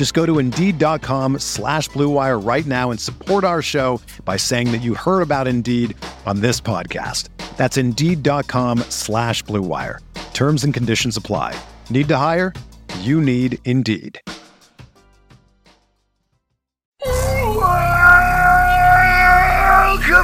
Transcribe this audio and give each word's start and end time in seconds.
Just 0.00 0.14
go 0.14 0.24
to 0.24 0.38
Indeed.com 0.38 1.40
slash 1.40 1.90
BlueWire 1.90 2.42
right 2.42 2.64
now 2.64 2.90
and 2.90 2.98
support 2.98 3.44
our 3.44 3.60
show 3.60 4.00
by 4.24 4.38
saying 4.38 4.72
that 4.72 4.80
you 4.80 4.94
heard 4.94 5.20
about 5.20 5.46
Indeed 5.46 5.94
on 6.24 6.40
this 6.40 6.58
podcast. 6.58 7.28
That's 7.58 7.76
Indeed.com 7.76 8.78
slash 8.88 9.44
BlueWire. 9.44 9.98
Terms 10.32 10.64
and 10.64 10.72
conditions 10.72 11.18
apply. 11.18 11.54
Need 11.90 12.08
to 12.08 12.16
hire? 12.16 12.54
You 13.00 13.20
need 13.20 13.58
Indeed. 13.66 14.18
Welcome, 17.04 17.20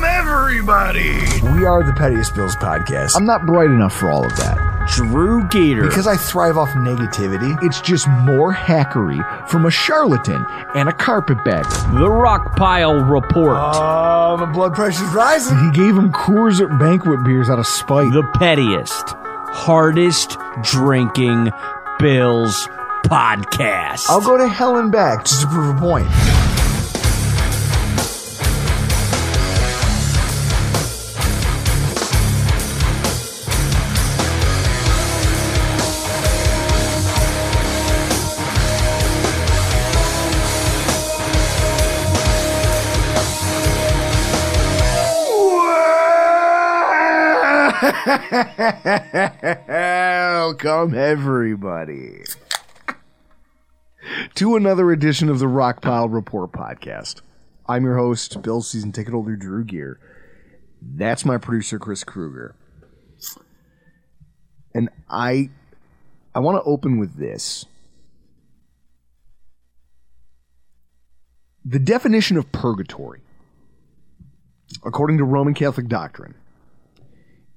everybody. 0.06 1.20
We 1.52 1.66
are 1.66 1.84
the 1.84 1.92
Pettiest 1.98 2.34
Bills 2.34 2.56
podcast. 2.56 3.14
I'm 3.14 3.26
not 3.26 3.44
bright 3.44 3.68
enough 3.70 3.92
for 3.92 4.10
all 4.10 4.24
of 4.24 4.34
that. 4.38 4.65
Drew 4.88 5.46
Gator. 5.48 5.82
Because 5.82 6.06
I 6.06 6.16
thrive 6.16 6.56
off 6.56 6.68
negativity, 6.70 7.56
it's 7.62 7.80
just 7.80 8.08
more 8.08 8.52
hackery 8.54 9.20
from 9.48 9.66
a 9.66 9.70
charlatan 9.70 10.44
and 10.74 10.88
a 10.88 10.92
carpetbagger. 10.92 11.68
the 11.98 12.08
Rockpile 12.08 13.08
Report. 13.10 13.56
Oh, 13.58 14.36
my 14.38 14.46
blood 14.52 14.74
pressure's 14.74 15.08
rising. 15.14 15.58
He 15.58 15.70
gave 15.72 15.96
him 15.96 16.12
Coors 16.12 16.60
at 16.60 16.78
banquet 16.78 17.24
beers 17.24 17.50
out 17.50 17.58
of 17.58 17.66
spite. 17.66 18.12
the 18.12 18.22
pettiest, 18.38 19.14
hardest 19.52 20.36
drinking 20.62 21.50
Bills 21.98 22.68
podcast. 23.04 24.06
I'll 24.08 24.20
go 24.20 24.36
to 24.36 24.48
hell 24.48 24.76
and 24.76 24.90
back 24.92 25.24
just 25.24 25.42
to 25.42 25.46
prove 25.48 25.76
a 25.76 25.80
point. 25.80 26.08
Welcome, 49.66 50.92
everybody, 50.94 52.22
to 54.34 54.56
another 54.56 54.90
edition 54.90 55.30
of 55.30 55.38
the 55.38 55.46
Rockpile 55.46 56.12
Report 56.12 56.52
podcast. 56.52 57.22
I'm 57.66 57.84
your 57.84 57.96
host, 57.96 58.42
Bill 58.42 58.60
Season 58.60 58.92
Ticket 58.92 59.14
Holder 59.14 59.36
Drew 59.36 59.64
Gear. 59.64 59.98
That's 60.82 61.24
my 61.24 61.38
producer, 61.38 61.78
Chris 61.78 62.04
Kruger. 62.04 62.54
And 64.74 64.90
I, 65.08 65.48
I 66.34 66.40
want 66.40 66.62
to 66.62 66.70
open 66.70 66.98
with 66.98 67.16
this. 67.16 67.64
The 71.64 71.78
definition 71.78 72.36
of 72.36 72.52
purgatory, 72.52 73.22
according 74.84 75.16
to 75.16 75.24
Roman 75.24 75.54
Catholic 75.54 75.88
doctrine, 75.88 76.34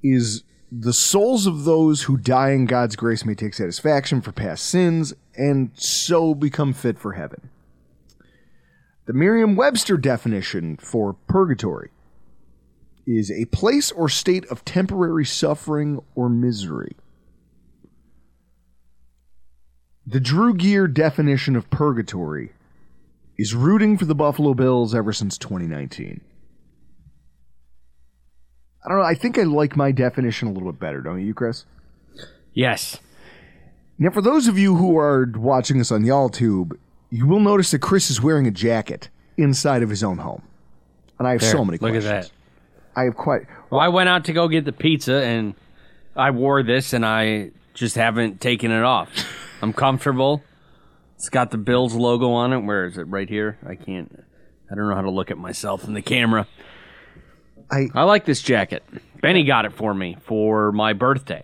is 0.02 0.44
the 0.72 0.94
souls 0.94 1.48
of 1.48 1.64
those 1.64 2.04
who 2.04 2.18
die 2.18 2.52
in 2.52 2.66
God's 2.66 2.96
grace 2.96 3.26
may 3.26 3.34
take 3.34 3.54
satisfaction 3.54 4.22
for 4.22 4.32
past 4.32 4.66
sins 4.66 5.14
and 5.36 5.72
so 5.74 6.36
become 6.36 6.74
fit 6.74 7.00
for 7.00 7.14
heaven. 7.14 7.50
The 9.06 9.14
Merriam 9.14 9.56
Webster 9.56 9.98
definition 9.98 10.78
for 10.78 11.14
purgatory 11.14 11.90
is 13.08 13.32
a 13.32 13.46
place 13.46 13.92
or 13.92 14.08
state 14.08 14.46
of 14.52 14.64
temporary 14.64 15.26
suffering 15.26 16.00
or 16.14 16.30
misery. 16.30 16.96
The 20.06 20.20
Drew 20.20 20.54
Gear 20.54 20.88
definition 20.88 21.56
of 21.56 21.70
purgatory 21.72 22.52
is 23.38 23.56
rooting 23.56 23.98
for 23.98 24.06
the 24.06 24.16
Buffalo 24.16 24.54
Bills 24.54 24.94
ever 24.94 25.14
since 25.14 25.38
2019. 25.40 26.22
I 28.84 28.90
don't 28.90 28.98
know. 29.00 29.04
I 29.04 29.14
think 29.16 29.38
I 29.38 29.44
like 29.44 29.76
my 29.76 29.92
definition 29.92 30.48
a 30.48 30.52
little 30.52 30.72
bit 30.72 30.80
better, 30.80 31.02
don't 31.02 31.26
you, 31.26 31.34
Chris? 31.34 31.66
yes. 32.54 32.98
Now, 34.02 34.12
for 34.12 34.22
those 34.22 34.48
of 34.48 34.58
you 34.58 34.76
who 34.76 34.98
are 34.98 35.30
watching 35.36 35.82
us 35.82 35.92
on 35.92 36.04
YallTube, 36.04 36.72
you 37.10 37.28
will 37.28 37.42
notice 37.42 37.72
that 37.72 37.80
Chris 37.80 38.10
is 38.10 38.22
wearing 38.22 38.48
a 38.48 38.52
jacket 38.52 39.10
inside 39.36 39.84
of 39.84 39.90
his 39.90 40.04
own 40.04 40.20
home. 40.20 40.42
And 41.18 41.28
I 41.28 41.34
have 41.34 41.44
so 41.44 41.58
There, 41.58 41.66
many 41.66 41.78
Look 41.80 41.96
at 41.96 42.04
that. 42.04 42.32
I 42.96 43.04
have 43.04 43.16
quite. 43.18 43.42
Well, 43.70 43.82
I 43.82 43.90
went 43.90 44.08
out 44.08 44.24
to 44.26 44.34
go 44.34 44.48
get 44.48 44.64
the 44.64 44.72
pizza 44.72 45.22
and 45.22 45.54
I 46.16 46.32
wore 46.32 46.64
this 46.64 46.94
and 46.94 47.06
I 47.06 47.52
just 47.74 47.96
haven't 47.96 48.40
taken 48.40 48.72
it 48.72 48.84
off. 48.84 49.10
I'm 49.62 49.74
comfortable. 49.74 50.44
It's 51.16 51.28
got 51.30 51.52
the 51.52 51.58
Bills 51.58 51.94
logo 51.94 52.32
on 52.32 52.54
it. 52.54 52.60
Where 52.60 52.86
is 52.86 52.98
it? 52.98 53.04
Right 53.04 53.28
here. 53.28 53.58
I 53.68 53.76
can't. 53.76 54.24
I 54.72 54.76
don't 54.76 54.88
know 54.88 54.96
how 54.96 55.02
to 55.02 55.12
look 55.12 55.30
at 55.30 55.38
myself 55.38 55.84
in 55.84 55.94
the 55.94 56.02
camera. 56.02 56.48
I 57.72 57.90
I 57.94 58.04
like 58.04 58.26
this 58.26 58.42
jacket. 58.42 58.84
Benny 59.22 59.44
got 59.44 59.66
it 59.66 59.74
for 59.74 59.94
me 59.94 60.18
for 60.22 60.72
my 60.72 60.94
birthday. 60.94 61.44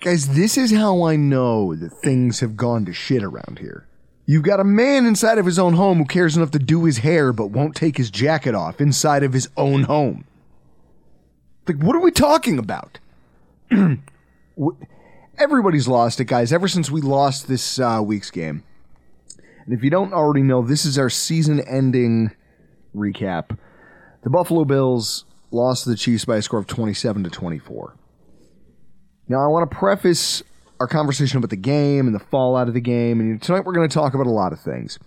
guys, 0.00 0.28
this 0.34 0.58
is 0.58 0.72
how 0.72 1.02
I 1.04 1.16
know 1.16 1.74
that 1.74 1.90
things 1.90 2.40
have 2.40 2.56
gone 2.56 2.84
to 2.86 2.92
shit 2.92 3.22
around 3.22 3.60
here. 3.60 3.86
You've 4.26 4.42
got 4.42 4.60
a 4.60 4.64
man 4.64 5.06
inside 5.06 5.38
of 5.38 5.46
his 5.46 5.58
own 5.58 5.74
home 5.74 5.98
who 5.98 6.04
cares 6.04 6.36
enough 6.36 6.50
to 6.52 6.58
do 6.58 6.84
his 6.84 6.98
hair 6.98 7.32
but 7.32 7.50
won't 7.50 7.74
take 7.76 7.96
his 7.96 8.10
jacket 8.10 8.54
off 8.54 8.80
inside 8.80 9.22
of 9.22 9.32
his 9.32 9.48
own 9.56 9.84
home. 9.84 10.24
Like, 11.66 11.82
what 11.82 11.94
are 11.94 12.00
we 12.00 12.10
talking 12.10 12.58
about? 12.58 12.98
Everybody's 15.38 15.88
lost 15.88 16.20
it, 16.20 16.24
guys, 16.24 16.52
ever 16.52 16.68
since 16.68 16.90
we 16.90 17.00
lost 17.00 17.48
this 17.48 17.78
uh, 17.78 18.00
week's 18.04 18.30
game. 18.30 18.64
And 19.64 19.74
if 19.74 19.82
you 19.84 19.90
don't 19.90 20.12
already 20.12 20.42
know, 20.42 20.62
this 20.62 20.84
is 20.84 20.98
our 20.98 21.10
season 21.10 21.60
ending 21.60 22.32
recap. 22.94 23.56
The 24.22 24.30
Buffalo 24.30 24.64
Bills 24.64 25.24
lost 25.50 25.84
to 25.84 25.90
the 25.90 25.96
Chiefs 25.96 26.24
by 26.24 26.36
a 26.36 26.42
score 26.42 26.60
of 26.60 26.66
27 26.66 27.24
to 27.24 27.30
24. 27.30 27.96
Now, 29.28 29.44
I 29.44 29.48
want 29.48 29.68
to 29.68 29.76
preface 29.76 30.42
our 30.78 30.86
conversation 30.86 31.38
about 31.38 31.50
the 31.50 31.56
game 31.56 32.06
and 32.06 32.14
the 32.14 32.20
fallout 32.20 32.68
of 32.68 32.74
the 32.74 32.80
game. 32.80 33.18
And 33.20 33.42
tonight 33.42 33.64
we're 33.64 33.72
going 33.72 33.88
to 33.88 33.92
talk 33.92 34.14
about 34.14 34.26
a 34.26 34.30
lot 34.30 34.52
of 34.52 34.60
things. 34.60 34.98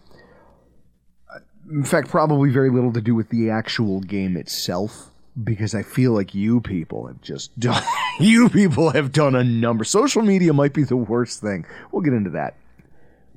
In 1.70 1.84
fact, 1.84 2.10
probably 2.10 2.50
very 2.50 2.70
little 2.70 2.94
to 2.94 3.02
do 3.02 3.16
with 3.16 3.30
the 3.30 3.50
actual 3.50 4.02
game 4.02 4.38
itself, 4.38 5.12
because 5.42 5.74
I 5.74 5.82
feel 5.82 6.12
like 6.12 6.36
you 6.36 6.62
people 6.62 7.08
have 7.08 7.22
just 7.22 7.58
done. 7.60 7.82
you 8.20 8.50
people 8.50 8.92
have 8.92 9.12
done 9.12 9.36
a 9.36 9.44
number. 9.44 9.84
Social 9.84 10.22
media 10.22 10.54
might 10.54 10.74
be 10.74 10.84
the 10.84 10.98
worst 10.98 11.42
thing. 11.42 11.66
We'll 11.92 12.04
get 12.04 12.14
into 12.14 12.32
that. 12.32 12.56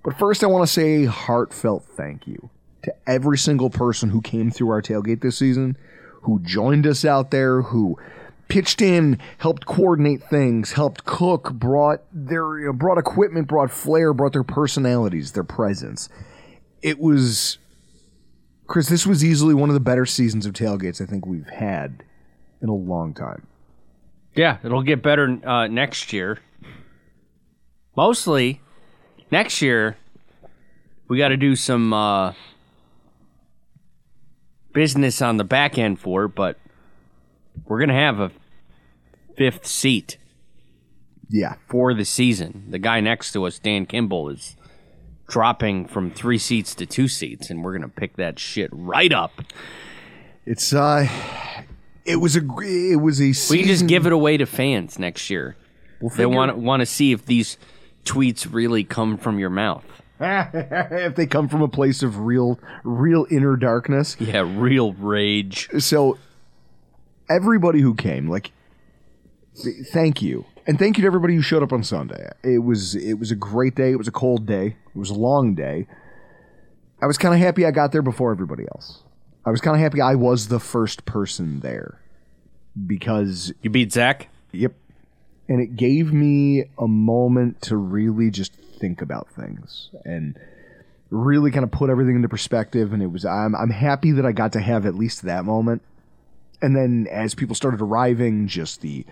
But 0.04 0.18
first, 0.18 0.42
I 0.42 0.48
want 0.48 0.66
to 0.66 0.72
say 0.72 1.04
a 1.04 1.10
heartfelt 1.10 1.84
thank 1.96 2.26
you 2.26 2.50
to 2.82 2.94
every 3.06 3.38
single 3.38 3.70
person 3.70 4.10
who 4.10 4.20
came 4.20 4.50
through 4.50 4.70
our 4.70 4.82
tailgate 4.82 5.20
this 5.20 5.38
season, 5.38 5.76
who 6.22 6.40
joined 6.40 6.86
us 6.86 7.04
out 7.04 7.30
there, 7.30 7.62
who 7.62 7.98
pitched 8.48 8.80
in, 8.80 9.18
helped 9.38 9.66
coordinate 9.66 10.22
things, 10.22 10.72
helped 10.72 11.04
cook, 11.04 11.52
brought 11.52 12.02
their 12.12 12.58
you 12.58 12.66
know, 12.66 12.72
brought 12.72 12.98
equipment, 12.98 13.46
brought 13.46 13.70
flair, 13.70 14.12
brought 14.12 14.32
their 14.32 14.44
personalities, 14.44 15.32
their 15.32 15.44
presence. 15.44 16.08
It 16.82 16.98
was 16.98 17.58
Chris, 18.66 18.88
this 18.88 19.06
was 19.06 19.24
easily 19.24 19.54
one 19.54 19.70
of 19.70 19.74
the 19.74 19.80
better 19.80 20.04
seasons 20.04 20.44
of 20.44 20.52
tailgates 20.52 21.00
I 21.00 21.06
think 21.06 21.26
we've 21.26 21.48
had 21.48 22.04
in 22.60 22.68
a 22.68 22.74
long 22.74 23.14
time. 23.14 23.46
Yeah, 24.34 24.58
it'll 24.62 24.82
get 24.82 25.02
better 25.02 25.38
uh, 25.44 25.66
next 25.66 26.12
year. 26.12 26.38
Mostly, 27.96 28.60
next 29.30 29.62
year, 29.62 29.96
we 31.08 31.18
got 31.18 31.28
to 31.28 31.36
do 31.36 31.56
some 31.56 31.92
uh, 31.92 32.34
business 34.82 35.20
on 35.20 35.38
the 35.38 35.44
back 35.44 35.76
end 35.76 35.98
for 35.98 36.28
but 36.28 36.56
we're 37.66 37.80
gonna 37.80 37.92
have 37.92 38.20
a 38.20 38.30
fifth 39.36 39.66
seat 39.66 40.18
Yeah. 41.28 41.54
for 41.68 41.92
the 41.94 42.04
season. 42.04 42.62
The 42.70 42.78
guy 42.78 43.00
next 43.00 43.32
to 43.32 43.44
us, 43.44 43.58
Dan 43.58 43.86
Kimball, 43.86 44.28
is 44.28 44.54
dropping 45.28 45.86
from 45.88 46.12
three 46.12 46.38
seats 46.38 46.76
to 46.76 46.86
two 46.86 47.08
seats, 47.08 47.50
and 47.50 47.64
we're 47.64 47.72
gonna 47.72 47.88
pick 47.88 48.14
that 48.18 48.38
shit 48.38 48.70
right 48.72 49.12
up. 49.12 49.42
It's 50.46 50.72
uh 50.72 51.08
it 52.04 52.16
was 52.20 52.36
a 52.36 52.40
it 52.62 53.00
was 53.00 53.20
a 53.20 53.24
We 53.24 53.32
season, 53.32 53.58
can 53.58 53.66
just 53.66 53.86
give 53.88 54.06
it 54.06 54.12
away 54.12 54.36
to 54.36 54.46
fans 54.46 54.96
next 54.96 55.28
year. 55.28 55.56
they 56.00 56.08
figure- 56.08 56.28
want 56.28 56.56
want 56.56 56.82
to 56.82 56.86
see 56.86 57.10
if 57.10 57.26
these 57.26 57.58
tweets 58.04 58.46
really 58.48 58.84
come 58.84 59.18
from 59.18 59.40
your 59.40 59.50
mouth. 59.50 59.84
if 60.20 61.14
they 61.14 61.26
come 61.26 61.48
from 61.48 61.62
a 61.62 61.68
place 61.68 62.02
of 62.02 62.18
real 62.20 62.58
real 62.84 63.26
inner 63.30 63.56
darkness. 63.56 64.16
Yeah, 64.18 64.44
real 64.46 64.92
rage. 64.94 65.68
So 65.78 66.18
everybody 67.30 67.80
who 67.80 67.94
came, 67.94 68.28
like 68.28 68.52
th- 69.62 69.86
thank 69.92 70.22
you. 70.22 70.44
And 70.66 70.78
thank 70.78 70.98
you 70.98 71.02
to 71.02 71.06
everybody 71.06 71.34
who 71.34 71.40
showed 71.40 71.62
up 71.62 71.72
on 71.72 71.82
Sunday. 71.82 72.30
It 72.42 72.58
was 72.58 72.94
it 72.94 73.14
was 73.14 73.30
a 73.30 73.36
great 73.36 73.74
day. 73.74 73.92
It 73.92 73.96
was 73.96 74.08
a 74.08 74.12
cold 74.12 74.44
day. 74.46 74.76
It 74.94 74.98
was 74.98 75.10
a 75.10 75.14
long 75.14 75.54
day. 75.54 75.86
I 77.00 77.06
was 77.06 77.16
kind 77.16 77.32
of 77.34 77.40
happy 77.40 77.64
I 77.64 77.70
got 77.70 77.92
there 77.92 78.02
before 78.02 78.32
everybody 78.32 78.64
else. 78.74 79.02
I 79.46 79.50
was 79.50 79.60
kind 79.60 79.76
of 79.76 79.80
happy 79.80 80.00
I 80.00 80.14
was 80.14 80.48
the 80.48 80.60
first 80.60 81.04
person 81.04 81.60
there 81.60 82.00
because 82.86 83.52
You 83.62 83.70
beat 83.70 83.92
Zach. 83.92 84.28
Yep. 84.52 84.74
And 85.48 85.62
it 85.62 85.76
gave 85.76 86.12
me 86.12 86.64
a 86.76 86.86
moment 86.86 87.62
to 87.62 87.76
really 87.76 88.30
just 88.30 88.52
think 88.78 89.02
about 89.02 89.28
things 89.30 89.90
and 90.04 90.38
really 91.10 91.50
kind 91.50 91.64
of 91.64 91.70
put 91.70 91.90
everything 91.90 92.16
into 92.16 92.28
perspective. 92.28 92.92
And 92.92 93.02
it 93.02 93.06
was, 93.08 93.24
I'm, 93.24 93.54
I'm 93.54 93.70
happy 93.70 94.12
that 94.12 94.26
I 94.26 94.32
got 94.32 94.52
to 94.52 94.60
have 94.60 94.86
at 94.86 94.94
least 94.94 95.22
that 95.22 95.44
moment. 95.44 95.82
And 96.60 96.76
then 96.76 97.06
as 97.10 97.34
people 97.34 97.54
started 97.54 97.80
arriving, 97.80 98.48
just 98.48 98.80
the, 98.80 99.06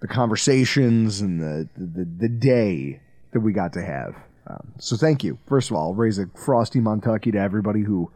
the 0.00 0.08
conversations 0.08 1.20
and 1.20 1.40
the, 1.40 1.68
the, 1.76 2.04
the 2.04 2.28
day 2.28 3.00
that 3.32 3.40
we 3.40 3.52
got 3.52 3.72
to 3.74 3.82
have. 3.82 4.16
Um, 4.46 4.72
so 4.78 4.96
thank 4.96 5.22
you. 5.22 5.38
First 5.46 5.70
of 5.70 5.76
all, 5.76 5.88
I'll 5.88 5.94
raise 5.94 6.18
a 6.18 6.26
frosty 6.34 6.80
Montucky 6.80 7.32
to 7.32 7.38
everybody 7.38 7.82
who, 7.82 8.10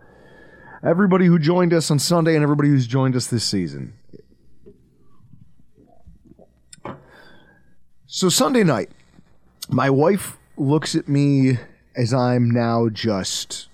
everybody 0.85 1.27
who 1.27 1.39
joined 1.39 1.73
us 1.73 1.91
on 1.91 1.99
Sunday 1.99 2.35
and 2.35 2.43
everybody 2.43 2.69
who's 2.69 2.87
joined 2.87 3.15
us 3.15 3.27
this 3.27 3.45
season. 3.45 3.95
So 8.07 8.29
Sunday 8.29 8.63
night, 8.63 8.91
my 9.71 9.89
wife 9.89 10.37
looks 10.57 10.95
at 10.95 11.09
me 11.09 11.59
as 11.97 12.13
I'm 12.15 12.51
now 12.51 12.89
just 12.89 13.69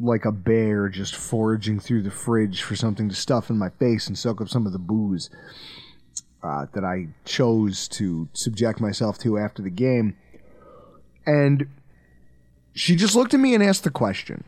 like 0.00 0.24
a 0.24 0.32
bear 0.32 0.88
just 0.88 1.16
foraging 1.16 1.80
through 1.80 2.02
the 2.02 2.10
fridge 2.10 2.62
for 2.62 2.76
something 2.76 3.08
to 3.08 3.14
stuff 3.14 3.50
in 3.50 3.58
my 3.58 3.68
face 3.68 4.06
and 4.06 4.16
soak 4.16 4.40
up 4.40 4.48
some 4.48 4.66
of 4.66 4.72
the 4.72 4.78
booze 4.78 5.28
uh, 6.42 6.66
that 6.72 6.84
I 6.84 7.08
chose 7.24 7.88
to 7.88 8.28
subject 8.32 8.80
myself 8.80 9.18
to 9.20 9.38
after 9.38 9.62
the 9.62 9.70
game. 9.70 10.16
And 11.26 11.66
she 12.74 12.94
just 12.94 13.16
looked 13.16 13.34
at 13.34 13.40
me 13.40 13.54
and 13.54 13.62
asked 13.62 13.84
the 13.84 13.90
question. 13.90 14.44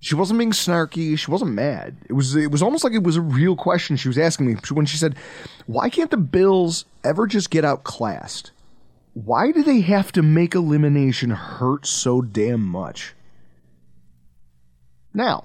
She 0.00 0.14
wasn't 0.14 0.38
being 0.38 0.52
snarky. 0.52 1.18
She 1.18 1.30
wasn't 1.30 1.52
mad. 1.52 1.96
It 2.08 2.12
was 2.12 2.36
it 2.36 2.52
was 2.52 2.62
almost 2.62 2.84
like 2.84 2.92
it 2.92 3.02
was 3.02 3.16
a 3.16 3.20
real 3.20 3.56
question 3.56 3.96
she 3.96 4.06
was 4.06 4.16
asking 4.16 4.46
me 4.46 4.56
when 4.70 4.86
she 4.86 4.96
said, 4.96 5.16
"Why 5.66 5.90
can't 5.90 6.12
the 6.12 6.16
Bills 6.16 6.84
ever 7.02 7.26
just 7.26 7.50
get 7.50 7.64
outclassed? 7.64 8.52
Why 9.24 9.50
do 9.50 9.64
they 9.64 9.80
have 9.80 10.12
to 10.12 10.22
make 10.22 10.54
elimination 10.54 11.30
hurt 11.30 11.86
so 11.86 12.22
damn 12.22 12.64
much?" 12.64 13.14
Now, 15.12 15.44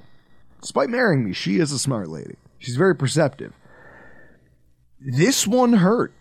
despite 0.61 0.89
marrying 0.89 1.25
me, 1.25 1.33
she 1.33 1.57
is 1.57 1.71
a 1.71 1.79
smart 1.79 2.09
lady. 2.09 2.35
She's 2.59 2.75
very 2.75 2.95
perceptive. 2.95 3.53
This 4.99 5.47
one 5.47 5.73
hurt. 5.73 6.13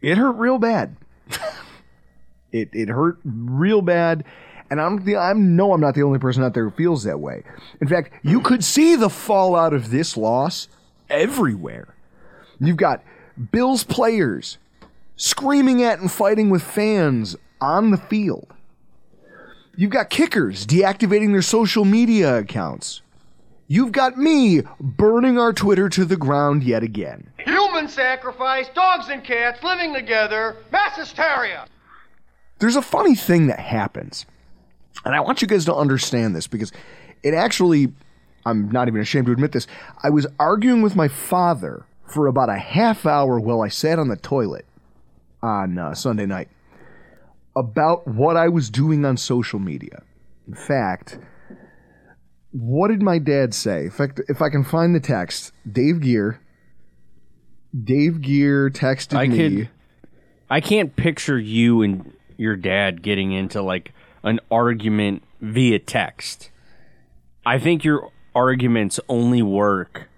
It 0.00 0.16
hurt 0.16 0.36
real 0.36 0.58
bad. 0.58 0.96
it 2.52 2.70
it 2.72 2.88
hurt 2.88 3.18
real 3.24 3.82
bad. 3.82 4.24
And 4.70 4.80
I'm 4.80 5.04
the 5.04 5.16
I 5.16 5.32
know 5.32 5.72
I'm 5.72 5.80
not 5.80 5.94
the 5.94 6.04
only 6.04 6.20
person 6.20 6.44
out 6.44 6.54
there 6.54 6.68
who 6.68 6.76
feels 6.76 7.02
that 7.02 7.18
way. 7.18 7.42
In 7.80 7.88
fact, 7.88 8.12
you 8.22 8.40
could 8.40 8.62
see 8.62 8.94
the 8.94 9.10
fallout 9.10 9.72
of 9.72 9.90
this 9.90 10.16
loss 10.16 10.68
everywhere. 11.10 11.94
You've 12.60 12.76
got 12.76 13.02
Bills 13.50 13.82
players 13.82 14.58
screaming 15.18 15.82
at 15.82 15.98
and 15.98 16.10
fighting 16.10 16.48
with 16.48 16.62
fans 16.62 17.36
on 17.60 17.90
the 17.90 17.98
field. 17.98 18.54
You've 19.76 19.90
got 19.90 20.10
kickers 20.10 20.66
deactivating 20.66 21.32
their 21.32 21.42
social 21.42 21.84
media 21.84 22.38
accounts. 22.38 23.02
You've 23.66 23.92
got 23.92 24.16
me 24.16 24.62
burning 24.80 25.38
our 25.38 25.52
Twitter 25.52 25.90
to 25.90 26.06
the 26.06 26.16
ground 26.16 26.62
yet 26.62 26.82
again. 26.82 27.30
Human 27.38 27.88
sacrifice, 27.88 28.68
dogs 28.74 29.08
and 29.10 29.22
cats 29.22 29.62
living 29.62 29.92
together, 29.92 30.56
mass 30.72 30.96
hysteria. 30.96 31.66
there's 32.60 32.76
a 32.76 32.82
funny 32.82 33.14
thing 33.14 33.48
that 33.48 33.60
happens. 33.60 34.24
And 35.04 35.14
I 35.14 35.20
want 35.20 35.42
you 35.42 35.48
guys 35.48 35.64
to 35.66 35.74
understand 35.74 36.34
this 36.34 36.46
because 36.46 36.72
it 37.22 37.34
actually, 37.34 37.92
I'm 38.46 38.70
not 38.70 38.88
even 38.88 39.00
ashamed 39.00 39.26
to 39.26 39.32
admit 39.32 39.52
this. 39.52 39.66
I 40.02 40.10
was 40.10 40.26
arguing 40.40 40.82
with 40.82 40.96
my 40.96 41.08
father 41.08 41.84
for 42.06 42.26
about 42.26 42.48
a 42.48 42.58
half 42.58 43.04
hour 43.04 43.38
while 43.38 43.60
I 43.60 43.68
sat 43.68 43.98
on 43.98 44.08
the 44.08 44.16
toilet 44.16 44.64
on 45.42 45.78
uh, 45.78 45.94
Sunday 45.94 46.26
night 46.26 46.48
about 47.56 48.06
what 48.06 48.36
I 48.36 48.48
was 48.48 48.70
doing 48.70 49.04
on 49.04 49.16
social 49.16 49.58
media. 49.58 50.02
In 50.46 50.54
fact, 50.54 51.18
what 52.52 52.88
did 52.88 53.02
my 53.02 53.18
dad 53.18 53.54
say? 53.54 53.84
In 53.84 53.90
fact, 53.90 54.20
if 54.28 54.40
I 54.40 54.48
can 54.48 54.64
find 54.64 54.94
the 54.94 55.00
text, 55.00 55.52
Dave 55.70 56.00
Gear, 56.00 56.40
Dave 57.84 58.20
Gear 58.22 58.70
texted 58.70 59.16
I 59.16 59.26
me. 59.26 59.36
could- 59.36 59.68
I 60.50 60.60
can't 60.62 60.96
picture 60.96 61.38
you 61.38 61.82
and 61.82 62.12
your 62.38 62.56
dad 62.56 63.02
getting 63.02 63.32
into 63.32 63.60
like 63.60 63.92
an 64.22 64.40
argument 64.50 65.22
via 65.42 65.78
text. 65.78 66.50
I 67.44 67.58
think 67.58 67.84
your 67.84 68.10
arguments 68.34 68.98
only 69.08 69.42
work 69.42 70.08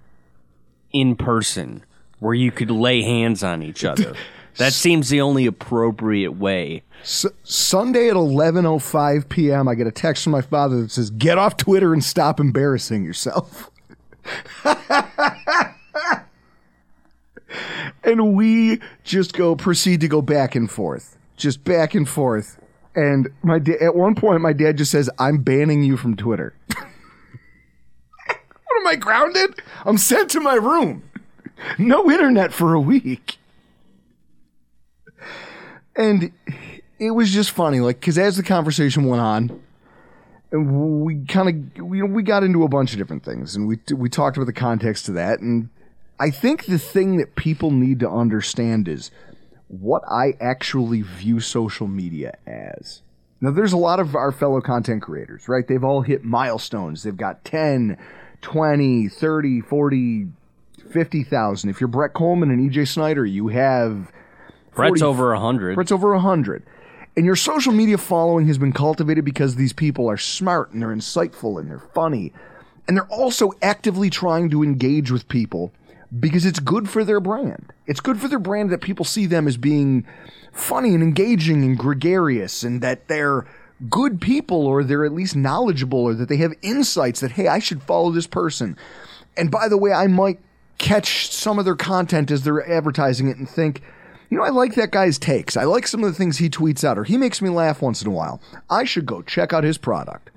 in 0.93 1.17
person 1.17 1.85
where 2.21 2.35
you 2.35 2.53
could 2.53 2.71
lay 2.71 3.03
hands 3.03 3.43
on 3.43 3.63
each 3.63 3.85
other. 3.85 4.15
That 4.61 4.75
seems 4.75 5.09
the 5.09 5.23
only 5.23 5.47
appropriate 5.47 6.33
way. 6.33 6.83
S- 7.01 7.25
Sunday 7.45 8.11
at 8.11 8.15
11:05 8.15 9.27
p.m. 9.31 9.67
I 9.69 9.75
get 9.75 9.87
a 9.87 9.91
text 9.91 10.23
from 10.23 10.33
my 10.33 10.43
father 10.43 10.83
that 10.83 10.91
says, 10.91 11.09
"Get 11.09 11.39
off 11.39 11.57
Twitter 11.57 11.95
and 11.95 12.05
stop 12.05 12.39
embarrassing 12.39 13.03
yourself." 13.03 13.71
and 18.05 18.35
we 18.35 18.81
just 19.03 19.33
go 19.33 19.57
proceed 19.57 20.03
to 20.03 20.09
go 20.09 20.21
back 20.21 20.55
and 20.55 20.71
forth, 20.71 21.17
just 21.39 21.65
back 21.65 21.95
and 21.95 22.07
forth. 22.07 22.61
And 22.95 23.31
my 23.43 23.59
da- 23.59 23.79
at 23.81 23.97
one 23.97 24.15
point, 24.15 24.43
my 24.43 24.53
dad 24.53 24.77
just 24.77 24.91
says, 24.91 25.09
"I'm 25.19 25.39
banning 25.39 25.83
you 25.85 25.97
from 25.97 26.17
Twitter." 26.17 26.55
what 28.27 28.37
am 28.79 28.87
I 28.87 28.97
grounded? 28.97 29.63
I'm 29.87 29.97
sent 29.97 30.31
to 30.33 30.41
my 30.41 30.57
room. 30.57 31.03
No 31.79 32.11
internet 32.11 32.53
for 32.53 32.75
a 32.75 32.81
week. 32.81 33.39
And 35.97 36.33
it 36.99 37.11
was 37.11 37.31
just 37.31 37.51
funny, 37.51 37.81
like, 37.81 38.01
because 38.01 38.19
as 38.19 38.37
the 38.37 38.43
conversation 38.43 39.07
went 39.07 39.21
on, 39.21 39.61
and 40.53 41.05
we 41.05 41.25
kind 41.27 41.77
of 41.79 41.85
we, 41.85 42.03
we 42.03 42.23
got 42.23 42.43
into 42.43 42.65
a 42.65 42.69
bunch 42.69 42.93
of 42.93 42.99
different 42.99 43.25
things, 43.25 43.57
and 43.57 43.69
we 43.69 43.79
we 43.95 44.09
talked 44.09 44.37
about 44.37 44.47
the 44.47 44.53
context 44.53 45.09
of 45.09 45.15
that, 45.15 45.41
and 45.41 45.69
I 46.19 46.31
think 46.31 46.67
the 46.67 46.79
thing 46.79 47.17
that 47.17 47.35
people 47.37 47.71
need 47.71 48.01
to 48.01 48.11
understand 48.11 48.89
is 48.89 49.11
what 49.69 50.03
I 50.11 50.35
actually 50.41 51.03
view 51.03 51.41
social 51.41 51.87
media 51.87 52.37
as. 52.47 53.03
Now, 53.41 53.53
there's 53.53 53.73
a 53.73 53.79
lot 53.79 54.01
of 54.01 54.15
our 54.15 54.33
fellow 54.33 54.61
content 54.61 55.01
creators, 55.03 55.49
right? 55.49 55.67
They've 55.67 55.83
all 55.83 56.03
hit 56.03 56.25
milestones. 56.25 57.05
They've 57.05 57.17
got 57.17 57.45
10, 57.45 57.97
20, 58.43 59.09
30, 59.09 59.61
40, 59.63 60.27
50,000. 60.93 61.71
If 61.71 61.81
you're 61.81 61.89
Brett 61.89 62.13
Coleman 62.13 62.51
and 62.51 62.71
EJ 62.71 62.89
Snyder, 62.89 63.25
you 63.25 63.49
have 63.49 64.13
Brett's 64.75 65.01
40 65.01 65.03
over 65.03 65.33
a 65.33 65.41
hundred. 65.41 65.75
Brett's 65.75 65.93
over 65.93 66.13
100. 66.13 66.65
And 67.17 67.27
your 67.27 67.37
social 67.37 67.73
media 67.73 67.99
following 67.99 68.47
has 68.47 68.59
been 68.59 68.73
cultivated 68.73 69.25
because 69.25 69.57
these 69.57 69.73
people 69.73 70.09
are 70.09 70.17
smart 70.17 70.71
and 70.71 70.81
they're 70.81 70.95
insightful 70.95 71.59
and 71.59 71.69
they're 71.69 71.79
funny. 71.79 72.33
And 72.87 72.97
they're 72.97 73.07
also 73.07 73.53
actively 73.63 74.11
trying 74.11 74.51
to 74.51 74.63
engage 74.63 75.11
with 75.11 75.29
people 75.29 75.73
because 76.19 76.45
it's 76.45 76.61
good 76.61 76.89
for 76.89 77.05
their 77.05 77.21
brand. 77.21 77.73
It's 77.87 78.01
good 78.01 78.21
for 78.21 78.29
their 78.29 78.39
brand 78.39 78.71
that 78.71 78.81
people 78.81 79.05
see 79.05 79.27
them 79.27 79.47
as 79.47 79.57
being 79.57 80.07
funny 80.53 80.95
and 80.95 81.03
engaging 81.03 81.65
and 81.65 81.79
gregarious 81.79 82.63
and 82.63 82.81
that 82.81 83.09
they're 83.09 83.47
good 83.89 84.21
people 84.21 84.67
or 84.67 84.85
they're 84.85 85.05
at 85.05 85.13
least 85.13 85.37
knowledgeable 85.37 86.01
or 86.01 86.15
that 86.15 86.29
they 86.29 86.37
have 86.39 86.53
insights 86.63 87.21
that, 87.21 87.33
hey, 87.33 87.49
I 87.49 87.59
should 87.59 87.83
follow 87.83 88.11
this 88.11 88.27
person. 88.27 88.77
And 89.37 89.51
by 89.51 89.69
the 89.69 89.79
way, 89.79 89.93
I 89.93 90.07
might 90.07 90.39
catch 90.79 91.31
some 91.31 91.59
of 91.59 91.65
their 91.65 91.77
content 91.77 92.31
as 92.31 92.43
they're 92.43 92.69
advertising 92.69 93.29
it 93.29 93.37
and 93.37 93.49
think, 93.49 93.83
you 94.31 94.39
know, 94.39 94.45
I 94.45 94.51
like 94.51 94.77
that 94.77 94.93
guy's 94.93 95.19
takes. 95.19 95.57
I 95.57 95.65
like 95.65 95.87
some 95.87 96.05
of 96.05 96.11
the 96.11 96.17
things 96.17 96.39
he 96.39 96.49
tweets 96.49 96.85
out, 96.85 96.97
or 96.97 97.05
he 97.05 97.17
makes 97.17 97.43
me 97.43 97.51
laugh 97.51 97.83
once 97.83 98.01
in 98.01 98.09
a 98.09 98.13
while. 98.13 98.41
I 98.71 98.85
should 98.85 99.05
go 99.05 99.23
check 99.23 99.53
out 99.53 99.65
his 99.65 99.77
product. 99.77 100.31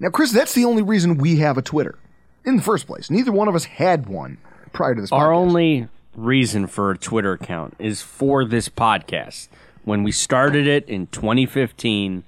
Now, 0.00 0.08
Chris, 0.08 0.32
that's 0.32 0.54
the 0.54 0.64
only 0.64 0.82
reason 0.82 1.18
we 1.18 1.36
have 1.36 1.58
a 1.58 1.62
Twitter 1.62 1.98
in 2.44 2.56
the 2.56 2.62
first 2.62 2.86
place. 2.86 3.10
Neither 3.10 3.30
one 3.30 3.46
of 3.46 3.54
us 3.54 3.64
had 3.64 4.06
one 4.06 4.38
prior 4.72 4.94
to 4.94 5.00
this. 5.00 5.12
Our 5.12 5.30
podcast. 5.30 5.36
only 5.36 5.88
reason 6.16 6.66
for 6.66 6.90
a 6.90 6.98
Twitter 6.98 7.32
account 7.32 7.74
is 7.78 8.00
for 8.02 8.44
this 8.44 8.68
podcast. 8.68 9.48
When 9.84 10.02
we 10.02 10.10
started 10.10 10.66
it 10.66 10.88
in 10.88 11.08
2015, 11.08 12.24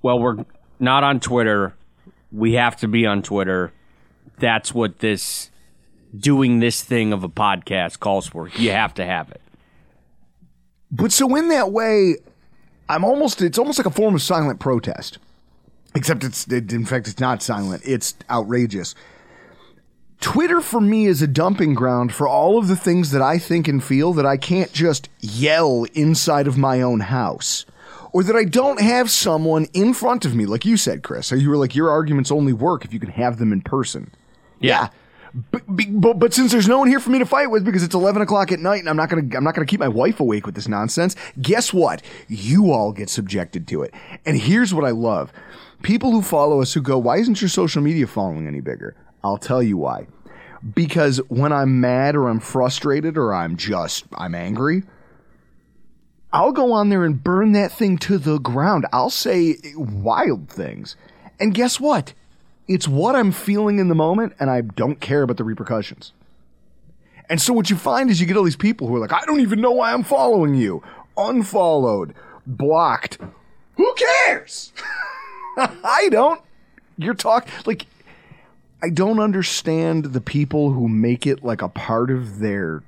well, 0.00 0.18
we're 0.18 0.44
not 0.78 1.02
on 1.02 1.18
Twitter. 1.18 1.74
We 2.30 2.54
have 2.54 2.76
to 2.78 2.88
be 2.88 3.04
on 3.04 3.22
Twitter. 3.22 3.72
That's 4.38 4.72
what 4.72 5.00
this 5.00 5.50
doing 6.16 6.60
this 6.60 6.82
thing 6.82 7.12
of 7.12 7.24
a 7.24 7.28
podcast 7.28 8.00
calls 8.00 8.26
for. 8.26 8.48
You 8.48 8.70
have 8.70 8.94
to 8.94 9.04
have 9.04 9.30
it. 9.30 9.40
But 10.90 11.12
so 11.12 11.34
in 11.34 11.48
that 11.48 11.72
way, 11.72 12.16
I'm 12.88 13.04
almost 13.04 13.42
it's 13.42 13.58
almost 13.58 13.78
like 13.78 13.86
a 13.86 13.90
form 13.90 14.14
of 14.14 14.22
silent 14.22 14.60
protest. 14.60 15.18
Except 15.94 16.24
it's 16.24 16.46
it, 16.48 16.72
in 16.72 16.84
fact 16.84 17.08
it's 17.08 17.20
not 17.20 17.42
silent. 17.42 17.82
It's 17.84 18.14
outrageous. 18.30 18.94
Twitter 20.20 20.60
for 20.60 20.80
me 20.80 21.06
is 21.06 21.20
a 21.20 21.26
dumping 21.26 21.74
ground 21.74 22.12
for 22.14 22.26
all 22.26 22.56
of 22.56 22.68
the 22.68 22.76
things 22.76 23.10
that 23.10 23.20
I 23.20 23.38
think 23.38 23.68
and 23.68 23.82
feel 23.82 24.12
that 24.14 24.24
I 24.24 24.36
can't 24.36 24.72
just 24.72 25.08
yell 25.20 25.84
inside 25.92 26.46
of 26.46 26.56
my 26.56 26.80
own 26.80 27.00
house. 27.00 27.66
Or 28.12 28.22
that 28.22 28.36
I 28.36 28.44
don't 28.44 28.80
have 28.80 29.10
someone 29.10 29.66
in 29.74 29.92
front 29.92 30.24
of 30.24 30.36
me, 30.36 30.46
like 30.46 30.64
you 30.64 30.76
said, 30.76 31.02
Chris. 31.02 31.32
Or 31.32 31.36
you 31.36 31.50
were 31.50 31.56
like, 31.56 31.74
your 31.74 31.90
arguments 31.90 32.30
only 32.30 32.52
work 32.52 32.84
if 32.84 32.94
you 32.94 33.00
can 33.00 33.10
have 33.10 33.38
them 33.38 33.52
in 33.52 33.60
person. 33.60 34.14
Yeah. 34.60 34.88
But, 35.50 35.62
but, 35.66 36.18
but 36.18 36.32
since 36.32 36.52
there's 36.52 36.68
no 36.68 36.78
one 36.78 36.86
here 36.86 37.00
for 37.00 37.10
me 37.10 37.18
to 37.18 37.26
fight 37.26 37.50
with 37.50 37.64
because 37.64 37.82
it's 37.82 37.94
11 37.94 38.22
o'clock 38.22 38.52
at 38.52 38.60
night 38.60 38.78
and 38.78 38.88
I'm 38.88 38.96
not 38.96 39.08
gonna 39.08 39.36
I'm 39.36 39.42
not 39.42 39.54
gonna 39.54 39.66
keep 39.66 39.80
my 39.80 39.88
wife 39.88 40.20
awake 40.20 40.46
with 40.46 40.54
this 40.54 40.68
nonsense. 40.68 41.16
Guess 41.42 41.72
what? 41.72 42.02
You 42.28 42.70
all 42.70 42.92
get 42.92 43.10
subjected 43.10 43.66
to 43.68 43.82
it. 43.82 43.92
And 44.24 44.38
here's 44.38 44.72
what 44.72 44.84
I 44.84 44.90
love: 44.90 45.32
people 45.82 46.12
who 46.12 46.22
follow 46.22 46.62
us 46.62 46.72
who 46.72 46.80
go, 46.80 46.98
"Why 46.98 47.16
isn't 47.16 47.40
your 47.40 47.48
social 47.48 47.82
media 47.82 48.06
following 48.06 48.46
any 48.46 48.60
bigger?" 48.60 48.94
I'll 49.24 49.38
tell 49.38 49.62
you 49.62 49.76
why. 49.76 50.06
Because 50.74 51.18
when 51.28 51.52
I'm 51.52 51.80
mad 51.80 52.14
or 52.14 52.28
I'm 52.28 52.40
frustrated 52.40 53.18
or 53.18 53.34
I'm 53.34 53.56
just 53.56 54.04
I'm 54.16 54.36
angry, 54.36 54.84
I'll 56.32 56.52
go 56.52 56.72
on 56.72 56.90
there 56.90 57.04
and 57.04 57.22
burn 57.22 57.52
that 57.52 57.72
thing 57.72 57.98
to 57.98 58.18
the 58.18 58.38
ground. 58.38 58.86
I'll 58.92 59.10
say 59.10 59.56
wild 59.74 60.48
things. 60.48 60.96
And 61.40 61.54
guess 61.54 61.80
what? 61.80 62.12
It's 62.66 62.88
what 62.88 63.14
I'm 63.14 63.30
feeling 63.30 63.78
in 63.78 63.88
the 63.88 63.94
moment, 63.94 64.34
and 64.40 64.50
I 64.50 64.62
don't 64.62 65.00
care 65.00 65.22
about 65.22 65.36
the 65.36 65.44
repercussions. 65.44 66.12
And 67.28 67.40
so 67.40 67.52
what 67.52 67.70
you 67.70 67.76
find 67.76 68.10
is 68.10 68.20
you 68.20 68.26
get 68.26 68.36
all 68.36 68.44
these 68.44 68.56
people 68.56 68.86
who 68.86 68.96
are 68.96 68.98
like, 68.98 69.12
I 69.12 69.24
don't 69.24 69.40
even 69.40 69.60
know 69.60 69.72
why 69.72 69.92
I'm 69.92 70.02
following 70.02 70.54
you. 70.54 70.82
Unfollowed, 71.16 72.14
blocked. 72.46 73.18
Who 73.76 73.94
cares? 73.94 74.72
I 75.56 76.08
don't. 76.10 76.40
You're 76.96 77.14
talking 77.14 77.52
like 77.66 77.86
I 78.82 78.90
don't 78.90 79.18
understand 79.18 80.06
the 80.06 80.20
people 80.20 80.72
who 80.72 80.88
make 80.88 81.26
it 81.26 81.42
like 81.42 81.62
a 81.62 81.68
part 81.68 82.10
of 82.10 82.38
their 82.38 82.82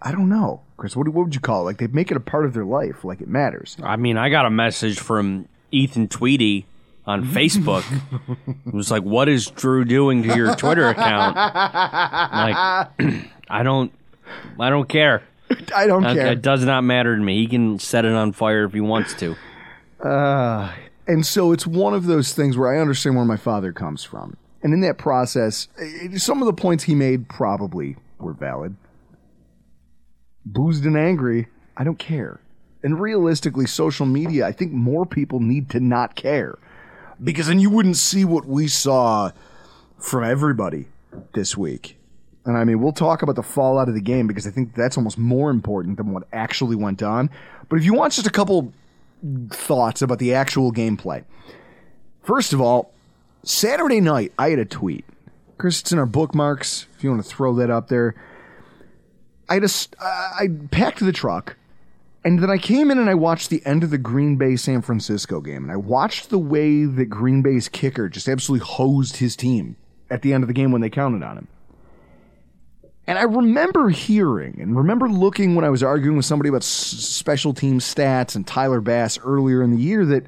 I 0.00 0.12
don't 0.12 0.28
know. 0.28 0.62
Chris, 0.76 0.96
what, 0.96 1.08
what 1.08 1.24
would 1.24 1.34
you 1.34 1.40
call 1.40 1.62
it? 1.62 1.64
Like 1.64 1.78
they 1.78 1.86
make 1.88 2.10
it 2.10 2.16
a 2.16 2.20
part 2.20 2.46
of 2.46 2.54
their 2.54 2.64
life, 2.64 3.04
like 3.04 3.20
it 3.20 3.28
matters. 3.28 3.76
I 3.82 3.96
mean, 3.96 4.16
I 4.16 4.30
got 4.30 4.46
a 4.46 4.50
message 4.50 4.98
from 4.98 5.46
Ethan 5.70 6.08
Tweedy 6.08 6.66
on 7.10 7.24
Facebook. 7.26 7.84
it 8.66 8.72
was 8.72 8.90
like, 8.90 9.02
"What 9.02 9.28
is 9.28 9.46
Drew 9.48 9.84
doing 9.84 10.22
to 10.22 10.34
your 10.34 10.54
Twitter 10.56 10.88
account?" 10.88 11.36
like, 11.36 12.54
I 13.50 13.62
don't, 13.62 13.92
I 14.58 14.70
don't 14.70 14.88
care. 14.88 15.22
I 15.74 15.86
don't 15.86 16.02
care. 16.02 16.32
It 16.32 16.42
does 16.42 16.64
not 16.64 16.82
matter 16.82 17.16
to 17.16 17.22
me. 17.22 17.38
He 17.38 17.46
can 17.46 17.78
set 17.78 18.04
it 18.04 18.12
on 18.12 18.32
fire 18.32 18.64
if 18.64 18.72
he 18.72 18.80
wants 18.80 19.14
to. 19.14 19.36
Uh, 20.02 20.72
and 21.06 21.26
so 21.26 21.52
it's 21.52 21.66
one 21.66 21.92
of 21.92 22.06
those 22.06 22.32
things 22.32 22.56
where 22.56 22.74
I 22.74 22.80
understand 22.80 23.16
where 23.16 23.24
my 23.24 23.36
father 23.36 23.72
comes 23.72 24.04
from. 24.04 24.36
And 24.62 24.72
in 24.72 24.80
that 24.82 24.98
process, 24.98 25.68
some 26.16 26.40
of 26.42 26.46
the 26.46 26.52
points 26.52 26.84
he 26.84 26.94
made 26.94 27.28
probably 27.28 27.96
were 28.18 28.32
valid. 28.32 28.76
Boozed 30.44 30.84
and 30.84 30.96
angry, 30.96 31.48
I 31.76 31.84
don't 31.84 31.98
care. 31.98 32.40
And 32.82 33.00
realistically, 33.00 33.66
social 33.66 34.06
media, 34.06 34.46
I 34.46 34.52
think 34.52 34.72
more 34.72 35.04
people 35.04 35.40
need 35.40 35.68
to 35.70 35.80
not 35.80 36.14
care. 36.14 36.58
Because 37.22 37.48
then 37.48 37.58
you 37.58 37.70
wouldn't 37.70 37.96
see 37.96 38.24
what 38.24 38.46
we 38.46 38.68
saw 38.68 39.32
from 39.98 40.24
everybody 40.24 40.86
this 41.34 41.56
week. 41.56 41.98
And 42.46 42.56
I 42.56 42.64
mean, 42.64 42.80
we'll 42.80 42.92
talk 42.92 43.22
about 43.22 43.36
the 43.36 43.42
fallout 43.42 43.88
of 43.88 43.94
the 43.94 44.00
game 44.00 44.26
because 44.26 44.46
I 44.46 44.50
think 44.50 44.74
that's 44.74 44.96
almost 44.96 45.18
more 45.18 45.50
important 45.50 45.98
than 45.98 46.12
what 46.12 46.24
actually 46.32 46.76
went 46.76 47.02
on. 47.02 47.28
But 47.68 47.78
if 47.78 47.84
you 47.84 47.92
want 47.92 48.14
just 48.14 48.26
a 48.26 48.30
couple 48.30 48.72
thoughts 49.50 50.02
about 50.02 50.18
the 50.18 50.34
actual 50.34 50.72
gameplay. 50.72 51.24
First 52.22 52.52
of 52.52 52.60
all, 52.60 52.92
Saturday 53.42 54.00
night, 54.00 54.32
I 54.38 54.50
had 54.50 54.58
a 54.58 54.64
tweet. 54.64 55.04
Chris, 55.58 55.80
it's 55.80 55.92
in 55.92 55.98
our 55.98 56.06
bookmarks. 56.06 56.86
If 56.96 57.04
you 57.04 57.10
want 57.10 57.22
to 57.22 57.28
throw 57.28 57.54
that 57.56 57.70
up 57.70 57.88
there, 57.88 58.14
I 59.48 59.60
just 59.60 59.94
I 60.00 60.48
packed 60.70 61.00
the 61.00 61.12
truck, 61.12 61.56
and 62.24 62.42
then 62.42 62.50
I 62.50 62.58
came 62.58 62.90
in 62.90 62.98
and 62.98 63.08
I 63.08 63.14
watched 63.14 63.50
the 63.50 63.64
end 63.64 63.82
of 63.82 63.90
the 63.90 63.98
Green 63.98 64.36
Bay 64.36 64.56
San 64.56 64.82
Francisco 64.82 65.40
game, 65.40 65.62
and 65.62 65.72
I 65.72 65.76
watched 65.76 66.30
the 66.30 66.38
way 66.38 66.84
that 66.84 67.06
Green 67.06 67.42
Bay's 67.42 67.68
kicker 67.68 68.08
just 68.08 68.28
absolutely 68.28 68.66
hosed 68.66 69.16
his 69.16 69.36
team 69.36 69.76
at 70.10 70.22
the 70.22 70.32
end 70.32 70.44
of 70.44 70.48
the 70.48 70.54
game 70.54 70.72
when 70.72 70.82
they 70.82 70.90
counted 70.90 71.22
on 71.22 71.38
him. 71.38 71.48
And 73.06 73.18
I 73.18 73.22
remember 73.22 73.88
hearing 73.88 74.60
and 74.60 74.76
remember 74.76 75.08
looking 75.08 75.54
when 75.54 75.64
I 75.64 75.70
was 75.70 75.82
arguing 75.82 76.16
with 76.16 76.26
somebody 76.26 76.48
about 76.48 76.62
s- 76.62 76.66
special 76.66 77.54
team 77.54 77.80
stats 77.80 78.36
and 78.36 78.46
Tyler 78.46 78.80
Bass 78.80 79.18
earlier 79.18 79.62
in 79.62 79.70
the 79.70 79.82
year 79.82 80.04
that 80.06 80.26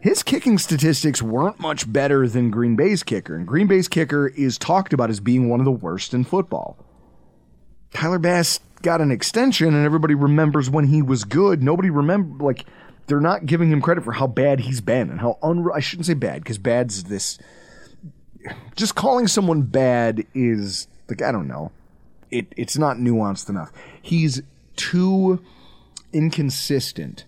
his 0.00 0.22
kicking 0.22 0.58
statistics 0.58 1.22
weren't 1.22 1.60
much 1.60 1.90
better 1.90 2.28
than 2.28 2.50
Green 2.50 2.74
Bay's 2.74 3.02
kicker. 3.02 3.36
And 3.36 3.46
Green 3.46 3.68
Bay's 3.68 3.88
kicker 3.88 4.26
is 4.26 4.58
talked 4.58 4.92
about 4.92 5.10
as 5.10 5.20
being 5.20 5.48
one 5.48 5.60
of 5.60 5.64
the 5.64 5.70
worst 5.70 6.12
in 6.12 6.24
football. 6.24 6.76
Tyler 7.94 8.18
Bass 8.18 8.58
got 8.82 9.00
an 9.00 9.10
extension 9.10 9.68
and 9.68 9.84
everybody 9.84 10.14
remembers 10.14 10.68
when 10.68 10.86
he 10.88 11.02
was 11.02 11.24
good. 11.24 11.62
Nobody 11.62 11.90
remember 11.90 12.44
like 12.44 12.66
they're 13.06 13.20
not 13.20 13.46
giving 13.46 13.70
him 13.70 13.80
credit 13.80 14.04
for 14.04 14.12
how 14.12 14.26
bad 14.26 14.60
he's 14.60 14.80
been 14.80 15.10
and 15.10 15.20
how 15.20 15.38
unre- 15.42 15.74
I 15.74 15.80
shouldn't 15.80 16.06
say 16.06 16.14
bad 16.14 16.42
because 16.42 16.58
bad's 16.58 17.04
this 17.04 17.38
just 18.76 18.94
calling 18.94 19.26
someone 19.26 19.62
bad 19.62 20.26
is 20.34 20.88
like 21.08 21.22
I 21.22 21.32
don't 21.32 21.48
know. 21.48 21.72
It 22.30 22.52
it's 22.56 22.78
not 22.78 22.96
nuanced 22.96 23.48
enough. 23.48 23.72
He's 24.00 24.42
too 24.76 25.42
inconsistent, 26.12 27.24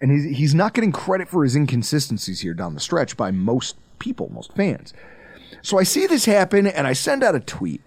and 0.00 0.10
he's 0.10 0.36
he's 0.36 0.54
not 0.54 0.74
getting 0.74 0.92
credit 0.92 1.28
for 1.28 1.44
his 1.44 1.54
inconsistencies 1.54 2.40
here 2.40 2.54
down 2.54 2.74
the 2.74 2.80
stretch 2.80 3.16
by 3.16 3.30
most 3.30 3.76
people, 3.98 4.30
most 4.32 4.52
fans. 4.54 4.94
So 5.62 5.78
I 5.78 5.82
see 5.82 6.06
this 6.06 6.24
happen, 6.24 6.66
and 6.66 6.86
I 6.86 6.92
send 6.92 7.22
out 7.22 7.34
a 7.34 7.40
tweet 7.40 7.82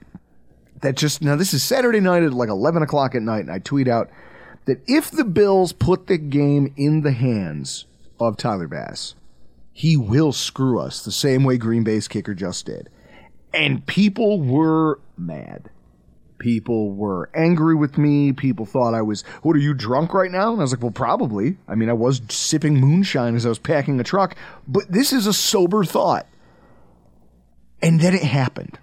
that 0.81 0.95
just 0.95 1.21
now 1.21 1.35
this 1.35 1.53
is 1.53 1.63
Saturday 1.63 1.99
night 1.99 2.23
at 2.23 2.33
like 2.33 2.49
eleven 2.49 2.83
o'clock 2.83 3.15
at 3.15 3.21
night, 3.21 3.41
and 3.41 3.51
I 3.51 3.59
tweet 3.59 3.87
out 3.87 4.09
that 4.65 4.81
if 4.87 5.11
the 5.11 5.23
Bills 5.23 5.73
put 5.73 6.07
the 6.07 6.17
game 6.17 6.73
in 6.77 7.01
the 7.01 7.11
hands 7.11 7.85
of 8.19 8.37
Tyler 8.37 8.67
Bass, 8.67 9.15
he 9.71 9.95
will 9.97 10.31
screw 10.31 10.79
us 10.79 11.03
the 11.03 11.11
same 11.11 11.43
way 11.43 11.57
Green 11.57 11.83
Bay's 11.83 12.07
kicker 12.07 12.33
just 12.33 12.65
did. 12.65 12.89
And 13.53 13.85
people 13.85 14.41
were 14.41 14.99
mad. 15.17 15.69
People 16.37 16.93
were 16.93 17.29
angry 17.33 17.75
with 17.75 17.97
me. 17.97 18.31
People 18.31 18.65
thought 18.65 18.93
I 18.93 19.01
was, 19.01 19.23
what 19.41 19.55
are 19.55 19.59
you 19.59 19.73
drunk 19.73 20.13
right 20.13 20.31
now? 20.31 20.51
And 20.51 20.61
I 20.61 20.63
was 20.63 20.71
like, 20.71 20.81
well, 20.81 20.91
probably. 20.91 21.57
I 21.67 21.75
mean, 21.75 21.89
I 21.89 21.93
was 21.93 22.21
sipping 22.29 22.79
moonshine 22.79 23.35
as 23.35 23.45
I 23.45 23.49
was 23.49 23.59
packing 23.59 23.99
a 23.99 24.03
truck, 24.03 24.35
but 24.67 24.89
this 24.89 25.11
is 25.11 25.27
a 25.27 25.33
sober 25.33 25.83
thought. 25.83 26.27
And 27.81 27.99
then 27.99 28.13
it 28.13 28.23
happened. 28.23 28.77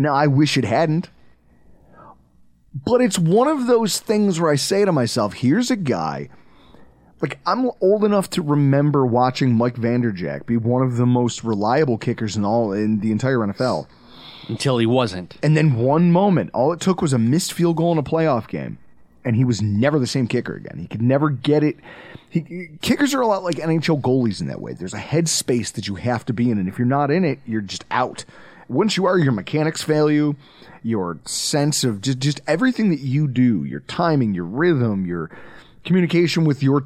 Now, 0.00 0.14
I 0.14 0.26
wish 0.26 0.56
it 0.56 0.64
hadn't. 0.64 1.10
But 2.72 3.00
it's 3.00 3.18
one 3.18 3.48
of 3.48 3.66
those 3.66 3.98
things 3.98 4.40
where 4.40 4.50
I 4.50 4.56
say 4.56 4.84
to 4.84 4.92
myself, 4.92 5.34
here's 5.34 5.70
a 5.70 5.76
guy 5.76 6.28
like 7.20 7.38
I'm 7.46 7.70
old 7.80 8.04
enough 8.04 8.30
to 8.30 8.42
remember 8.42 9.04
watching 9.04 9.54
Mike 9.54 9.76
Vanderjagt 9.76 10.46
be 10.46 10.56
one 10.56 10.82
of 10.82 10.96
the 10.96 11.06
most 11.06 11.44
reliable 11.44 11.98
kickers 11.98 12.36
in 12.36 12.44
all 12.44 12.72
in 12.72 13.00
the 13.00 13.12
entire 13.12 13.38
NFL. 13.38 13.86
Until 14.48 14.78
he 14.78 14.86
wasn't. 14.86 15.36
And 15.42 15.56
then 15.56 15.76
one 15.76 16.10
moment, 16.10 16.50
all 16.54 16.72
it 16.72 16.80
took 16.80 17.02
was 17.02 17.12
a 17.12 17.18
missed 17.18 17.52
field 17.52 17.76
goal 17.76 17.92
in 17.92 17.98
a 17.98 18.02
playoff 18.02 18.48
game, 18.48 18.78
and 19.24 19.36
he 19.36 19.44
was 19.44 19.60
never 19.60 19.98
the 19.98 20.06
same 20.06 20.26
kicker 20.26 20.54
again. 20.54 20.78
He 20.78 20.86
could 20.86 21.02
never 21.02 21.28
get 21.28 21.62
it. 21.62 21.76
He, 22.30 22.70
kickers 22.80 23.14
are 23.14 23.20
a 23.20 23.26
lot 23.26 23.44
like 23.44 23.56
NHL 23.56 24.00
goalies 24.00 24.40
in 24.40 24.48
that 24.48 24.60
way. 24.60 24.72
There's 24.72 24.94
a 24.94 24.98
headspace 24.98 25.72
that 25.74 25.86
you 25.86 25.96
have 25.96 26.24
to 26.24 26.32
be 26.32 26.50
in, 26.50 26.58
and 26.58 26.68
if 26.68 26.78
you're 26.78 26.86
not 26.86 27.10
in 27.10 27.24
it, 27.24 27.38
you're 27.46 27.60
just 27.60 27.84
out. 27.90 28.24
Once 28.70 28.96
you 28.96 29.04
are, 29.04 29.18
your 29.18 29.32
mechanics 29.32 29.82
fail 29.82 30.10
you. 30.10 30.36
Your 30.82 31.18
sense 31.26 31.84
of 31.84 32.00
just 32.00 32.20
just 32.20 32.40
everything 32.46 32.88
that 32.90 33.00
you 33.00 33.28
do, 33.28 33.64
your 33.64 33.80
timing, 33.80 34.32
your 34.32 34.44
rhythm, 34.44 35.04
your 35.04 35.28
communication 35.84 36.44
with 36.44 36.62
your 36.62 36.84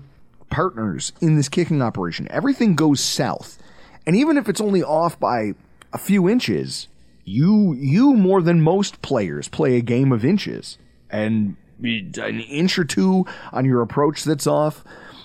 partners 0.51 1.13
in 1.21 1.37
this 1.37 1.49
kicking 1.49 1.83
operation, 1.83 2.27
everything 2.31 2.75
goes 2.75 3.01
south. 3.01 3.59
And 4.07 4.17
even 4.17 4.37
if 4.37 4.49
it's 4.49 4.61
only 4.61 4.83
off 4.83 5.21
by 5.21 5.55
a 5.93 5.99
few 5.99 6.29
inches, 6.29 6.89
you 7.25 7.75
you 7.75 8.15
more 8.15 8.43
than 8.43 8.63
most 8.63 9.03
players 9.03 9.49
play 9.49 9.77
a 9.77 9.81
game 9.81 10.11
of 10.11 10.25
inches. 10.25 10.79
And 11.11 11.57
an 11.83 12.41
inch 12.41 12.79
or 12.79 12.85
two 12.85 13.27
on 13.53 13.65
your 13.65 13.83
approach 13.83 14.25
that's 14.25 14.47
off, 14.47 14.85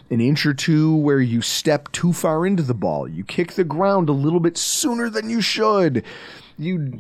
an 0.10 0.22
inch 0.22 0.46
or 0.46 0.54
two 0.54 0.96
where 0.96 1.20
you 1.20 1.42
step 1.42 1.92
too 1.92 2.14
far 2.14 2.46
into 2.46 2.64
the 2.64 2.74
ball, 2.74 3.08
you 3.08 3.24
kick 3.24 3.54
the 3.54 3.64
ground 3.64 4.10
a 4.10 4.14
little 4.14 4.40
bit 4.40 4.58
sooner 4.58 5.10
than 5.10 5.30
you 5.30 5.42
should. 5.42 6.04
You 6.60 6.92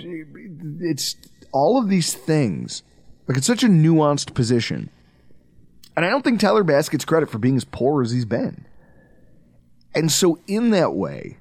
it's 0.80 1.16
all 1.52 1.80
of 1.80 1.90
these 1.90 2.14
things 2.14 2.84
Like 3.28 3.38
it's 3.38 3.48
such 3.48 3.64
a 3.64 3.68
nuanced 3.68 4.34
position. 4.34 4.90
And 5.96 6.06
I 6.06 6.10
don't 6.10 6.24
think 6.24 6.40
Tyler 6.40 6.64
Bass 6.64 6.90
gets 6.90 7.06
credit 7.06 7.30
for 7.30 7.38
being 7.40 7.58
as 7.58 7.66
poor 7.66 8.02
as 8.02 8.12
he's 8.12 8.26
been. 8.26 8.66
And 9.94 10.12
so 10.12 10.40
in 10.48 10.70
that 10.72 10.94
way, 10.94 11.38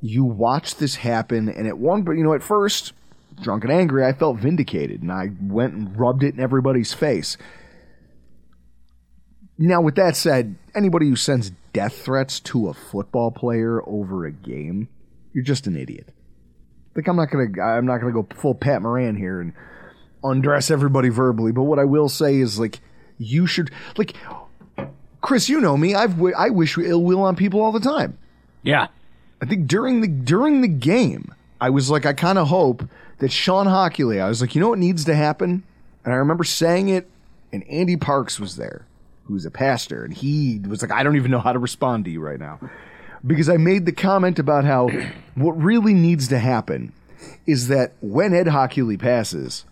you 0.00 0.24
watch 0.24 0.76
this 0.76 0.96
happen 0.96 1.48
and 1.48 1.66
at 1.66 1.78
one 1.78 2.02
but 2.02 2.12
you 2.12 2.22
know, 2.22 2.34
at 2.34 2.42
first, 2.42 2.92
drunk 3.42 3.64
and 3.64 3.72
angry, 3.72 4.04
I 4.04 4.12
felt 4.12 4.38
vindicated 4.38 5.02
and 5.02 5.10
I 5.10 5.30
went 5.40 5.74
and 5.74 5.98
rubbed 5.98 6.22
it 6.22 6.34
in 6.34 6.40
everybody's 6.40 6.94
face. 6.94 7.36
Now, 9.58 9.80
with 9.80 9.94
that 9.96 10.16
said, 10.16 10.56
anybody 10.74 11.08
who 11.08 11.16
sends 11.16 11.50
death 11.72 12.02
threats 12.02 12.40
to 12.40 12.68
a 12.68 12.74
football 12.74 13.30
player 13.30 13.82
over 13.86 14.26
a 14.26 14.32
game, 14.32 14.88
you're 15.32 15.44
just 15.44 15.66
an 15.66 15.76
idiot. 15.76 16.10
Like 16.96 17.06
I'm 17.08 17.16
not 17.16 17.30
gonna, 17.30 17.62
I'm 17.62 17.86
not 17.86 17.98
gonna 17.98 18.12
go 18.12 18.26
full 18.34 18.54
Pat 18.54 18.82
Moran 18.82 19.16
here 19.16 19.40
and 19.40 19.52
undress 20.24 20.70
everybody 20.70 21.08
verbally. 21.10 21.52
But 21.52 21.64
what 21.64 21.78
I 21.78 21.84
will 21.84 22.08
say 22.08 22.36
is, 22.36 22.58
like, 22.58 22.80
you 23.18 23.46
should, 23.46 23.70
like, 23.96 24.14
Chris, 25.20 25.48
you 25.48 25.60
know 25.60 25.76
me. 25.76 25.94
I've, 25.94 26.20
I 26.36 26.50
wish 26.50 26.76
ill 26.78 27.02
will 27.02 27.22
on 27.22 27.36
people 27.36 27.60
all 27.60 27.72
the 27.72 27.80
time. 27.80 28.18
Yeah. 28.62 28.88
I 29.40 29.46
think 29.46 29.66
during 29.66 30.00
the 30.00 30.08
during 30.08 30.62
the 30.62 30.68
game, 30.68 31.34
I 31.60 31.70
was 31.70 31.90
like, 31.90 32.06
I 32.06 32.12
kind 32.12 32.38
of 32.38 32.48
hope 32.48 32.84
that 33.18 33.30
Shawn 33.30 33.66
Hochuli. 33.66 34.20
I 34.20 34.28
was 34.28 34.40
like, 34.40 34.54
you 34.54 34.60
know 34.60 34.70
what 34.70 34.78
needs 34.78 35.04
to 35.04 35.14
happen, 35.14 35.62
and 36.04 36.14
I 36.14 36.16
remember 36.16 36.44
saying 36.44 36.88
it, 36.88 37.08
and 37.52 37.62
Andy 37.68 37.96
Parks 37.96 38.40
was 38.40 38.56
there, 38.56 38.86
who's 39.24 39.44
a 39.44 39.50
pastor, 39.50 40.04
and 40.04 40.14
he 40.14 40.60
was 40.66 40.80
like, 40.80 40.90
I 40.90 41.02
don't 41.02 41.16
even 41.16 41.30
know 41.30 41.40
how 41.40 41.52
to 41.52 41.58
respond 41.58 42.06
to 42.06 42.10
you 42.10 42.20
right 42.20 42.38
now, 42.38 42.58
because 43.26 43.48
I 43.48 43.56
made 43.56 43.86
the 43.86 43.92
comment 43.92 44.38
about 44.38 44.64
how 44.64 44.88
what 45.34 45.52
really 45.52 45.94
needs 45.94 46.28
to 46.28 46.38
happen 46.38 46.92
is 47.46 47.68
that 47.68 47.92
when 48.00 48.34
Ed 48.34 48.46
Hochuli 48.46 48.98
passes, 48.98 49.64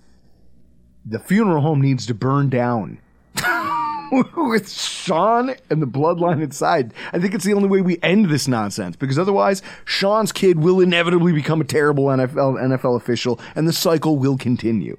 the 1.04 1.18
funeral 1.18 1.62
home 1.62 1.80
needs 1.80 2.06
to 2.06 2.14
burn 2.14 2.48
down 2.48 2.98
with 4.36 4.70
Shawn 4.70 5.54
and 5.70 5.82
the 5.82 5.86
bloodline 5.86 6.42
inside. 6.42 6.94
I 7.12 7.18
think 7.18 7.34
it's 7.34 7.44
the 7.44 7.54
only 7.54 7.68
way 7.68 7.80
we 7.80 7.98
end 8.02 8.30
this 8.30 8.48
nonsense 8.48 8.96
because 8.96 9.18
otherwise, 9.18 9.62
Shawn's 9.84 10.32
kid 10.32 10.58
will 10.58 10.80
inevitably 10.80 11.32
become 11.32 11.60
a 11.60 11.64
terrible 11.64 12.04
NFL 12.04 12.60
NFL 12.60 12.96
official, 12.96 13.40
and 13.54 13.68
the 13.68 13.72
cycle 13.72 14.16
will 14.16 14.38
continue, 14.38 14.96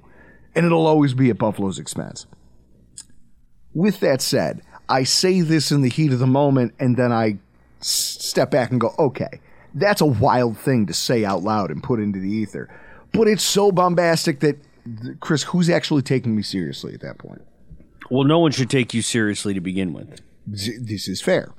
and 0.54 0.66
it'll 0.66 0.86
always 0.86 1.14
be 1.14 1.30
at 1.30 1.38
Buffalo's 1.38 1.78
expense. 1.78 2.26
With 3.74 4.00
that 4.00 4.22
said, 4.22 4.62
I 4.88 5.02
say 5.02 5.40
this 5.40 5.72
in 5.72 5.82
the 5.82 5.90
heat 5.90 6.12
of 6.12 6.18
the 6.18 6.26
moment, 6.26 6.74
and 6.78 6.96
then 6.96 7.12
I 7.12 7.38
step 7.80 8.50
back 8.50 8.70
and 8.70 8.80
go, 8.80 8.94
okay, 8.98 9.40
that's 9.74 10.00
a 10.00 10.06
wild 10.06 10.58
thing 10.58 10.86
to 10.86 10.94
say 10.94 11.24
out 11.24 11.42
loud 11.42 11.70
and 11.70 11.82
put 11.82 12.00
into 12.00 12.18
the 12.18 12.30
ether, 12.30 12.68
but 13.12 13.28
it's 13.28 13.42
so 13.42 13.70
bombastic 13.70 14.40
that 14.40 14.58
Chris, 15.20 15.42
who's 15.44 15.68
actually 15.68 16.02
taking 16.02 16.36
me 16.36 16.42
seriously 16.42 16.94
at 16.94 17.00
that 17.00 17.18
point? 17.18 17.42
Well, 18.10 18.24
no 18.24 18.38
one 18.38 18.52
should 18.52 18.70
take 18.70 18.94
you 18.94 19.02
seriously 19.02 19.54
to 19.54 19.60
begin 19.60 19.92
with. 19.92 20.20
This 20.46 21.08
is 21.08 21.20
fair. 21.20 21.52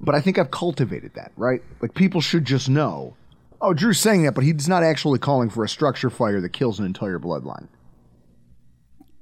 But 0.00 0.16
I 0.16 0.20
think 0.20 0.38
I've 0.38 0.50
cultivated 0.50 1.14
that, 1.14 1.30
right? 1.36 1.62
Like 1.80 1.94
people 1.94 2.20
should 2.20 2.44
just 2.44 2.68
know. 2.68 3.14
Oh, 3.60 3.72
Drew's 3.72 4.00
saying 4.00 4.24
that, 4.24 4.34
but 4.34 4.42
he's 4.42 4.68
not 4.68 4.82
actually 4.82 5.20
calling 5.20 5.48
for 5.48 5.62
a 5.62 5.68
structure 5.68 6.10
fire 6.10 6.40
that 6.40 6.52
kills 6.52 6.80
an 6.80 6.86
entire 6.86 7.20
bloodline. 7.20 7.68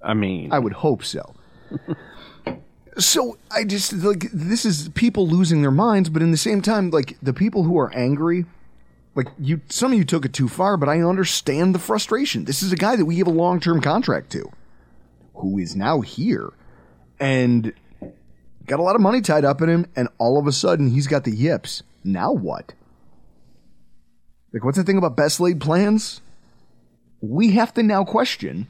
I 0.02 0.14
mean, 0.14 0.50
I 0.50 0.58
would 0.58 0.72
hope 0.72 1.04
so. 1.04 1.34
so 3.00 3.38
I 3.50 3.64
just 3.64 3.92
like 3.92 4.30
this 4.32 4.64
is 4.64 4.88
people 4.90 5.26
losing 5.26 5.62
their 5.62 5.70
minds, 5.70 6.08
but 6.08 6.22
in 6.22 6.30
the 6.30 6.36
same 6.36 6.62
time, 6.62 6.90
like 6.90 7.16
the 7.22 7.32
people 7.32 7.64
who 7.64 7.78
are 7.78 7.92
angry, 7.94 8.46
like 9.14 9.28
you, 9.38 9.60
some 9.68 9.92
of 9.92 9.98
you 9.98 10.04
took 10.04 10.24
it 10.24 10.32
too 10.32 10.48
far, 10.48 10.76
but 10.76 10.88
I 10.88 11.00
understand 11.00 11.74
the 11.74 11.78
frustration. 11.78 12.44
This 12.44 12.62
is 12.62 12.72
a 12.72 12.76
guy 12.76 12.96
that 12.96 13.04
we 13.04 13.16
give 13.16 13.26
a 13.26 13.30
long 13.30 13.60
term 13.60 13.80
contract 13.80 14.30
to, 14.32 14.50
who 15.34 15.58
is 15.58 15.74
now 15.74 16.00
here, 16.00 16.50
and 17.18 17.72
got 18.66 18.80
a 18.80 18.82
lot 18.82 18.94
of 18.94 19.00
money 19.00 19.20
tied 19.20 19.44
up 19.44 19.60
in 19.62 19.68
him, 19.68 19.86
and 19.96 20.08
all 20.18 20.38
of 20.38 20.46
a 20.46 20.52
sudden 20.52 20.90
he's 20.90 21.06
got 21.06 21.24
the 21.24 21.34
yips. 21.34 21.82
Now 22.04 22.32
what? 22.32 22.72
Like, 24.52 24.64
what's 24.64 24.78
the 24.78 24.84
thing 24.84 24.98
about 24.98 25.16
best 25.16 25.40
laid 25.40 25.60
plans? 25.60 26.20
We 27.20 27.52
have 27.52 27.72
to 27.74 27.82
now 27.82 28.04
question 28.04 28.66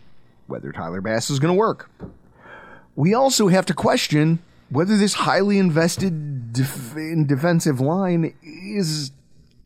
whether 0.46 0.72
Tyler 0.72 1.00
Bass 1.00 1.30
is 1.30 1.38
going 1.38 1.54
to 1.54 1.58
work. 1.58 1.88
We 2.94 3.14
also 3.14 3.48
have 3.48 3.66
to 3.66 3.74
question 3.74 4.40
whether 4.68 4.96
this 4.96 5.14
highly 5.14 5.58
invested 5.58 6.52
def- 6.52 6.96
in 6.96 7.26
defensive 7.26 7.80
line 7.80 8.34
is 8.42 9.12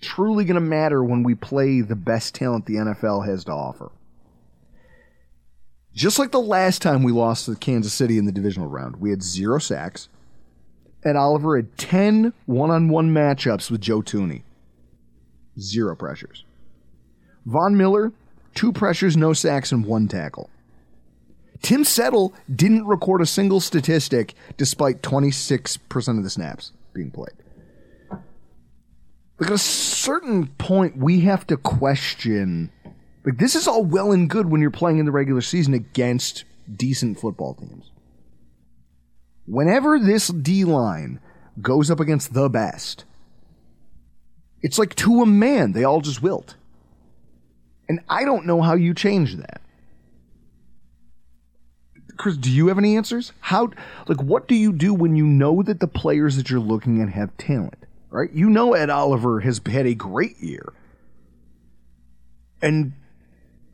truly 0.00 0.44
going 0.44 0.54
to 0.56 0.60
matter 0.60 1.02
when 1.02 1.22
we 1.22 1.34
play 1.34 1.80
the 1.80 1.96
best 1.96 2.34
talent 2.34 2.66
the 2.66 2.74
NFL 2.74 3.26
has 3.26 3.44
to 3.44 3.52
offer. 3.52 3.90
Just 5.94 6.18
like 6.18 6.32
the 6.32 6.40
last 6.40 6.82
time 6.82 7.02
we 7.02 7.12
lost 7.12 7.46
to 7.46 7.54
Kansas 7.54 7.94
City 7.94 8.18
in 8.18 8.24
the 8.24 8.32
divisional 8.32 8.68
round, 8.68 8.96
we 8.96 9.10
had 9.10 9.22
zero 9.22 9.58
sacks, 9.58 10.08
and 11.04 11.16
Oliver 11.16 11.56
had 11.56 11.76
10 11.78 12.32
one 12.46 12.70
on 12.70 12.88
one 12.88 13.14
matchups 13.14 13.70
with 13.70 13.80
Joe 13.80 14.00
Thuney. 14.02 14.42
Zero 15.58 15.94
pressures. 15.94 16.44
Von 17.46 17.76
Miller, 17.76 18.12
two 18.54 18.72
pressures, 18.72 19.16
no 19.16 19.32
sacks, 19.32 19.70
and 19.70 19.86
one 19.86 20.08
tackle. 20.08 20.50
Tim 21.64 21.82
Settle 21.82 22.34
didn't 22.54 22.86
record 22.86 23.22
a 23.22 23.26
single 23.26 23.58
statistic 23.58 24.34
despite 24.58 25.00
26% 25.00 26.18
of 26.18 26.22
the 26.22 26.28
snaps 26.28 26.72
being 26.92 27.10
played. 27.10 27.32
Like 28.10 29.48
at 29.48 29.54
a 29.54 29.58
certain 29.58 30.48
point, 30.58 30.98
we 30.98 31.20
have 31.20 31.46
to 31.46 31.56
question. 31.56 32.70
Like, 33.24 33.38
this 33.38 33.56
is 33.56 33.66
all 33.66 33.82
well 33.82 34.12
and 34.12 34.28
good 34.28 34.50
when 34.50 34.60
you're 34.60 34.70
playing 34.70 34.98
in 34.98 35.06
the 35.06 35.10
regular 35.10 35.40
season 35.40 35.72
against 35.72 36.44
decent 36.70 37.18
football 37.18 37.54
teams. 37.54 37.90
Whenever 39.46 39.98
this 39.98 40.28
D 40.28 40.64
line 40.64 41.18
goes 41.62 41.90
up 41.90 41.98
against 41.98 42.34
the 42.34 42.50
best, 42.50 43.06
it's 44.60 44.78
like 44.78 44.94
to 44.96 45.22
a 45.22 45.26
man, 45.26 45.72
they 45.72 45.84
all 45.84 46.02
just 46.02 46.22
wilt. 46.22 46.56
And 47.88 48.00
I 48.06 48.26
don't 48.26 48.44
know 48.44 48.60
how 48.60 48.74
you 48.74 48.92
change 48.92 49.36
that. 49.36 49.62
Chris, 52.16 52.36
do 52.36 52.50
you 52.50 52.68
have 52.68 52.78
any 52.78 52.96
answers? 52.96 53.32
How, 53.40 53.70
like, 54.06 54.22
what 54.22 54.48
do 54.48 54.54
you 54.54 54.72
do 54.72 54.94
when 54.94 55.16
you 55.16 55.26
know 55.26 55.62
that 55.62 55.80
the 55.80 55.86
players 55.86 56.36
that 56.36 56.50
you're 56.50 56.60
looking 56.60 57.02
at 57.02 57.08
have 57.08 57.36
talent, 57.36 57.86
right? 58.10 58.30
You 58.32 58.48
know 58.50 58.74
Ed 58.74 58.90
Oliver 58.90 59.40
has 59.40 59.60
had 59.66 59.86
a 59.86 59.94
great 59.94 60.38
year. 60.38 60.72
And 62.62 62.92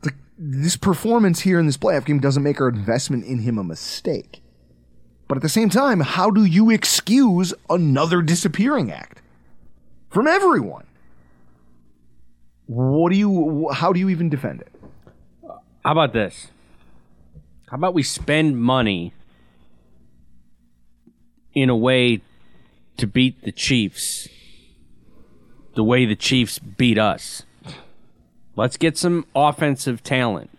the, 0.01 0.11
this 0.37 0.75
performance 0.75 1.41
here 1.41 1.59
in 1.59 1.65
this 1.65 1.77
playoff 1.77 2.05
game 2.05 2.19
doesn't 2.19 2.43
make 2.43 2.59
our 2.59 2.69
investment 2.69 3.25
in 3.25 3.39
him 3.39 3.57
a 3.57 3.63
mistake. 3.63 4.41
But 5.27 5.37
at 5.37 5.43
the 5.43 5.49
same 5.49 5.69
time, 5.69 6.01
how 6.01 6.29
do 6.29 6.43
you 6.43 6.69
excuse 6.69 7.53
another 7.69 8.21
disappearing 8.21 8.91
act 8.91 9.21
from 10.09 10.27
everyone? 10.27 10.87
What 12.65 13.11
do 13.11 13.17
you, 13.17 13.69
how 13.73 13.93
do 13.93 13.99
you 13.99 14.09
even 14.09 14.29
defend 14.29 14.61
it? 14.61 14.71
how 15.83 15.93
about 15.93 16.13
this? 16.13 16.47
How 17.71 17.75
about 17.77 17.93
we 17.93 18.03
spend 18.03 18.61
money 18.61 19.13
in 21.53 21.69
a 21.69 21.75
way 21.75 22.19
to 22.97 23.07
beat 23.07 23.43
the 23.43 23.53
Chiefs 23.53 24.27
the 25.73 25.83
way 25.85 26.03
the 26.03 26.17
Chiefs 26.17 26.59
beat 26.59 26.97
us? 26.97 27.43
Let's 28.57 28.75
get 28.75 28.97
some 28.97 29.25
offensive 29.33 30.03
talent. 30.03 30.49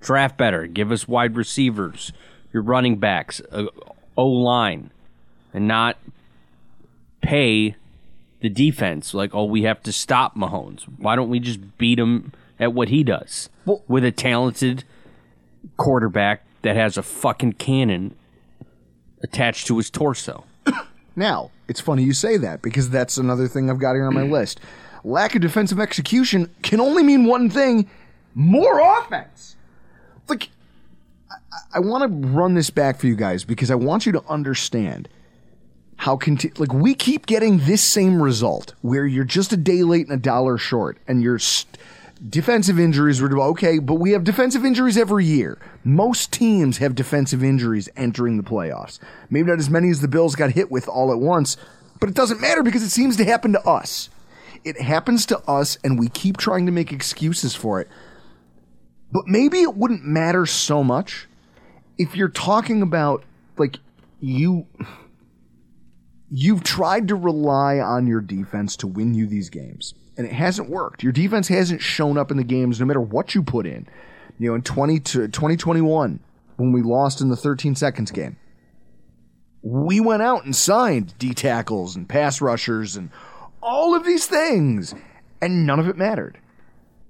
Draft 0.00 0.36
better. 0.36 0.66
Give 0.66 0.92
us 0.92 1.08
wide 1.08 1.34
receivers, 1.34 2.12
your 2.52 2.62
running 2.62 2.98
backs, 2.98 3.40
uh, 3.50 3.64
O 4.18 4.26
line, 4.26 4.90
and 5.54 5.66
not 5.66 5.96
pay 7.22 7.74
the 8.40 8.50
defense 8.50 9.14
like, 9.14 9.34
oh, 9.34 9.44
we 9.44 9.62
have 9.62 9.82
to 9.84 9.92
stop 9.92 10.36
Mahomes. 10.36 10.82
Why 10.98 11.16
don't 11.16 11.30
we 11.30 11.40
just 11.40 11.78
beat 11.78 11.98
him 11.98 12.32
at 12.58 12.74
what 12.74 12.90
he 12.90 13.02
does 13.02 13.48
Well- 13.64 13.82
with 13.88 14.04
a 14.04 14.12
talented 14.12 14.84
quarterback 15.78 16.44
that 16.62 16.76
has 16.76 16.96
a 16.96 17.02
fucking 17.02 17.54
cannon 17.54 18.14
attached 19.22 19.66
to 19.68 19.76
his 19.76 19.90
torso? 19.90 20.44
Now, 21.16 21.50
it's 21.68 21.80
funny 21.80 22.02
you 22.04 22.12
say 22.12 22.36
that 22.38 22.62
because 22.62 22.88
that's 22.90 23.18
another 23.18 23.48
thing 23.48 23.68
I've 23.68 23.78
got 23.78 23.94
here 23.94 24.06
on 24.06 24.14
my 24.14 24.22
list. 24.38 24.60
Lack 25.04 25.34
of 25.34 25.40
defensive 25.40 25.80
execution 25.80 26.54
can 26.62 26.80
only 26.80 27.02
mean 27.02 27.24
one 27.24 27.50
thing 27.50 27.88
more 28.34 28.78
offense. 28.98 29.56
Like, 30.28 30.50
I, 31.30 31.34
I 31.74 31.80
want 31.80 32.02
to 32.02 32.28
run 32.28 32.54
this 32.54 32.70
back 32.70 32.98
for 32.98 33.06
you 33.06 33.16
guys 33.16 33.44
because 33.44 33.70
I 33.70 33.74
want 33.74 34.06
you 34.06 34.12
to 34.12 34.22
understand 34.28 35.08
how 35.96 36.16
conti- 36.16 36.52
like 36.56 36.72
we 36.72 36.94
keep 36.94 37.26
getting 37.26 37.58
this 37.58 37.82
same 37.82 38.22
result 38.22 38.74
where 38.80 39.04
you're 39.04 39.24
just 39.24 39.52
a 39.52 39.56
day 39.56 39.82
late 39.82 40.06
and 40.08 40.18
a 40.18 40.22
dollar 40.22 40.56
short 40.56 40.96
and 41.06 41.22
your 41.22 41.38
st- 41.38 41.76
defensive 42.28 42.78
injuries 42.78 43.20
were 43.20 43.40
okay 43.40 43.78
but 43.78 43.94
we 43.94 44.10
have 44.10 44.24
defensive 44.24 44.64
injuries 44.64 44.96
every 44.96 45.24
year. 45.24 45.58
Most 45.84 46.32
teams 46.32 46.78
have 46.78 46.94
defensive 46.94 47.42
injuries 47.42 47.88
entering 47.96 48.36
the 48.36 48.42
playoffs. 48.42 48.98
Maybe 49.30 49.48
not 49.48 49.58
as 49.58 49.70
many 49.70 49.90
as 49.90 50.00
the 50.00 50.08
bills 50.08 50.34
got 50.34 50.50
hit 50.52 50.70
with 50.70 50.88
all 50.88 51.12
at 51.12 51.18
once 51.18 51.56
but 51.98 52.08
it 52.08 52.14
doesn't 52.14 52.40
matter 52.40 52.62
because 52.62 52.82
it 52.82 52.90
seems 52.90 53.16
to 53.18 53.24
happen 53.24 53.52
to 53.52 53.68
us. 53.68 54.08
It 54.64 54.80
happens 54.80 55.26
to 55.26 55.38
us 55.40 55.78
and 55.84 55.98
we 55.98 56.08
keep 56.08 56.36
trying 56.36 56.66
to 56.66 56.72
make 56.72 56.92
excuses 56.92 57.54
for 57.54 57.80
it. 57.80 57.88
But 59.12 59.26
maybe 59.26 59.60
it 59.60 59.76
wouldn't 59.76 60.04
matter 60.04 60.46
so 60.46 60.82
much 60.84 61.28
if 61.98 62.16
you're 62.16 62.28
talking 62.28 62.80
about 62.80 63.24
like 63.58 63.76
you 64.20 64.66
you've 66.30 66.62
tried 66.62 67.08
to 67.08 67.14
rely 67.14 67.78
on 67.78 68.06
your 68.06 68.20
defense 68.20 68.76
to 68.76 68.86
win 68.86 69.12
you 69.12 69.26
these 69.26 69.50
games 69.50 69.94
and 70.16 70.26
it 70.26 70.32
hasn't 70.32 70.68
worked. 70.68 71.02
Your 71.02 71.12
defense 71.12 71.48
hasn't 71.48 71.82
shown 71.82 72.18
up 72.18 72.30
in 72.30 72.36
the 72.36 72.44
games 72.44 72.80
no 72.80 72.86
matter 72.86 73.00
what 73.00 73.34
you 73.34 73.42
put 73.42 73.66
in. 73.66 73.86
You 74.38 74.50
know, 74.50 74.54
in 74.54 74.62
20 74.62 75.00
to 75.00 75.28
2021 75.28 76.20
when 76.56 76.72
we 76.72 76.82
lost 76.82 77.20
in 77.20 77.28
the 77.28 77.36
13 77.36 77.74
seconds 77.74 78.10
game. 78.10 78.36
We 79.62 80.00
went 80.00 80.22
out 80.22 80.44
and 80.44 80.56
signed 80.56 81.14
D 81.18 81.34
tackles 81.34 81.96
and 81.96 82.08
pass 82.08 82.40
rushers 82.40 82.96
and 82.96 83.10
all 83.62 83.94
of 83.94 84.04
these 84.04 84.26
things 84.26 84.94
and 85.40 85.66
none 85.66 85.78
of 85.78 85.88
it 85.88 85.96
mattered. 85.96 86.38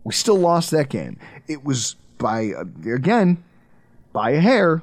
We 0.04 0.12
still 0.12 0.38
lost 0.38 0.70
that 0.70 0.88
game. 0.88 1.18
It 1.46 1.64
was 1.64 1.96
by 2.18 2.52
again 2.86 3.42
by 4.12 4.30
a 4.30 4.40
hair, 4.40 4.82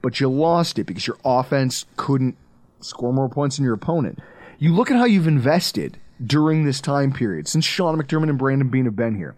but 0.00 0.20
you 0.20 0.28
lost 0.28 0.78
it 0.78 0.84
because 0.84 1.06
your 1.06 1.18
offense 1.24 1.86
couldn't 1.96 2.36
score 2.80 3.12
more 3.12 3.28
points 3.28 3.56
than 3.56 3.64
your 3.64 3.74
opponent. 3.74 4.18
You 4.58 4.74
look 4.74 4.90
at 4.90 4.96
how 4.96 5.04
you've 5.04 5.28
invested 5.28 5.98
during 6.24 6.64
this 6.64 6.80
time 6.80 7.12
period 7.12 7.48
since 7.48 7.64
Sean 7.64 8.00
McDermott 8.00 8.30
and 8.30 8.38
Brandon 8.38 8.68
Beane 8.68 8.84
have 8.84 8.96
been 8.96 9.16
here. 9.16 9.36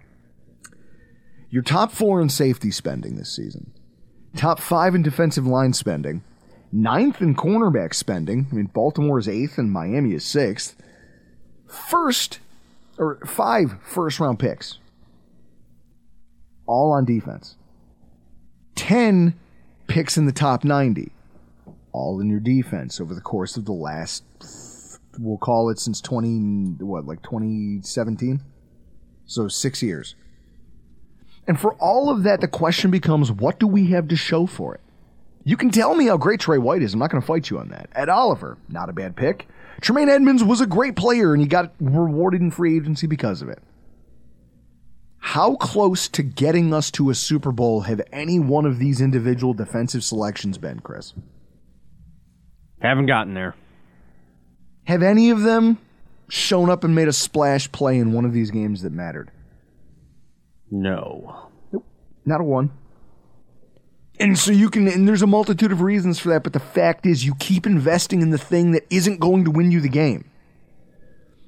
Your 1.50 1.62
top 1.62 1.92
four 1.92 2.20
in 2.20 2.28
safety 2.28 2.70
spending 2.70 3.16
this 3.16 3.34
season, 3.34 3.72
top 4.37 4.58
five 4.58 4.94
in 4.94 5.02
defensive 5.02 5.46
line 5.46 5.72
spending, 5.72 6.22
ninth 6.72 7.20
in 7.20 7.34
cornerback 7.37 7.94
spending. 7.94 8.48
I 8.50 8.54
mean, 8.54 8.66
Baltimore 8.66 9.18
is 9.18 9.28
eighth 9.28 9.58
and 9.58 9.70
Miami 9.70 10.14
is 10.14 10.24
sixth. 10.24 10.74
First, 11.68 12.40
or 12.98 13.18
five 13.24 13.76
first 13.82 14.18
round 14.18 14.38
picks, 14.38 14.78
all 16.66 16.92
on 16.92 17.04
defense. 17.04 17.56
10 18.74 19.34
picks 19.87 20.16
in 20.16 20.26
the 20.26 20.32
top 20.32 20.64
90, 20.64 21.12
all 21.92 22.20
in 22.20 22.28
your 22.28 22.40
defense 22.40 23.00
over 23.00 23.14
the 23.14 23.20
course 23.20 23.56
of 23.56 23.64
the 23.64 23.72
last, 23.72 24.24
we'll 25.18 25.38
call 25.38 25.70
it 25.70 25.79
since 25.79 26.00
20, 26.00 26.85
what, 26.85 27.07
like 27.07 27.22
2017? 27.22 28.42
So 29.27 29.48
six 29.48 29.83
years. 29.83 30.14
And 31.46 31.59
for 31.59 31.74
all 31.74 32.11
of 32.11 32.22
that, 32.22 32.40
the 32.40 32.48
question 32.48 32.90
becomes 32.90 33.31
what 33.31 33.59
do 33.59 33.66
we 33.66 33.88
have 33.88 34.09
to 34.09 34.16
show 34.16 34.46
for 34.46 34.74
it? 34.74 34.81
You 35.44 35.57
can 35.57 35.70
tell 35.70 35.94
me 35.94 36.07
how 36.07 36.16
great 36.16 36.40
Tre 36.40 36.57
White 36.57 36.83
is. 36.83 36.94
I'm 36.94 37.00
not 37.00 37.11
going 37.11 37.20
to 37.20 37.27
fight 37.27 37.50
you 37.50 37.59
on 37.59 37.68
that. 37.68 37.90
Ed 37.94 38.09
Oliver, 38.09 38.57
not 38.68 38.88
a 38.88 38.94
bad 38.94 39.14
pick. 39.14 39.46
Tremaine 39.81 40.09
Edmunds 40.09 40.42
was 40.42 40.62
a 40.62 40.66
great 40.66 40.96
player 40.96 41.35
and 41.35 41.42
he 41.42 41.48
got 41.48 41.74
rewarded 41.81 42.40
in 42.40 42.50
free 42.50 42.77
agency 42.77 43.07
because 43.07 43.42
of 43.42 43.48
it. 43.50 43.59
How 45.18 45.57
close 45.57 46.09
to 46.09 46.22
getting 46.22 46.72
us 46.72 46.90
to 46.92 47.11
a 47.11 47.14
Super 47.14 47.53
Bowl 47.53 47.83
have 47.83 48.00
any 48.12 48.38
one 48.38 48.66
of 48.66 48.79
these 48.79 49.00
individual 49.00 49.53
defensive 49.53 50.05
selections 50.05 50.59
been, 50.59 50.81
Chris? 50.81 51.12
Haven't 52.81 53.07
gotten 53.07 53.35
there. 53.35 53.55
Have 54.84 55.02
any 55.02 55.30
of 55.30 55.42
them 55.42 55.78
shown 56.28 56.70
up 56.70 56.84
and 56.84 56.94
made 56.94 57.08
a 57.08 57.12
splash 57.12 57.70
play 57.72 57.98
in 57.98 58.12
one 58.12 58.24
of 58.24 58.32
these 58.32 58.50
games 58.50 58.82
that 58.82 58.92
mattered? 58.92 59.30
No. 60.70 61.48
Nope. 61.72 61.86
Not 62.24 62.40
a 62.40 62.44
one. 62.44 62.70
And 64.20 64.38
so 64.38 64.52
you 64.52 64.70
can, 64.70 64.86
and 64.86 65.08
there's 65.08 65.22
a 65.22 65.26
multitude 65.26 65.72
of 65.72 65.80
reasons 65.80 66.20
for 66.20 66.28
that, 66.30 66.44
but 66.44 66.52
the 66.52 66.60
fact 66.60 67.04
is 67.04 67.24
you 67.24 67.34
keep 67.40 67.66
investing 67.66 68.22
in 68.22 68.30
the 68.30 68.38
thing 68.38 68.70
that 68.72 68.86
isn't 68.90 69.18
going 69.18 69.44
to 69.44 69.50
win 69.50 69.70
you 69.70 69.80
the 69.80 69.88
game. 69.88 70.30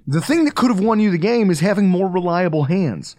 The 0.06 0.20
thing 0.20 0.44
that 0.44 0.54
could 0.54 0.70
have 0.70 0.80
won 0.80 1.00
you 1.00 1.10
the 1.10 1.18
game 1.18 1.50
is 1.50 1.60
having 1.60 1.88
more 1.88 2.08
reliable 2.08 2.64
hands, 2.64 3.16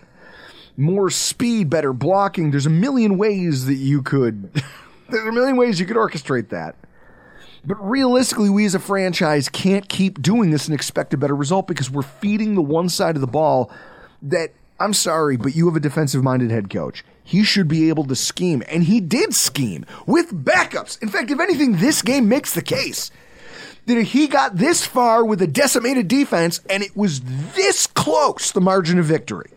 more 0.76 1.10
speed, 1.10 1.70
better 1.70 1.94
blocking. 1.94 2.52
There's 2.52 2.66
a 2.66 2.70
million 2.72 3.18
ways 3.18 3.66
that 3.66 3.76
you 3.76 4.02
could, 4.02 4.52
there's 5.10 5.28
a 5.28 5.32
million 5.32 5.56
ways 5.56 5.80
you 5.80 5.86
could 5.86 5.98
orchestrate 5.98 6.50
that. 6.50 6.76
But 7.68 7.86
realistically, 7.86 8.50
we 8.50 8.66
as 8.66 8.76
a 8.76 8.80
franchise 8.80 9.50
can't 9.50 9.90
keep 9.90 10.22
doing 10.22 10.52
this 10.52 10.68
and 10.68 10.74
expect 10.74 11.14
a 11.14 11.18
better 11.18 11.36
result 11.36 11.68
because 11.68 11.92
we're 11.92 12.02
feeding 12.02 12.56
the 12.56 12.62
one 12.62 12.88
side 12.88 13.16
of 13.16 13.22
the 13.22 13.28
ball 13.28 13.70
that 14.22 14.54
I'm 14.80 14.94
sorry, 14.94 15.36
but 15.36 15.54
you 15.54 15.66
have 15.66 15.76
a 15.76 15.82
defensive 15.82 16.24
minded 16.24 16.50
head 16.50 16.70
coach. 16.70 17.04
He 17.26 17.44
should 17.44 17.68
be 17.68 17.90
able 17.90 18.06
to 18.06 18.16
scheme, 18.16 18.64
and 18.70 18.84
he 18.84 19.02
did 19.02 19.36
scheme 19.36 19.86
with 20.06 20.46
backups. 20.46 21.02
In 21.04 21.10
fact, 21.10 21.30
if 21.30 21.42
anything, 21.42 21.76
this 21.76 22.02
game 22.02 22.30
makes 22.30 22.54
the 22.54 22.62
case 22.62 23.12
that 23.86 24.02
he 24.02 24.28
got 24.28 24.56
this 24.56 24.86
far 24.86 25.26
with 25.26 25.42
a 25.42 25.48
decimated 25.48 26.08
defense 26.08 26.62
and 26.70 26.84
it 26.84 26.96
was 26.96 27.22
this 27.54 27.88
close 27.88 28.52
the 28.52 28.62
margin 28.62 28.98
of 28.98 29.06
victory. 29.06 29.50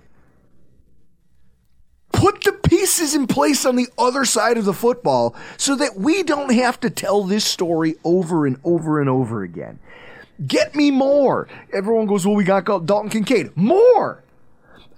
Put 2.21 2.45
the 2.45 2.53
pieces 2.53 3.15
in 3.15 3.27
place 3.27 3.65
on 3.65 3.77
the 3.77 3.89
other 3.97 4.27
side 4.27 4.59
of 4.59 4.67
the 4.67 4.75
football 4.75 5.35
so 5.57 5.75
that 5.77 5.97
we 5.97 6.23
don't 6.23 6.53
have 6.53 6.79
to 6.81 6.91
tell 6.91 7.25
this 7.25 7.47
story 7.47 7.95
over 8.05 8.47
and 8.47 8.59
over 8.63 9.01
and 9.01 9.09
over 9.09 9.43
again. 9.43 9.79
Get 10.47 10.75
me 10.75 10.91
more. 10.91 11.49
Everyone 11.73 12.05
goes, 12.05 12.27
well, 12.27 12.37
we 12.37 12.45
got 12.45 12.67
Dalton 12.67 13.09
Kincaid. 13.09 13.57
More. 13.57 14.23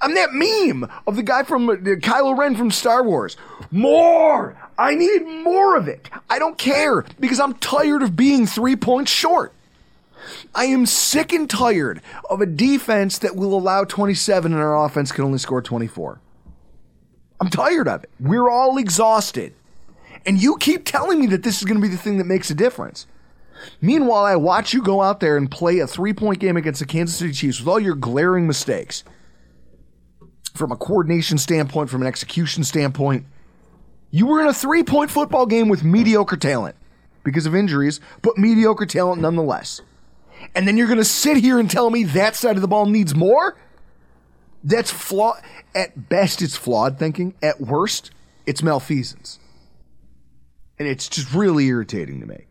I'm 0.01 0.17
that 0.17 0.33
meme 0.33 0.91
of 1.07 1.15
the 1.15 1.23
guy 1.23 1.45
from 1.45 1.69
uh, 1.69 1.75
Kylo 1.75 2.37
Ren 2.37 2.57
from 2.57 2.73
Star 2.73 3.05
Wars. 3.05 3.37
More! 3.71 4.57
I 4.77 4.97
need 4.97 5.21
more 5.21 5.77
of 5.77 5.87
it. 5.87 6.11
I 6.29 6.41
don't 6.41 6.59
care 6.59 7.05
because 7.21 7.39
I'm 7.39 7.55
tired 7.55 8.03
of 8.03 8.17
being 8.17 8.47
three 8.47 8.75
points 8.75 9.13
short. 9.13 9.53
I 10.57 10.65
am 10.65 10.87
sick 10.87 11.33
and 11.33 11.49
tired 11.49 12.03
of 12.29 12.41
a 12.41 12.47
defense 12.47 13.19
that 13.19 13.37
will 13.37 13.57
allow 13.57 13.85
27 13.85 14.53
and 14.53 14.61
our 14.61 14.85
offense 14.85 15.13
can 15.13 15.23
only 15.23 15.39
score 15.39 15.63
24. 15.63 16.19
I'm 17.43 17.51
tired 17.51 17.89
of 17.89 18.05
it. 18.05 18.11
We're 18.21 18.49
all 18.49 18.79
exhausted. 18.79 19.53
And 20.25 20.41
you 20.41 20.57
keep 20.59 20.85
telling 20.85 21.19
me 21.19 21.27
that 21.27 21.43
this 21.43 21.59
is 21.59 21.65
going 21.65 21.77
to 21.77 21.83
be 21.83 21.93
the 21.93 22.01
thing 22.01 22.19
that 22.19 22.25
makes 22.25 22.53
a 22.53 22.55
difference. 22.55 23.09
Meanwhile, 23.81 24.25
I 24.25 24.37
watch 24.37 24.73
you 24.73 24.81
go 24.81 25.03
out 25.03 25.19
there 25.19 25.37
and 25.37 25.51
play 25.51 25.81
a 25.81 25.89
three 25.89 26.13
point 26.13 26.39
game 26.39 26.57
against 26.57 26.79
the 26.79 26.87
Kansas 26.87 27.17
City 27.17 27.33
Chiefs 27.33 27.59
with 27.59 27.67
all 27.67 27.81
your 27.81 27.97
glaring 27.97 28.47
mistakes 28.47 29.03
from 30.55 30.71
a 30.71 30.77
coordination 30.77 31.37
standpoint, 31.37 31.91
from 31.91 32.03
an 32.03 32.07
execution 32.07 32.63
standpoint. 32.63 33.27
You 34.13 34.29
were 34.29 34.41
in 34.41 34.47
a 34.47 34.55
three 34.55 34.85
point 34.85 35.11
football 35.11 35.47
game 35.47 35.69
with 35.69 35.83
mediocre 35.83 36.37
talent 36.37 36.77
because 37.25 37.45
of 37.45 37.57
injuries, 37.57 37.99
but 38.23 38.39
mediocre 38.39 38.87
talent 38.87 39.21
nonetheless. 39.21 39.81
And 40.55 40.69
then 40.69 40.77
you're 40.77 40.87
going 40.87 40.99
to 40.99 41.05
sit 41.05 41.39
here 41.39 41.59
and 41.59 41.69
tell 41.69 41.91
me 41.91 42.05
that 42.05 42.37
side 42.37 42.55
of 42.55 42.63
the 42.63 42.69
ball 42.69 42.87
needs 42.87 43.17
more? 43.17 43.57
That's 44.65 44.91
flawed. 44.91 45.43
At 45.75 46.09
best, 46.09 46.43
it's 46.43 46.57
flawed 46.57 46.99
thinking. 46.99 47.35
At 47.43 47.61
worst, 47.61 48.11
it's 48.47 48.63
malfeasance. 48.63 49.39
And 50.79 50.89
it's 50.89 51.09
just 51.09 51.33
really 51.33 51.67
irritating 51.67 52.21
to 52.21 52.27
me. 52.27 52.47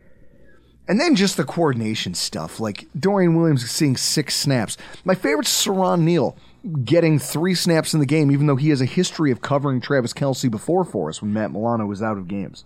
And 0.88 1.00
then 1.00 1.14
just 1.14 1.36
the 1.36 1.44
coordination 1.44 2.14
stuff, 2.14 2.58
like 2.58 2.86
Dorian 2.98 3.36
Williams 3.36 3.68
seeing 3.70 3.96
six 3.96 4.34
snaps. 4.34 4.76
My 5.04 5.14
favorite 5.14 5.46
Siran 5.46 6.00
Neal 6.00 6.36
getting 6.84 7.18
three 7.18 7.54
snaps 7.54 7.94
in 7.94 8.00
the 8.00 8.06
game, 8.06 8.30
even 8.30 8.46
though 8.46 8.56
he 8.56 8.70
has 8.70 8.80
a 8.80 8.86
history 8.86 9.30
of 9.30 9.40
covering 9.40 9.80
Travis 9.80 10.12
Kelce 10.12 10.50
before 10.50 10.84
for 10.84 11.08
us 11.08 11.22
when 11.22 11.32
Matt 11.32 11.52
Milano 11.52 11.86
was 11.86 12.02
out 12.02 12.18
of 12.18 12.28
games. 12.28 12.64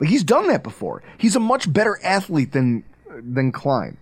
Like 0.00 0.10
he's 0.10 0.24
done 0.24 0.48
that 0.48 0.62
before. 0.62 1.02
He's 1.16 1.36
a 1.36 1.40
much 1.40 1.72
better 1.72 1.98
athlete 2.02 2.52
than 2.52 2.84
than 3.08 3.52
Klein. 3.52 3.96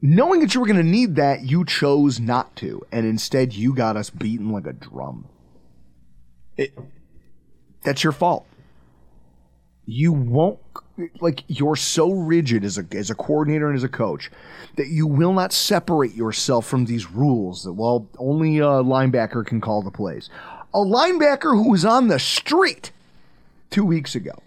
Knowing 0.00 0.40
that 0.40 0.54
you 0.54 0.60
were 0.60 0.66
going 0.66 0.76
to 0.76 0.82
need 0.82 1.16
that, 1.16 1.42
you 1.42 1.64
chose 1.64 2.20
not 2.20 2.54
to, 2.54 2.84
and 2.92 3.04
instead 3.04 3.52
you 3.52 3.74
got 3.74 3.96
us 3.96 4.10
beaten 4.10 4.50
like 4.50 4.66
a 4.66 4.72
drum. 4.72 5.26
It, 6.56 6.76
that's 7.82 8.04
your 8.04 8.12
fault. 8.12 8.46
You 9.86 10.12
won't 10.12 10.58
like 11.20 11.44
you're 11.46 11.76
so 11.76 12.10
rigid 12.12 12.64
as 12.64 12.76
a 12.76 12.84
as 12.92 13.08
a 13.08 13.14
coordinator 13.14 13.68
and 13.68 13.76
as 13.76 13.84
a 13.84 13.88
coach 13.88 14.30
that 14.76 14.88
you 14.88 15.06
will 15.06 15.32
not 15.32 15.52
separate 15.52 16.14
yourself 16.14 16.66
from 16.66 16.84
these 16.84 17.10
rules 17.10 17.62
that 17.62 17.72
well 17.72 18.08
only 18.18 18.58
a 18.58 18.64
linebacker 18.64 19.46
can 19.46 19.60
call 19.60 19.82
the 19.82 19.90
plays. 19.90 20.28
A 20.74 20.78
linebacker 20.78 21.52
who 21.52 21.70
was 21.70 21.84
on 21.84 22.08
the 22.08 22.18
street 22.18 22.92
2 23.70 23.84
weeks 23.84 24.14
ago. 24.14 24.42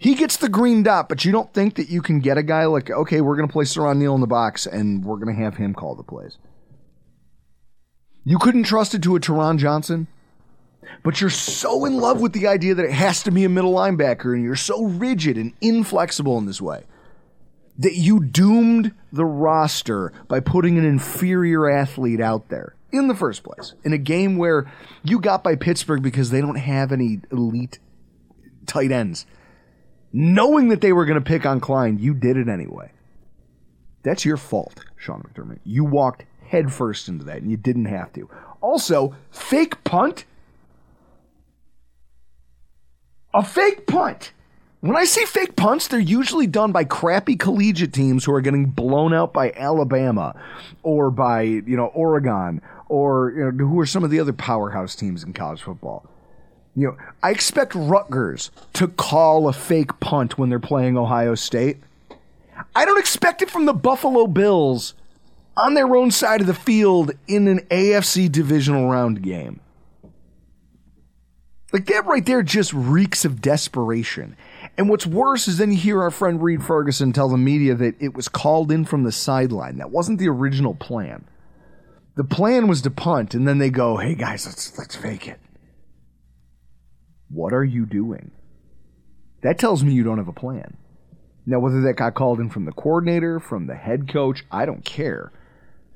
He 0.00 0.14
gets 0.14 0.38
the 0.38 0.48
green 0.48 0.82
dot, 0.82 1.08
but 1.08 1.24
you 1.24 1.32
don't 1.32 1.52
think 1.52 1.74
that 1.74 1.90
you 1.90 2.00
can 2.00 2.20
get 2.20 2.38
a 2.38 2.42
guy 2.42 2.64
like 2.64 2.90
okay, 2.90 3.20
we're 3.20 3.36
going 3.36 3.48
to 3.48 3.52
play 3.52 3.64
Siran 3.64 3.98
Neal 3.98 4.14
in 4.14 4.20
the 4.20 4.26
box 4.26 4.66
and 4.66 5.04
we're 5.04 5.18
going 5.18 5.34
to 5.34 5.42
have 5.42 5.56
him 5.56 5.74
call 5.74 5.94
the 5.94 6.02
plays. 6.02 6.38
You 8.24 8.38
couldn't 8.38 8.64
trust 8.64 8.94
it 8.94 9.02
to 9.02 9.16
a 9.16 9.20
Taron 9.20 9.58
Johnson 9.58 10.08
but 11.02 11.20
you're 11.20 11.30
so 11.30 11.84
in 11.84 11.96
love 11.96 12.20
with 12.20 12.32
the 12.32 12.46
idea 12.46 12.74
that 12.74 12.84
it 12.84 12.92
has 12.92 13.22
to 13.22 13.30
be 13.30 13.44
a 13.44 13.48
middle 13.48 13.72
linebacker 13.72 14.34
and 14.34 14.42
you're 14.42 14.56
so 14.56 14.84
rigid 14.84 15.36
and 15.36 15.52
inflexible 15.60 16.38
in 16.38 16.46
this 16.46 16.60
way 16.60 16.84
that 17.78 17.94
you 17.94 18.20
doomed 18.20 18.92
the 19.12 19.24
roster 19.24 20.12
by 20.28 20.40
putting 20.40 20.76
an 20.78 20.84
inferior 20.84 21.70
athlete 21.70 22.20
out 22.20 22.48
there 22.48 22.74
in 22.92 23.08
the 23.08 23.14
first 23.14 23.42
place 23.42 23.74
in 23.84 23.92
a 23.92 23.98
game 23.98 24.36
where 24.36 24.70
you 25.02 25.20
got 25.20 25.42
by 25.42 25.54
Pittsburgh 25.54 26.02
because 26.02 26.30
they 26.30 26.40
don't 26.40 26.56
have 26.56 26.92
any 26.92 27.20
elite 27.30 27.78
tight 28.66 28.92
ends. 28.92 29.24
Knowing 30.12 30.68
that 30.68 30.80
they 30.80 30.92
were 30.92 31.04
going 31.04 31.18
to 31.18 31.24
pick 31.24 31.46
on 31.46 31.60
Klein, 31.60 31.98
you 31.98 32.14
did 32.14 32.36
it 32.36 32.48
anyway. 32.48 32.90
That's 34.02 34.24
your 34.24 34.36
fault, 34.36 34.84
Sean 34.96 35.22
McDermott. 35.22 35.60
You 35.64 35.84
walked 35.84 36.24
headfirst 36.46 37.08
into 37.08 37.24
that 37.24 37.42
and 37.42 37.50
you 37.50 37.56
didn't 37.56 37.84
have 37.84 38.12
to. 38.14 38.28
Also, 38.60 39.14
fake 39.30 39.84
punt 39.84 40.24
A 43.32 43.44
fake 43.44 43.86
punt. 43.86 44.32
When 44.80 44.96
I 44.96 45.04
see 45.04 45.24
fake 45.24 45.56
punts, 45.56 45.86
they're 45.88 46.00
usually 46.00 46.46
done 46.46 46.72
by 46.72 46.84
crappy 46.84 47.36
collegiate 47.36 47.92
teams 47.92 48.24
who 48.24 48.32
are 48.32 48.40
getting 48.40 48.66
blown 48.66 49.12
out 49.12 49.32
by 49.32 49.52
Alabama 49.52 50.34
or 50.82 51.10
by, 51.10 51.42
you 51.42 51.76
know, 51.76 51.86
Oregon 51.86 52.62
or 52.88 53.32
you 53.36 53.52
know, 53.52 53.66
who 53.66 53.78
are 53.78 53.86
some 53.86 54.02
of 54.02 54.10
the 54.10 54.18
other 54.18 54.32
powerhouse 54.32 54.96
teams 54.96 55.22
in 55.22 55.32
college 55.32 55.62
football. 55.62 56.09
You 56.76 56.88
know, 56.88 56.96
I 57.22 57.30
expect 57.30 57.74
Rutgers 57.74 58.50
to 58.74 58.88
call 58.88 59.48
a 59.48 59.52
fake 59.52 59.98
punt 60.00 60.38
when 60.38 60.48
they're 60.48 60.58
playing 60.58 60.96
Ohio 60.96 61.34
State. 61.34 61.78
I 62.74 62.84
don't 62.84 62.98
expect 62.98 63.42
it 63.42 63.50
from 63.50 63.66
the 63.66 63.72
Buffalo 63.72 64.26
Bills 64.26 64.94
on 65.56 65.74
their 65.74 65.94
own 65.96 66.10
side 66.10 66.40
of 66.40 66.46
the 66.46 66.54
field 66.54 67.12
in 67.26 67.48
an 67.48 67.60
AFC 67.70 68.30
divisional 68.30 68.88
round 68.88 69.22
game. 69.22 69.60
Like 71.72 71.86
that 71.86 72.06
right 72.06 72.24
there 72.24 72.42
just 72.42 72.72
reeks 72.72 73.24
of 73.24 73.40
desperation. 73.40 74.36
And 74.76 74.88
what's 74.88 75.06
worse 75.06 75.46
is 75.46 75.58
then 75.58 75.70
you 75.70 75.78
hear 75.78 76.02
our 76.02 76.10
friend 76.10 76.42
Reid 76.42 76.64
Ferguson 76.64 77.12
tell 77.12 77.28
the 77.28 77.36
media 77.36 77.74
that 77.74 77.94
it 78.00 78.14
was 78.14 78.28
called 78.28 78.72
in 78.72 78.84
from 78.84 79.04
the 79.04 79.12
sideline. 79.12 79.78
That 79.78 79.90
wasn't 79.90 80.18
the 80.18 80.28
original 80.28 80.74
plan. 80.74 81.24
The 82.16 82.24
plan 82.24 82.66
was 82.66 82.82
to 82.82 82.90
punt, 82.90 83.34
and 83.34 83.46
then 83.46 83.58
they 83.58 83.70
go, 83.70 83.98
"Hey 83.98 84.14
guys, 84.14 84.46
let's 84.46 84.76
let's 84.76 84.96
fake 84.96 85.28
it." 85.28 85.38
What 87.30 87.52
are 87.52 87.64
you 87.64 87.86
doing? 87.86 88.30
That 89.42 89.58
tells 89.58 89.82
me 89.82 89.92
you 89.92 90.02
don't 90.02 90.18
have 90.18 90.28
a 90.28 90.32
plan. 90.32 90.76
Now, 91.46 91.58
whether 91.60 91.80
that 91.82 91.94
got 91.94 92.14
called 92.14 92.40
in 92.40 92.50
from 92.50 92.64
the 92.66 92.72
coordinator, 92.72 93.40
from 93.40 93.66
the 93.66 93.74
head 93.74 94.12
coach, 94.12 94.44
I 94.50 94.66
don't 94.66 94.84
care. 94.84 95.32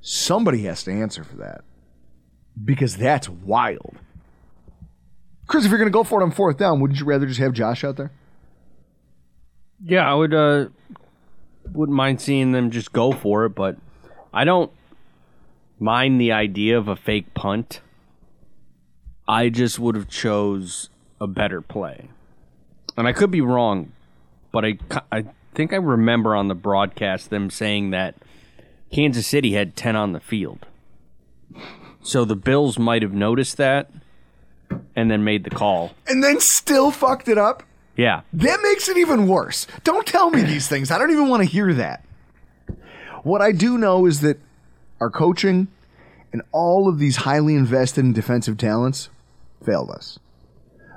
Somebody 0.01 0.63
has 0.63 0.83
to 0.85 0.93
answer 0.93 1.23
for 1.25 1.37
that 1.37 1.63
because 2.63 2.97
that's 2.97 3.29
wild. 3.29 3.97
Chris, 5.47 5.65
if 5.65 5.71
you're 5.71 5.79
going 5.79 5.91
to 5.91 5.93
go 5.93 6.05
for 6.05 6.21
it 6.21 6.25
on 6.25 6.31
fourth 6.31 6.57
down, 6.57 6.81
wouldn't 6.81 6.99
you 6.99 7.07
rather 7.07 7.27
just 7.27 7.41
have 7.41 7.53
Josh 7.53 7.85
out 7.85 7.97
there? 7.97 8.11
Yeah, 9.85 10.11
I 10.11 10.15
would. 10.15 10.33
uh 10.33 10.69
Wouldn't 11.73 11.97
mind 11.97 12.21
seeing 12.21 12.53
them 12.53 12.71
just 12.71 12.93
go 12.93 13.13
for 13.13 13.45
it, 13.45 13.51
but 13.51 13.77
I 14.33 14.45
don't 14.45 14.71
mind 15.79 16.21
the 16.21 16.33
idea 16.33 16.79
of 16.79 16.89
a 16.89 16.97
fake 16.97 17.35
punt. 17.35 17.81
I 19.29 19.49
just 19.51 19.79
would 19.79 19.95
have 19.95 20.09
chose 20.09 20.89
a 21.21 21.27
better 21.27 21.61
play, 21.61 22.09
and 22.97 23.07
I 23.07 23.13
could 23.13 23.31
be 23.31 23.41
wrong, 23.41 23.93
but 24.53 24.65
I 24.65 24.79
I 25.11 25.25
think 25.55 25.73
I 25.73 25.77
remember 25.77 26.35
on 26.35 26.49
the 26.49 26.55
broadcast 26.55 27.31
them 27.31 27.51
saying 27.51 27.91
that 27.91 28.17
Kansas 28.93 29.27
City 29.27 29.53
had 29.53 29.77
ten 29.77 29.97
on 29.97 30.13
the 30.13 30.21
field, 30.21 30.67
so 32.03 32.25
the 32.25 32.37
Bills 32.37 32.79
might 32.79 33.03
have 33.03 33.13
noticed 33.13 33.57
that 33.57 33.91
and 34.97 35.11
then 35.11 35.25
made 35.25 35.45
the 35.45 35.51
call. 35.51 35.93
And 36.07 36.23
then 36.23 36.41
still 36.41 36.91
fucked 36.91 37.29
it 37.29 37.39
up? 37.39 37.63
Yeah. 37.97 38.23
That 38.33 38.61
makes 38.63 38.89
it 38.89 38.97
even 38.97 39.29
worse. 39.29 39.67
Don't 39.85 40.07
tell 40.07 40.31
me 40.31 40.43
these 40.43 40.69
things. 40.69 40.91
I 40.91 40.99
don't 40.99 41.11
even 41.11 41.29
want 41.29 41.43
to 41.43 41.49
hear 41.49 41.73
that. 41.75 42.05
What 43.23 43.41
I 43.41 43.53
do 43.53 43.79
know 43.79 44.07
is 44.07 44.21
that 44.21 44.39
our 45.01 45.11
coaching 45.11 45.69
and 46.33 46.43
all 46.53 46.89
of 46.89 46.99
these 46.99 47.17
highly 47.17 47.55
invested 47.55 48.05
in 48.05 48.13
defensive 48.13 48.59
talents 48.59 49.11
failed 49.65 49.91
us. 49.91 50.19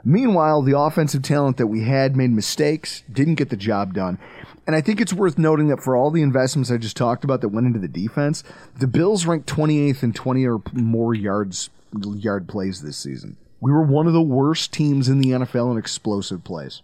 Meanwhile, 0.07 0.61
the 0.61 0.79
offensive 0.79 1.21
talent 1.21 1.57
that 1.57 1.67
we 1.67 1.83
had 1.83 2.15
made 2.15 2.31
mistakes, 2.31 3.03
didn't 3.11 3.35
get 3.35 3.49
the 3.49 3.57
job 3.57 3.93
done. 3.93 4.17
And 4.65 4.73
I 4.73 4.79
think 4.79 5.01
it's 5.01 5.11
worth 5.11 5.37
noting 5.37 5.67
that 5.67 5.83
for 5.83 5.97
all 5.97 6.11
the 6.11 6.21
investments 6.21 6.71
I 6.71 6.77
just 6.77 6.95
talked 6.95 7.25
about 7.25 7.41
that 7.41 7.49
went 7.49 7.67
into 7.67 7.79
the 7.79 7.89
defense, 7.89 8.41
the 8.79 8.87
Bills 8.87 9.25
ranked 9.25 9.49
28th 9.49 10.03
in 10.03 10.13
20 10.13 10.47
or 10.47 10.61
more 10.71 11.13
yards 11.13 11.69
yard 11.93 12.47
plays 12.47 12.81
this 12.81 12.95
season. 12.95 13.35
We 13.59 13.69
were 13.69 13.81
one 13.81 14.07
of 14.07 14.13
the 14.13 14.21
worst 14.21 14.71
teams 14.71 15.09
in 15.09 15.19
the 15.19 15.31
NFL 15.31 15.73
in 15.73 15.77
explosive 15.77 16.41
plays. 16.45 16.81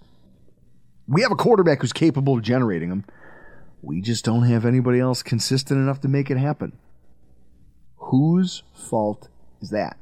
We 1.08 1.22
have 1.22 1.32
a 1.32 1.36
quarterback 1.36 1.80
who's 1.80 1.94
capable 1.94 2.34
of 2.34 2.42
generating 2.42 2.90
them. 2.90 3.06
We 3.82 4.02
just 4.02 4.26
don't 4.26 4.44
have 4.44 4.66
anybody 4.66 5.00
else 5.00 5.24
consistent 5.24 5.80
enough 5.80 6.02
to 6.02 6.10
make 6.10 6.30
it 6.30 6.38
happen. 6.38 6.74
Whose 7.96 8.64
fault 8.74 9.30
is 9.62 9.70
that? 9.70 9.96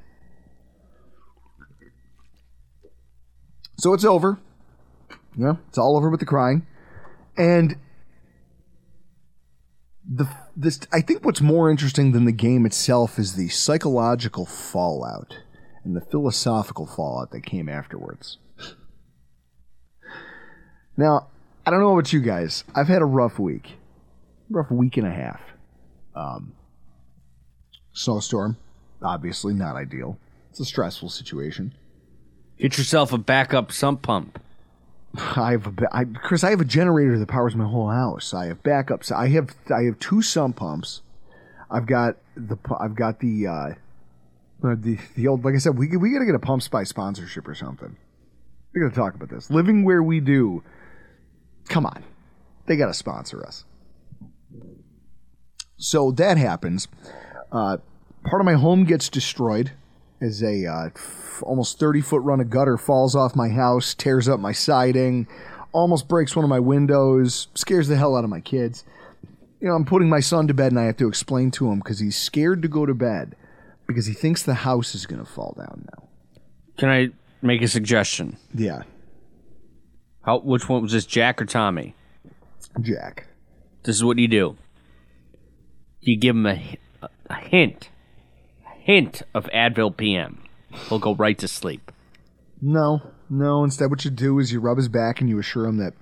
So 3.81 3.93
it's 3.93 4.05
over. 4.05 4.37
Yeah, 5.35 5.55
it's 5.67 5.79
all 5.79 5.97
over 5.97 6.11
with 6.11 6.19
the 6.19 6.25
crying. 6.27 6.67
And 7.35 7.77
the 10.07 10.27
this 10.55 10.81
I 10.93 11.01
think 11.01 11.25
what's 11.25 11.41
more 11.41 11.71
interesting 11.71 12.11
than 12.11 12.25
the 12.25 12.31
game 12.31 12.67
itself 12.67 13.17
is 13.17 13.33
the 13.33 13.49
psychological 13.49 14.45
fallout 14.45 15.35
and 15.83 15.95
the 15.95 16.05
philosophical 16.11 16.85
fallout 16.85 17.31
that 17.31 17.41
came 17.41 17.67
afterwards. 17.67 18.37
Now, 20.95 21.29
I 21.65 21.71
don't 21.71 21.79
know 21.79 21.93
about 21.93 22.13
you 22.13 22.21
guys. 22.21 22.63
I've 22.75 22.87
had 22.87 23.01
a 23.01 23.05
rough 23.05 23.39
week, 23.39 23.77
rough 24.51 24.69
week 24.69 24.97
and 24.97 25.07
a 25.07 25.11
half. 25.11 25.41
Um, 26.15 26.53
snowstorm, 27.93 28.57
obviously 29.01 29.55
not 29.55 29.75
ideal. 29.75 30.19
It's 30.51 30.59
a 30.59 30.65
stressful 30.65 31.09
situation. 31.09 31.73
Get 32.61 32.77
yourself 32.77 33.11
a 33.11 33.17
backup 33.17 33.71
sump 33.71 34.03
pump. 34.03 34.39
I 35.15 35.51
have 35.51 35.65
a, 35.65 35.87
I, 35.91 36.05
Chris. 36.05 36.43
I 36.43 36.51
have 36.51 36.61
a 36.61 36.65
generator 36.65 37.17
that 37.17 37.27
powers 37.27 37.55
my 37.55 37.65
whole 37.65 37.89
house. 37.89 38.35
I 38.35 38.45
have 38.45 38.61
backups. 38.61 39.11
I 39.11 39.29
have 39.29 39.55
I 39.75 39.83
have 39.83 39.97
two 39.97 40.21
sump 40.21 40.57
pumps. 40.57 41.01
I've 41.71 41.87
got 41.87 42.17
the 42.35 42.57
I've 42.79 42.95
got 42.95 43.19
the 43.19 43.47
uh, 43.47 43.69
the 44.61 44.99
the 45.15 45.27
old 45.27 45.43
like 45.43 45.55
I 45.55 45.57
said 45.57 45.75
we 45.75 45.87
we 45.97 46.11
got 46.11 46.19
to 46.19 46.25
get 46.25 46.35
a 46.35 46.39
PumpSpy 46.39 46.87
sponsorship 46.87 47.47
or 47.47 47.55
something. 47.55 47.97
We 48.75 48.81
got 48.81 48.89
to 48.89 48.95
talk 48.95 49.15
about 49.15 49.29
this. 49.29 49.49
Living 49.49 49.83
where 49.83 50.03
we 50.03 50.19
do. 50.19 50.63
Come 51.67 51.85
on, 51.87 52.03
they 52.67 52.75
got 52.75 52.87
to 52.87 52.93
sponsor 52.93 53.43
us. 53.43 53.65
So 55.77 56.11
that 56.11 56.37
happens. 56.37 56.87
Uh, 57.51 57.77
part 58.23 58.39
of 58.39 58.45
my 58.45 58.53
home 58.53 58.83
gets 58.83 59.09
destroyed 59.09 59.71
as 60.21 60.41
a 60.43 60.65
uh, 60.65 60.85
f- 60.95 61.43
almost 61.43 61.79
30 61.79 62.01
foot 62.01 62.21
run 62.21 62.39
of 62.39 62.49
gutter 62.49 62.77
falls 62.77 63.15
off 63.15 63.35
my 63.35 63.49
house, 63.49 63.93
tears 63.93 64.29
up 64.29 64.39
my 64.39 64.51
siding, 64.51 65.27
almost 65.73 66.07
breaks 66.07 66.35
one 66.35 66.45
of 66.45 66.49
my 66.49 66.59
windows, 66.59 67.47
scares 67.55 67.87
the 67.87 67.97
hell 67.97 68.15
out 68.15 68.23
of 68.23 68.29
my 68.29 68.39
kids. 68.39 68.83
You 69.59 69.67
know, 69.67 69.75
I'm 69.75 69.85
putting 69.85 70.09
my 70.09 70.19
son 70.19 70.47
to 70.47 70.53
bed 70.53 70.71
and 70.71 70.79
I 70.79 70.85
have 70.85 70.97
to 70.97 71.07
explain 71.07 71.51
to 71.51 71.71
him 71.71 71.79
because 71.79 71.99
he's 71.99 72.17
scared 72.17 72.61
to 72.63 72.67
go 72.67 72.85
to 72.85 72.93
bed 72.93 73.35
because 73.87 74.05
he 74.05 74.13
thinks 74.13 74.41
the 74.43 74.53
house 74.53 74.95
is 74.95 75.05
going 75.05 75.23
to 75.23 75.29
fall 75.29 75.53
down 75.57 75.87
now. 75.95 76.07
Can 76.77 76.89
I 76.89 77.09
make 77.41 77.61
a 77.61 77.67
suggestion? 77.67 78.37
Yeah, 78.55 78.83
How? 80.23 80.39
Which 80.39 80.67
one 80.67 80.81
was 80.83 80.93
this, 80.93 81.05
Jack 81.05 81.41
or 81.41 81.45
Tommy? 81.45 81.95
Jack. 82.79 83.27
This 83.83 83.95
is 83.97 84.03
what 84.03 84.17
you 84.17 84.27
do. 84.27 84.57
You 85.99 86.17
give 86.17 86.35
him 86.35 86.47
a, 86.47 86.77
a 87.29 87.35
hint, 87.35 87.89
hint 88.81 89.21
of 89.33 89.45
Advil 89.53 89.95
PM. 89.95 90.43
He'll 90.89 90.99
go 90.99 91.15
right 91.15 91.37
to 91.37 91.47
sleep. 91.47 91.91
No, 92.61 93.01
no. 93.29 93.63
Instead, 93.63 93.89
what 93.89 94.05
you 94.05 94.11
do 94.11 94.39
is 94.39 94.51
you 94.51 94.59
rub 94.59 94.77
his 94.77 94.89
back 94.89 95.19
and 95.19 95.29
you 95.29 95.39
assure 95.39 95.65
him 95.65 95.77
that 95.77 95.93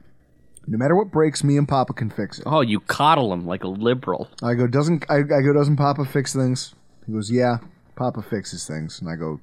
no 0.68 0.78
matter 0.78 0.96
what 0.96 1.12
breaks, 1.12 1.44
me 1.44 1.58
and 1.58 1.68
Papa 1.68 1.94
can 1.94 2.10
fix 2.10 2.39
it. 2.39 2.44
Oh, 2.46 2.62
you 2.62 2.80
coddle 2.80 3.34
him 3.34 3.46
like 3.46 3.63
a 3.63 3.68
liberal. 3.68 4.30
I 4.44 4.54
go, 4.54 4.68
doesn't 4.68 5.06
I, 5.10 5.18
I 5.18 5.42
go, 5.42 5.54
doesn't 5.54 5.78
Papa 5.78 6.06
fix 6.06 6.34
things? 6.34 6.74
He 7.06 7.13
goes, 7.13 7.32
yeah, 7.32 7.58
Papa 7.96 8.22
fixes 8.22 8.68
things. 8.68 9.00
And 9.02 9.10
I 9.10 9.15
go, 9.15 9.39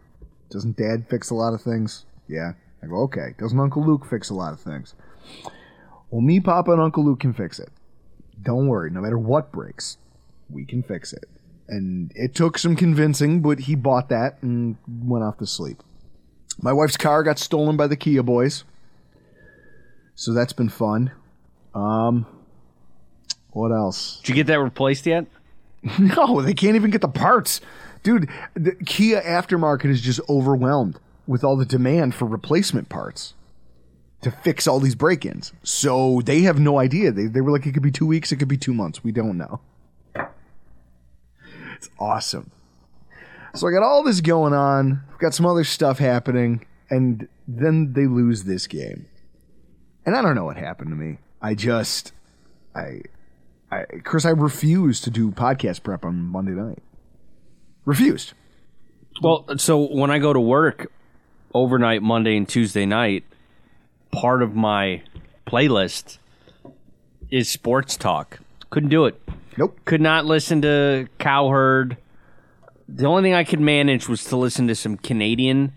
doesn't 0.51 0.77
Dad 0.77 1.07
fix 1.11 1.31
a 1.31 1.35
lot 1.35 1.53
of 1.53 1.61
things? 1.61 2.05
Yeah. 2.29 2.53
I 2.83 2.87
go, 2.87 3.03
okay. 3.03 3.35
Doesn't 3.38 3.59
Uncle 3.59 3.85
Luke 3.85 4.07
fix 4.09 4.31
a 4.31 4.35
lot 4.35 4.53
of 4.53 4.61
things? 4.61 4.94
Well, 6.11 6.20
me, 6.20 6.40
Papa, 6.40 6.70
and 6.70 6.81
Uncle 6.81 7.05
Luke 7.05 7.20
can 7.20 7.33
fix 7.33 7.59
it. 7.59 7.70
Don't 8.40 8.68
worry. 8.68 8.90
No 8.90 9.01
matter 9.01 9.18
what 9.18 9.51
breaks, 9.51 9.99
we 10.49 10.64
can 10.64 10.83
fix 10.83 11.12
it. 11.12 11.25
And 11.68 12.12
it 12.14 12.35
took 12.35 12.59
some 12.59 12.76
convincing, 12.76 13.42
but 13.42 13.61
he 13.61 13.74
bought 13.74 14.09
that 14.11 14.42
and 14.42 14.76
went 14.87 15.24
off 15.24 15.38
to 15.38 15.46
sleep. 15.46 15.83
My 16.61 16.72
wife's 16.72 16.96
car 16.96 17.22
got 17.22 17.38
stolen 17.38 17.76
by 17.76 17.87
the 17.87 17.96
Kia 17.96 18.22
boys. 18.22 18.64
So 20.14 20.33
that's 20.33 20.52
been 20.52 20.68
fun. 20.68 21.12
Um, 21.74 22.26
what 23.50 23.70
else? 23.70 24.20
Did 24.20 24.29
you 24.31 24.35
get 24.37 24.46
that 24.48 24.61
replaced 24.61 25.07
yet? 25.07 25.26
No, 26.00 26.42
they 26.42 26.55
can't 26.55 26.74
even 26.74 26.90
get 26.90 27.00
the 27.00 27.09
parts. 27.09 27.61
Dude, 28.02 28.29
the 28.55 28.72
Kia 28.72 29.20
aftermarket 29.22 29.87
is 29.87 30.00
just 30.00 30.20
overwhelmed 30.29 30.98
with 31.29 31.44
all 31.44 31.57
the 31.57 31.64
demand 31.64 32.14
for 32.14 32.24
replacement 32.24 32.88
parts 32.88 33.35
to 34.22 34.31
fix 34.31 34.66
all 34.66 34.81
these 34.81 34.94
break 34.96 35.24
ins. 35.24 35.52
So 35.62 36.22
they 36.24 36.40
have 36.42 36.59
no 36.59 36.79
idea. 36.79 37.12
They, 37.12 37.26
they 37.26 37.40
were 37.40 37.52
like, 37.52 37.66
it 37.66 37.72
could 37.72 37.83
be 37.83 37.92
two 37.92 38.07
weeks, 38.07 38.33
it 38.33 38.37
could 38.37 38.48
be 38.48 38.57
two 38.57 38.74
months. 38.74 39.05
We 39.05 39.12
don't 39.12 39.37
know. 39.37 39.61
It's 41.77 41.91
awesome. 41.99 42.51
So 43.55 43.69
I 43.69 43.71
got 43.71 43.83
all 43.83 44.03
this 44.03 44.21
going 44.21 44.53
on, 44.53 45.03
I've 45.12 45.19
got 45.19 45.35
some 45.35 45.47
other 45.47 45.65
stuff 45.65 45.99
happening, 45.99 46.67
and 46.91 47.29
then 47.47 47.93
they 47.93 48.07
lose 48.07 48.45
this 48.45 48.67
game. 48.67 49.07
And 50.05 50.17
I 50.17 50.23
don't 50.23 50.35
know 50.35 50.45
what 50.45 50.57
happened 50.57 50.91
to 50.91 50.97
me. 50.97 51.19
I 51.43 51.55
just, 51.55 52.12
I, 52.75 53.03
I, 53.71 53.85
Chris, 54.05 54.25
I 54.25 54.31
refused 54.31 55.05
to 55.05 55.11
do 55.11 55.31
podcast 55.31 55.83
prep 55.83 56.05
on 56.05 56.17
Monday 56.23 56.53
night. 56.53 56.83
Refused. 57.85 58.33
Well, 59.23 59.47
so 59.59 59.79
when 59.79 60.11
I 60.11 60.19
go 60.19 60.33
to 60.33 60.41
work 60.41 60.91
overnight, 61.55 62.03
Monday 62.03 62.37
and 62.37 62.49
Tuesday 62.49 62.87
night, 62.87 63.25
part 64.12 64.43
of 64.43 64.55
my 64.55 65.03
playlist 65.47 66.19
is 67.31 67.49
sports 67.49 67.97
talk. 67.97 68.41
Couldn't 68.71 68.91
do 68.91 69.07
it. 69.07 69.21
Nope. 69.57 69.81
Could 69.85 70.01
not 70.01 70.25
listen 70.27 70.62
to 70.62 71.09
Cowherd. 71.19 71.97
The 72.88 73.07
only 73.07 73.23
thing 73.23 73.35
I 73.35 73.45
could 73.45 73.61
manage 73.61 74.09
was 74.09 74.25
to 74.25 74.37
listen 74.37 74.69
to 74.69 74.75
some 74.75 74.97
Canadian 74.97 75.73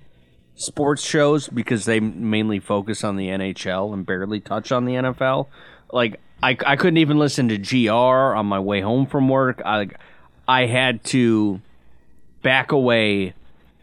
sports 0.55 1.03
shows 1.03 1.47
because 1.47 1.85
they 1.85 1.99
mainly 1.99 2.59
focus 2.59 3.03
on 3.03 3.15
the 3.15 3.27
NHL 3.29 3.93
and 3.93 4.05
barely 4.05 4.39
touch 4.39 4.71
on 4.71 4.85
the 4.85 4.93
NFL. 4.93 5.47
Like 5.91 6.19
I, 6.43 6.57
I 6.65 6.75
couldn't 6.75 6.97
even 6.97 7.17
listen 7.17 7.49
to 7.49 7.57
GR 7.57 7.91
on 7.91 8.45
my 8.45 8.59
way 8.59 8.81
home 8.81 9.05
from 9.05 9.29
work. 9.29 9.61
I 9.65 9.89
I 10.47 10.65
had 10.65 11.03
to 11.05 11.61
back 12.41 12.71
away 12.71 13.33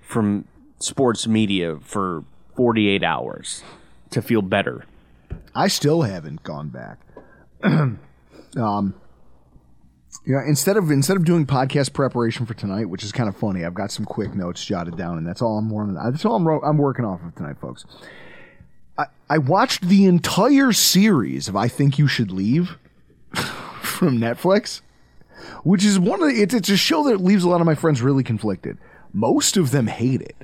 from 0.03 0.47
sports 0.79 1.27
media 1.27 1.79
for 1.83 2.25
48 2.57 3.03
hours 3.03 3.63
to 4.11 4.23
feel 4.23 4.43
better. 4.43 4.85
I 5.55 5.69
still 5.69 6.03
haven't 6.03 6.43
gone 6.43 6.69
back. 6.69 6.99
um, 7.63 8.95
know, 10.35 10.43
instead 10.47 10.77
of 10.77 10.91
instead 10.91 11.17
of 11.17 11.25
doing 11.25 11.47
podcast 11.47 11.93
preparation 11.93 12.47
for 12.47 12.55
tonight, 12.55 12.87
which 12.87 13.05
is 13.05 13.13
kind 13.13 13.29
of 13.29 13.37
funny, 13.37 13.65
I've 13.65 13.75
got 13.75 13.93
some 13.93 14.05
quick 14.05 14.35
notes 14.35 14.65
jotted 14.65 14.97
down, 14.97 15.19
and 15.19 15.27
that's 15.27 15.41
all 15.41 15.59
I'm 15.59 15.71
working. 15.71 15.95
That's 15.95 16.25
all 16.25 16.37
I'm, 16.37 16.47
I'm 16.65 16.79
working 16.79 17.05
off 17.05 17.23
of 17.23 17.35
tonight, 17.37 17.59
folks. 17.61 17.87
I, 18.99 19.07
I 19.31 19.39
watched 19.39 19.83
the 19.83 20.07
entire 20.07 20.73
series 20.73 21.49
of 21.49 21.57
I 21.57 21.69
Think 21.69 21.99
You 21.99 22.09
Should 22.09 22.33
Leave 22.33 22.77
from 23.83 24.19
Netflix, 24.19 24.81
which 25.63 25.85
is 25.85 25.99
one 25.99 26.23
of 26.23 26.29
the, 26.29 26.43
it's, 26.43 26.55
it's 26.55 26.71
a 26.71 26.77
show 26.77 27.05
that 27.05 27.21
leaves 27.21 27.45
a 27.45 27.49
lot 27.49 27.61
of 27.61 27.67
my 27.67 27.75
friends 27.75 28.03
really 28.03 28.25
conflicted. 28.25 28.79
Most 29.13 29.57
of 29.57 29.71
them 29.71 29.87
hate 29.87 30.23
it. 30.23 30.37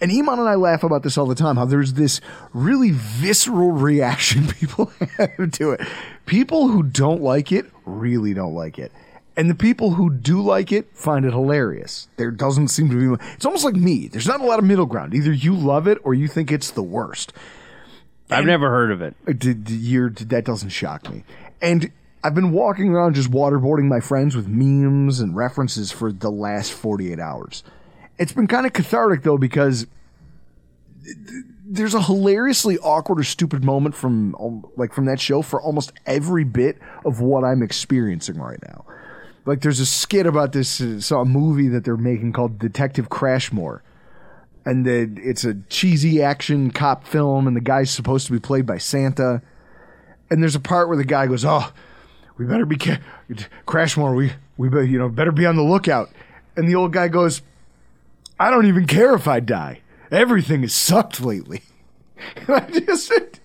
And 0.00 0.12
Iman 0.12 0.38
and 0.38 0.48
I 0.48 0.54
laugh 0.54 0.84
about 0.84 1.02
this 1.02 1.18
all 1.18 1.26
the 1.26 1.34
time 1.34 1.56
how 1.56 1.64
there's 1.64 1.94
this 1.94 2.20
really 2.52 2.92
visceral 2.92 3.72
reaction 3.72 4.46
people 4.60 4.92
have 5.16 5.50
to 5.52 5.72
it. 5.72 5.80
People 6.24 6.68
who 6.68 6.82
don't 6.82 7.20
like 7.20 7.52
it 7.52 7.66
really 7.84 8.32
don't 8.32 8.54
like 8.54 8.78
it. 8.78 8.92
And 9.38 9.48
the 9.48 9.54
people 9.54 9.92
who 9.92 10.10
do 10.10 10.42
like 10.42 10.72
it 10.72 10.88
find 10.96 11.24
it 11.24 11.32
hilarious. 11.32 12.08
There 12.16 12.32
doesn't 12.32 12.68
seem 12.68 12.90
to 12.90 13.16
be. 13.16 13.24
It's 13.34 13.46
almost 13.46 13.64
like 13.64 13.76
me. 13.76 14.08
There's 14.08 14.26
not 14.26 14.40
a 14.40 14.44
lot 14.44 14.58
of 14.58 14.64
middle 14.64 14.84
ground. 14.84 15.14
Either 15.14 15.32
you 15.32 15.54
love 15.54 15.86
it 15.86 15.96
or 16.02 16.12
you 16.12 16.26
think 16.26 16.50
it's 16.50 16.72
the 16.72 16.82
worst. 16.82 17.32
I've 18.28 18.44
never 18.44 18.68
heard 18.68 18.90
of 18.90 19.00
it. 19.00 19.14
Uh, 19.28 19.32
You're, 19.68 20.10
that 20.10 20.44
doesn't 20.44 20.70
shock 20.70 21.08
me. 21.08 21.22
And 21.62 21.92
I've 22.24 22.34
been 22.34 22.50
walking 22.50 22.88
around 22.88 23.14
just 23.14 23.30
waterboarding 23.30 23.84
my 23.84 24.00
friends 24.00 24.34
with 24.34 24.48
memes 24.48 25.20
and 25.20 25.36
references 25.36 25.92
for 25.92 26.10
the 26.10 26.30
last 26.30 26.72
48 26.72 27.20
hours. 27.20 27.62
It's 28.18 28.32
been 28.32 28.48
kind 28.48 28.66
of 28.66 28.72
cathartic 28.72 29.22
though 29.22 29.38
because 29.38 29.86
there's 31.64 31.94
a 31.94 32.02
hilariously 32.02 32.76
awkward 32.78 33.20
or 33.20 33.24
stupid 33.24 33.62
moment 33.64 33.94
from 33.94 34.64
like 34.76 34.92
from 34.92 35.04
that 35.04 35.20
show 35.20 35.42
for 35.42 35.62
almost 35.62 35.92
every 36.06 36.42
bit 36.42 36.78
of 37.04 37.20
what 37.20 37.44
I'm 37.44 37.62
experiencing 37.62 38.38
right 38.38 38.58
now. 38.66 38.84
Like 39.48 39.62
there's 39.62 39.80
a 39.80 39.86
skit 39.86 40.26
about 40.26 40.52
this 40.52 40.78
uh, 40.78 41.00
so 41.00 41.20
a 41.20 41.24
movie 41.24 41.68
that 41.68 41.82
they're 41.82 41.96
making 41.96 42.34
called 42.34 42.58
Detective 42.58 43.08
Crashmore. 43.08 43.80
And 44.66 44.84
the, 44.84 45.10
it's 45.16 45.42
a 45.42 45.54
cheesy 45.70 46.20
action 46.22 46.70
cop 46.70 47.06
film 47.06 47.46
and 47.46 47.56
the 47.56 47.62
guy's 47.62 47.90
supposed 47.90 48.26
to 48.26 48.32
be 48.32 48.38
played 48.38 48.66
by 48.66 48.76
Santa. 48.76 49.40
And 50.28 50.42
there's 50.42 50.54
a 50.54 50.60
part 50.60 50.88
where 50.88 50.98
the 50.98 51.04
guy 51.04 51.26
goes, 51.28 51.46
"Oh, 51.46 51.72
we 52.36 52.44
better 52.44 52.66
be 52.66 52.76
ca- 52.76 52.98
Crashmore. 53.66 54.14
We 54.14 54.32
we 54.58 54.68
be, 54.68 54.86
you 54.86 54.98
know 54.98 55.08
better 55.08 55.32
be 55.32 55.46
on 55.46 55.56
the 55.56 55.62
lookout." 55.62 56.10
And 56.54 56.68
the 56.68 56.74
old 56.74 56.92
guy 56.92 57.08
goes, 57.08 57.40
"I 58.38 58.50
don't 58.50 58.66
even 58.66 58.86
care 58.86 59.14
if 59.14 59.26
I 59.26 59.40
die. 59.40 59.80
Everything 60.10 60.60
has 60.60 60.74
sucked 60.74 61.22
lately." 61.22 61.62
And 62.36 62.50
I 62.50 62.68
just 62.80 63.40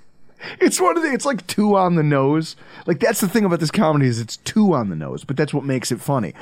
it's 0.60 0.79
one 0.79 0.97
of 0.97 1.03
the 1.03 1.12
it's 1.12 1.25
like 1.25 1.45
two 1.47 1.75
on 1.75 1.95
the 1.95 2.03
nose. 2.03 2.56
Like 2.86 2.99
that's 2.99 3.21
the 3.21 3.27
thing 3.29 3.45
about 3.45 3.60
this 3.60 3.71
comedy 3.71 4.08
is 4.08 4.19
it's 4.19 4.38
two 4.38 4.73
on 4.73 4.89
the 4.89 4.95
nose, 4.95 5.23
but 5.23 5.38
that's 5.38 5.53
what 5.53 5.63
makes 5.63 5.91
it 5.91 6.01
funny. 6.01 6.34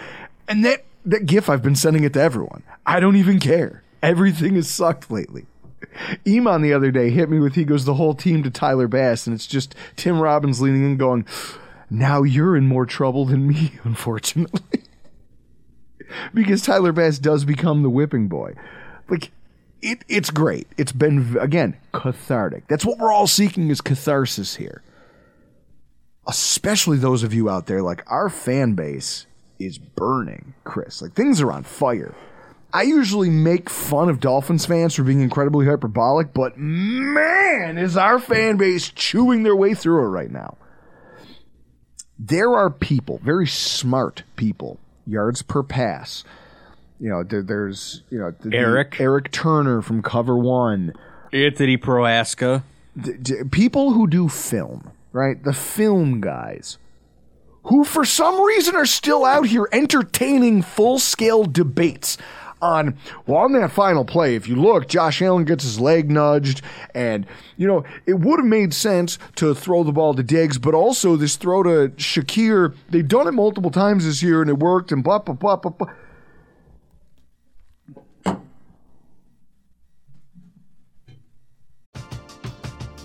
And 0.47 0.63
that 0.65 0.83
that 1.05 1.25
gif 1.25 1.49
I've 1.49 1.63
been 1.63 1.75
sending 1.75 2.03
it 2.03 2.13
to 2.13 2.21
everyone. 2.21 2.63
I 2.85 2.99
don't 2.99 3.15
even 3.15 3.39
care. 3.39 3.83
Everything 4.01 4.55
has 4.55 4.69
sucked 4.69 5.11
lately. 5.11 5.45
Iman 6.27 6.61
the 6.61 6.73
other 6.73 6.91
day 6.91 7.09
hit 7.09 7.29
me 7.29 7.39
with 7.39 7.55
he 7.55 7.63
goes 7.63 7.85
the 7.85 7.95
whole 7.95 8.13
team 8.13 8.43
to 8.43 8.49
Tyler 8.49 8.87
Bass, 8.87 9.27
and 9.27 9.33
it's 9.33 9.47
just 9.47 9.75
Tim 9.95 10.19
Robinson 10.19 10.65
leaning 10.65 10.85
in 10.85 10.97
going, 10.97 11.25
Now 11.89 12.23
you're 12.23 12.55
in 12.55 12.67
more 12.67 12.85
trouble 12.85 13.25
than 13.25 13.47
me, 13.47 13.73
unfortunately. 13.83 14.83
because 16.33 16.61
Tyler 16.61 16.91
Bass 16.91 17.19
does 17.19 17.45
become 17.45 17.83
the 17.83 17.89
whipping 17.89 18.27
boy. 18.27 18.53
Like 19.09 19.31
it, 19.81 20.03
it's 20.07 20.29
great. 20.29 20.67
It's 20.77 20.91
been 20.91 21.37
again 21.39 21.77
cathartic. 21.93 22.67
That's 22.67 22.85
what 22.85 22.97
we're 22.97 23.11
all 23.11 23.27
seeking 23.27 23.69
is 23.69 23.81
catharsis 23.81 24.55
here. 24.55 24.81
Especially 26.27 26.97
those 26.97 27.23
of 27.23 27.33
you 27.33 27.49
out 27.49 27.65
there, 27.65 27.81
like 27.81 28.03
our 28.07 28.29
fan 28.29 28.73
base 28.73 29.25
is 29.59 29.77
burning, 29.77 30.53
Chris. 30.63 31.01
Like 31.01 31.13
things 31.13 31.41
are 31.41 31.51
on 31.51 31.63
fire. 31.63 32.13
I 32.73 32.83
usually 32.83 33.29
make 33.29 33.69
fun 33.69 34.07
of 34.07 34.21
Dolphins 34.21 34.65
fans 34.65 34.95
for 34.95 35.03
being 35.03 35.19
incredibly 35.19 35.65
hyperbolic, 35.65 36.33
but 36.33 36.57
man, 36.57 37.77
is 37.77 37.97
our 37.97 38.17
fan 38.17 38.55
base 38.55 38.89
chewing 38.89 39.43
their 39.43 39.55
way 39.55 39.73
through 39.73 40.05
it 40.05 40.09
right 40.09 40.31
now. 40.31 40.57
There 42.17 42.55
are 42.55 42.69
people, 42.69 43.19
very 43.23 43.47
smart 43.47 44.23
people, 44.35 44.79
yards 45.05 45.41
per 45.41 45.63
pass. 45.63 46.23
You 47.01 47.09
know, 47.09 47.23
there, 47.23 47.41
there's 47.41 48.03
you 48.11 48.19
know 48.19 48.31
the, 48.39 48.55
Eric. 48.55 48.97
Eric 48.99 49.31
Turner 49.31 49.81
from 49.81 50.03
Cover 50.03 50.37
One, 50.37 50.93
Anthony 51.33 51.75
Proaska. 51.75 52.61
d- 52.95 53.13
d- 53.19 53.35
people 53.51 53.93
who 53.93 54.05
do 54.05 54.29
film, 54.29 54.91
right? 55.11 55.43
The 55.43 55.51
film 55.51 56.21
guys, 56.21 56.77
who 57.63 57.83
for 57.83 58.05
some 58.05 58.39
reason 58.39 58.75
are 58.75 58.85
still 58.85 59.25
out 59.25 59.47
here 59.47 59.67
entertaining 59.71 60.61
full 60.61 60.99
scale 60.99 61.43
debates 61.45 62.19
on, 62.61 62.95
well, 63.25 63.39
on 63.39 63.53
that 63.53 63.71
final 63.71 64.05
play, 64.05 64.35
if 64.35 64.47
you 64.47 64.55
look, 64.55 64.87
Josh 64.87 65.23
Allen 65.23 65.45
gets 65.45 65.63
his 65.63 65.79
leg 65.79 66.11
nudged, 66.11 66.61
and, 66.93 67.25
you 67.57 67.65
know, 67.67 67.83
it 68.05 68.19
would 68.19 68.39
have 68.39 68.45
made 68.45 68.71
sense 68.71 69.17
to 69.37 69.55
throw 69.55 69.83
the 69.83 69.91
ball 69.91 70.13
to 70.13 70.21
Diggs, 70.21 70.59
but 70.59 70.75
also 70.75 71.15
this 71.15 71.37
throw 71.37 71.63
to 71.63 71.89
Shakir, 71.95 72.75
they've 72.91 73.07
done 73.07 73.27
it 73.27 73.31
multiple 73.31 73.71
times 73.71 74.05
this 74.05 74.21
year 74.21 74.41
and 74.41 74.49
it 74.51 74.59
worked, 74.59 74.91
and 74.91 75.03
blah, 75.03 75.17
blah, 75.17 75.33
blah, 75.33 75.55
blah, 75.55 75.71
blah. 75.71 75.87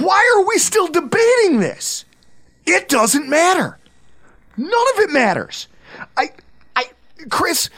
Why 0.00 0.34
are 0.36 0.46
we 0.46 0.58
still 0.58 0.86
debating 0.86 1.60
this? 1.60 2.04
It 2.66 2.88
doesn't 2.88 3.28
matter. 3.28 3.78
None 4.56 4.86
of 4.94 5.00
it 5.00 5.10
matters. 5.10 5.68
I, 6.16 6.30
I, 6.76 6.84
Chris, 7.30 7.70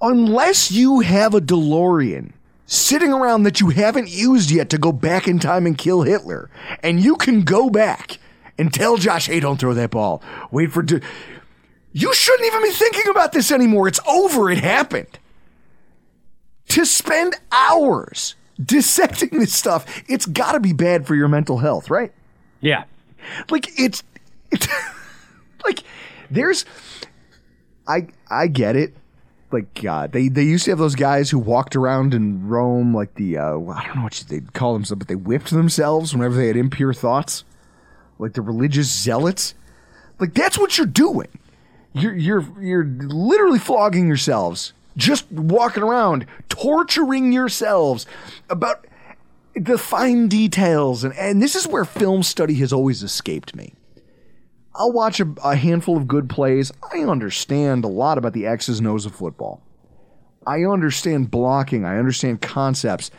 unless 0.00 0.70
you 0.70 1.00
have 1.00 1.34
a 1.34 1.40
DeLorean 1.40 2.32
sitting 2.66 3.12
around 3.12 3.42
that 3.44 3.60
you 3.60 3.70
haven't 3.70 4.08
used 4.08 4.50
yet 4.50 4.70
to 4.70 4.78
go 4.78 4.92
back 4.92 5.28
in 5.28 5.38
time 5.38 5.66
and 5.66 5.76
kill 5.76 6.02
Hitler, 6.02 6.50
and 6.82 7.02
you 7.02 7.16
can 7.16 7.42
go 7.42 7.68
back 7.70 8.18
and 8.58 8.72
tell 8.72 8.96
Josh, 8.96 9.26
hey, 9.26 9.40
don't 9.40 9.58
throw 9.58 9.74
that 9.74 9.90
ball. 9.90 10.22
Wait 10.50 10.72
for. 10.72 10.82
De- 10.82 11.00
you 11.92 12.12
shouldn't 12.12 12.46
even 12.46 12.62
be 12.62 12.70
thinking 12.70 13.08
about 13.10 13.32
this 13.32 13.52
anymore. 13.52 13.86
It's 13.86 14.00
over. 14.06 14.50
It 14.50 14.58
happened. 14.58 15.18
To 16.68 16.84
spend 16.84 17.36
hours 17.52 18.34
dissecting 18.62 19.38
this 19.38 19.54
stuff, 19.54 20.02
it's 20.08 20.26
got 20.26 20.52
to 20.52 20.60
be 20.60 20.72
bad 20.72 21.06
for 21.06 21.14
your 21.14 21.28
mental 21.28 21.58
health, 21.58 21.90
right? 21.90 22.12
Yeah. 22.60 22.84
Like 23.50 23.68
it's, 23.78 24.02
it's 24.50 24.68
like 25.64 25.80
there's 26.30 26.64
I 27.86 28.08
I 28.30 28.46
get 28.46 28.76
it. 28.76 28.94
Like 29.50 29.80
God, 29.80 30.12
they 30.12 30.28
they 30.28 30.42
used 30.42 30.64
to 30.64 30.72
have 30.72 30.78
those 30.78 30.96
guys 30.96 31.30
who 31.30 31.38
walked 31.38 31.76
around 31.76 32.12
in 32.12 32.48
Rome 32.48 32.94
like 32.94 33.14
the 33.14 33.38
uh, 33.38 33.58
I 33.58 33.84
don't 33.86 33.96
know 33.96 34.02
what 34.02 34.24
they'd 34.28 34.52
call 34.52 34.72
themselves, 34.72 34.98
but 34.98 35.08
they 35.08 35.14
whipped 35.14 35.50
themselves 35.50 36.14
whenever 36.14 36.34
they 36.34 36.48
had 36.48 36.56
impure 36.56 36.92
thoughts, 36.92 37.44
like 38.18 38.32
the 38.32 38.42
religious 38.42 38.90
zealots. 38.90 39.54
Like 40.18 40.34
that's 40.34 40.58
what 40.58 40.76
you're 40.76 40.86
doing. 40.86 41.28
You're 41.92 42.16
you're 42.16 42.60
you're 42.60 42.84
literally 42.84 43.60
flogging 43.60 44.08
yourselves, 44.08 44.72
just 44.96 45.30
walking 45.30 45.82
around, 45.82 46.26
torturing 46.48 47.32
yourselves 47.32 48.06
about 48.48 48.86
the 49.54 49.78
fine 49.78 50.28
details, 50.28 51.04
and 51.04 51.14
and 51.14 51.42
this 51.42 51.54
is 51.54 51.66
where 51.66 51.84
film 51.84 52.22
study 52.22 52.54
has 52.54 52.72
always 52.72 53.02
escaped 53.02 53.54
me. 53.54 53.74
I'll 54.74 54.92
watch 54.92 55.20
a, 55.20 55.32
a, 55.44 55.54
handful 55.54 55.96
of 55.96 56.08
good 56.08 56.28
plays. 56.28 56.72
I 56.92 57.00
understand 57.00 57.84
a 57.84 57.88
lot 57.88 58.18
about 58.18 58.32
the 58.32 58.46
X's 58.46 58.80
and 58.80 58.88
O's 58.88 59.06
of 59.06 59.14
football. 59.14 59.62
I 60.46 60.64
understand 60.64 61.30
blocking. 61.30 61.84
I 61.84 61.98
understand 61.98 62.42
concepts. 62.42 63.12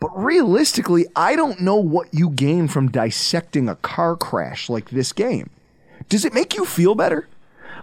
But 0.00 0.10
realistically, 0.16 1.06
I 1.14 1.36
don't 1.36 1.60
know 1.60 1.76
what 1.76 2.08
you 2.12 2.30
gain 2.30 2.66
from 2.66 2.90
dissecting 2.90 3.68
a 3.68 3.76
car 3.76 4.16
crash 4.16 4.68
like 4.70 4.90
this 4.90 5.12
game. 5.12 5.50
Does 6.08 6.24
it 6.24 6.34
make 6.34 6.56
you 6.56 6.64
feel 6.64 6.94
better? 6.94 7.28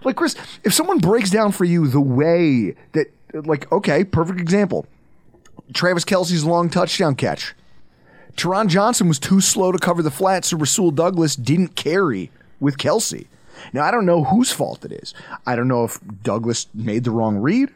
Like, 0.04 0.16
Chris, 0.16 0.36
if 0.64 0.74
someone 0.74 0.98
breaks 0.98 1.30
down 1.30 1.52
for 1.52 1.64
you 1.64 1.86
the 1.86 2.00
way 2.00 2.74
that, 2.92 3.06
like, 3.32 3.70
okay, 3.72 4.04
perfect 4.04 4.40
example 4.40 4.86
Travis 5.72 6.04
Kelce's 6.04 6.44
long 6.44 6.68
touchdown 6.68 7.14
catch. 7.14 7.54
Taron 8.36 8.68
Johnson 8.68 9.08
was 9.08 9.18
too 9.18 9.40
slow 9.40 9.72
to 9.72 9.78
cover 9.78 10.02
the 10.02 10.10
flat, 10.10 10.44
so 10.44 10.56
Rasul 10.56 10.90
Douglas 10.90 11.36
didn't 11.36 11.76
carry 11.76 12.30
with 12.58 12.76
Kelce. 12.76 13.26
Now, 13.72 13.84
I 13.84 13.90
don't 13.90 14.06
know 14.06 14.24
whose 14.24 14.50
fault 14.50 14.84
it 14.84 14.92
is. 14.92 15.14
I 15.46 15.56
don't 15.56 15.68
know 15.68 15.84
if 15.84 15.98
Douglas 16.22 16.66
made 16.72 17.04
the 17.04 17.10
wrong 17.10 17.36
read. 17.36 17.70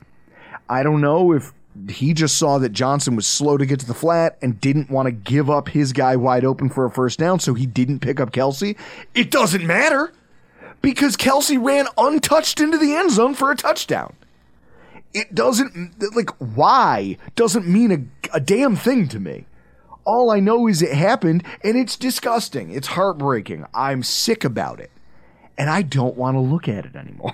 I 0.68 0.82
don't 0.82 1.00
know 1.00 1.32
if 1.32 1.52
he 1.90 2.14
just 2.14 2.38
saw 2.38 2.58
that 2.58 2.70
Johnson 2.70 3.16
was 3.16 3.26
slow 3.26 3.56
to 3.56 3.66
get 3.66 3.80
to 3.80 3.86
the 3.86 3.94
flat 3.94 4.38
and 4.40 4.60
didn't 4.60 4.90
want 4.90 5.06
to 5.06 5.12
give 5.12 5.50
up 5.50 5.68
his 5.68 5.92
guy 5.92 6.16
wide 6.16 6.44
open 6.44 6.70
for 6.70 6.84
a 6.84 6.90
first 6.90 7.18
down, 7.18 7.40
so 7.40 7.54
he 7.54 7.66
didn't 7.66 8.00
pick 8.00 8.20
up 8.20 8.30
Kelce. 8.30 8.76
It 9.14 9.30
doesn't 9.30 9.66
matter 9.66 10.12
because 10.80 11.16
Kelce 11.16 11.62
ran 11.62 11.86
untouched 11.98 12.60
into 12.60 12.78
the 12.78 12.94
end 12.94 13.10
zone 13.10 13.34
for 13.34 13.50
a 13.50 13.56
touchdown. 13.56 14.14
It 15.14 15.34
doesn't, 15.34 15.94
like, 16.14 16.30
why 16.38 17.16
doesn't 17.36 17.66
mean 17.66 17.92
a, 17.92 18.36
a 18.36 18.40
damn 18.40 18.74
thing 18.74 19.08
to 19.08 19.20
me. 19.20 19.46
All 20.04 20.30
I 20.30 20.40
know 20.40 20.66
is 20.66 20.82
it 20.82 20.92
happened 20.92 21.44
and 21.62 21.78
it's 21.78 21.96
disgusting. 21.96 22.70
It's 22.72 22.88
heartbreaking. 22.88 23.64
I'm 23.72 24.02
sick 24.02 24.44
about 24.44 24.80
it. 24.80 24.90
And 25.56 25.70
I 25.70 25.82
don't 25.82 26.16
want 26.16 26.34
to 26.34 26.40
look 26.40 26.68
at 26.68 26.84
it 26.84 26.96
anymore. 26.96 27.32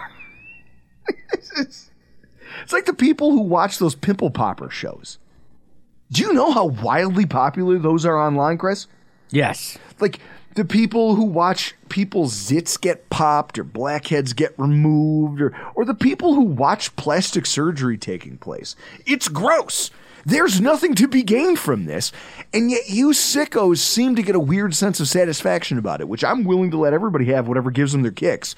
it's, 1.32 1.90
it's 2.62 2.72
like 2.72 2.84
the 2.84 2.92
people 2.92 3.32
who 3.32 3.40
watch 3.40 3.78
those 3.78 3.94
pimple 3.94 4.30
popper 4.30 4.70
shows. 4.70 5.18
Do 6.12 6.22
you 6.22 6.32
know 6.32 6.52
how 6.52 6.66
wildly 6.66 7.24
popular 7.24 7.78
those 7.78 8.04
are 8.04 8.18
online, 8.18 8.58
Chris? 8.58 8.86
Yes. 9.30 9.78
Like 10.00 10.20
the 10.54 10.64
people 10.64 11.14
who 11.14 11.24
watch 11.24 11.74
people's 11.88 12.34
zits 12.34 12.80
get 12.80 13.08
popped 13.10 13.58
or 13.58 13.64
blackheads 13.64 14.32
get 14.32 14.58
removed 14.58 15.40
or 15.40 15.56
or 15.74 15.84
the 15.84 15.94
people 15.94 16.34
who 16.34 16.42
watch 16.42 16.94
plastic 16.96 17.46
surgery 17.46 17.96
taking 17.96 18.36
place. 18.38 18.76
It's 19.06 19.28
gross. 19.28 19.90
There's 20.26 20.60
nothing 20.60 20.94
to 20.96 21.08
be 21.08 21.22
gained 21.22 21.58
from 21.58 21.86
this, 21.86 22.12
and 22.52 22.70
yet 22.70 22.90
you 22.90 23.08
sickos 23.08 23.78
seem 23.78 24.16
to 24.16 24.22
get 24.22 24.34
a 24.34 24.40
weird 24.40 24.74
sense 24.74 25.00
of 25.00 25.08
satisfaction 25.08 25.78
about 25.78 26.02
it, 26.02 26.08
which 26.08 26.22
I'm 26.22 26.44
willing 26.44 26.70
to 26.72 26.76
let 26.76 26.92
everybody 26.92 27.26
have 27.26 27.48
whatever 27.48 27.70
gives 27.70 27.92
them 27.92 28.02
their 28.02 28.12
kicks. 28.12 28.54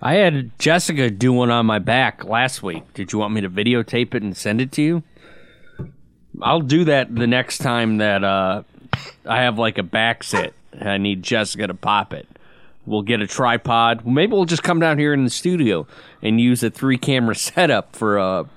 I 0.00 0.14
had 0.14 0.58
Jessica 0.58 1.10
do 1.10 1.32
one 1.32 1.50
on 1.50 1.66
my 1.66 1.78
back 1.78 2.24
last 2.24 2.62
week. 2.62 2.92
Did 2.94 3.12
you 3.12 3.18
want 3.18 3.34
me 3.34 3.42
to 3.42 3.50
videotape 3.50 4.14
it 4.14 4.22
and 4.22 4.36
send 4.36 4.60
it 4.60 4.72
to 4.72 4.82
you? 4.82 5.02
I'll 6.40 6.60
do 6.60 6.84
that 6.84 7.14
the 7.14 7.26
next 7.26 7.58
time 7.58 7.98
that 7.98 8.24
uh, 8.24 8.62
I 9.26 9.42
have 9.42 9.58
like 9.58 9.78
a 9.78 9.82
back 9.82 10.24
sit. 10.24 10.54
I 10.80 10.98
need 10.98 11.22
Jessica 11.22 11.66
to 11.66 11.74
pop 11.74 12.12
it. 12.12 12.26
We'll 12.84 13.02
get 13.02 13.20
a 13.20 13.26
tripod. 13.26 14.06
Maybe 14.06 14.32
we'll 14.32 14.44
just 14.44 14.62
come 14.62 14.80
down 14.80 14.98
here 14.98 15.14
in 15.14 15.24
the 15.24 15.30
studio 15.30 15.86
and 16.20 16.40
use 16.40 16.62
a 16.62 16.70
three 16.70 16.98
camera 16.98 17.34
setup 17.36 17.94
for 17.94 18.18
a 18.18 18.48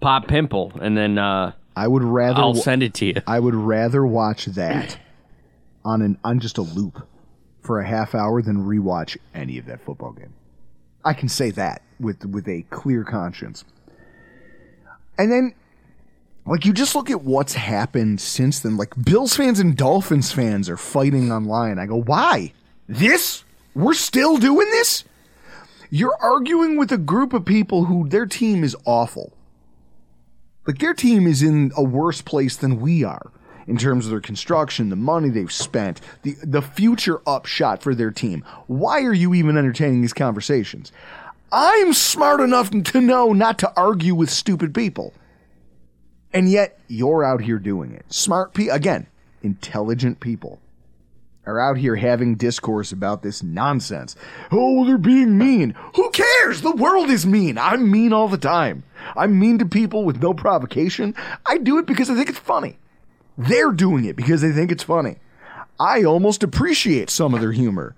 pop 0.00 0.28
pimple, 0.28 0.72
and 0.80 0.96
then 0.96 1.18
uh, 1.18 1.52
I 1.76 1.88
would 1.88 2.02
rather 2.02 2.40
I'll 2.40 2.54
send 2.54 2.82
it 2.82 2.94
to 2.94 3.06
you. 3.06 3.14
I 3.26 3.40
would 3.40 3.54
rather 3.54 4.06
watch 4.06 4.46
that 4.46 4.98
on 5.84 6.02
an 6.02 6.18
on 6.24 6.40
just 6.40 6.58
a 6.58 6.62
loop 6.62 7.06
for 7.62 7.80
a 7.80 7.86
half 7.86 8.14
hour 8.14 8.42
than 8.42 8.66
rewatch 8.66 9.16
any 9.34 9.58
of 9.58 9.66
that 9.66 9.80
football 9.84 10.12
game. 10.12 10.34
I 11.04 11.14
can 11.14 11.28
say 11.28 11.50
that 11.52 11.82
with 12.00 12.24
with 12.24 12.48
a 12.48 12.62
clear 12.70 13.04
conscience. 13.04 13.64
And 15.18 15.30
then 15.30 15.54
like 16.46 16.64
you 16.64 16.72
just 16.72 16.94
look 16.94 17.10
at 17.10 17.22
what's 17.22 17.54
happened 17.54 18.20
since 18.20 18.60
then. 18.60 18.76
Like 18.76 18.94
Bills 19.02 19.36
fans 19.36 19.60
and 19.60 19.76
Dolphins 19.76 20.32
fans 20.32 20.68
are 20.68 20.76
fighting 20.76 21.30
online. 21.30 21.78
I 21.78 21.86
go, 21.86 22.02
"Why? 22.02 22.52
This? 22.88 23.44
We're 23.74 23.94
still 23.94 24.38
doing 24.38 24.70
this?" 24.70 25.04
You're 25.90 26.16
arguing 26.20 26.78
with 26.78 26.90
a 26.90 26.98
group 26.98 27.32
of 27.32 27.44
people 27.44 27.84
who 27.84 28.08
their 28.08 28.26
team 28.26 28.64
is 28.64 28.74
awful 28.86 29.32
like 30.66 30.78
their 30.78 30.94
team 30.94 31.26
is 31.26 31.42
in 31.42 31.72
a 31.76 31.82
worse 31.82 32.22
place 32.22 32.56
than 32.56 32.80
we 32.80 33.02
are 33.02 33.32
in 33.66 33.76
terms 33.76 34.06
of 34.06 34.10
their 34.10 34.20
construction, 34.20 34.90
the 34.90 34.96
money 34.96 35.28
they've 35.28 35.52
spent, 35.52 36.00
the 36.22 36.36
the 36.42 36.62
future 36.62 37.20
upshot 37.26 37.82
for 37.82 37.94
their 37.94 38.10
team. 38.10 38.44
Why 38.66 39.02
are 39.02 39.12
you 39.12 39.34
even 39.34 39.56
entertaining 39.56 40.02
these 40.02 40.12
conversations? 40.12 40.92
I'm 41.50 41.92
smart 41.92 42.40
enough 42.40 42.70
to 42.70 43.00
know 43.00 43.32
not 43.32 43.58
to 43.58 43.72
argue 43.76 44.14
with 44.14 44.30
stupid 44.30 44.74
people. 44.74 45.12
And 46.32 46.50
yet 46.50 46.78
you're 46.88 47.24
out 47.24 47.42
here 47.42 47.58
doing 47.58 47.92
it. 47.92 48.04
Smart 48.12 48.54
people 48.54 48.74
again, 48.74 49.06
intelligent 49.42 50.20
people 50.20 50.60
are 51.44 51.60
out 51.60 51.76
here 51.76 51.96
having 51.96 52.36
discourse 52.36 52.92
about 52.92 53.22
this 53.22 53.42
nonsense. 53.42 54.14
Oh, 54.50 54.84
they're 54.86 54.98
being 54.98 55.36
mean. 55.36 55.74
Who 55.96 56.10
cares? 56.10 56.62
The 56.62 56.74
world 56.74 57.10
is 57.10 57.26
mean. 57.26 57.58
I'm 57.58 57.90
mean 57.90 58.12
all 58.12 58.28
the 58.28 58.38
time. 58.38 58.84
I'm 59.16 59.38
mean 59.38 59.58
to 59.58 59.64
people 59.64 60.04
with 60.04 60.22
no 60.22 60.34
provocation. 60.34 61.14
I 61.44 61.58
do 61.58 61.78
it 61.78 61.86
because 61.86 62.08
I 62.08 62.14
think 62.14 62.28
it's 62.28 62.38
funny. 62.38 62.78
They're 63.36 63.72
doing 63.72 64.04
it 64.04 64.14
because 64.14 64.40
they 64.40 64.52
think 64.52 64.70
it's 64.70 64.84
funny. 64.84 65.16
I 65.80 66.04
almost 66.04 66.42
appreciate 66.44 67.10
some 67.10 67.34
of 67.34 67.40
their 67.40 67.52
humor 67.52 67.96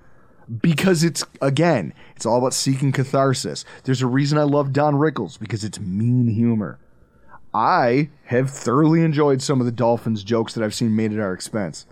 because 0.63 1.05
it's, 1.05 1.25
again, 1.43 1.93
it's 2.17 2.25
all 2.25 2.39
about 2.39 2.55
seeking 2.55 2.93
catharsis. 2.93 3.65
There's 3.85 4.01
a 4.01 4.07
reason 4.07 4.39
I 4.39 4.45
love 4.45 4.73
Don 4.73 4.95
Rickles 4.95 5.39
because 5.39 5.65
it's 5.65 5.81
mean 5.81 6.29
humor. 6.29 6.79
I 7.55 8.11
have 8.27 8.51
thoroughly 8.51 9.03
enjoyed 9.03 9.41
some 9.41 9.61
of 9.61 9.67
the 9.67 9.73
Dolphins 9.73 10.25
jokes 10.25 10.55
that 10.55 10.65
I've 10.65 10.75
seen 10.75 10.95
made 10.97 11.13
at 11.13 11.21
our 11.21 11.33
expense 11.33 11.87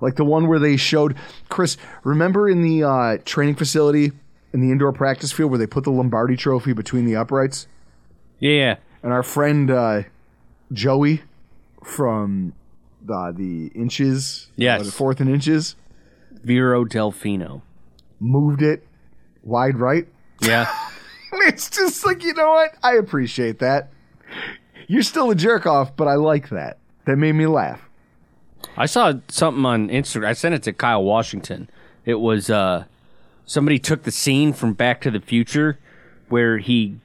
like 0.00 0.16
the 0.16 0.24
one 0.24 0.48
where 0.48 0.58
they 0.58 0.76
showed 0.76 1.14
Chris. 1.48 1.76
Remember 2.02 2.48
in 2.48 2.62
the 2.62 2.82
uh, 2.82 3.18
training 3.24 3.54
facility 3.54 4.12
in 4.52 4.60
the 4.60 4.70
indoor 4.70 4.92
practice 4.92 5.32
field 5.32 5.50
where 5.50 5.58
they 5.58 5.66
put 5.66 5.84
the 5.84 5.90
Lombardi 5.90 6.36
Trophy 6.36 6.72
between 6.72 7.04
the 7.06 7.16
uprights, 7.16 7.66
Yeah. 8.38 8.76
and 9.02 9.12
our 9.12 9.22
friend 9.22 9.70
uh, 9.70 10.02
Joey 10.72 11.22
from 11.82 12.54
uh, 13.08 13.32
the 13.32 13.68
inches, 13.74 14.48
Yes. 14.56 14.84
the 14.84 14.92
fourth 14.92 15.20
and 15.20 15.30
inches, 15.30 15.76
Vero 16.42 16.84
Delfino. 16.84 17.62
moved 18.20 18.62
it 18.62 18.86
wide 19.42 19.78
right. 19.78 20.06
Yeah. 20.40 20.66
It's 21.36 21.68
just 21.68 22.04
like 22.06 22.22
you 22.22 22.32
know 22.34 22.50
what? 22.52 22.74
I 22.82 22.94
appreciate 22.94 23.58
that. 23.58 23.90
You're 24.86 25.02
still 25.02 25.30
a 25.30 25.34
jerk 25.34 25.66
off, 25.66 25.96
but 25.96 26.08
I 26.08 26.14
like 26.14 26.48
that. 26.50 26.78
That 27.06 27.16
made 27.16 27.32
me 27.32 27.46
laugh. 27.46 27.80
I 28.76 28.86
saw 28.86 29.14
something 29.28 29.64
on 29.64 29.88
Instagram. 29.88 30.26
I 30.26 30.32
sent 30.32 30.54
it 30.54 30.62
to 30.64 30.72
Kyle 30.72 31.02
Washington. 31.02 31.68
It 32.04 32.14
was 32.14 32.50
uh, 32.50 32.84
somebody 33.46 33.78
took 33.78 34.02
the 34.02 34.10
scene 34.10 34.52
from 34.52 34.72
Back 34.72 35.00
to 35.02 35.10
the 35.10 35.20
Future 35.20 35.78
where 36.28 36.58
he 36.58 36.98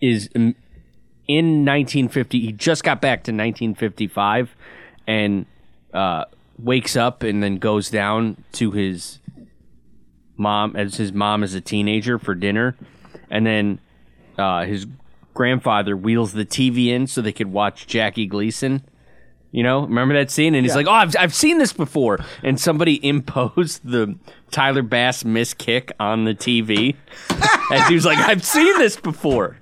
is 0.00 0.28
in 0.34 0.54
in 1.28 1.64
1950. 1.64 2.40
He 2.40 2.52
just 2.52 2.82
got 2.82 3.00
back 3.00 3.24
to 3.24 3.32
1955 3.32 4.54
and 5.06 5.46
uh, 5.92 6.24
wakes 6.58 6.96
up 6.96 7.22
and 7.22 7.42
then 7.42 7.58
goes 7.58 7.90
down 7.90 8.42
to 8.52 8.72
his 8.72 9.18
mom 10.36 10.74
as 10.76 10.96
his 10.96 11.12
mom 11.12 11.42
as 11.42 11.54
a 11.54 11.60
teenager 11.60 12.18
for 12.18 12.34
dinner, 12.34 12.76
and 13.30 13.46
then 13.46 13.78
uh, 14.38 14.64
his 14.64 14.86
grandfather 15.34 15.96
wheels 15.96 16.32
the 16.32 16.44
TV 16.44 16.88
in 16.88 17.06
so 17.06 17.20
they 17.20 17.32
could 17.32 17.52
watch 17.52 17.86
Jackie 17.86 18.26
Gleason. 18.26 18.84
You 19.50 19.62
know, 19.62 19.82
remember 19.82 20.14
that 20.14 20.30
scene? 20.30 20.54
And 20.54 20.64
he's 20.64 20.74
like, 20.74 20.86
"Oh, 20.86 20.92
I've, 20.92 21.14
I've 21.18 21.34
seen 21.34 21.58
this 21.58 21.74
before." 21.74 22.18
And 22.42 22.58
somebody 22.58 23.06
imposed 23.06 23.80
the 23.84 24.16
Tyler 24.50 24.82
Bass 24.82 25.24
miss 25.24 25.52
kick 25.52 25.92
on 26.00 26.24
the 26.24 26.34
TV, 26.34 26.96
and 27.70 27.84
he 27.84 27.94
was 27.94 28.06
like, 28.06 28.18
"I've 28.18 28.44
seen 28.44 28.78
this 28.78 28.96
before." 28.96 29.58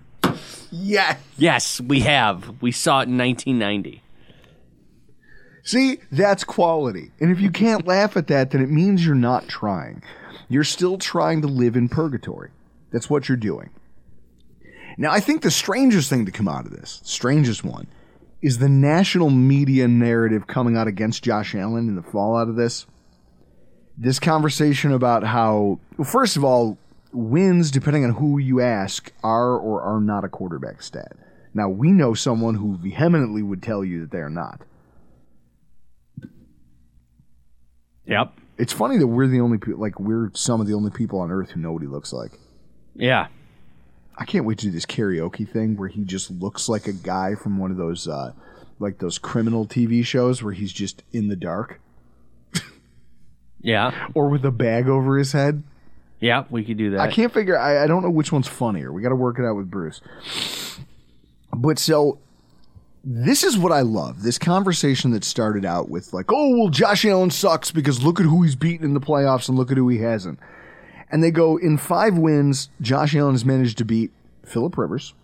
Yeah. 0.71 1.17
Yes, 1.37 1.81
we 1.81 2.01
have. 2.01 2.63
We 2.63 2.71
saw 2.71 3.01
it 3.01 3.09
in 3.09 3.19
1990. 3.19 4.03
See, 5.63 5.99
that's 6.11 6.45
quality. 6.45 7.11
And 7.21 7.31
if 7.31 7.41
you 7.41 7.51
can't 7.51 7.87
laugh 7.87 8.17
at 8.17 8.29
that, 8.29 8.51
then 8.51 8.63
it 8.63 8.71
means 8.71 9.05
you're 9.05 9.15
not 9.15 9.49
trying. 9.49 10.03
You're 10.49 10.65
still 10.65 10.99
trying 10.99 11.43
to 11.43 11.49
live 11.49 11.77
in 11.77 11.89
purgatory. 11.89 12.51
That's 12.93 13.11
what 13.11 13.29
you're 13.29 13.37
doing. 13.37 13.71
Now, 14.97 15.11
I 15.11 15.21
think 15.21 15.43
the 15.43 15.51
strangest 15.51 16.11
thing 16.11 16.27
to 16.27 16.33
come 16.33 16.49
out 16.49 16.67
of 16.67 16.73
this, 16.73 17.01
strangest 17.05 17.65
one, 17.65 17.87
is 18.43 18.59
the 18.59 18.69
national 18.69 19.31
media 19.31 19.87
narrative 19.87 20.47
coming 20.47 20.77
out 20.77 20.87
against 20.87 21.23
Josh 21.23 21.55
Allen 21.55 21.89
and 21.89 21.99
the 21.99 22.03
fallout 22.03 22.49
of 22.49 22.57
this. 22.57 22.87
This 23.99 24.19
conversation 24.19 24.93
about 24.93 25.25
how, 25.25 25.79
well, 25.99 26.09
first 26.09 26.37
of 26.37 26.45
all, 26.45 26.79
wins, 27.13 27.71
depending 27.71 28.05
on 28.05 28.13
who 28.13 28.39
you 28.39 28.61
ask, 28.61 29.13
are 29.23 29.59
or 29.59 29.83
are 29.83 30.01
not 30.01 30.25
a 30.25 30.29
quarterback 30.29 30.81
stat. 30.83 31.13
Now, 31.53 31.69
we 31.69 31.93
know 31.93 32.15
someone 32.15 32.55
who 32.55 32.77
vehemently 32.77 33.43
would 33.43 33.63
tell 33.63 33.85
you 33.85 34.01
that 34.01 34.11
they 34.11 34.19
are 34.19 34.31
not. 34.31 34.63
Yep. 38.07 38.33
It's 38.57 38.73
funny 38.73 38.99
that 38.99 39.07
we're 39.07 39.27
the 39.27 39.41
only 39.41 39.59
people, 39.59 39.81
like, 39.81 39.99
we're 40.01 40.31
some 40.35 40.61
of 40.61 40.67
the 40.67 40.75
only 40.75 40.91
people 40.91 41.21
on 41.21 41.31
earth 41.31 41.51
who 41.51 41.61
know 41.61 41.73
what 41.73 41.83
he 41.83 41.89
looks 41.89 42.13
like. 42.13 42.33
Yeah. 42.95 43.29
I 44.21 44.25
can't 44.25 44.45
wait 44.45 44.59
to 44.59 44.67
do 44.67 44.71
this 44.71 44.87
karaoke 44.87 45.49
thing 45.49 45.77
where 45.77 45.89
he 45.89 46.05
just 46.05 46.31
looks 46.31 46.69
like 46.69 46.87
a 46.87 46.93
guy 46.93 47.35
from 47.35 47.59
one 47.59 47.71
of 47.71 47.79
those, 47.79 48.07
uh, 48.07 48.33
like 48.79 48.99
those 48.99 49.17
criminal 49.19 49.67
TV 49.67 50.05
shows 50.05 50.43
where 50.43 50.53
he's 50.53 50.73
just 50.73 51.03
in 51.13 51.29
the 51.29 51.37
dark 51.37 51.81
Yeah. 53.63 54.09
or 54.15 54.29
with 54.29 54.45
a 54.45 54.51
bag 54.51 54.89
over 54.89 55.19
his 55.19 55.33
head. 55.33 55.63
Yeah, 56.21 56.45
we 56.51 56.65
could 56.65 56.77
do 56.77 56.91
that. 56.91 57.01
I 57.01 57.11
can't 57.11 57.33
figure. 57.33 57.59
I, 57.59 57.85
I 57.85 57.87
don't 57.87 58.03
know 58.03 58.11
which 58.11 58.31
one's 58.31 58.47
funnier. 58.49 58.93
We 58.93 59.01
got 59.03 59.09
to 59.09 59.17
work 59.17 59.39
it 59.39 59.45
out 59.45 59.57
with 59.57 59.71
Bruce. 59.71 60.03
But 61.53 61.79
so 61.79 62.19
this 63.03 63.43
is 63.43 63.57
what 63.57 63.73
I 63.73 63.81
love. 63.81 64.23
This 64.23 64.39
conversation 64.39 65.13
that 65.13 65.25
started 65.25 65.65
out 65.65 65.89
with 65.89 66.13
like, 66.13 66.27
"Oh, 66.31 66.57
well, 66.59 66.69
Josh 66.69 67.07
Allen 67.07 67.31
sucks 67.31 67.71
because 67.71 68.03
look 68.05 68.21
at 68.21 68.27
who 68.27 68.43
he's 68.43 68.55
beaten 68.55 68.85
in 68.85 68.93
the 68.93 69.01
playoffs 69.01 69.49
and 69.49 69.57
look 69.57 69.71
at 69.71 69.79
who 69.79 69.89
he 69.89 69.99
hasn't." 69.99 70.39
And 71.11 71.23
they 71.23 71.31
go 71.31 71.57
in 71.57 71.77
five 71.77 72.17
wins. 72.17 72.71
Josh 72.81 73.15
Allen 73.17 73.35
has 73.35 73.45
managed 73.45 73.79
to 73.79 73.85
beat 73.85 74.13
Philip 74.45 74.79
Rivers, 74.79 75.15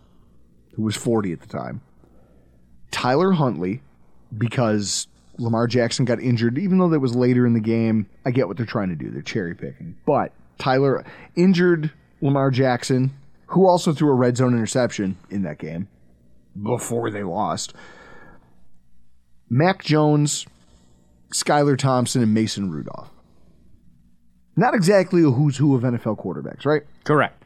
who 0.75 0.83
was 0.83 0.97
forty 0.97 1.33
at 1.33 1.41
the 1.41 1.47
time, 1.47 1.81
Tyler 2.91 3.33
Huntley, 3.33 3.83
because 4.37 5.07
Lamar 5.39 5.67
Jackson 5.67 6.05
got 6.05 6.21
injured, 6.21 6.59
even 6.59 6.79
though 6.79 6.89
that 6.89 7.01
was 7.01 7.15
later 7.15 7.47
in 7.47 7.53
the 7.55 7.61
game. 7.61 8.09
I 8.25 8.31
get 8.31 8.49
what 8.49 8.57
they're 8.57 8.67
trying 8.67 8.89
to 8.89 8.97
do. 8.97 9.11
They're 9.11 9.23
cherry 9.23 9.55
picking. 9.55 9.97
But 10.07 10.33
Tyler 10.59 11.05
injured 11.35 11.93
Lamar 12.21 12.51
Jackson, 12.51 13.17
who 13.49 13.67
also 13.67 13.93
threw 13.93 14.11
a 14.11 14.15
red 14.15 14.37
zone 14.37 14.55
interception 14.55 15.17
in 15.31 15.43
that 15.43 15.59
game 15.59 15.89
before 16.61 17.11
they 17.11 17.23
lost. 17.23 17.75
Mac 19.49 19.85
Jones, 19.85 20.47
Skylar 21.33 21.79
Thompson, 21.79 22.23
and 22.23 22.35
Mason 22.35 22.71
Rudolph. 22.71 23.11
Not 24.57 24.75
exactly 24.75 25.23
a 25.23 25.31
who's 25.31 25.59
who 25.59 25.75
of 25.75 25.83
NFL 25.83 26.19
quarterbacks, 26.19 26.65
right? 26.65 26.83
Correct. 27.05 27.43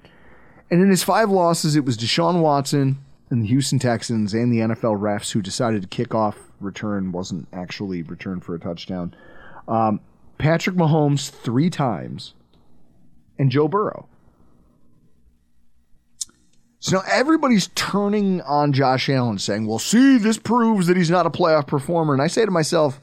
And 0.70 0.80
in 0.80 0.90
his 0.90 1.02
five 1.02 1.28
losses, 1.30 1.74
it 1.74 1.84
was 1.84 1.98
Deshaun 1.98 2.40
Watson 2.40 2.98
and 3.30 3.42
the 3.42 3.46
Houston 3.48 3.78
Texans 3.78 4.32
and 4.32 4.52
the 4.52 4.58
NFL 4.58 5.00
refs 5.00 5.32
who 5.32 5.42
decided 5.42 5.82
to 5.82 5.88
kick 5.88 6.14
off 6.14 6.38
return 6.61 7.11
wasn't 7.11 7.48
actually 7.52 8.02
returned 8.02 8.44
for 8.44 8.54
a 8.54 8.61
touchdown. 8.61 9.14
Um, 9.66 10.00
Patrick 10.38 10.76
Mahomes 10.76 11.30
three 11.30 11.70
times, 11.70 12.34
and 13.38 13.50
Joe 13.50 13.68
Burrow. 13.68 14.06
So 16.78 16.96
now 16.96 17.02
everybody's 17.11 17.68
turning 17.74 18.40
on 18.42 18.72
Josh 18.72 19.08
Allen, 19.11 19.38
saying, 19.38 19.66
"Well, 19.66 19.78
see, 19.78 20.16
this 20.16 20.38
proves 20.38 20.86
that 20.86 20.96
he's 20.96 21.11
not 21.11 21.26
a 21.26 21.30
playoff 21.30 21.66
performer." 21.66 22.14
And 22.14 22.22
I 22.22 22.26
say 22.26 22.44
to 22.44 22.50
myself, 22.50 23.00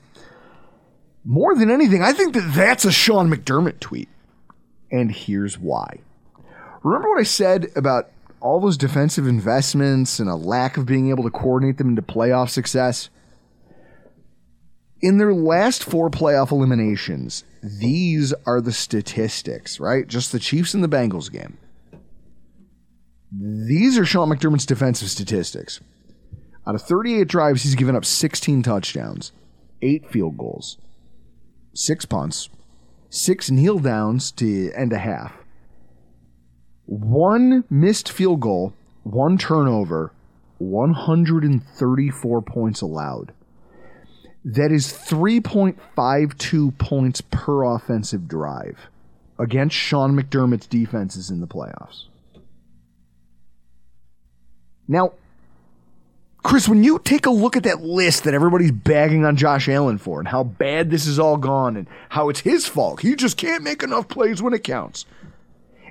more 1.28 1.56
than 1.56 1.70
anything, 1.70 2.02
I 2.02 2.14
think 2.14 2.34
that 2.36 2.54
that's 2.56 2.86
a 2.86 2.92
Sean 2.92 3.30
McDermott 3.30 3.82
tweet, 3.82 4.08
and 4.90 5.12
here's 5.12 5.60
why. 5.60 6.00
Remember 6.84 7.10
what 7.10 7.20
I 7.20 7.24
said 7.24 7.68
about 7.76 8.10
all 8.40 8.62
those 8.62 8.78
defensive 8.78 9.28
investments 9.28 10.20
and 10.20 10.30
a 10.30 10.36
lack 10.36 10.78
of 10.78 10.86
being 10.86 11.10
able 11.10 11.26
to 11.26 11.30
coordinate 11.30 11.78
them 11.78 11.90
into 11.90 12.02
playoff 12.02 12.50
success? 12.50 13.10
In 15.02 15.18
their 15.18 15.34
last 15.34 15.84
four 15.84 16.10
playoff 16.10 16.52
eliminations, 16.52 17.44
these 17.62 18.34
are 18.46 18.62
the 18.62 18.72
statistics, 18.72 19.82
right? 19.82 20.08
Just 20.08 20.32
the 20.32 20.40
Chiefs 20.40 20.74
and 20.74 20.82
the 20.82 20.88
Bengals 20.88 21.30
game. 21.30 21.58
These 23.32 23.98
are 23.98 24.06
Sean 24.06 24.30
McDermott's 24.30 24.66
defensive 24.66 25.10
statistics. 25.10 25.82
Out 26.66 26.76
of 26.76 26.84
38 26.84 27.28
drives, 27.28 27.64
he's 27.64 27.76
given 27.76 27.98
up 27.98 28.06
16 28.06 28.64
touchdowns, 28.64 29.34
eight 29.82 30.10
field 30.10 30.38
goals, 30.38 30.78
six 31.78 32.06
punts, 32.06 32.50
six 33.10 33.52
kneel 33.52 33.78
downs 33.78 34.32
to 34.32 34.72
end 34.74 34.92
a 34.92 34.98
half, 34.98 35.34
one 36.86 37.64
missed 37.70 38.12
field 38.12 38.40
goal, 38.40 38.74
one 39.04 39.38
turnover, 39.38 40.12
134 40.58 42.42
points 42.42 42.82
allowed. 42.82 43.32
That 44.44 44.72
is 44.72 44.88
3.52 44.88 46.78
points 46.80 47.22
per 47.22 47.64
offensive 47.64 48.28
drive 48.28 48.80
against 49.38 49.76
Sean 49.76 50.20
McDermott's 50.20 50.66
defenses 50.66 51.30
in 51.30 51.42
the 51.42 51.48
playoffs. 51.48 52.06
Now, 54.88 55.12
Chris, 56.44 56.70
when 56.70 56.84
you 56.84 57.00
take 57.00 57.26
a 57.26 57.32
look 57.32 57.58
at 57.58 57.64
that 57.64 57.82
list 57.82 58.24
that 58.24 58.34
everybody's 58.34 58.72
bagging 58.72 59.26
on 59.26 59.36
Josh 59.36 59.68
Allen 59.68 59.98
for 59.98 60.20
and 60.20 60.28
how 60.28 60.44
bad 60.44 60.90
this 60.90 61.06
has 61.06 61.20
all 61.20 61.38
gone 61.38 61.76
and 61.76 61.88
how 62.10 62.30
it's 62.30 62.42
his 62.42 62.66
fault, 62.66 63.02
he 63.02 63.16
just 63.16 63.38
can't 63.38 63.64
make 63.64 63.84
enough 63.84 64.08
plays 64.08 64.42
when 64.42 64.54
it 64.54 64.64
counts. 64.64 65.06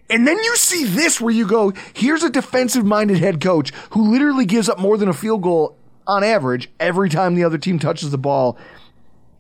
And 0.09 0.27
then 0.27 0.39
you 0.39 0.57
see 0.57 0.85
this 0.85 1.21
where 1.21 1.35
you 1.35 1.47
go, 1.47 1.73
here's 1.95 2.23
a 2.23 2.31
defensive 2.31 2.85
minded 2.85 3.19
head 3.19 3.41
coach 3.41 3.71
who 3.91 4.11
literally 4.11 4.47
gives 4.47 4.69
up 4.69 4.79
more 4.79 4.97
than 4.97 5.09
a 5.09 5.15
field 5.15 5.43
goal 5.43 5.77
on 6.07 6.23
average 6.23 6.71
every 6.79 7.11
time 7.11 7.35
the 7.35 7.45
other 7.45 7.59
team 7.59 7.79
touches 7.79 8.11
the 8.11 8.19
ball 8.19 8.57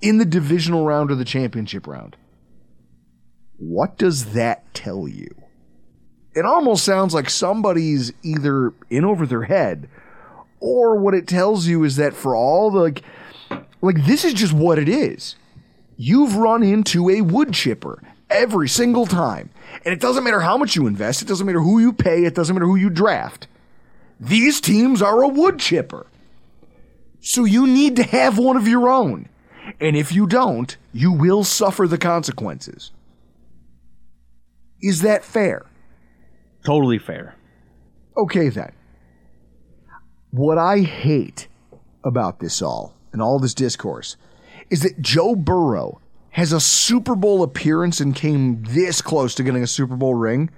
in 0.02 0.18
the 0.18 0.24
divisional 0.24 0.84
round 0.84 1.10
or 1.10 1.14
the 1.14 1.24
championship 1.24 1.86
round. 1.86 2.16
What 3.58 3.96
does 3.96 4.32
that 4.32 4.74
tell 4.74 5.08
you? 5.08 5.34
It 6.34 6.44
almost 6.44 6.84
sounds 6.84 7.14
like 7.14 7.30
somebody's 7.30 8.12
either 8.22 8.74
in 8.90 9.04
over 9.04 9.24
their 9.24 9.44
head 9.44 9.88
or 10.66 10.96
what 10.96 11.14
it 11.14 11.28
tells 11.28 11.68
you 11.68 11.84
is 11.84 11.94
that 11.94 12.12
for 12.12 12.34
all 12.34 12.72
the 12.72 12.80
like, 12.80 13.02
like 13.80 14.04
this 14.04 14.24
is 14.24 14.34
just 14.34 14.52
what 14.52 14.80
it 14.80 14.88
is. 14.88 15.36
You've 15.96 16.34
run 16.34 16.64
into 16.64 17.08
a 17.08 17.20
wood 17.20 17.54
chipper 17.54 18.02
every 18.28 18.68
single 18.68 19.06
time. 19.06 19.50
And 19.84 19.94
it 19.94 20.00
doesn't 20.00 20.24
matter 20.24 20.40
how 20.40 20.58
much 20.58 20.74
you 20.74 20.88
invest, 20.88 21.22
it 21.22 21.28
doesn't 21.28 21.46
matter 21.46 21.60
who 21.60 21.78
you 21.78 21.92
pay, 21.92 22.24
it 22.24 22.34
doesn't 22.34 22.54
matter 22.54 22.66
who 22.66 22.74
you 22.74 22.90
draft. 22.90 23.46
These 24.18 24.60
teams 24.60 25.00
are 25.00 25.22
a 25.22 25.28
wood 25.28 25.60
chipper. 25.60 26.08
So 27.20 27.44
you 27.44 27.66
need 27.66 27.94
to 27.96 28.02
have 28.02 28.36
one 28.36 28.56
of 28.56 28.66
your 28.66 28.88
own. 28.88 29.28
And 29.80 29.96
if 29.96 30.12
you 30.12 30.26
don't, 30.26 30.76
you 30.92 31.12
will 31.12 31.44
suffer 31.44 31.86
the 31.86 31.98
consequences. 31.98 32.90
Is 34.82 35.02
that 35.02 35.24
fair? 35.24 35.66
Totally 36.64 36.98
fair. 36.98 37.36
Okay, 38.16 38.48
then. 38.48 38.72
What 40.30 40.58
I 40.58 40.80
hate 40.80 41.48
about 42.04 42.40
this 42.40 42.62
all 42.62 42.94
and 43.12 43.22
all 43.22 43.38
this 43.38 43.54
discourse 43.54 44.16
is 44.70 44.82
that 44.82 45.00
Joe 45.00 45.34
Burrow 45.34 46.00
has 46.30 46.52
a 46.52 46.60
Super 46.60 47.16
Bowl 47.16 47.42
appearance 47.42 48.00
and 48.00 48.14
came 48.14 48.62
this 48.64 49.00
close 49.00 49.34
to 49.36 49.42
getting 49.42 49.62
a 49.62 49.66
Super 49.66 49.96
Bowl 49.96 50.14
ring. 50.14 50.50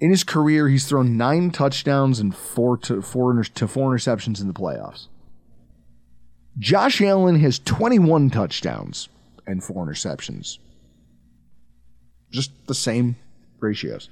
In 0.00 0.10
his 0.10 0.24
career, 0.24 0.68
he's 0.68 0.86
thrown 0.86 1.16
nine 1.16 1.50
touchdowns 1.50 2.20
and 2.20 2.34
four 2.34 2.76
to 2.78 3.00
four, 3.00 3.42
to 3.42 3.68
four 3.68 3.90
interceptions 3.90 4.40
in 4.40 4.48
the 4.48 4.52
playoffs. 4.52 5.06
Josh 6.58 7.00
Allen 7.00 7.40
has 7.40 7.58
21 7.60 8.28
touchdowns 8.30 9.08
and 9.46 9.64
four 9.64 9.86
interceptions. 9.86 10.58
Just 12.30 12.50
the 12.66 12.74
same 12.74 13.16
ratios. 13.60 14.10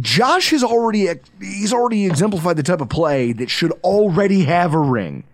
Josh 0.00 0.50
has 0.50 0.64
already 0.64 1.08
he's 1.40 1.72
already 1.72 2.06
exemplified 2.06 2.56
the 2.56 2.62
type 2.62 2.80
of 2.80 2.88
play 2.88 3.32
that 3.32 3.48
should 3.48 3.72
already 3.82 4.44
have 4.44 4.74
a 4.74 4.78
ring. 4.78 5.24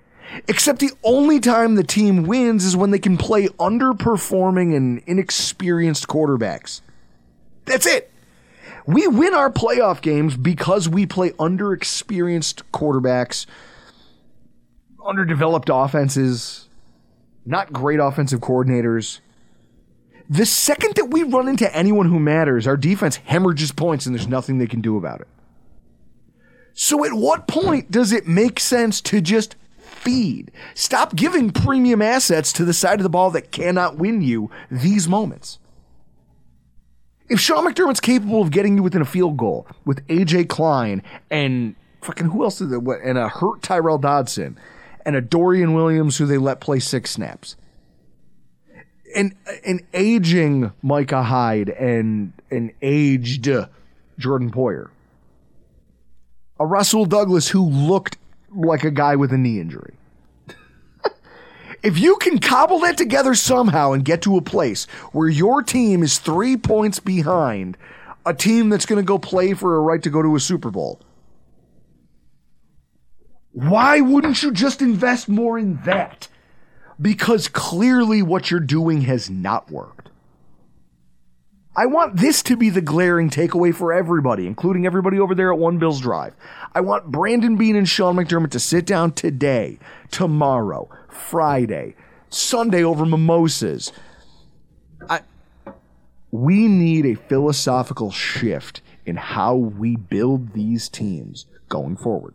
Except 0.46 0.78
the 0.78 0.92
only 1.02 1.40
time 1.40 1.74
the 1.74 1.82
team 1.82 2.24
wins 2.24 2.64
is 2.64 2.76
when 2.76 2.90
they 2.90 2.98
can 2.98 3.16
play 3.16 3.48
underperforming 3.48 4.76
and 4.76 5.02
inexperienced 5.06 6.06
quarterbacks. 6.06 6.82
That's 7.64 7.86
it. 7.86 8.12
We 8.86 9.06
win 9.08 9.34
our 9.34 9.50
playoff 9.50 10.00
games 10.02 10.36
because 10.36 10.88
we 10.88 11.04
play 11.06 11.30
underexperienced 11.30 12.62
quarterbacks, 12.72 13.46
underdeveloped 15.04 15.68
offenses, 15.72 16.68
not 17.44 17.72
great 17.72 18.00
offensive 18.00 18.40
coordinators. 18.40 19.20
The 20.31 20.47
second 20.47 20.95
that 20.95 21.11
we 21.11 21.24
run 21.24 21.49
into 21.49 21.74
anyone 21.76 22.07
who 22.07 22.20
matters, 22.20 22.68
our 22.68 22.76
defense 22.76 23.16
hemorrhages 23.16 23.72
points 23.72 24.07
and 24.07 24.14
there's 24.14 24.28
nothing 24.28 24.59
they 24.59 24.68
can 24.68 24.81
do 24.81 24.97
about 24.97 25.20
it. 25.20 25.28
So, 26.72 27.05
at 27.05 27.12
what 27.12 27.49
point 27.49 27.91
does 27.91 28.12
it 28.12 28.28
make 28.28 28.61
sense 28.61 29.01
to 29.03 29.20
just 29.20 29.57
feed? 29.81 30.53
Stop 30.74 31.16
giving 31.16 31.51
premium 31.51 32.01
assets 32.01 32.53
to 32.55 32.64
the 32.64 32.72
side 32.72 33.01
of 33.01 33.03
the 33.03 33.11
ball 33.11 33.33
that 33.33 33.51
cannot 33.51 33.97
win 33.97 34.22
you 34.22 34.53
these 34.70 35.09
moments. 35.09 35.59
If 37.28 37.41
Sean 37.41 37.66
McDermott's 37.66 38.01
capable 38.01 38.41
of 38.41 38.53
getting 38.53 38.76
you 38.76 38.85
within 38.85 39.03
a 39.03 39.07
field 39.07 39.37
goal 39.37 39.66
with 39.85 40.07
AJ 40.07 40.49
Klein 40.49 41.03
and 41.28 41.74
fucking 42.03 42.28
who 42.28 42.45
else 42.45 42.59
did 42.59 42.70
that? 42.70 43.01
And 43.03 43.18
a 43.18 43.28
hurt 43.28 43.62
Tyrel 43.62 43.99
Dodson 44.01 44.57
and 45.05 45.16
a 45.16 45.20
Dorian 45.20 45.74
Williams 45.74 46.18
who 46.18 46.26
they 46.26 46.39
let 46.39 46.61
play 46.61 46.78
six 46.78 47.11
snaps. 47.11 47.57
And 49.14 49.34
an 49.64 49.80
aging 49.92 50.72
Micah 50.82 51.22
Hyde 51.22 51.68
and 51.70 52.32
an 52.50 52.72
aged 52.80 53.48
Jordan 54.18 54.50
Poyer. 54.50 54.90
A 56.58 56.66
Rasul 56.66 57.06
Douglas 57.06 57.48
who 57.48 57.64
looked 57.64 58.18
like 58.54 58.84
a 58.84 58.90
guy 58.90 59.16
with 59.16 59.32
a 59.32 59.38
knee 59.38 59.61
injury. 59.61 59.94
if 61.82 61.98
you 61.98 62.16
can 62.16 62.38
cobble 62.38 62.80
that 62.80 62.98
together 62.98 63.34
somehow 63.34 63.92
and 63.92 64.04
get 64.04 64.22
to 64.22 64.36
a 64.36 64.42
place 64.42 64.84
where 65.12 65.28
your 65.28 65.62
team 65.62 66.02
is 66.02 66.18
three 66.18 66.56
points 66.56 67.00
behind 67.00 67.76
a 68.26 68.34
team 68.34 68.68
that's 68.68 68.86
going 68.86 69.00
to 69.00 69.06
go 69.06 69.18
play 69.18 69.54
for 69.54 69.76
a 69.76 69.80
right 69.80 70.02
to 70.02 70.11
go 70.11 70.22
to 70.22 70.36
a 70.36 70.40
Super 70.40 70.70
Bowl, 70.70 71.00
why 73.52 74.00
wouldn't 74.00 74.42
you 74.42 74.52
just 74.52 74.82
invest 74.82 75.28
more 75.28 75.58
in 75.58 75.80
that? 75.84 76.28
Because 77.01 77.48
clearly 77.48 78.22
what 78.22 78.51
you're 78.51 78.61
doing 78.61 79.03
has 79.03 79.30
not 79.30 79.70
worked. 79.70 80.11
I 81.76 81.86
want 81.86 82.16
this 82.16 82.42
to 82.42 82.57
be 82.57 82.68
the 82.68 82.80
glaring 82.80 83.30
takeaway 83.30 83.74
for 83.74 83.92
everybody, 83.92 84.46
including 84.46 84.86
everybody 84.86 85.20
over 85.20 85.34
there 85.34 85.53
at 85.53 85.59
One 85.59 85.78
Bills 85.78 86.01
Drive. 86.01 86.34
I 86.74 86.80
want 86.80 87.11
Brandon 87.11 87.57
Beane 87.57 87.76
and 87.76 87.88
Sean 87.88 88.16
McDermott 88.16 88.51
to 88.51 88.61
sit 88.61 88.84
down 88.84 89.12
today, 89.12 89.78
tomorrow, 90.11 90.88
Friday, 91.09 91.94
Sunday 92.28 92.82
over 92.82 93.07
mimosas. 93.07 93.92
I, 95.09 95.20
we 96.32 96.66
need 96.66 97.07
a 97.07 97.14
philosophical 97.14 98.11
shift 98.11 98.82
in 99.07 99.16
how 99.16 99.55
we 99.55 99.96
build 99.96 100.53
these 100.53 100.88
teams 100.88 101.46
going 101.68 101.96
forward. 101.96 102.34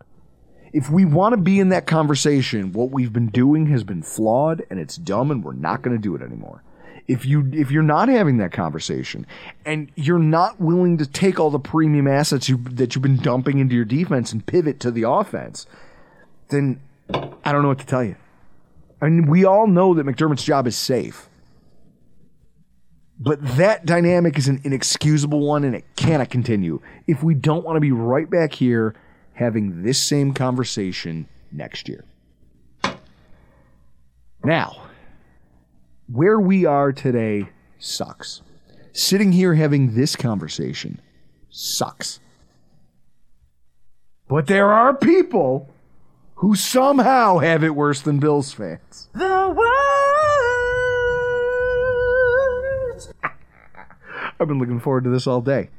If 0.75 0.89
we 0.89 1.05
want 1.05 1.31
to 1.31 1.37
be 1.37 1.61
in 1.61 1.69
that 1.69 1.87
conversation, 1.87 2.73
what 2.73 2.91
we've 2.91 3.13
been 3.13 3.29
doing 3.29 3.67
has 3.67 3.85
been 3.85 4.01
flawed 4.01 4.61
and 4.69 4.77
it's 4.77 4.97
dumb 4.97 5.31
and 5.31 5.41
we're 5.41 5.53
not 5.53 5.81
going 5.81 5.95
to 5.95 6.01
do 6.01 6.15
it 6.15 6.21
anymore. 6.21 6.63
If 7.07 7.25
you 7.25 7.49
if 7.53 7.71
you're 7.71 7.81
not 7.81 8.09
having 8.09 8.39
that 8.39 8.51
conversation 8.51 9.25
and 9.65 9.89
you're 9.95 10.19
not 10.19 10.59
willing 10.59 10.97
to 10.97 11.05
take 11.05 11.39
all 11.39 11.49
the 11.49 11.59
premium 11.59 12.09
assets 12.09 12.49
you, 12.49 12.57
that 12.71 12.93
you've 12.93 13.03
been 13.03 13.15
dumping 13.15 13.59
into 13.59 13.73
your 13.73 13.85
defense 13.85 14.33
and 14.33 14.45
pivot 14.45 14.81
to 14.81 14.91
the 14.91 15.03
offense, 15.03 15.65
then 16.49 16.81
I 17.09 17.53
don't 17.53 17.61
know 17.61 17.69
what 17.69 17.79
to 17.79 17.85
tell 17.85 18.03
you. 18.03 18.17
I 19.01 19.05
mean, 19.05 19.27
we 19.27 19.45
all 19.45 19.67
know 19.67 19.93
that 19.93 20.05
McDermott's 20.05 20.43
job 20.43 20.67
is 20.67 20.75
safe. 20.75 21.29
But 23.17 23.39
that 23.55 23.85
dynamic 23.85 24.37
is 24.37 24.49
an 24.49 24.59
inexcusable 24.65 25.39
one 25.39 25.63
and 25.63 25.73
it 25.73 25.85
cannot 25.95 26.29
continue 26.29 26.81
if 27.07 27.23
we 27.23 27.33
don't 27.33 27.63
want 27.63 27.77
to 27.77 27.79
be 27.79 27.93
right 27.93 28.29
back 28.29 28.51
here 28.51 28.93
having 29.35 29.83
this 29.83 30.01
same 30.01 30.33
conversation 30.33 31.27
next 31.51 31.87
year. 31.87 32.03
Now, 34.43 34.87
where 36.07 36.39
we 36.39 36.65
are 36.65 36.91
today 36.91 37.49
sucks. 37.79 38.41
Sitting 38.93 39.31
here 39.31 39.55
having 39.55 39.95
this 39.95 40.15
conversation 40.15 41.01
sucks. 41.49 42.19
But 44.27 44.47
there 44.47 44.71
are 44.71 44.93
people 44.95 45.69
who 46.35 46.55
somehow 46.55 47.39
have 47.39 47.63
it 47.63 47.75
worse 47.75 48.01
than 48.01 48.19
Bills 48.19 48.51
fans. 48.53 49.09
The 49.13 49.53
words. 52.93 53.13
I've 54.39 54.47
been 54.47 54.59
looking 54.59 54.79
forward 54.79 55.03
to 55.05 55.09
this 55.09 55.27
all 55.27 55.41
day. 55.41 55.69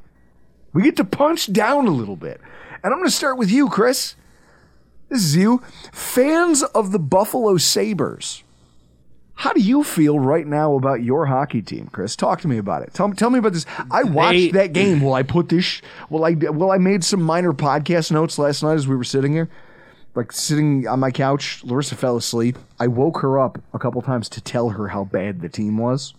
We 0.73 0.83
get 0.83 0.97
to 0.97 1.05
punch 1.05 1.53
down 1.53 1.87
a 1.87 1.91
little 1.91 2.17
bit. 2.17 2.41
And 2.85 2.93
I'm 2.93 2.99
going 3.01 3.09
to 3.09 3.15
start 3.17 3.39
with 3.39 3.51
you, 3.51 3.69
Chris. 3.69 4.15
This 5.09 5.23
is 5.25 5.37
you. 5.37 5.63
Fans 5.93 6.63
of 6.63 6.93
the 6.93 6.99
Buffalo 6.99 7.57
Sabres. 7.57 8.43
How 9.35 9.53
do 9.53 9.61
you 9.61 9.85
feel 9.85 10.19
right 10.19 10.47
now 10.47 10.75
about 10.77 11.03
your 11.03 11.27
hockey 11.27 11.61
team, 11.61 11.89
Chris? 11.93 12.17
Talk 12.17 12.41
to 12.41 12.49
me 12.49 12.57
about 12.59 12.83
it. 12.83 12.95
Tell 12.95 13.07
me, 13.09 13.15
tell 13.17 13.29
me 13.31 13.39
about 13.39 13.53
this. 13.53 13.67
I 13.91 14.03
watched 14.03 14.33
They- 14.33 14.51
that 14.53 14.73
game. 14.73 15.01
Well, 15.03 15.13
I 15.15 15.23
put 15.23 15.49
this. 15.51 15.83
Well, 16.09 16.25
I 16.25 16.33
well, 16.33 16.71
I 16.71 16.79
made 16.79 17.05
some 17.05 17.21
minor 17.23 17.53
podcast 17.53 18.11
notes 18.11 18.39
last 18.39 18.63
night 18.63 18.75
as 18.75 18.89
we 18.89 18.97
were 18.97 19.05
sitting 19.05 19.33
here, 19.33 19.51
like 20.15 20.33
sitting 20.33 20.89
on 20.89 21.01
my 21.01 21.11
couch. 21.11 21.63
Larissa 21.65 21.97
fell 21.97 22.17
asleep. 22.17 22.59
I 22.81 22.87
woke 22.87 23.19
her 23.21 23.39
up 23.39 23.61
a 23.75 23.79
couple 23.79 24.01
times 24.01 24.31
to 24.31 24.41
tell 24.41 24.71
her 24.71 24.89
how 24.89 25.05
bad 25.05 25.43
the 25.43 25.51
team 25.51 25.77
was, 25.77 26.15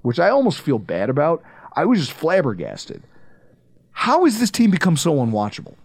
which 0.00 0.18
I 0.18 0.30
almost 0.30 0.58
feel 0.60 0.78
bad 0.78 1.10
about. 1.10 1.42
I 1.76 1.84
was 1.84 1.98
just 2.00 2.12
flabbergasted. 2.12 3.02
How 3.92 4.24
has 4.24 4.40
this 4.40 4.50
team 4.50 4.70
become 4.70 4.96
so 4.96 5.14
unwatchable? 5.16 5.76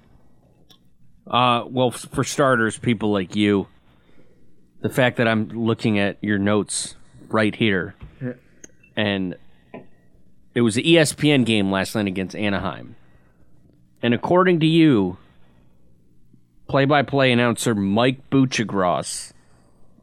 Uh, 1.26 1.66
well, 1.68 1.92
for 1.92 2.24
starters, 2.24 2.78
people 2.78 3.12
like 3.12 3.36
you, 3.36 3.68
the 4.82 4.90
fact 4.90 5.18
that 5.18 5.28
I'm 5.28 5.50
looking 5.50 6.00
at 6.00 6.18
your 6.22 6.40
notes 6.40 6.96
right 7.28 7.54
here, 7.54 7.96
and 8.96 9.36
it 10.56 10.62
was 10.62 10.76
the 10.76 10.84
ESPN 10.84 11.46
game 11.46 11.70
last 11.70 11.96
night 11.96 12.08
against 12.08 12.36
Anaheim, 12.36 12.96
and 14.02 14.14
according 14.14 14.62
to 14.62 14.66
you, 14.66 15.18
play-by-play 16.70 17.32
announcer 17.32 17.76
Mike 17.76 18.30
Buccigross 18.30 19.34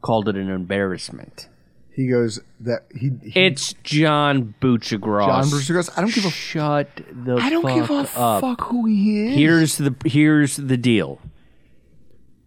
called 0.01 0.29
it 0.29 0.35
an 0.35 0.49
embarrassment. 0.49 1.49
He 1.95 2.07
goes 2.07 2.41
that 2.59 2.83
he. 2.93 3.11
he 3.23 3.39
It's 3.45 3.73
John 3.83 4.53
Buccigross. 4.59 5.27
John 5.27 5.43
Buccigross? 5.45 5.89
I 5.97 6.01
don't 6.01 6.13
give 6.13 6.25
a- 6.25 6.29
shut 6.29 6.89
the. 7.11 7.35
I 7.37 7.49
don't 7.49 7.65
give 7.73 7.89
a 7.89 8.09
up. 8.19 8.41
fuck 8.41 8.61
who 8.65 8.85
he 8.85 9.27
is. 9.29 9.35
Here's 9.37 9.77
the 9.77 9.95
here's 10.03 10.57
the 10.57 10.75
deal. 10.75 11.21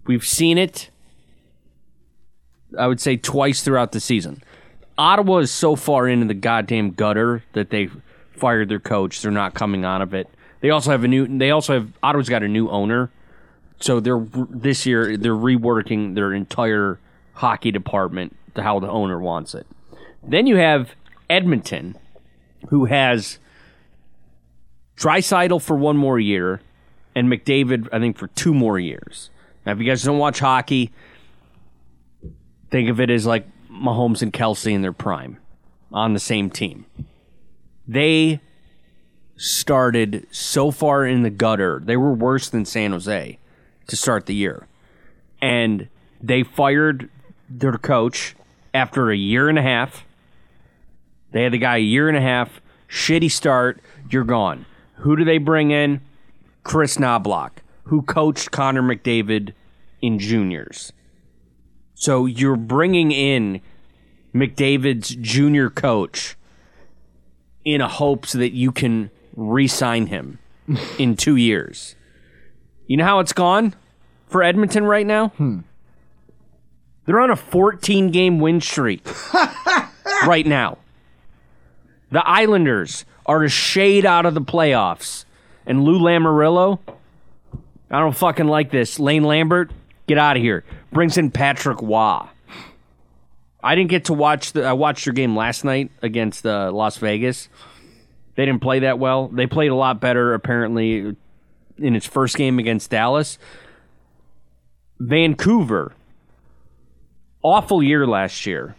We've 0.06 0.24
seen 0.24 0.58
it. 0.58 0.90
I 2.78 2.86
would 2.86 3.00
say 3.00 3.16
twice 3.16 3.62
throughout 3.62 3.92
the 3.92 4.00
season. 4.00 4.42
Ottawa 4.98 5.38
is 5.38 5.50
so 5.50 5.76
far 5.76 6.06
into 6.06 6.26
the 6.26 6.34
goddamn 6.34 6.90
gutter 6.90 7.42
that 7.54 7.70
they 7.70 7.88
fired 8.32 8.68
their 8.68 8.80
coach. 8.80 9.22
They're 9.22 9.30
not 9.30 9.54
coming 9.54 9.84
out 9.84 10.02
of 10.02 10.12
it. 10.12 10.28
They 10.60 10.68
also 10.70 10.90
have 10.90 11.04
a 11.04 11.08
new. 11.08 11.26
They 11.26 11.50
also 11.50 11.72
have 11.72 11.92
Ottawa's 12.02 12.28
got 12.28 12.42
a 12.42 12.48
new 12.48 12.68
owner, 12.68 13.10
so 13.80 13.98
they're 14.00 14.26
this 14.50 14.84
year 14.84 15.16
they're 15.16 15.32
reworking 15.32 16.14
their 16.16 16.34
entire 16.34 16.98
hockey 17.32 17.70
department 17.70 18.36
to 18.58 18.62
how 18.62 18.78
the 18.78 18.88
owner 18.88 19.18
wants 19.18 19.54
it. 19.54 19.66
Then 20.22 20.46
you 20.46 20.56
have 20.56 20.90
Edmonton, 21.30 21.96
who 22.68 22.84
has 22.84 23.38
Draisaitl 24.96 25.62
for 25.62 25.76
one 25.76 25.96
more 25.96 26.18
year, 26.18 26.60
and 27.14 27.28
McDavid, 27.28 27.88
I 27.92 27.98
think, 27.98 28.18
for 28.18 28.28
two 28.28 28.52
more 28.52 28.78
years. 28.78 29.30
Now, 29.64 29.72
if 29.72 29.78
you 29.78 29.84
guys 29.84 30.02
don't 30.02 30.18
watch 30.18 30.38
hockey, 30.40 30.92
think 32.70 32.88
of 32.88 33.00
it 33.00 33.10
as 33.10 33.26
like 33.26 33.46
Mahomes 33.70 34.22
and 34.22 34.32
Kelce 34.32 34.72
in 34.72 34.82
their 34.82 34.92
prime 34.92 35.38
on 35.92 36.12
the 36.12 36.20
same 36.20 36.50
team. 36.50 36.86
They 37.86 38.40
started 39.36 40.26
so 40.30 40.70
far 40.70 41.06
in 41.06 41.22
the 41.22 41.30
gutter, 41.30 41.80
they 41.82 41.96
were 41.96 42.12
worse 42.12 42.50
than 42.50 42.64
San 42.64 42.90
Jose 42.90 43.38
to 43.86 43.96
start 43.96 44.26
the 44.26 44.34
year. 44.34 44.66
And 45.40 45.88
they 46.20 46.42
fired 46.42 47.08
their 47.48 47.78
coach 47.78 48.34
after 48.74 49.10
a 49.10 49.16
year 49.16 49.48
and 49.48 49.58
a 49.58 49.62
half. 49.62 50.04
They 51.32 51.42
had 51.42 51.52
the 51.52 51.58
guy 51.58 51.76
a 51.76 51.80
year 51.80 52.08
and 52.08 52.16
a 52.16 52.22
half, 52.22 52.60
shitty 52.88 53.30
start, 53.30 53.80
you're 54.10 54.24
gone. 54.24 54.66
Who 54.96 55.16
do 55.16 55.24
they 55.24 55.38
bring 55.38 55.70
in? 55.70 56.00
Kris 56.64 56.96
Knoblauch, 56.96 57.52
who 57.84 58.02
coached 58.02 58.50
Connor 58.50 58.82
McDavid 58.82 59.52
in 60.02 60.18
juniors. 60.18 60.92
So 61.94 62.26
you're 62.26 62.56
bringing 62.56 63.10
in 63.10 63.60
McDavid's 64.34 65.16
junior 65.16 65.70
coach 65.70 66.36
in 67.64 67.80
a 67.80 67.88
hopes 67.88 68.32
that 68.32 68.52
you 68.52 68.72
can 68.72 69.10
re-sign 69.34 70.06
him 70.06 70.38
in 70.98 71.16
two 71.16 71.36
years. 71.36 71.94
You 72.86 72.96
know 72.96 73.04
how 73.04 73.20
it's 73.20 73.32
gone 73.32 73.74
for 74.26 74.42
Edmonton 74.42 74.84
right 74.84 75.06
now? 75.06 75.28
Hmm. 75.28 75.60
They're 77.08 77.20
on 77.20 77.30
a 77.30 77.36
14 77.36 78.10
game 78.10 78.38
win 78.38 78.60
streak 78.60 79.08
right 80.26 80.46
now. 80.46 80.76
The 82.10 82.20
Islanders 82.28 83.06
are 83.24 83.42
a 83.44 83.48
shade 83.48 84.04
out 84.04 84.26
of 84.26 84.34
the 84.34 84.42
playoffs, 84.42 85.24
And 85.64 85.84
Lou 85.84 86.00
Lamoriello, 86.00 86.80
I 87.90 88.00
don't 88.00 88.14
fucking 88.14 88.46
like 88.46 88.70
this. 88.70 89.00
Lane 89.00 89.24
Lambert, 89.24 89.70
get 90.06 90.18
out 90.18 90.36
of 90.36 90.42
here. 90.42 90.64
Brings 90.92 91.16
in 91.16 91.30
Patrick 91.30 91.80
Roy. 91.80 92.26
I 93.62 93.74
didn't 93.74 93.88
get 93.88 94.04
to 94.04 94.12
watch 94.12 94.52
the. 94.52 94.64
I 94.64 94.74
watched 94.74 95.06
your 95.06 95.14
game 95.14 95.34
last 95.34 95.64
night 95.64 95.90
against 96.02 96.44
uh, 96.44 96.70
Las 96.72 96.98
Vegas. 96.98 97.48
They 98.34 98.44
didn't 98.44 98.60
play 98.60 98.80
that 98.80 98.98
well. 98.98 99.28
They 99.28 99.46
played 99.46 99.70
a 99.70 99.74
lot 99.74 99.98
better 99.98 100.34
apparently 100.34 101.16
in 101.78 101.96
its 101.96 102.04
first 102.04 102.36
game 102.36 102.58
against 102.58 102.90
Dallas. 102.90 103.38
Vancouver, 105.00 105.94
awful 107.42 107.82
year 107.82 108.06
last 108.06 108.46
year. 108.46 108.74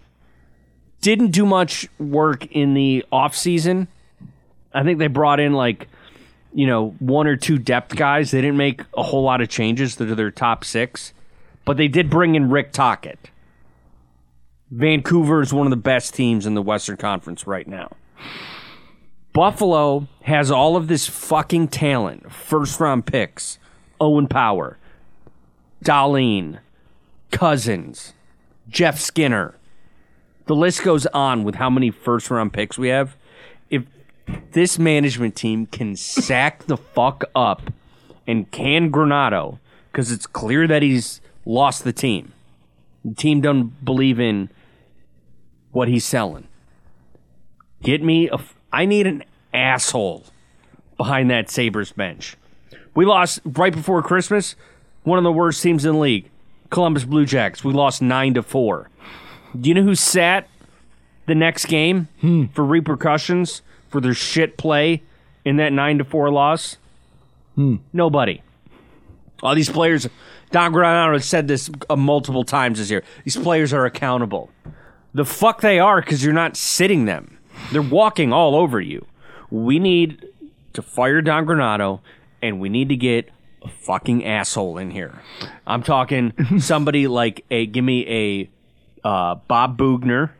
Didn't 1.01 1.31
do 1.31 1.45
much 1.45 1.87
work 1.97 2.45
in 2.47 2.73
the 2.73 3.05
offseason. 3.11 3.87
I 4.73 4.83
think 4.83 4.99
they 4.99 5.07
brought 5.07 5.39
in 5.39 5.53
like, 5.53 5.87
you 6.53 6.67
know, 6.67 6.95
one 6.99 7.27
or 7.27 7.37
two 7.37 7.57
depth 7.57 7.95
guys. 7.95 8.31
They 8.31 8.41
didn't 8.41 8.57
make 8.57 8.81
a 8.97 9.03
whole 9.03 9.23
lot 9.23 9.41
of 9.41 9.49
changes 9.49 9.95
to 9.95 10.05
their 10.13 10.31
top 10.31 10.63
six, 10.63 11.13
but 11.65 11.77
they 11.77 11.87
did 11.87 12.09
bring 12.09 12.35
in 12.35 12.49
Rick 12.49 12.73
Tocchet. 12.73 13.29
Vancouver 14.71 15.41
is 15.41 15.53
one 15.53 15.65
of 15.65 15.71
the 15.71 15.77
best 15.77 16.13
teams 16.13 16.45
in 16.45 16.53
the 16.53 16.61
Western 16.61 16.97
Conference 16.97 17.47
right 17.47 17.67
now. 17.67 17.91
Buffalo 19.33 20.07
has 20.23 20.51
all 20.51 20.75
of 20.75 20.87
this 20.87 21.07
fucking 21.07 21.69
talent, 21.69 22.31
first 22.31 22.79
round 22.79 23.05
picks, 23.05 23.57
Owen 24.01 24.27
Power, 24.27 24.77
Dahlin, 25.83 26.59
Cozens, 27.31 28.13
Jeff 28.69 28.99
Skinner. 28.99 29.55
The 30.45 30.55
list 30.55 30.83
goes 30.83 31.05
on 31.07 31.43
with 31.43 31.55
how 31.55 31.69
many 31.69 31.91
first 31.91 32.29
round 32.31 32.53
picks 32.53 32.77
we 32.77 32.87
have. 32.87 33.15
If 33.69 33.83
this 34.51 34.79
management 34.79 35.35
team 35.35 35.65
can 35.65 35.95
sack 35.95 36.65
the 36.65 36.77
fuck 36.77 37.23
up 37.35 37.71
and 38.27 38.49
can 38.51 38.91
Granato, 38.91 39.59
because 39.91 40.11
it's 40.11 40.27
clear 40.27 40.67
that 40.67 40.81
he's 40.81 41.21
lost 41.45 41.83
the 41.83 41.93
team. 41.93 42.33
The 43.03 43.15
team 43.15 43.41
doesn't 43.41 43.83
believe 43.83 44.19
in 44.19 44.49
what 45.71 45.87
he's 45.87 46.05
selling. 46.05 46.47
Get 47.81 48.03
me 48.03 48.29
a. 48.29 48.39
I 48.71 48.85
need 48.85 49.07
an 49.07 49.23
asshole 49.53 50.25
behind 50.97 51.31
that 51.31 51.49
Sabres 51.49 51.91
bench. 51.91 52.35
We 52.93 53.05
lost 53.05 53.39
right 53.45 53.73
before 53.73 54.03
Christmas. 54.03 54.55
One 55.03 55.17
of 55.17 55.23
the 55.23 55.31
worst 55.31 55.63
teams 55.63 55.85
in 55.85 55.93
the 55.93 55.99
league, 55.99 56.29
Columbus 56.69 57.03
Blue 57.05 57.25
Jackets. 57.25 57.63
We 57.63 57.73
lost 57.73 58.01
nine 58.01 58.33
to 58.35 58.43
four. 58.43 58.89
Do 59.59 59.69
you 59.69 59.75
know 59.75 59.83
who 59.83 59.95
sat 59.95 60.47
the 61.25 61.35
next 61.35 61.65
game 61.65 62.07
for 62.53 62.63
repercussions 62.63 63.61
for 63.89 63.99
their 64.01 64.13
shit 64.13 64.57
play 64.57 65.01
in 65.45 65.57
that 65.57 65.73
nine 65.73 65.97
to 65.97 66.03
four 66.03 66.29
loss? 66.29 66.77
Nobody. 67.93 68.41
All 69.41 69.55
these 69.55 69.69
players, 69.69 70.07
Don 70.51 70.71
Granato 70.73 71.13
has 71.13 71.25
said 71.25 71.47
this 71.47 71.69
uh, 71.89 71.95
multiple 71.95 72.43
times 72.43 72.77
this 72.79 72.89
year. 72.91 73.03
These 73.23 73.37
players 73.37 73.73
are 73.73 73.85
accountable. 73.85 74.49
The 75.13 75.25
fuck 75.25 75.61
they 75.61 75.79
are 75.79 76.01
because 76.01 76.23
you're 76.23 76.33
not 76.33 76.55
sitting 76.55 77.05
them. 77.05 77.37
They're 77.71 77.81
walking 77.81 78.31
all 78.31 78.55
over 78.55 78.79
you. 78.79 79.05
We 79.49 79.79
need 79.79 80.25
to 80.73 80.81
fire 80.81 81.21
Don 81.21 81.45
Granato 81.45 81.99
and 82.41 82.59
we 82.59 82.69
need 82.69 82.89
to 82.89 82.95
get 82.95 83.29
fucking 83.67 84.25
asshole 84.25 84.77
in 84.77 84.91
here. 84.91 85.19
I'm 85.67 85.83
talking 85.83 86.33
somebody 86.59 87.07
like 87.07 87.45
a 87.49 87.65
give 87.65 87.83
me 87.83 88.49
a 89.03 89.07
uh, 89.07 89.35
Bob 89.35 89.77
Boughner, 89.77 90.31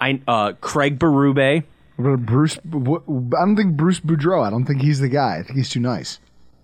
I 0.00 0.20
uh, 0.26 0.52
Craig 0.60 0.98
Berube. 0.98 1.64
Bruce, 1.96 2.58
I 2.58 2.60
don't 2.68 3.56
think 3.56 3.76
Bruce 3.76 4.00
Boudreau. 4.00 4.44
I 4.44 4.50
don't 4.50 4.64
think 4.64 4.82
he's 4.82 4.98
the 4.98 5.08
guy. 5.08 5.38
I 5.38 5.42
think 5.44 5.58
he's 5.58 5.70
too 5.70 5.78
nice. 5.78 6.18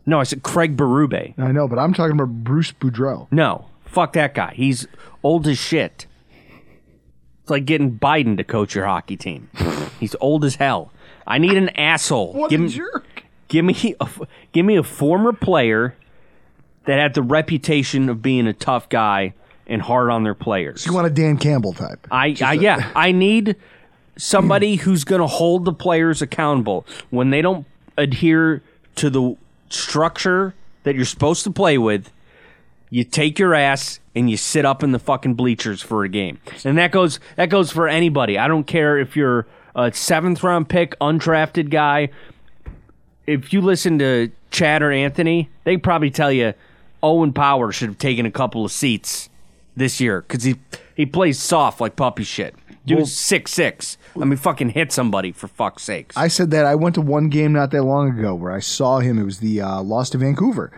No, 0.04 0.18
I 0.18 0.24
said 0.24 0.42
Craig 0.42 0.76
Berube. 0.76 1.38
I 1.38 1.52
know, 1.52 1.68
but 1.68 1.78
I'm 1.78 1.94
talking 1.94 2.12
about 2.12 2.42
Bruce 2.42 2.72
Boudreau. 2.72 3.28
No, 3.30 3.66
fuck 3.84 4.14
that 4.14 4.34
guy. 4.34 4.54
He's 4.56 4.88
old 5.22 5.46
as 5.46 5.58
shit. 5.58 6.06
It's 7.42 7.50
like 7.50 7.64
getting 7.64 7.96
Biden 7.96 8.36
to 8.38 8.44
coach 8.44 8.74
your 8.74 8.86
hockey 8.86 9.16
team. 9.16 9.50
He's 10.00 10.16
old 10.20 10.44
as 10.44 10.56
hell. 10.56 10.92
I 11.26 11.38
need 11.38 11.56
an 11.56 11.68
asshole. 11.70 12.32
What 12.32 12.50
give 12.50 12.60
a 12.60 12.64
me, 12.64 12.70
jerk! 12.70 13.06
Give 13.50 13.64
me 13.64 13.96
a 14.00 14.08
give 14.52 14.64
me 14.64 14.76
a 14.76 14.82
former 14.82 15.32
player 15.32 15.94
that 16.86 16.98
had 16.98 17.14
the 17.14 17.22
reputation 17.22 18.08
of 18.08 18.22
being 18.22 18.46
a 18.46 18.52
tough 18.52 18.88
guy 18.88 19.34
and 19.66 19.82
hard 19.82 20.08
on 20.08 20.22
their 20.22 20.34
players. 20.34 20.86
You 20.86 20.94
want 20.94 21.08
a 21.08 21.10
Dan 21.10 21.36
Campbell 21.36 21.72
type? 21.72 22.06
I, 22.10 22.36
I 22.40 22.52
yeah, 22.54 22.90
I 22.94 23.12
need 23.12 23.56
somebody 24.16 24.76
who's 24.76 25.02
going 25.02 25.20
to 25.20 25.26
hold 25.26 25.64
the 25.64 25.72
players 25.72 26.22
accountable 26.22 26.86
when 27.10 27.30
they 27.30 27.42
don't 27.42 27.66
adhere 27.98 28.62
to 28.94 29.10
the 29.10 29.36
structure 29.68 30.54
that 30.84 30.94
you're 30.94 31.04
supposed 31.04 31.42
to 31.44 31.50
play 31.50 31.76
with. 31.76 32.10
You 32.88 33.02
take 33.02 33.38
your 33.38 33.54
ass 33.54 33.98
and 34.14 34.30
you 34.30 34.36
sit 34.36 34.64
up 34.64 34.82
in 34.84 34.92
the 34.92 34.98
fucking 35.00 35.34
bleachers 35.34 35.82
for 35.82 36.04
a 36.04 36.08
game, 36.08 36.38
and 36.64 36.78
that 36.78 36.92
goes 36.92 37.18
that 37.34 37.50
goes 37.50 37.72
for 37.72 37.88
anybody. 37.88 38.38
I 38.38 38.46
don't 38.46 38.64
care 38.64 38.96
if 38.96 39.16
you're 39.16 39.46
a 39.74 39.92
seventh 39.92 40.44
round 40.44 40.68
pick, 40.68 40.96
undrafted 41.00 41.70
guy. 41.70 42.10
If 43.30 43.52
you 43.52 43.60
listen 43.60 43.98
to 44.00 44.32
Chad 44.50 44.82
or 44.82 44.90
Anthony, 44.90 45.48
they 45.62 45.76
probably 45.76 46.10
tell 46.10 46.32
you 46.32 46.54
Owen 47.02 47.32
Power 47.32 47.70
should 47.70 47.88
have 47.88 47.98
taken 47.98 48.26
a 48.26 48.30
couple 48.30 48.64
of 48.64 48.72
seats 48.72 49.30
this 49.76 50.00
year 50.00 50.22
because 50.22 50.42
he 50.42 50.56
he 50.96 51.06
plays 51.06 51.38
soft 51.38 51.80
like 51.80 51.94
puppy 51.94 52.24
shit. 52.24 52.54
Dude's 52.84 53.16
six 53.16 53.52
six. 53.52 53.98
Let 54.16 54.26
me 54.26 54.34
fucking 54.34 54.70
hit 54.70 54.90
somebody 54.90 55.30
for 55.30 55.46
fuck's 55.46 55.84
sakes. 55.84 56.16
I 56.16 56.26
said 56.26 56.50
that 56.50 56.66
I 56.66 56.74
went 56.74 56.96
to 56.96 57.00
one 57.00 57.28
game 57.28 57.52
not 57.52 57.70
that 57.70 57.84
long 57.84 58.18
ago 58.18 58.34
where 58.34 58.50
I 58.50 58.58
saw 58.58 58.98
him. 58.98 59.18
It 59.18 59.24
was 59.24 59.38
the 59.38 59.60
uh, 59.60 59.80
loss 59.82 60.10
to 60.10 60.18
Vancouver, 60.18 60.72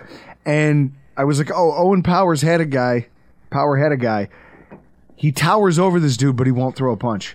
and 0.44 0.92
I 1.16 1.24
was 1.24 1.38
like, 1.38 1.50
"Oh, 1.50 1.72
Owen 1.74 2.02
Powers 2.02 2.42
had 2.42 2.60
a 2.60 2.66
guy. 2.66 3.06
Power 3.48 3.78
had 3.78 3.92
a 3.92 3.96
guy. 3.96 4.28
He 5.16 5.32
towers 5.32 5.78
over 5.78 5.98
this 5.98 6.16
dude, 6.18 6.36
but 6.36 6.46
he 6.46 6.52
won't 6.52 6.76
throw 6.76 6.92
a 6.92 6.96
punch." 6.96 7.34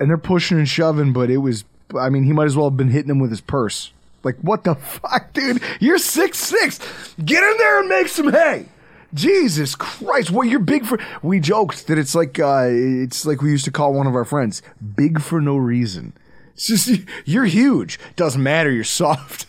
And 0.00 0.08
they're 0.08 0.18
pushing 0.18 0.58
and 0.58 0.68
shoving, 0.68 1.12
but 1.12 1.30
it 1.30 1.38
was. 1.38 1.64
I 1.96 2.08
mean, 2.10 2.24
he 2.24 2.32
might 2.32 2.46
as 2.46 2.56
well 2.56 2.68
have 2.68 2.76
been 2.76 2.90
hitting 2.90 3.10
him 3.10 3.18
with 3.20 3.30
his 3.30 3.40
purse. 3.40 3.92
Like, 4.24 4.36
what 4.40 4.64
the 4.64 4.74
fuck, 4.74 5.32
dude? 5.32 5.62
You're 5.80 5.98
six 5.98 6.38
six. 6.38 6.78
Get 7.24 7.42
in 7.42 7.56
there 7.58 7.80
and 7.80 7.88
make 7.88 8.08
some 8.08 8.32
hay. 8.32 8.66
Jesus 9.14 9.74
Christ! 9.74 10.30
Well, 10.30 10.46
you're 10.46 10.58
big 10.58 10.84
for. 10.84 10.98
We 11.22 11.40
joked 11.40 11.86
that 11.86 11.98
it's 11.98 12.14
like 12.14 12.38
uh, 12.38 12.66
it's 12.68 13.24
like 13.24 13.40
we 13.40 13.50
used 13.50 13.64
to 13.64 13.70
call 13.70 13.94
one 13.94 14.06
of 14.06 14.14
our 14.14 14.24
friends 14.24 14.60
big 14.96 15.20
for 15.20 15.40
no 15.40 15.56
reason. 15.56 16.12
It's 16.54 16.66
just 16.66 16.90
you're 17.24 17.46
huge. 17.46 17.98
Doesn't 18.16 18.42
matter. 18.42 18.70
You're 18.70 18.84
soft. 18.84 19.46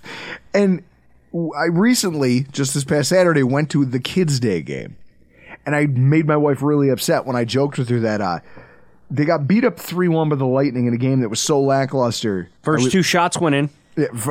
And 0.54 0.84
I 1.34 1.66
recently, 1.66 2.46
just 2.52 2.74
this 2.74 2.84
past 2.86 3.10
Saturday, 3.10 3.44
went 3.44 3.70
to 3.72 3.86
the 3.86 4.00
Kids 4.00 4.40
Day 4.40 4.62
game, 4.62 4.96
and 5.66 5.76
I 5.76 5.88
made 5.88 6.26
my 6.26 6.38
wife 6.38 6.62
really 6.62 6.90
upset 6.90 7.26
when 7.26 7.36
I 7.36 7.44
joked 7.44 7.78
with 7.78 7.90
her 7.90 8.00
that 8.00 8.22
uh, 8.22 8.40
they 9.12 9.26
got 9.26 9.46
beat 9.46 9.66
up 9.66 9.78
three 9.78 10.08
one 10.08 10.30
by 10.30 10.38
the 10.38 10.46
Lightning 10.46 10.88
in 10.88 10.94
a 10.94 10.98
game 10.98 11.20
that 11.20 11.30
was 11.30 11.42
so 11.42 11.60
lackluster. 11.60 12.50
First 12.64 12.92
two 12.92 13.04
shots 13.04 13.38
went 13.38 13.56
in. 13.56 13.70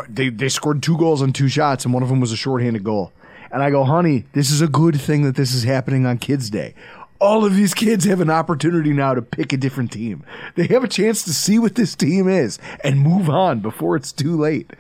They 0.09 0.29
they 0.31 0.49
scored 0.49 0.83
two 0.83 0.97
goals 0.97 1.23
on 1.23 1.33
two 1.33 1.49
shots, 1.49 1.85
and 1.85 1.93
one 1.95 2.03
of 2.03 2.09
them 2.09 2.21
was 2.21 2.33
a 2.33 2.37
shorthanded 2.37 2.85
goal. 2.85 3.13
And 3.51 3.63
I 3.63 3.71
go, 3.71 3.85
honey, 3.85 4.25
this 4.33 4.51
is 4.51 4.61
a 4.61 4.69
good 4.69 5.01
thing 5.01 5.23
that 5.23 5.35
this 5.37 5.55
is 5.55 5.65
happening 5.65 6.05
on 6.05 6.19
Kids 6.19 6.51
Day. 6.51 6.75
All 7.21 7.45
of 7.45 7.57
these 7.57 7.73
kids 7.75 8.05
have 8.05 8.21
an 8.21 8.31
opportunity 8.31 8.93
now 8.93 9.15
to 9.15 9.23
pick 9.23 9.53
a 9.53 9.57
different 9.57 9.91
team. 9.91 10.23
They 10.55 10.67
have 10.69 10.85
a 10.85 10.89
chance 10.89 11.25
to 11.25 11.33
see 11.33 11.59
what 11.59 11.75
this 11.75 11.95
team 11.97 12.29
is 12.29 12.59
and 12.85 13.01
move 13.01 13.29
on 13.31 13.61
before 13.61 13.97
it's 13.97 14.13
too 14.13 14.37
late. 14.39 14.71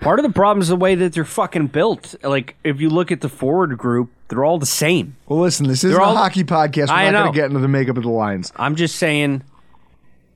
Part 0.00 0.18
of 0.18 0.24
the 0.24 0.32
problem 0.32 0.60
is 0.60 0.68
the 0.68 0.76
way 0.76 0.94
that 0.96 1.14
they're 1.14 1.24
fucking 1.24 1.68
built. 1.68 2.14
Like 2.22 2.56
if 2.64 2.80
you 2.82 2.90
look 2.90 3.10
at 3.12 3.22
the 3.22 3.30
forward 3.30 3.78
group, 3.78 4.10
they're 4.28 4.44
all 4.44 4.58
the 4.58 4.66
same. 4.66 5.16
Well, 5.26 5.40
listen, 5.40 5.68
this 5.68 5.84
isn't 5.84 5.90
They're 5.92 6.00
a 6.00 6.04
all- 6.08 6.16
hockey 6.16 6.44
podcast. 6.44 6.88
We're 6.88 6.94
I 6.96 7.10
not 7.10 7.22
going 7.22 7.32
to 7.32 7.36
get 7.38 7.46
into 7.46 7.60
the 7.60 7.68
makeup 7.68 7.96
of 7.96 8.02
the 8.02 8.10
lines. 8.10 8.52
I'm 8.56 8.74
just 8.76 8.96
saying, 8.96 9.42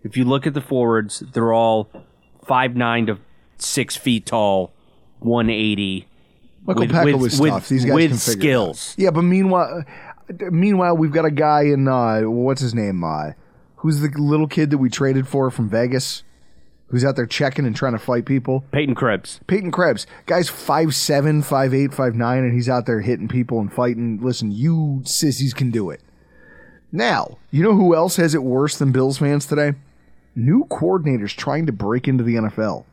if 0.03 0.17
you 0.17 0.25
look 0.25 0.47
at 0.47 0.55
the 0.55 0.61
forwards, 0.63 1.21
they're 1.33 1.53
all 1.53 1.91
five 2.47 2.75
nine 2.75 3.07
to 3.07 3.19
six 3.63 3.97
feet 3.97 4.27
tall, 4.27 4.73
one 5.19 5.51
eighty. 5.51 6.07
Michael 6.65 6.83
with, 6.83 7.05
with, 7.05 7.15
was 7.17 7.41
with, 7.41 7.51
tough. 7.51 7.69
These 7.69 7.85
guys 7.85 7.95
with 7.95 8.11
can 8.11 8.19
figure 8.19 8.51
it 8.51 8.69
out. 8.69 8.77
skills. 8.77 8.95
Yeah, 8.99 9.11
but 9.11 9.23
meanwhile, 9.23 9.85
meanwhile, 10.51 10.97
we've 10.97 11.13
got 11.13 11.25
a 11.25 11.31
guy 11.31 11.63
in 11.63 11.89
uh, 11.89 12.23
what's 12.23 12.61
his 12.61 12.75
name? 12.75 13.03
Uh, 13.03 13.33
who's 13.77 14.01
the 14.01 14.11
little 14.17 14.47
kid 14.47 14.71
that 14.71 14.79
we 14.79 14.91
traded 14.91 15.27
for 15.27 15.51
from 15.51 15.69
Vegas? 15.69 16.23
Who's 16.89 17.05
out 17.05 17.15
there 17.15 17.27
checking 17.27 17.67
and 17.67 17.77
trying 17.77 17.93
to 17.93 18.01
fight 18.01 18.27
people? 18.27 18.65
Peyton 18.73 18.97
Krebs. 18.97 19.39
Peyton 19.47 19.71
Krebs, 19.71 20.09
guy's 20.27 20.51
5'7", 20.51 21.45
5'8", 21.45 21.95
5'9", 21.95 22.39
and 22.39 22.53
he's 22.53 22.69
out 22.69 22.87
there 22.87 23.01
hitting 23.01 23.29
people 23.29 23.61
and 23.61 23.73
fighting. 23.73 24.19
Listen, 24.21 24.51
you 24.51 25.01
sissies 25.05 25.55
can 25.55 25.71
do 25.71 25.91
it. 25.91 26.03
Now, 26.91 27.39
you 27.53 27.63
know 27.63 27.75
who 27.75 27.95
else 27.95 28.17
has 28.17 28.35
it 28.35 28.43
worse 28.43 28.77
than 28.77 28.91
Bills 28.91 29.19
fans 29.19 29.47
today? 29.47 29.75
New 30.35 30.67
coordinators 30.69 31.37
trying 31.37 31.67
to 31.67 31.73
break 31.73 32.09
into 32.09 32.25
the 32.25 32.35
NFL. 32.35 32.85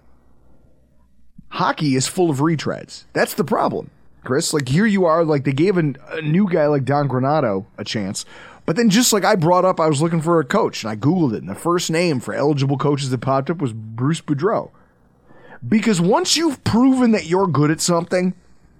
Hockey 1.49 1.95
is 1.95 2.07
full 2.07 2.29
of 2.29 2.37
retreads. 2.37 3.05
That's 3.13 3.33
the 3.33 3.43
problem, 3.43 3.89
Chris. 4.23 4.53
Like 4.53 4.69
here 4.69 4.85
you 4.85 5.05
are, 5.05 5.23
like 5.23 5.43
they 5.43 5.53
gave 5.53 5.77
an, 5.77 5.97
a 6.09 6.21
new 6.21 6.49
guy 6.49 6.67
like 6.67 6.85
Don 6.85 7.07
Granato 7.07 7.65
a 7.77 7.83
chance, 7.83 8.25
but 8.65 8.75
then 8.75 8.89
just 8.89 9.13
like 9.13 9.23
I 9.23 9.35
brought 9.35 9.65
up, 9.65 9.79
I 9.79 9.87
was 9.87 10.01
looking 10.01 10.21
for 10.21 10.39
a 10.39 10.45
coach 10.45 10.83
and 10.83 10.91
I 10.91 10.95
googled 10.95 11.33
it, 11.33 11.39
and 11.39 11.49
the 11.49 11.55
first 11.55 11.89
name 11.89 12.19
for 12.19 12.33
eligible 12.33 12.77
coaches 12.77 13.09
that 13.09 13.19
popped 13.19 13.49
up 13.49 13.59
was 13.59 13.73
Bruce 13.73 14.21
Boudreau. 14.21 14.71
Because 15.67 15.99
once 15.99 16.37
you've 16.37 16.63
proven 16.63 17.11
that 17.11 17.25
you're 17.25 17.47
good 17.47 17.71
at 17.71 17.81
something, 17.81 18.33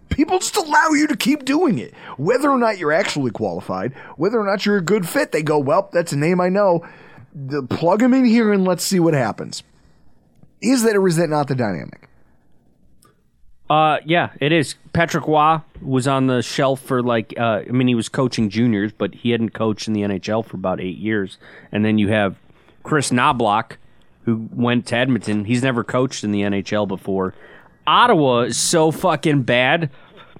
people 0.09 0.39
just 0.39 0.57
allow 0.57 0.89
you 0.89 1.07
to 1.07 1.15
keep 1.15 1.45
doing 1.45 1.79
it. 1.79 1.93
Whether 2.17 2.49
or 2.49 2.57
not 2.57 2.77
you're 2.77 2.91
actually 2.91 3.31
qualified, 3.31 3.93
whether 4.17 4.39
or 4.39 4.45
not 4.45 4.65
you're 4.65 4.77
a 4.77 4.81
good 4.81 5.07
fit, 5.07 5.31
they 5.31 5.41
go, 5.41 5.57
well, 5.57 5.89
that's 5.91 6.11
a 6.11 6.17
name 6.17 6.39
I 6.39 6.49
know. 6.49 6.85
Plug 7.69 8.01
him 8.01 8.13
in 8.13 8.25
here 8.25 8.51
and 8.51 8.65
let's 8.65 8.83
see 8.83 8.99
what 8.99 9.13
happens. 9.13 9.63
Is 10.61 10.83
that 10.83 10.95
or 10.95 11.07
is 11.07 11.15
that 11.15 11.29
not 11.29 11.47
the 11.47 11.55
dynamic? 11.55 12.06
Uh, 13.69 13.97
yeah, 14.05 14.31
it 14.39 14.51
is. 14.51 14.75
Patrick 14.93 15.27
Roy 15.27 15.59
was 15.81 16.07
on 16.07 16.27
the 16.27 16.41
shelf 16.41 16.81
for 16.81 17.03
like, 17.03 17.33
uh, 17.37 17.63
I 17.67 17.71
mean, 17.71 17.87
he 17.87 17.95
was 17.95 18.09
coaching 18.09 18.49
juniors, 18.49 18.91
but 18.93 19.13
he 19.13 19.31
hadn't 19.31 19.49
coached 19.49 19.87
in 19.87 19.93
the 19.93 20.01
NHL 20.01 20.45
for 20.45 20.55
about 20.55 20.79
eight 20.79 20.97
years. 20.97 21.37
And 21.71 21.83
then 21.83 21.97
you 21.97 22.07
have 22.09 22.37
Kris 22.83 23.09
Knoblauch, 23.11 23.73
who 24.23 24.47
went 24.53 24.87
to 24.87 24.95
Edmonton. 24.95 25.45
He's 25.45 25.63
never 25.63 25.83
coached 25.83 26.23
in 26.23 26.31
the 26.31 26.41
NHL 26.41 26.87
before. 26.87 27.33
Ottawa 27.85 28.41
is 28.41 28.57
so 28.57 28.91
fucking 28.91 29.43
bad 29.43 29.89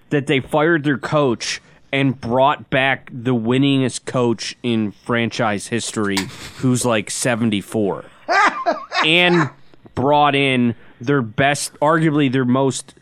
that 0.09 0.27
they 0.27 0.39
fired 0.39 0.83
their 0.83 0.97
coach 0.97 1.61
and 1.91 2.19
brought 2.19 2.69
back 2.69 3.09
the 3.11 3.33
winningest 3.33 4.05
coach 4.05 4.55
in 4.61 4.91
franchise 4.91 5.67
history, 5.67 6.17
who's 6.57 6.85
like 6.85 7.09
74. 7.09 8.05
and 9.05 9.49
brought 9.95 10.35
in 10.35 10.75
their 10.99 11.21
best, 11.21 11.73
arguably 11.75 12.31
their 12.31 12.45
most 12.45 12.93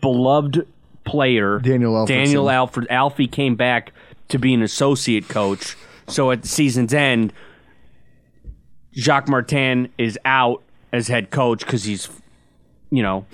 beloved 0.00 0.66
player, 1.04 1.58
Daniel 1.60 1.94
Alfredsson. 1.94 2.08
Daniel 2.08 2.50
Alfred. 2.50 2.86
Alfie 2.90 3.28
came 3.28 3.56
back 3.56 3.92
to 4.28 4.38
be 4.38 4.52
an 4.54 4.62
associate 4.62 5.28
coach. 5.28 5.76
So 6.08 6.30
at 6.30 6.42
the 6.42 6.48
season's 6.48 6.92
end, 6.94 7.32
Jacques 8.94 9.28
Martin 9.28 9.92
is 9.98 10.18
out 10.24 10.62
as 10.92 11.08
head 11.08 11.30
coach 11.30 11.60
because 11.60 11.84
he's, 11.84 12.08
you 12.90 13.02
know, 13.02 13.26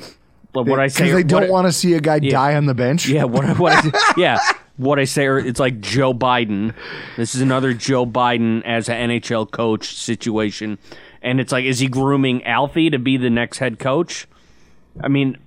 but 0.52 0.66
what 0.66 0.80
I 0.80 0.88
say. 0.88 1.10
They 1.10 1.22
don't 1.22 1.48
want 1.48 1.66
to 1.66 1.72
see 1.72 1.94
a 1.94 2.00
guy 2.00 2.18
die 2.18 2.54
on 2.56 2.66
the 2.66 2.74
bench. 2.74 3.08
yeah, 3.08 3.24
what, 3.24 3.58
what 3.58 3.72
I, 3.72 4.12
yeah, 4.16 4.38
what 4.76 4.98
I 4.98 5.04
say, 5.04 5.26
or 5.26 5.38
it's 5.38 5.60
like 5.60 5.80
Joe 5.80 6.12
Biden. 6.12 6.74
This 7.16 7.34
is 7.34 7.40
another 7.40 7.72
Joe 7.72 8.04
Biden 8.04 8.62
as 8.64 8.88
an 8.88 9.10
NHL 9.10 9.50
coach 9.50 9.94
situation, 9.94 10.78
and 11.22 11.40
it's 11.40 11.52
like, 11.52 11.64
is 11.64 11.78
he 11.78 11.88
grooming 11.88 12.44
Alfie 12.44 12.90
to 12.90 12.98
be 12.98 13.16
the 13.16 13.30
next 13.30 13.58
head 13.58 13.78
coach? 13.78 14.26
I 15.02 15.08
mean, 15.08 15.38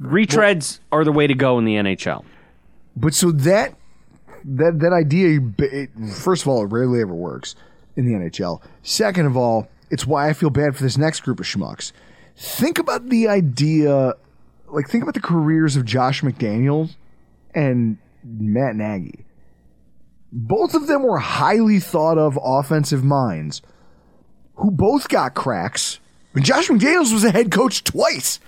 retreads 0.00 0.80
are 0.92 1.04
the 1.04 1.12
way 1.12 1.26
to 1.26 1.34
go 1.34 1.58
in 1.58 1.64
the 1.64 1.74
NHL. 1.74 2.24
But 2.96 3.14
so 3.14 3.30
that 3.32 3.74
that 4.44 4.80
that 4.80 4.92
idea, 4.92 5.40
it, 5.58 5.90
first 6.14 6.42
of 6.42 6.48
all, 6.48 6.64
it 6.64 6.66
rarely 6.66 7.00
ever 7.00 7.14
works 7.14 7.54
in 7.96 8.06
the 8.06 8.12
NHL. 8.12 8.62
Second 8.82 9.26
of 9.26 9.36
all, 9.36 9.68
it's 9.90 10.06
why 10.06 10.28
I 10.28 10.32
feel 10.32 10.50
bad 10.50 10.76
for 10.76 10.82
this 10.82 10.98
next 10.98 11.20
group 11.20 11.40
of 11.40 11.46
schmucks. 11.46 11.92
Think 12.36 12.78
about 12.78 13.08
the 13.08 13.28
idea, 13.28 14.14
like 14.68 14.88
think 14.88 15.02
about 15.02 15.14
the 15.14 15.20
careers 15.20 15.76
of 15.76 15.84
Josh 15.84 16.22
McDaniels 16.22 16.94
and 17.54 17.98
Matt 18.24 18.76
Nagy. 18.76 19.24
Both 20.30 20.74
of 20.74 20.86
them 20.86 21.02
were 21.02 21.18
highly 21.18 21.80
thought 21.80 22.18
of 22.18 22.38
offensive 22.42 23.02
minds 23.02 23.62
who 24.56 24.70
both 24.70 25.08
got 25.08 25.34
cracks. 25.34 26.00
And 26.34 26.44
Josh 26.44 26.68
McDaniels 26.68 27.12
was 27.12 27.24
a 27.24 27.32
head 27.32 27.50
coach 27.50 27.82
twice. 27.82 28.38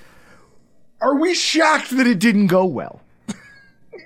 Are 1.01 1.15
we 1.15 1.35
shocked 1.35 1.97
that 1.97 2.07
it 2.07 2.19
didn't 2.19 2.49
go 2.49 2.65
well? 2.65 3.01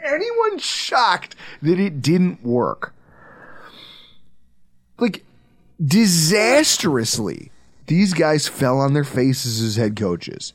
anyone 0.05 0.59
shocked 0.59 1.35
that 1.63 1.81
it 1.81 2.01
didn't 2.03 2.45
work? 2.45 2.95
Like, 4.99 5.25
disastrously, 5.85 7.51
these 7.87 8.15
guys 8.15 8.47
fell 8.47 8.79
on 8.79 8.93
their 8.93 9.05
faces 9.05 9.61
as 9.61 9.77
head 9.77 9.97
coaches. 9.97 10.53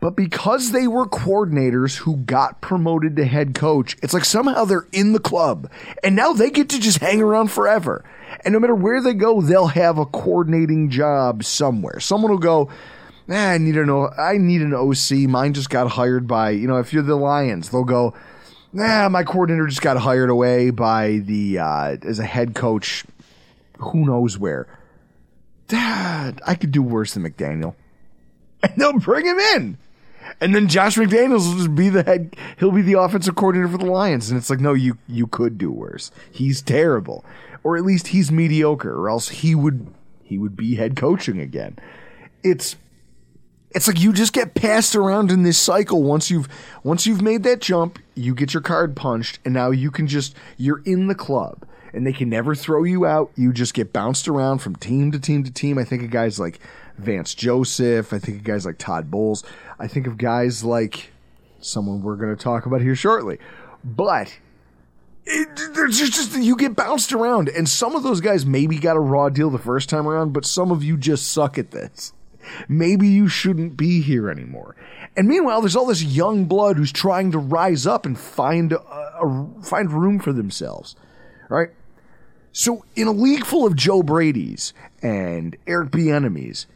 But 0.00 0.16
because 0.16 0.72
they 0.72 0.88
were 0.88 1.06
coordinators 1.06 1.98
who 1.98 2.16
got 2.16 2.60
promoted 2.60 3.14
to 3.14 3.24
head 3.24 3.54
coach, 3.54 3.96
it's 4.02 4.12
like 4.12 4.24
somehow 4.24 4.64
they're 4.64 4.88
in 4.90 5.12
the 5.12 5.20
club 5.20 5.70
and 6.02 6.16
now 6.16 6.32
they 6.32 6.50
get 6.50 6.68
to 6.70 6.80
just 6.80 6.98
hang 6.98 7.22
around 7.22 7.52
forever. 7.52 8.04
And 8.44 8.52
no 8.52 8.58
matter 8.58 8.74
where 8.74 9.00
they 9.00 9.14
go, 9.14 9.40
they'll 9.40 9.68
have 9.68 9.98
a 9.98 10.06
coordinating 10.06 10.90
job 10.90 11.44
somewhere. 11.44 12.00
Someone 12.00 12.32
will 12.32 12.38
go, 12.38 12.68
I 13.28 13.58
need 13.58 13.76
an 13.76 13.90
O- 13.90 14.10
I 14.18 14.36
need 14.38 14.62
an 14.62 14.74
OC. 14.74 15.28
Mine 15.28 15.54
just 15.54 15.70
got 15.70 15.90
hired 15.92 16.26
by, 16.26 16.50
you 16.50 16.66
know, 16.66 16.78
if 16.78 16.92
you're 16.92 17.02
the 17.02 17.16
Lions, 17.16 17.70
they'll 17.70 17.84
go, 17.84 18.14
Nah, 18.72 19.08
my 19.10 19.22
coordinator 19.22 19.66
just 19.66 19.82
got 19.82 19.98
hired 19.98 20.30
away 20.30 20.70
by 20.70 21.18
the 21.24 21.58
uh, 21.58 21.96
as 22.02 22.18
a 22.18 22.24
head 22.24 22.54
coach. 22.54 23.04
Who 23.78 24.06
knows 24.06 24.38
where? 24.38 24.66
Dad, 25.68 26.40
I 26.46 26.54
could 26.54 26.72
do 26.72 26.82
worse 26.82 27.14
than 27.14 27.22
McDaniel, 27.22 27.74
and 28.62 28.72
they'll 28.76 28.98
bring 28.98 29.26
him 29.26 29.38
in. 29.38 29.78
And 30.40 30.54
then 30.54 30.68
Josh 30.68 30.96
McDaniels 30.96 31.48
will 31.48 31.56
just 31.56 31.74
be 31.74 31.88
the 31.90 32.02
head. 32.02 32.36
He'll 32.58 32.70
be 32.72 32.82
the 32.82 32.98
offensive 32.98 33.34
coordinator 33.34 33.68
for 33.68 33.78
the 33.78 33.90
Lions, 33.90 34.30
and 34.30 34.38
it's 34.38 34.48
like, 34.48 34.60
no, 34.60 34.72
you 34.72 34.96
you 35.06 35.26
could 35.26 35.58
do 35.58 35.70
worse. 35.70 36.10
He's 36.30 36.62
terrible, 36.62 37.24
or 37.62 37.76
at 37.76 37.84
least 37.84 38.08
he's 38.08 38.32
mediocre, 38.32 38.94
or 38.94 39.10
else 39.10 39.28
he 39.28 39.54
would 39.54 39.86
he 40.22 40.38
would 40.38 40.56
be 40.56 40.76
head 40.76 40.96
coaching 40.96 41.40
again. 41.40 41.78
It's 42.42 42.76
it's 43.74 43.88
like 43.88 44.00
you 44.00 44.12
just 44.12 44.32
get 44.32 44.54
passed 44.54 44.94
around 44.94 45.30
in 45.30 45.42
this 45.42 45.58
cycle. 45.58 46.02
Once 46.02 46.30
you've 46.30 46.48
once 46.82 47.06
you've 47.06 47.22
made 47.22 47.42
that 47.44 47.60
jump 47.60 47.98
you 48.14 48.34
get 48.34 48.52
your 48.54 48.62
card 48.62 48.94
punched 48.94 49.38
and 49.44 49.54
now 49.54 49.70
you 49.70 49.90
can 49.90 50.06
just 50.06 50.34
you're 50.56 50.82
in 50.84 51.06
the 51.06 51.14
club 51.14 51.66
and 51.92 52.06
they 52.06 52.12
can 52.12 52.28
never 52.28 52.54
throw 52.54 52.84
you 52.84 53.04
out. 53.04 53.30
You 53.36 53.52
just 53.52 53.74
get 53.74 53.92
bounced 53.92 54.28
around 54.28 54.58
from 54.58 54.76
team 54.76 55.12
to 55.12 55.20
team 55.20 55.44
to 55.44 55.50
team. 55.50 55.78
I 55.78 55.84
think 55.84 56.02
of 56.02 56.10
guys 56.10 56.40
like 56.40 56.58
vance 56.98 57.34
joseph. 57.34 58.12
I 58.12 58.18
think 58.18 58.38
of 58.38 58.44
guys 58.44 58.64
like 58.64 58.78
todd 58.78 59.10
bowles. 59.10 59.44
I 59.78 59.88
think 59.88 60.06
of 60.06 60.18
guys 60.18 60.64
like 60.64 61.10
someone 61.60 62.02
we're 62.02 62.16
going 62.16 62.34
to 62.34 62.42
talk 62.42 62.66
about 62.66 62.80
here 62.80 62.94
shortly. 62.94 63.38
But 63.84 64.38
it, 65.24 65.48
there's 65.74 65.98
just, 65.98 66.12
just 66.14 66.36
you 66.36 66.56
get 66.56 66.74
bounced 66.74 67.12
around 67.12 67.48
and 67.48 67.68
some 67.68 67.94
of 67.94 68.02
those 68.02 68.20
guys 68.20 68.44
maybe 68.44 68.78
got 68.78 68.96
a 68.96 69.00
raw 69.00 69.28
deal 69.28 69.50
the 69.50 69.58
first 69.58 69.88
time 69.88 70.08
around 70.08 70.32
but 70.32 70.44
some 70.44 70.72
of 70.72 70.82
you 70.82 70.96
just 70.96 71.30
suck 71.30 71.58
at 71.58 71.70
this 71.70 72.12
maybe 72.68 73.08
you 73.08 73.28
shouldn't 73.28 73.76
be 73.76 74.00
here 74.00 74.30
anymore. 74.30 74.76
And 75.16 75.28
meanwhile, 75.28 75.60
there's 75.60 75.76
all 75.76 75.86
this 75.86 76.02
young 76.02 76.46
blood 76.46 76.76
who's 76.76 76.92
trying 76.92 77.32
to 77.32 77.38
rise 77.38 77.86
up 77.86 78.06
and 78.06 78.18
find 78.18 78.72
a, 78.72 78.80
a, 78.80 79.46
find 79.62 79.92
room 79.92 80.18
for 80.18 80.32
themselves, 80.32 80.96
right? 81.48 81.70
So, 82.52 82.84
in 82.96 83.06
a 83.06 83.12
league 83.12 83.44
full 83.44 83.66
of 83.66 83.76
Joe 83.76 84.02
Brady's 84.02 84.74
and 85.02 85.56
Eric 85.66 85.90
Bieniemys, 85.90 86.66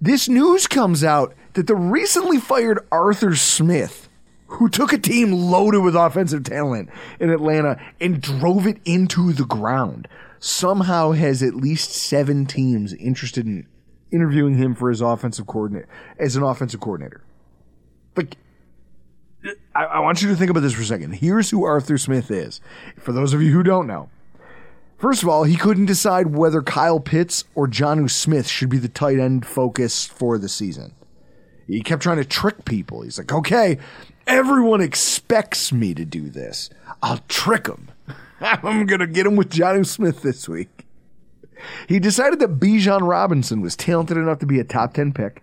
this 0.00 0.28
news 0.28 0.66
comes 0.66 1.04
out 1.04 1.34
that 1.54 1.66
the 1.66 1.76
recently 1.76 2.38
fired 2.38 2.80
Arthur 2.90 3.34
Smith, 3.36 4.08
who 4.46 4.68
took 4.68 4.92
a 4.92 4.98
team 4.98 5.32
loaded 5.32 5.80
with 5.80 5.94
offensive 5.94 6.44
talent 6.44 6.90
in 7.20 7.30
Atlanta 7.30 7.80
and 8.00 8.20
drove 8.20 8.66
it 8.66 8.78
into 8.84 9.32
the 9.32 9.44
ground, 9.44 10.08
somehow 10.38 11.12
has 11.12 11.42
at 11.42 11.54
least 11.54 11.92
seven 11.92 12.46
teams 12.46 12.92
interested 12.94 13.46
in 13.46 13.66
interviewing 14.12 14.56
him 14.56 14.74
for 14.74 14.90
his 14.90 15.00
offensive 15.00 15.46
coordinator 15.46 15.88
as 16.18 16.36
an 16.36 16.42
offensive 16.42 16.80
coordinator. 16.80 17.22
Like, 18.16 18.36
I, 19.74 19.84
I 19.84 19.98
want 20.00 20.22
you 20.22 20.28
to 20.28 20.36
think 20.36 20.50
about 20.50 20.60
this 20.60 20.74
for 20.74 20.82
a 20.82 20.84
second. 20.84 21.14
Here's 21.14 21.50
who 21.50 21.64
Arthur 21.64 21.98
Smith 21.98 22.30
is. 22.30 22.60
For 22.98 23.12
those 23.12 23.32
of 23.32 23.42
you 23.42 23.52
who 23.52 23.62
don't 23.62 23.86
know, 23.86 24.10
first 24.98 25.22
of 25.22 25.28
all, 25.28 25.44
he 25.44 25.56
couldn't 25.56 25.86
decide 25.86 26.34
whether 26.34 26.62
Kyle 26.62 27.00
Pitts 27.00 27.44
or 27.54 27.66
Jonnu 27.66 28.10
Smith 28.10 28.46
should 28.46 28.68
be 28.68 28.78
the 28.78 28.88
tight 28.88 29.18
end 29.18 29.46
focus 29.46 30.06
for 30.06 30.38
the 30.38 30.48
season. 30.48 30.94
He 31.66 31.82
kept 31.82 32.02
trying 32.02 32.18
to 32.18 32.24
trick 32.24 32.64
people. 32.64 33.02
He's 33.02 33.18
like, 33.18 33.32
okay, 33.32 33.78
everyone 34.26 34.80
expects 34.80 35.72
me 35.72 35.94
to 35.94 36.04
do 36.04 36.28
this. 36.28 36.70
I'll 37.02 37.20
trick 37.28 37.64
them. 37.64 37.90
I'm 38.40 38.86
going 38.86 39.00
to 39.00 39.06
get 39.06 39.26
him 39.26 39.36
with 39.36 39.50
Jonnu 39.50 39.86
Smith 39.86 40.22
this 40.22 40.48
week. 40.48 40.86
He 41.88 41.98
decided 41.98 42.38
that 42.40 42.58
Bijan 42.58 43.08
Robinson 43.08 43.60
was 43.60 43.76
talented 43.76 44.16
enough 44.16 44.38
to 44.40 44.46
be 44.46 44.60
a 44.60 44.64
top 44.64 44.94
10 44.94 45.12
pick. 45.12 45.42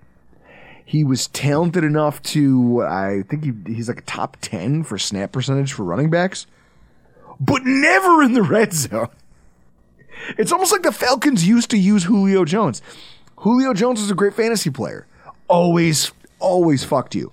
He 0.86 1.04
was 1.04 1.28
talented 1.28 1.84
enough 1.84 2.22
to, 2.24 2.82
I 2.82 3.24
think 3.30 3.44
he, 3.44 3.74
he's 3.74 3.88
like 3.88 4.00
a 4.00 4.04
top 4.04 4.38
10 4.42 4.84
for 4.84 4.98
snap 4.98 5.32
percentage 5.32 5.72
for 5.72 5.84
running 5.84 6.10
backs, 6.10 6.48
but 7.40 7.62
never 7.64 8.24
in 8.24 8.34
the 8.34 8.42
red 8.42 8.74
zone. 8.74 9.10
It's 10.38 10.52
almost 10.52 10.72
like 10.72 10.82
the 10.82 10.92
Falcons 10.92 11.48
used 11.48 11.70
to 11.72 11.78
use 11.78 12.06
Julio 12.06 12.44
Jones. 12.44 12.82
Julio 13.38 13.74
Jones 13.74 14.02
was 14.02 14.12
a 14.12 14.16
great 14.16 14.34
fantasy 14.34 14.70
player. 14.70 15.08
Always, 15.48 16.12
always 16.40 16.84
fucked 16.84 17.16
you. 17.16 17.32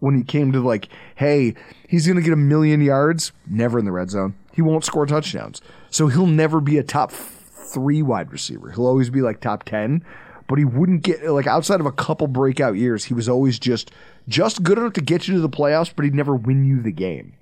When 0.00 0.16
he 0.16 0.24
came 0.24 0.50
to 0.52 0.60
like, 0.60 0.88
hey, 1.14 1.54
he's 1.88 2.06
going 2.06 2.16
to 2.16 2.22
get 2.22 2.32
a 2.32 2.36
million 2.36 2.80
yards, 2.80 3.32
never 3.46 3.78
in 3.78 3.84
the 3.84 3.92
red 3.92 4.10
zone. 4.10 4.34
He 4.52 4.62
won't 4.62 4.84
score 4.84 5.06
touchdowns. 5.06 5.60
So 5.90 6.08
he'll 6.08 6.26
never 6.26 6.60
be 6.60 6.78
a 6.78 6.82
top 6.82 7.12
three 7.72 8.02
wide 8.02 8.32
receiver. 8.32 8.70
He'll 8.70 8.86
always 8.86 9.10
be 9.10 9.22
like 9.22 9.40
top 9.40 9.64
10, 9.64 10.04
but 10.48 10.58
he 10.58 10.64
wouldn't 10.64 11.02
get 11.02 11.24
like 11.24 11.46
outside 11.46 11.80
of 11.80 11.86
a 11.86 11.92
couple 11.92 12.26
breakout 12.26 12.76
years, 12.76 13.04
he 13.04 13.14
was 13.14 13.28
always 13.28 13.58
just 13.58 13.90
just 14.28 14.62
good 14.62 14.78
enough 14.78 14.92
to 14.94 15.00
get 15.00 15.26
you 15.26 15.34
to 15.34 15.40
the 15.40 15.48
playoffs, 15.48 15.92
but 15.94 16.04
he'd 16.04 16.14
never 16.14 16.34
win 16.34 16.64
you 16.64 16.80
the 16.80 16.92
game. 16.92 17.34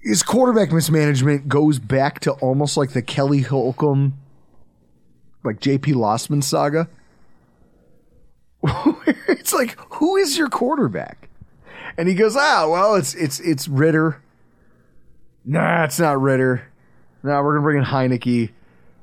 His 0.00 0.22
quarterback 0.22 0.70
mismanagement 0.70 1.48
goes 1.48 1.78
back 1.78 2.20
to 2.20 2.32
almost 2.32 2.76
like 2.76 2.90
the 2.90 3.00
Kelly 3.00 3.40
Holcomb, 3.40 4.18
like 5.42 5.60
JP 5.60 5.94
Losman 5.94 6.44
saga, 6.44 6.88
it's 9.28 9.52
like, 9.52 9.78
who 9.94 10.16
is 10.16 10.38
your 10.38 10.48
quarterback? 10.48 11.28
And 11.96 12.08
he 12.08 12.14
goes, 12.14 12.36
ah, 12.36 12.66
well, 12.68 12.94
it's 12.94 13.14
it's 13.14 13.38
it's 13.40 13.68
Ridder. 13.68 14.20
Nah, 15.44 15.84
it's 15.84 15.98
not 15.98 16.20
Ridder. 16.20 16.68
Nah, 17.24 17.42
we're 17.42 17.54
gonna 17.54 17.62
bring 17.62 17.78
in 17.78 17.84
Heinicke. 17.84 18.50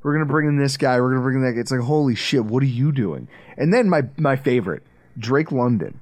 We're 0.03 0.13
gonna 0.13 0.25
bring 0.25 0.47
in 0.47 0.57
this 0.57 0.77
guy. 0.77 1.01
We're 1.01 1.09
gonna 1.09 1.23
bring 1.23 1.37
in 1.37 1.41
that. 1.41 1.53
Guy. 1.53 1.59
It's 1.59 1.71
like, 1.71 1.81
holy 1.81 2.15
shit, 2.15 2.45
what 2.45 2.61
are 2.61 2.67
you 2.67 2.91
doing? 2.91 3.27
And 3.57 3.73
then 3.73 3.89
my 3.89 4.03
my 4.17 4.35
favorite, 4.35 4.83
Drake 5.17 5.51
London. 5.51 5.99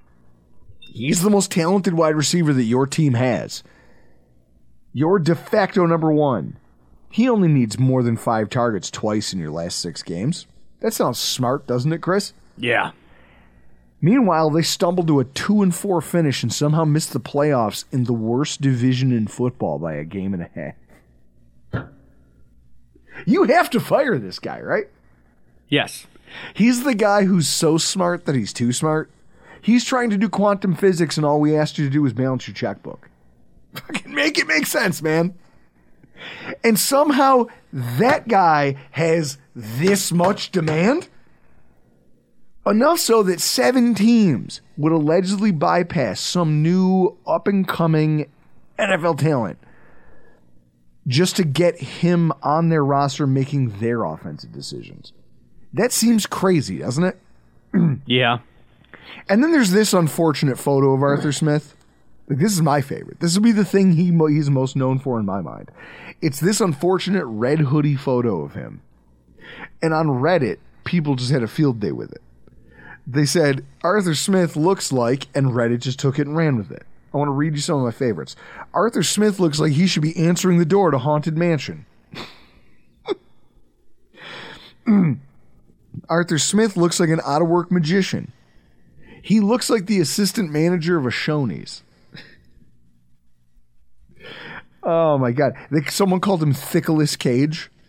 He's 0.80 1.22
the 1.22 1.30
most 1.30 1.50
talented 1.50 1.94
wide 1.94 2.16
receiver 2.16 2.52
that 2.54 2.64
your 2.64 2.86
team 2.86 3.14
has. 3.14 3.64
Your 4.92 5.18
de 5.18 5.34
facto 5.34 5.86
number 5.86 6.12
one. 6.12 6.58
He 7.10 7.30
only 7.30 7.48
needs 7.48 7.80
more 7.80 8.04
than 8.04 8.18
five 8.18 8.50
targets 8.50 8.92
twice 8.92 9.34
in 9.34 9.40
your 9.40 9.52
last 9.52 9.80
six 9.80 10.04
games. 10.04 10.46
That 10.82 10.94
sounds 10.94 11.20
smart, 11.20 11.68
doesn't 11.68 11.94
it, 11.94 12.02
Chris? 12.02 12.34
Yeah. 12.58 12.92
Meanwhile, 14.02 14.50
they 14.50 14.62
stumbled 14.62 15.08
to 15.08 15.20
a 15.20 15.26
two 15.26 15.62
and 15.62 15.74
four 15.74 16.02
finish 16.02 16.44
and 16.44 16.54
somehow 16.54 16.86
missed 16.86 17.14
the 17.14 17.20
playoffs 17.20 17.86
in 17.92 18.04
the 18.04 18.14
worst 18.14 18.62
division 18.62 19.12
in 19.12 19.28
football 19.28 19.80
by 19.80 19.94
a 19.94 20.04
game 20.04 20.34
and 20.34 20.44
a 20.44 20.50
half. 20.54 20.76
You 23.26 23.44
have 23.44 23.70
to 23.72 23.80
fire 23.80 24.18
this 24.18 24.40
guy, 24.40 24.62
right? 24.62 24.88
Yes. 25.68 26.08
He's 26.54 26.84
the 26.84 26.96
guy 26.96 27.26
who's 27.26 27.48
so 27.48 27.78
smart 27.78 28.26
that 28.26 28.36
he's 28.36 28.54
too 28.54 28.72
smart. 28.74 29.10
He's 29.62 29.84
trying 29.84 30.10
to 30.12 30.18
do 30.18 30.30
quantum 30.30 30.76
physics, 30.76 31.18
and 31.18 31.26
all 31.26 31.40
we 31.40 31.56
asked 31.56 31.78
you 31.78 31.86
to 31.86 31.92
do 31.92 32.06
is 32.06 32.14
balance 32.14 32.48
your 32.48 32.56
checkbook. 32.56 33.10
Fucking 33.74 34.14
make 34.14 34.38
it 34.38 34.48
make 34.48 34.66
sense, 34.66 35.02
man. 35.02 35.36
And 36.64 36.80
somehow 36.80 37.48
that 37.72 38.28
guy 38.28 38.76
has 38.92 39.38
this 39.56 40.12
much 40.12 40.52
demand? 40.52 41.08
Enough 42.66 43.00
so 43.00 43.24
that 43.24 43.40
seven 43.40 43.96
teams 43.96 44.62
would 44.78 44.92
allegedly 44.92 45.52
bypass 45.52 46.20
some 46.20 46.62
new 46.62 47.18
up 47.26 47.48
and 47.48 47.68
coming 47.68 48.30
NFL 48.78 49.18
talent 49.18 49.58
just 51.08 51.36
to 51.38 51.44
get 51.44 51.80
him 51.80 52.32
on 52.44 52.70
their 52.70 52.84
roster 52.84 53.26
making 53.26 53.80
their 53.80 54.04
offensive 54.04 54.52
decisions. 54.52 55.14
That 55.74 55.92
seems 55.92 56.26
crazy, 56.26 56.80
doesn't 56.80 57.04
it? 57.04 57.20
Yeah. 58.06 58.40
And 59.28 59.44
then 59.44 59.52
there's 59.52 59.72
this 59.72 59.94
unfortunate 59.94 60.58
photo 60.58 60.94
of 60.94 61.02
Arthur 61.02 61.32
Smith. 61.32 61.76
Like, 62.28 62.40
this 62.40 62.52
is 62.54 62.62
my 62.62 62.82
favorite. 62.82 63.20
This 63.20 63.36
will 63.36 63.44
be 63.44 63.52
the 63.52 63.66
thing 63.66 63.94
he 63.94 64.12
mo- 64.12 64.28
he's 64.28 64.50
most 64.50 64.76
known 64.76 65.00
for 65.00 65.20
in 65.20 65.26
my 65.26 65.42
mind. 65.42 65.72
It's 66.22 66.40
this 66.40 66.62
unfortunate 66.62 67.26
red 67.26 67.60
hoodie 67.60 67.96
photo 67.96 68.42
of 68.42 68.54
him. 68.54 68.82
And 69.82 69.94
on 69.94 70.08
Reddit, 70.08 70.58
people 70.84 71.16
just 71.16 71.32
had 71.32 71.44
a 71.44 71.48
field 71.48 71.80
day 71.80 71.92
with 71.92 72.12
it. 72.12 72.22
They 73.08 73.26
said 73.26 73.66
Arthur 73.84 74.14
Smith 74.14 74.56
looks 74.56 74.92
like, 74.92 75.28
and 75.34 75.48
Reddit 75.48 75.80
just 75.82 76.00
took 76.00 76.20
it 76.20 76.28
and 76.28 76.36
ran 76.38 76.58
with 76.58 76.72
it. 76.72 76.86
I 77.14 77.18
want 77.18 77.28
to 77.30 77.34
read 77.34 77.56
you 77.56 77.62
some 77.62 77.78
of 77.80 77.84
my 77.86 77.92
favorites. 77.92 78.36
Arthur 78.74 79.04
Smith 79.04 79.40
looks 79.40 79.60
like 79.60 79.72
he 79.74 79.88
should 79.88 80.04
be 80.04 80.16
answering 80.18 80.60
the 80.60 80.66
door 80.66 80.92
to 80.92 80.98
Haunted 81.00 81.38
Mansion. 81.38 81.86
Arthur 86.10 86.38
Smith 86.38 86.78
looks 86.78 87.00
like 87.00 87.10
an 87.10 87.22
out 87.26 87.42
of 87.42 87.48
work 87.48 87.72
magician. 87.72 88.32
He 89.22 89.40
looks 89.40 89.70
like 89.70 89.86
the 89.86 90.00
assistant 90.00 90.52
manager 90.52 90.98
of 90.98 91.06
a 91.06 91.10
Shoney's. 91.10 91.84
oh 94.84 95.18
my 95.18 95.32
god! 95.32 95.54
Someone 95.88 96.20
called 96.20 96.42
him 96.42 96.54
Thickless 96.54 97.18
Cage. 97.18 97.70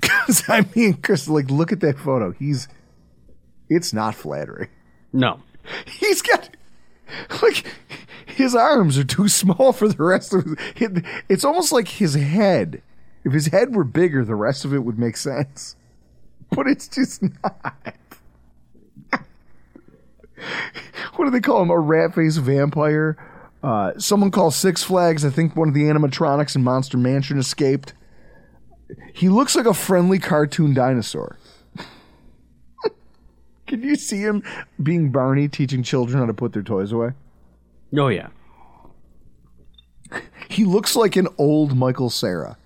Because 0.00 0.44
I 0.48 0.64
mean, 0.76 0.94
Chris, 0.94 1.26
like, 1.26 1.50
look 1.50 1.72
at 1.72 1.80
that 1.80 1.98
photo. 1.98 2.30
He's, 2.32 2.68
it's 3.68 3.92
not 3.92 4.14
flattering. 4.14 4.68
No. 5.12 5.40
He's 5.86 6.22
got, 6.22 6.50
like, 7.42 7.66
his 8.28 8.54
arms 8.54 8.98
are 8.98 9.04
too 9.04 9.28
small 9.28 9.72
for 9.72 9.88
the 9.88 10.02
rest 10.02 10.32
of 10.34 10.46
it. 10.76 11.04
It's 11.28 11.44
almost 11.44 11.72
like 11.72 11.88
his 11.88 12.14
head. 12.14 12.82
If 13.24 13.32
his 13.32 13.46
head 13.46 13.74
were 13.74 13.84
bigger, 13.84 14.24
the 14.24 14.34
rest 14.34 14.64
of 14.64 14.72
it 14.72 14.84
would 14.84 14.98
make 14.98 15.16
sense. 15.16 15.76
But 16.50 16.66
it's 16.66 16.88
just 16.88 17.22
not. 17.22 17.94
what 21.16 21.24
do 21.24 21.30
they 21.30 21.40
call 21.40 21.62
him? 21.62 21.70
A 21.70 21.78
rat 21.78 22.14
face 22.14 22.36
vampire? 22.36 23.16
Uh, 23.62 23.92
someone 23.98 24.30
called 24.30 24.54
Six 24.54 24.82
Flags. 24.82 25.24
I 25.24 25.30
think 25.30 25.56
one 25.56 25.68
of 25.68 25.74
the 25.74 25.82
animatronics 25.82 26.56
in 26.56 26.62
Monster 26.62 26.96
Mansion 26.96 27.38
escaped. 27.38 27.92
He 29.12 29.28
looks 29.28 29.54
like 29.54 29.66
a 29.66 29.74
friendly 29.74 30.18
cartoon 30.18 30.72
dinosaur. 30.72 31.36
Can 33.66 33.82
you 33.82 33.96
see 33.96 34.20
him 34.20 34.42
being 34.82 35.10
Barney 35.10 35.48
teaching 35.48 35.82
children 35.82 36.18
how 36.18 36.26
to 36.26 36.32
put 36.32 36.52
their 36.52 36.62
toys 36.62 36.92
away? 36.92 37.12
Oh, 37.96 38.08
yeah. 38.08 38.28
He 40.50 40.64
looks 40.64 40.96
like 40.96 41.14
an 41.16 41.28
old 41.36 41.76
Michael 41.76 42.08
Cera. 42.08 42.56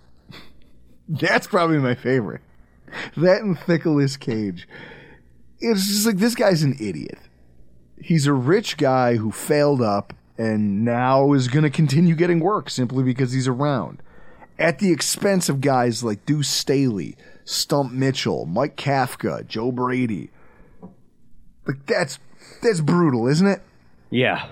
That's 1.08 1.48
probably 1.48 1.78
my 1.78 1.96
favorite. 1.96 2.40
That 3.16 3.42
and 3.42 3.58
Thickless 3.58 4.18
Cage. 4.18 4.68
It's 5.58 5.88
just 5.88 6.06
like 6.06 6.18
this 6.18 6.36
guy's 6.36 6.62
an 6.62 6.76
idiot. 6.80 7.18
He's 8.00 8.26
a 8.26 8.32
rich 8.32 8.76
guy 8.76 9.16
who 9.16 9.32
failed 9.32 9.82
up 9.82 10.14
and 10.38 10.84
now 10.84 11.32
is 11.32 11.48
going 11.48 11.64
to 11.64 11.70
continue 11.70 12.14
getting 12.14 12.40
work 12.40 12.70
simply 12.70 13.02
because 13.02 13.32
he's 13.32 13.48
around. 13.48 14.02
At 14.58 14.78
the 14.78 14.92
expense 14.92 15.48
of 15.48 15.60
guys 15.60 16.04
like 16.04 16.24
Deuce 16.24 16.48
Staley, 16.48 17.16
Stump 17.44 17.92
Mitchell, 17.92 18.46
Mike 18.46 18.76
Kafka, 18.76 19.46
Joe 19.46 19.72
Brady. 19.72 20.30
Like 21.66 21.84
that's 21.86 22.18
that's 22.62 22.80
brutal, 22.80 23.26
isn't 23.28 23.46
it? 23.46 23.62
Yeah. 24.10 24.48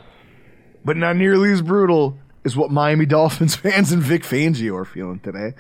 But 0.84 0.96
not 0.96 1.16
nearly 1.16 1.52
as 1.52 1.62
brutal 1.62 2.18
as 2.44 2.56
what 2.56 2.70
Miami 2.70 3.06
Dolphins 3.06 3.56
fans 3.56 3.92
and 3.92 4.02
Vic 4.02 4.22
Fangio 4.22 4.74
are 4.74 4.84
feeling 4.84 5.20
today. 5.20 5.54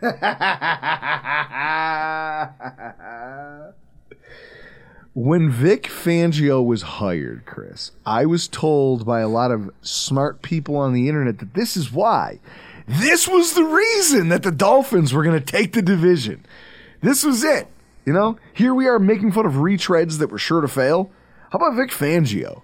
when 5.12 5.50
Vic 5.50 5.84
Fangio 5.84 6.64
was 6.64 6.82
hired, 6.82 7.44
Chris, 7.44 7.92
I 8.06 8.26
was 8.26 8.48
told 8.48 9.04
by 9.04 9.20
a 9.20 9.28
lot 9.28 9.50
of 9.50 9.70
smart 9.82 10.42
people 10.42 10.76
on 10.76 10.92
the 10.92 11.08
internet 11.08 11.38
that 11.38 11.54
this 11.54 11.76
is 11.76 11.92
why. 11.92 12.38
This 12.86 13.28
was 13.28 13.54
the 13.54 13.64
reason 13.64 14.28
that 14.30 14.42
the 14.42 14.50
Dolphins 14.50 15.12
were 15.12 15.22
going 15.22 15.38
to 15.38 15.44
take 15.44 15.72
the 15.72 15.82
division. 15.82 16.44
This 17.02 17.24
was 17.24 17.44
it. 17.44 17.68
You 18.06 18.12
know, 18.12 18.38
here 18.52 18.74
we 18.74 18.86
are 18.86 18.98
making 18.98 19.32
fun 19.32 19.46
of 19.46 19.54
retreads 19.54 20.18
that 20.18 20.30
were 20.30 20.38
sure 20.38 20.60
to 20.60 20.68
fail. 20.68 21.10
How 21.50 21.58
about 21.58 21.76
Vic 21.76 21.90
Fangio? 21.90 22.62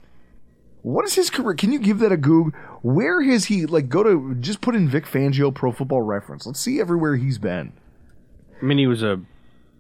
What 0.87 1.05
is 1.05 1.17
his 1.17 1.31
career? 1.31 1.57
Can 1.57 1.73
you 1.73 1.81
give 1.81 1.99
that 1.99 2.13
a 2.13 2.17
Goog? 2.17 2.55
Where 2.83 3.21
has 3.21 3.47
he, 3.47 3.67
like, 3.67 3.89
go 3.89 4.05
to, 4.05 4.37
just 4.37 4.61
put 4.61 4.77
in 4.77 4.89
Vic 4.89 5.05
Fangio 5.05 5.53
Pro 5.53 5.73
Football 5.73 6.03
Reference. 6.03 6.47
Let's 6.47 6.61
see 6.61 6.81
everywhere 6.81 7.17
he's 7.17 7.39
been. 7.39 7.73
I 8.63 8.65
mean, 8.65 8.79
he 8.79 8.87
was 8.87 9.03
a 9.03 9.21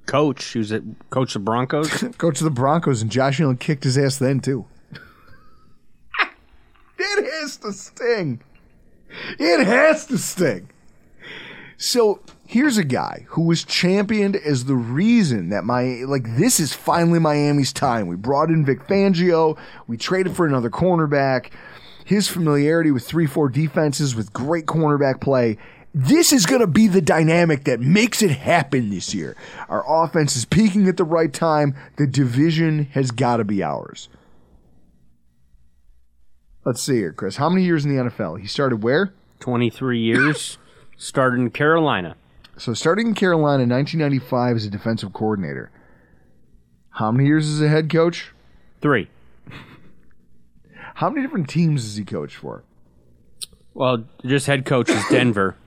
coach. 0.06 0.44
He 0.46 0.58
was 0.58 0.72
a 0.72 0.82
coach 1.10 1.36
of 1.36 1.42
the 1.42 1.44
Broncos. 1.44 1.90
Coach 2.18 2.40
of 2.40 2.44
the 2.44 2.50
Broncos, 2.50 3.02
and 3.02 3.10
Josh 3.12 3.40
Allen 3.40 3.56
kicked 3.56 3.84
his 3.84 3.96
ass 3.96 4.18
then, 4.18 4.40
too. 4.40 4.66
it 6.98 7.32
has 7.34 7.56
to 7.58 7.72
sting. 7.72 8.42
It 9.38 9.64
has 9.64 10.06
to 10.06 10.18
sting. 10.18 10.70
So 11.76 12.20
here's 12.46 12.78
a 12.78 12.84
guy 12.84 13.26
who 13.30 13.42
was 13.42 13.64
championed 13.64 14.36
as 14.36 14.64
the 14.64 14.74
reason 14.74 15.48
that 15.50 15.64
my 15.64 16.02
like 16.06 16.36
this 16.36 16.60
is 16.60 16.72
finally 16.72 17.18
Miami's 17.18 17.72
time. 17.72 18.06
We 18.06 18.16
brought 18.16 18.48
in 18.50 18.64
Vic 18.64 18.86
Fangio. 18.86 19.58
We 19.86 19.96
traded 19.96 20.36
for 20.36 20.46
another 20.46 20.70
cornerback. 20.70 21.50
His 22.04 22.28
familiarity 22.28 22.90
with 22.90 23.04
three 23.04 23.26
four 23.26 23.48
defenses 23.48 24.14
with 24.14 24.32
great 24.32 24.66
cornerback 24.66 25.20
play. 25.20 25.58
This 25.92 26.30
is 26.30 26.44
going 26.44 26.60
to 26.60 26.66
be 26.66 26.88
the 26.88 27.00
dynamic 27.00 27.64
that 27.64 27.80
makes 27.80 28.20
it 28.20 28.30
happen 28.30 28.90
this 28.90 29.14
year. 29.14 29.34
Our 29.70 30.04
offense 30.04 30.36
is 30.36 30.44
peaking 30.44 30.88
at 30.88 30.98
the 30.98 31.04
right 31.04 31.32
time. 31.32 31.74
The 31.96 32.06
division 32.06 32.84
has 32.92 33.10
got 33.10 33.38
to 33.38 33.44
be 33.44 33.62
ours. 33.62 34.10
Let's 36.66 36.82
see 36.82 36.96
here, 36.96 37.12
Chris. 37.12 37.36
How 37.36 37.48
many 37.48 37.64
years 37.64 37.86
in 37.86 37.96
the 37.96 38.02
NFL? 38.02 38.40
He 38.40 38.46
started 38.46 38.82
where? 38.82 39.14
23 39.40 39.98
years. 39.98 40.58
Started 40.98 41.40
in 41.40 41.50
Carolina. 41.50 42.14
So 42.58 42.72
starting 42.74 43.08
in 43.08 43.14
Carolina 43.14 43.62
in 43.64 43.68
1995 43.70 44.56
as 44.56 44.64
a 44.64 44.70
defensive 44.70 45.12
coordinator. 45.12 45.70
How 46.90 47.10
many 47.12 47.26
years 47.28 47.48
as 47.48 47.60
a 47.60 47.68
head 47.68 47.90
coach? 47.90 48.32
Three. 48.80 49.08
How 50.94 51.10
many 51.10 51.20
different 51.22 51.48
teams 51.50 51.82
has 51.82 51.96
he 51.96 52.04
coached 52.04 52.36
for? 52.36 52.64
Well, 53.74 54.04
just 54.24 54.46
head 54.46 54.64
coach 54.64 54.88
is 54.90 55.04
Denver. 55.10 55.56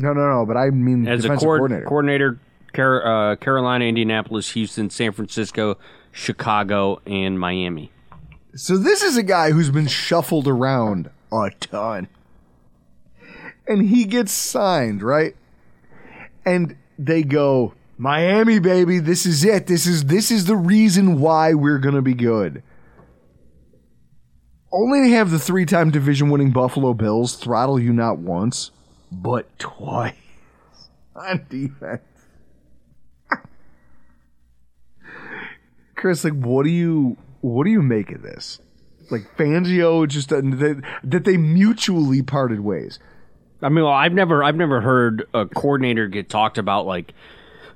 No, 0.00 0.12
no, 0.12 0.30
no. 0.30 0.46
But 0.46 0.56
I 0.56 0.70
mean 0.70 1.08
As 1.08 1.18
a 1.18 1.22
defensive 1.22 1.44
coordinator. 1.44 1.86
coordinator, 1.86 2.38
Car- 2.72 3.32
uh, 3.32 3.34
Carolina, 3.34 3.84
Indianapolis, 3.84 4.50
Houston, 4.50 4.90
San 4.90 5.10
Francisco, 5.10 5.76
Chicago, 6.12 7.00
and 7.04 7.36
Miami. 7.40 7.90
So 8.54 8.76
this 8.76 9.02
is 9.02 9.16
a 9.16 9.24
guy 9.24 9.50
who's 9.50 9.70
been 9.70 9.88
shuffled 9.88 10.46
around 10.46 11.10
a 11.32 11.50
ton. 11.58 12.06
And 13.66 13.88
he 13.88 14.04
gets 14.04 14.30
signed, 14.30 15.02
right? 15.02 15.34
And 16.48 16.76
they 16.98 17.22
go, 17.22 17.74
Miami 17.98 18.58
baby, 18.58 19.00
this 19.00 19.26
is 19.26 19.44
it. 19.44 19.66
This 19.66 19.86
is 19.86 20.04
this 20.04 20.30
is 20.30 20.46
the 20.46 20.56
reason 20.56 21.20
why 21.20 21.52
we're 21.52 21.78
to 21.94 22.02
be 22.02 22.14
good. 22.14 22.62
only 24.72 25.00
to 25.02 25.14
have 25.16 25.30
the 25.30 25.38
three 25.38 25.66
time 25.66 25.90
division 25.90 26.30
winning 26.30 26.50
Buffalo 26.50 26.94
Bills 26.94 27.36
throttle 27.36 27.78
you 27.78 27.92
not 27.92 28.18
once, 28.18 28.70
but 29.12 29.58
twice 29.58 30.14
on 31.16 31.44
defense. 31.50 32.02
Chris, 35.96 36.24
like, 36.24 36.34
what 36.34 36.64
do 36.64 36.70
you 36.70 37.18
what 37.42 37.64
do 37.64 37.70
you 37.70 37.82
make 37.82 38.10
of 38.10 38.22
this? 38.22 38.60
Like 39.10 39.36
Fangio 39.36 40.08
just 40.08 40.32
uh, 40.32 40.40
that, 40.40 40.82
that 41.04 41.24
they 41.24 41.36
mutually 41.36 42.22
parted 42.22 42.60
ways. 42.60 42.98
I 43.60 43.68
mean, 43.68 43.84
well, 43.84 43.92
I've 43.92 44.12
never, 44.12 44.44
I've 44.44 44.56
never 44.56 44.80
heard 44.80 45.26
a 45.34 45.46
coordinator 45.46 46.06
get 46.06 46.28
talked 46.28 46.58
about 46.58 46.86
like 46.86 47.12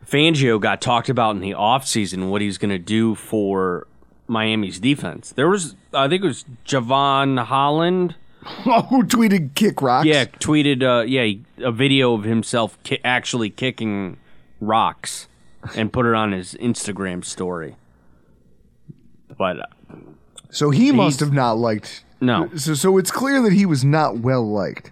Fangio 0.06 0.60
got 0.60 0.80
talked 0.80 1.08
about 1.08 1.34
in 1.34 1.40
the 1.40 1.52
offseason, 1.52 2.28
what 2.30 2.40
he's 2.42 2.58
going 2.58 2.70
to 2.70 2.78
do 2.78 3.14
for 3.14 3.86
Miami's 4.28 4.78
defense. 4.78 5.32
There 5.32 5.48
was, 5.48 5.74
I 5.92 6.08
think 6.08 6.22
it 6.22 6.26
was 6.28 6.44
Jevon 6.66 7.42
Holland. 7.44 8.14
Oh, 8.66 8.82
who 8.90 9.04
tweeted 9.04 9.54
kick 9.54 9.80
rocks? 9.82 10.04
Yeah, 10.04 10.24
tweeted, 10.24 10.82
uh, 10.82 11.04
yeah, 11.04 11.32
a 11.64 11.70
video 11.70 12.14
of 12.14 12.24
himself 12.24 12.76
ki- 12.82 12.98
actually 13.04 13.50
kicking 13.50 14.16
rocks 14.60 15.28
and 15.76 15.92
put 15.92 16.06
it 16.06 16.14
on 16.14 16.32
his 16.32 16.54
Instagram 16.54 17.24
story. 17.24 17.76
But 19.38 19.60
uh, 19.60 19.66
So 20.50 20.70
he 20.70 20.90
must 20.90 21.20
have 21.20 21.32
not 21.32 21.52
liked. 21.58 22.02
no, 22.20 22.50
So, 22.56 22.74
so 22.74 22.98
it's 22.98 23.12
clear 23.12 23.40
that 23.42 23.52
he 23.52 23.64
was 23.64 23.84
not 23.84 24.18
well 24.18 24.42
liked. 24.50 24.90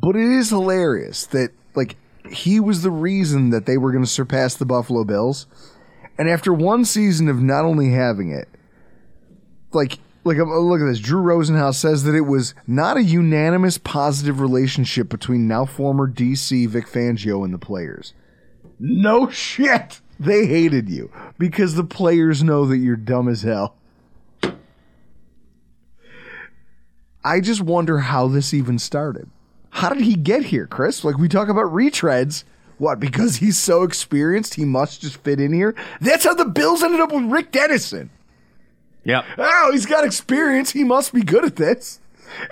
But 0.00 0.16
it 0.16 0.28
is 0.28 0.50
hilarious 0.50 1.26
that 1.26 1.50
like 1.74 1.96
he 2.30 2.60
was 2.60 2.82
the 2.82 2.90
reason 2.90 3.50
that 3.50 3.66
they 3.66 3.78
were 3.78 3.90
going 3.90 4.04
to 4.04 4.10
surpass 4.10 4.54
the 4.54 4.66
Buffalo 4.66 5.04
Bills, 5.04 5.46
and 6.16 6.28
after 6.28 6.52
one 6.52 6.84
season 6.84 7.28
of 7.28 7.42
not 7.42 7.64
only 7.64 7.90
having 7.90 8.30
it, 8.30 8.48
like 9.72 9.98
like 10.24 10.38
uh, 10.38 10.44
look 10.44 10.80
at 10.80 10.86
this, 10.86 11.00
Drew 11.00 11.22
Rosenhaus 11.22 11.74
says 11.74 12.04
that 12.04 12.14
it 12.14 12.22
was 12.22 12.54
not 12.66 12.96
a 12.96 13.02
unanimous 13.02 13.78
positive 13.78 14.40
relationship 14.40 15.08
between 15.08 15.48
now 15.48 15.64
former 15.64 16.06
DC 16.06 16.68
Vic 16.68 16.86
Fangio 16.86 17.44
and 17.44 17.52
the 17.52 17.58
players. 17.58 18.12
No 18.78 19.28
shit. 19.30 20.00
They 20.20 20.46
hated 20.46 20.88
you 20.88 21.10
because 21.38 21.74
the 21.74 21.84
players 21.84 22.42
know 22.42 22.66
that 22.66 22.78
you're 22.78 22.96
dumb 22.96 23.28
as 23.28 23.42
hell. 23.42 23.74
I 27.24 27.40
just 27.40 27.60
wonder 27.60 27.98
how 27.98 28.28
this 28.28 28.54
even 28.54 28.78
started. 28.78 29.28
How 29.70 29.90
did 29.90 30.02
he 30.02 30.14
get 30.14 30.46
here, 30.46 30.66
Chris? 30.66 31.04
Like 31.04 31.18
we 31.18 31.28
talk 31.28 31.48
about 31.48 31.66
retreads. 31.66 32.44
What, 32.78 33.00
because 33.00 33.36
he's 33.36 33.58
so 33.58 33.82
experienced, 33.82 34.54
he 34.54 34.64
must 34.64 35.00
just 35.00 35.16
fit 35.18 35.40
in 35.40 35.52
here? 35.52 35.74
That's 36.00 36.24
how 36.24 36.34
the 36.34 36.44
Bills 36.44 36.82
ended 36.82 37.00
up 37.00 37.12
with 37.12 37.24
Rick 37.24 37.50
Dennison. 37.50 38.10
yep. 39.04 39.24
Oh, 39.36 39.70
he's 39.72 39.84
got 39.86 40.04
experience. 40.04 40.70
He 40.70 40.84
must 40.84 41.12
be 41.12 41.22
good 41.22 41.44
at 41.44 41.56
this. 41.56 41.98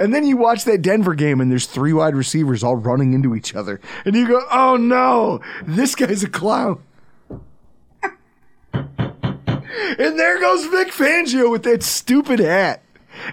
And 0.01 0.15
then 0.15 0.27
you 0.27 0.37
watch 0.37 0.65
that 0.65 0.83
Denver 0.83 1.15
game 1.15 1.41
and 1.41 1.51
there's 1.51 1.67
three 1.67 1.93
wide 1.93 2.17
receivers 2.17 2.65
all 2.65 2.77
running 2.77 3.13
into 3.13 3.35
each 3.37 3.55
other. 3.55 3.81
And 4.05 4.17
you 4.17 4.27
go, 4.27 4.43
oh 4.51 4.77
no, 4.77 5.41
this 5.65 5.95
guy's 5.95 6.25
a 6.25 6.29
clown. 6.29 6.83
and 8.73 10.19
there 10.19 10.41
goes 10.41 10.67
Vic 10.67 10.89
Fangio 10.89 11.51
with 11.51 11.63
that 11.65 11.83
stupid 11.83 12.39
hat. 12.41 12.83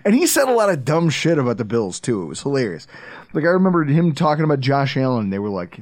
And 0.06 0.16
he 0.16 0.28
said 0.28 0.48
a 0.48 0.54
lot 0.54 0.70
of 0.70 0.86
dumb 0.86 1.10
shit 1.10 1.38
about 1.38 1.58
the 1.58 1.66
Bills 1.66 2.00
too. 2.00 2.22
It 2.24 2.26
was 2.26 2.42
hilarious. 2.42 2.88
Like 3.34 3.46
I 3.46 3.50
remember 3.50 3.84
him 3.84 4.14
talking 4.14 4.44
about 4.44 4.60
Josh 4.60 4.96
Allen. 4.98 5.30
They 5.30 5.40
were 5.40 5.50
like, 5.50 5.82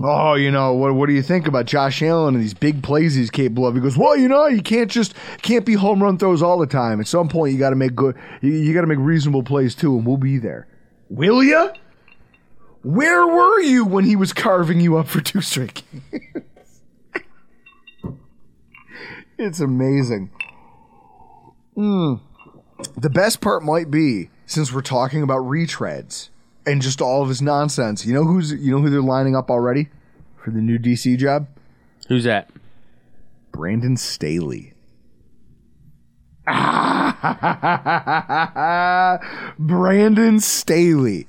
"Oh, 0.00 0.34
you 0.34 0.50
know 0.50 0.74
what? 0.74 0.94
What 0.94 1.06
do 1.06 1.12
you 1.12 1.22
think 1.22 1.46
about 1.46 1.66
Josh 1.66 2.02
Allen 2.02 2.34
and 2.34 2.42
these 2.42 2.54
big 2.54 2.82
plays 2.82 3.14
he's 3.14 3.30
capable 3.30 3.66
of?" 3.66 3.74
He 3.74 3.80
goes, 3.80 3.96
"Well, 3.96 4.16
you 4.16 4.28
know, 4.28 4.46
you 4.46 4.62
can't 4.62 4.90
just 4.90 5.14
can't 5.42 5.66
be 5.66 5.74
home 5.74 6.02
run 6.02 6.18
throws 6.18 6.42
all 6.42 6.58
the 6.58 6.66
time. 6.66 7.00
At 7.00 7.08
some 7.08 7.28
point, 7.28 7.52
you 7.52 7.58
got 7.58 7.70
to 7.70 7.76
make 7.76 7.94
good. 7.94 8.16
You, 8.40 8.52
you 8.52 8.72
got 8.74 8.82
to 8.82 8.86
make 8.86 8.98
reasonable 8.98 9.42
plays 9.42 9.74
too, 9.74 9.96
and 9.96 10.06
we'll 10.06 10.16
be 10.16 10.38
there. 10.38 10.68
Will 11.08 11.42
ya? 11.42 11.70
Where 12.82 13.26
were 13.26 13.60
you 13.60 13.84
when 13.84 14.04
he 14.04 14.16
was 14.16 14.32
carving 14.32 14.80
you 14.80 14.96
up 14.96 15.06
for 15.06 15.20
two 15.20 15.40
straight 15.40 15.84
it's 19.38 19.60
amazing. 19.60 20.30
Hmm. 21.74 22.14
The 22.96 23.10
best 23.10 23.40
part 23.40 23.62
might 23.62 23.90
be 23.90 24.30
since 24.46 24.72
we're 24.72 24.82
talking 24.82 25.22
about 25.22 25.42
retreads 25.42 26.28
and 26.66 26.82
just 26.82 27.00
all 27.00 27.22
of 27.22 27.28
his 27.28 27.42
nonsense. 27.42 28.04
You 28.06 28.14
know 28.14 28.24
who's 28.24 28.52
you 28.52 28.72
know 28.72 28.80
who 28.80 28.90
they're 28.90 29.00
lining 29.00 29.36
up 29.36 29.50
already 29.50 29.88
for 30.36 30.50
the 30.50 30.60
new 30.60 30.78
DC 30.78 31.16
job? 31.18 31.48
Who's 32.08 32.24
that? 32.24 32.50
Brandon 33.52 33.96
Staley. 33.96 34.72
Brandon 39.58 40.40
Staley. 40.40 41.28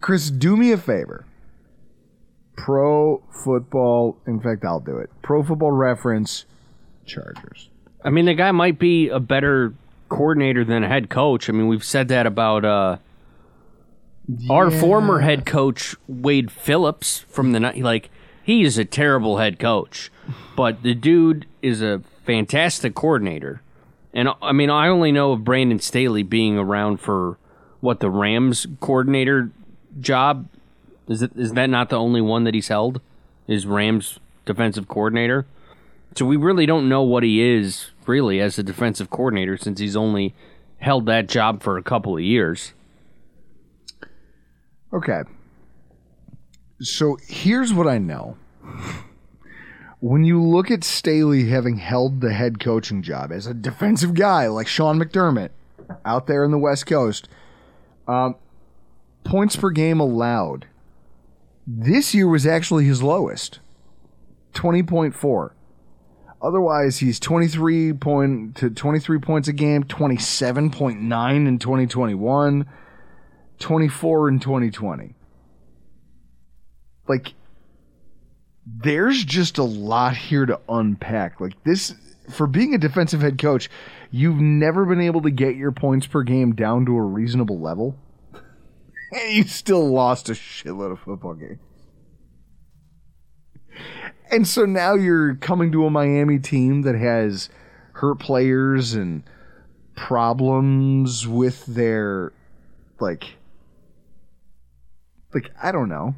Chris, 0.00 0.30
do 0.30 0.56
me 0.56 0.72
a 0.72 0.78
favor. 0.78 1.24
Pro 2.56 3.22
football, 3.30 4.16
in 4.26 4.40
fact, 4.40 4.64
I'll 4.64 4.80
do 4.80 4.96
it. 4.96 5.10
Pro 5.22 5.44
football 5.44 5.72
reference, 5.72 6.46
Chargers. 7.04 7.68
I 8.06 8.10
mean, 8.10 8.26
the 8.26 8.34
guy 8.34 8.52
might 8.52 8.78
be 8.78 9.08
a 9.08 9.18
better 9.18 9.74
coordinator 10.08 10.64
than 10.64 10.84
a 10.84 10.88
head 10.88 11.10
coach. 11.10 11.48
I 11.48 11.52
mean, 11.52 11.66
we've 11.66 11.84
said 11.84 12.06
that 12.08 12.24
about 12.24 12.64
uh, 12.64 12.98
our 14.48 14.70
former 14.70 15.18
head 15.20 15.44
coach 15.44 15.96
Wade 16.06 16.52
Phillips 16.52 17.24
from 17.28 17.50
the 17.50 17.58
ni- 17.58 17.82
like. 17.82 18.08
He 18.44 18.62
is 18.62 18.78
a 18.78 18.84
terrible 18.84 19.38
head 19.38 19.58
coach, 19.58 20.12
but 20.54 20.84
the 20.84 20.94
dude 20.94 21.46
is 21.62 21.82
a 21.82 22.02
fantastic 22.24 22.94
coordinator. 22.94 23.60
And 24.14 24.28
I 24.40 24.52
mean, 24.52 24.70
I 24.70 24.86
only 24.86 25.10
know 25.10 25.32
of 25.32 25.42
Brandon 25.42 25.80
Staley 25.80 26.22
being 26.22 26.56
around 26.56 26.98
for 26.98 27.38
what 27.80 27.98
the 27.98 28.08
Rams 28.08 28.68
coordinator 28.78 29.50
job 29.98 30.46
is. 31.08 31.22
It 31.22 31.32
is 31.34 31.54
that 31.54 31.70
not 31.70 31.88
the 31.88 31.98
only 31.98 32.20
one 32.20 32.44
that 32.44 32.54
he's 32.54 32.68
held? 32.68 33.00
Is 33.48 33.66
Rams 33.66 34.20
defensive 34.44 34.86
coordinator? 34.86 35.44
So 36.14 36.24
we 36.24 36.36
really 36.36 36.66
don't 36.66 36.88
know 36.88 37.02
what 37.02 37.24
he 37.24 37.42
is 37.42 37.90
really 38.08 38.40
as 38.40 38.58
a 38.58 38.62
defensive 38.62 39.10
coordinator 39.10 39.56
since 39.56 39.80
he's 39.80 39.96
only 39.96 40.34
held 40.78 41.06
that 41.06 41.28
job 41.28 41.62
for 41.62 41.78
a 41.78 41.82
couple 41.82 42.16
of 42.16 42.22
years. 42.22 42.72
Okay. 44.92 45.22
So 46.80 47.18
here's 47.26 47.72
what 47.72 47.86
I 47.86 47.98
know. 47.98 48.36
When 50.00 50.24
you 50.24 50.42
look 50.42 50.70
at 50.70 50.84
Staley 50.84 51.48
having 51.48 51.78
held 51.78 52.20
the 52.20 52.32
head 52.32 52.60
coaching 52.60 53.02
job 53.02 53.32
as 53.32 53.46
a 53.46 53.54
defensive 53.54 54.14
guy 54.14 54.46
like 54.46 54.68
Sean 54.68 54.98
McDermott 54.98 55.50
out 56.04 56.26
there 56.26 56.44
in 56.44 56.50
the 56.50 56.58
West 56.58 56.86
Coast, 56.86 57.28
um, 58.06 58.36
points 59.24 59.56
per 59.56 59.70
game 59.70 59.98
allowed 59.98 60.66
this 61.66 62.14
year 62.14 62.28
was 62.28 62.46
actually 62.46 62.84
his 62.84 63.02
lowest 63.02 63.58
20.4. 64.54 65.50
Otherwise, 66.46 66.98
he's 66.98 67.18
23 67.18 67.94
point 67.94 68.56
to 68.56 68.70
23 68.70 69.18
points 69.18 69.48
a 69.48 69.52
game, 69.52 69.82
27.9 69.82 71.48
in 71.48 71.58
2021, 71.58 72.66
24 73.58 74.28
in 74.28 74.38
2020 74.38 75.14
like 77.08 77.34
there's 78.66 79.24
just 79.24 79.58
a 79.58 79.62
lot 79.62 80.16
here 80.16 80.46
to 80.46 80.60
unpack. 80.68 81.40
Like 81.40 81.62
this 81.64 81.94
for 82.30 82.46
being 82.46 82.74
a 82.74 82.78
defensive 82.78 83.20
head 83.20 83.38
coach, 83.38 83.70
you've 84.10 84.40
never 84.40 84.84
been 84.84 85.00
able 85.00 85.22
to 85.22 85.30
get 85.30 85.56
your 85.56 85.72
points 85.72 86.06
per 86.06 86.22
game 86.22 86.54
down 86.54 86.86
to 86.86 86.96
a 86.96 87.02
reasonable 87.02 87.60
level. 87.60 87.96
And 89.12 89.36
you 89.36 89.44
still 89.44 89.88
lost 89.88 90.28
a 90.30 90.32
shitload 90.32 90.90
of 90.90 90.98
football 90.98 91.34
games. 91.34 91.60
And 94.30 94.46
so 94.46 94.64
now 94.64 94.94
you're 94.94 95.36
coming 95.36 95.70
to 95.72 95.86
a 95.86 95.90
Miami 95.90 96.38
team 96.38 96.82
that 96.82 96.96
has 96.96 97.48
hurt 97.92 98.18
players 98.18 98.94
and 98.94 99.22
problems 99.94 101.26
with 101.26 101.64
their 101.66 102.32
like 103.00 103.24
like 105.32 105.50
I 105.62 105.72
don't 105.72 105.88
know. 105.88 106.14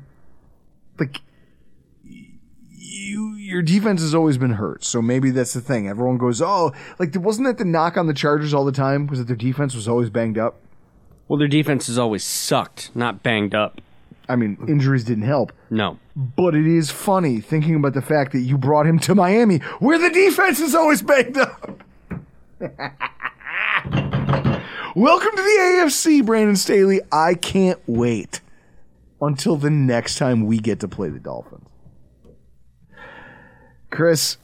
Like 0.98 1.20
you 2.02 3.34
your 3.36 3.62
defense 3.62 4.00
has 4.00 4.14
always 4.14 4.38
been 4.38 4.52
hurt 4.52 4.84
so 4.84 5.00
maybe 5.00 5.30
that's 5.30 5.52
the 5.52 5.60
thing. 5.60 5.88
Everyone 5.88 6.18
goes 6.18 6.42
oh 6.42 6.72
like 6.98 7.14
wasn't 7.14 7.46
that 7.46 7.58
the 7.58 7.64
knock 7.64 7.96
on 7.96 8.06
the 8.06 8.14
chargers 8.14 8.52
all 8.52 8.64
the 8.64 8.72
time 8.72 9.06
was 9.06 9.18
that 9.18 9.26
their 9.26 9.36
defense 9.36 9.74
was 9.74 9.86
always 9.86 10.10
banged 10.10 10.38
up? 10.38 10.60
Well, 11.28 11.38
their 11.38 11.46
defense 11.46 11.88
has 11.88 11.98
always 11.98 12.24
sucked, 12.24 12.90
not 12.96 13.22
banged 13.22 13.54
up. 13.54 13.82
I 14.28 14.36
mean 14.36 14.56
injuries 14.68 15.04
didn't 15.04 15.24
help 15.24 15.52
No. 15.70 15.98
but 16.16 16.54
it 16.54 16.66
is 16.66 16.90
funny 16.90 17.40
thinking 17.40 17.74
about 17.74 17.94
the 17.94 18.02
fact 18.02 18.32
that 18.32 18.40
you 18.40 18.58
brought 18.58 18.86
him 18.86 18.98
to 19.00 19.14
miami 19.14 19.58
where 19.78 19.98
the 19.98 20.10
defense 20.10 20.60
is 20.60 20.74
always 20.74 21.02
banged 21.02 21.36
up 21.36 21.82
welcome 24.94 25.30
to 25.30 25.42
the 25.42 25.82
afc 25.84 26.24
brandon 26.26 26.56
staley 26.56 27.00
i 27.12 27.34
can't 27.34 27.80
wait 27.86 28.40
until 29.20 29.56
the 29.56 29.70
next 29.70 30.16
time 30.16 30.46
we 30.46 30.58
get 30.58 30.80
to 30.80 30.88
play 30.88 31.08
the 31.08 31.18
dolphins 31.20 31.66
chris 33.90 34.36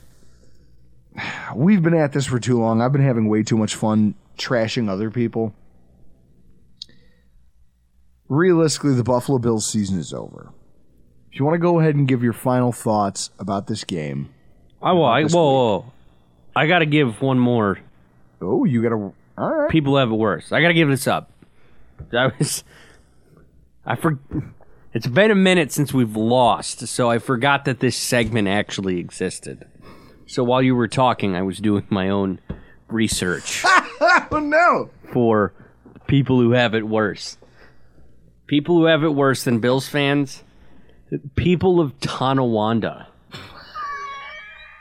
we've 1.54 1.82
been 1.82 1.94
at 1.94 2.12
this 2.12 2.26
for 2.26 2.40
too 2.40 2.58
long. 2.58 2.80
I've 2.80 2.90
been 2.92 3.02
having 3.04 3.28
way 3.28 3.42
too 3.44 3.56
much 3.56 3.74
fun 3.76 4.14
trashing 4.36 4.88
other 4.88 5.10
people. 5.12 5.54
Realistically, 8.34 8.94
the 8.94 9.04
Buffalo 9.04 9.38
Bills 9.38 9.64
season 9.64 9.96
is 9.96 10.12
over. 10.12 10.52
If 11.30 11.38
you 11.38 11.44
want 11.44 11.54
to 11.54 11.60
go 11.60 11.78
ahead 11.78 11.94
and 11.94 12.08
give 12.08 12.22
your 12.22 12.32
final 12.32 12.72
thoughts 12.72 13.30
about 13.38 13.68
this 13.68 13.84
game, 13.84 14.34
I 14.82 14.90
will. 14.92 15.04
I, 15.04 15.22
whoa, 15.22 15.52
whoa. 15.52 15.92
I 16.56 16.66
got 16.66 16.80
to 16.80 16.86
give 16.86 17.22
one 17.22 17.38
more. 17.38 17.78
oh, 18.40 18.64
you 18.64 18.82
got 18.82 18.88
to. 18.88 19.14
All 19.38 19.54
right. 19.54 19.70
People 19.70 19.96
have 19.98 20.10
it 20.10 20.14
worse. 20.16 20.50
I 20.50 20.60
got 20.60 20.68
to 20.68 20.74
give 20.74 20.88
this 20.88 21.06
up. 21.06 21.30
I 22.12 22.32
was. 22.38 22.64
I 23.86 23.94
for. 23.94 24.18
It's 24.92 25.06
been 25.06 25.30
a 25.30 25.36
minute 25.36 25.70
since 25.70 25.94
we've 25.94 26.16
lost, 26.16 26.88
so 26.88 27.08
I 27.10 27.18
forgot 27.18 27.64
that 27.66 27.78
this 27.78 27.96
segment 27.96 28.48
actually 28.48 28.98
existed. 28.98 29.64
So 30.26 30.42
while 30.42 30.62
you 30.62 30.74
were 30.74 30.88
talking, 30.88 31.36
I 31.36 31.42
was 31.42 31.58
doing 31.58 31.86
my 31.88 32.08
own 32.08 32.40
research 32.88 33.62
Oh 34.00 34.40
no! 34.42 34.90
for 35.12 35.52
people 36.08 36.40
who 36.40 36.50
have 36.52 36.74
it 36.74 36.86
worse. 36.88 37.38
People 38.46 38.76
who 38.76 38.84
have 38.84 39.02
it 39.02 39.14
worse 39.14 39.44
than 39.44 39.58
Bills 39.60 39.88
fans. 39.88 40.42
People 41.34 41.80
of 41.80 41.98
Tonawanda. 42.00 43.08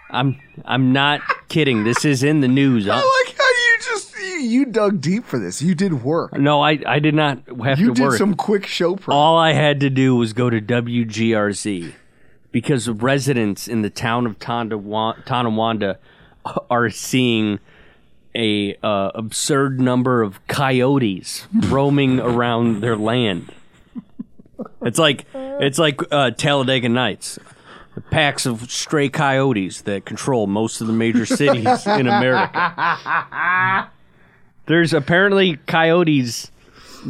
I'm 0.10 0.40
I'm 0.65 0.94
not 0.94 1.22
kidding. 1.49 1.84
This 1.84 2.06
is 2.06 2.23
in 2.23 2.41
the 2.41 2.48
news. 2.48 2.88
I 2.88 2.95
like 2.95 3.35
how 3.38 3.44
you 3.44 3.77
just 3.80 4.15
you, 4.19 4.26
you 4.26 4.65
dug 4.65 5.02
deep 5.02 5.26
for 5.26 5.40
this. 5.40 5.61
You 5.61 5.73
did 5.76 6.03
work. 6.03 6.34
No, 6.38 6.61
I 6.61 6.80
I 6.85 6.99
did 6.99 7.15
not 7.15 7.40
have 7.64 7.80
You 7.80 7.88
to 7.90 7.94
did 7.94 8.03
work. 8.03 8.18
some 8.18 8.35
quick 8.35 8.65
show 8.68 8.95
prep. 8.95 9.14
All 9.15 9.38
I 9.38 9.53
had 9.53 9.80
to 9.80 9.90
do 9.90 10.15
was 10.15 10.34
go 10.34 10.49
to 10.52 10.61
WGRZ 10.61 11.94
because 12.52 12.88
residents 12.90 13.68
in 13.68 13.81
the 13.81 13.90
town 13.90 14.27
of 14.27 14.38
Tonawanda 14.38 15.98
are 16.69 16.90
seeing 16.91 17.60
a 18.35 18.76
uh, 18.84 19.11
absurd 19.15 19.80
number 19.80 20.22
of 20.22 20.45
coyotes 20.47 21.47
roaming 21.53 22.19
around 22.19 22.81
their 22.81 22.95
land. 22.95 23.51
It's 24.81 24.99
like 24.99 25.26
it's 25.34 25.80
like 25.80 26.01
uh, 26.11 26.31
Talladega 26.31 26.89
Nights. 26.89 27.39
Packs 28.10 28.47
of 28.47 28.72
stray 28.72 29.07
coyotes 29.07 29.81
that 29.81 30.03
control 30.03 30.47
most 30.47 30.81
of 30.81 30.88
the 30.88 30.93
major 30.93 31.27
cities 31.27 31.68
in 31.88 32.07
America. 32.07 33.89
There's 34.65 34.93
apparently 34.93 35.57
coyotes 35.68 36.49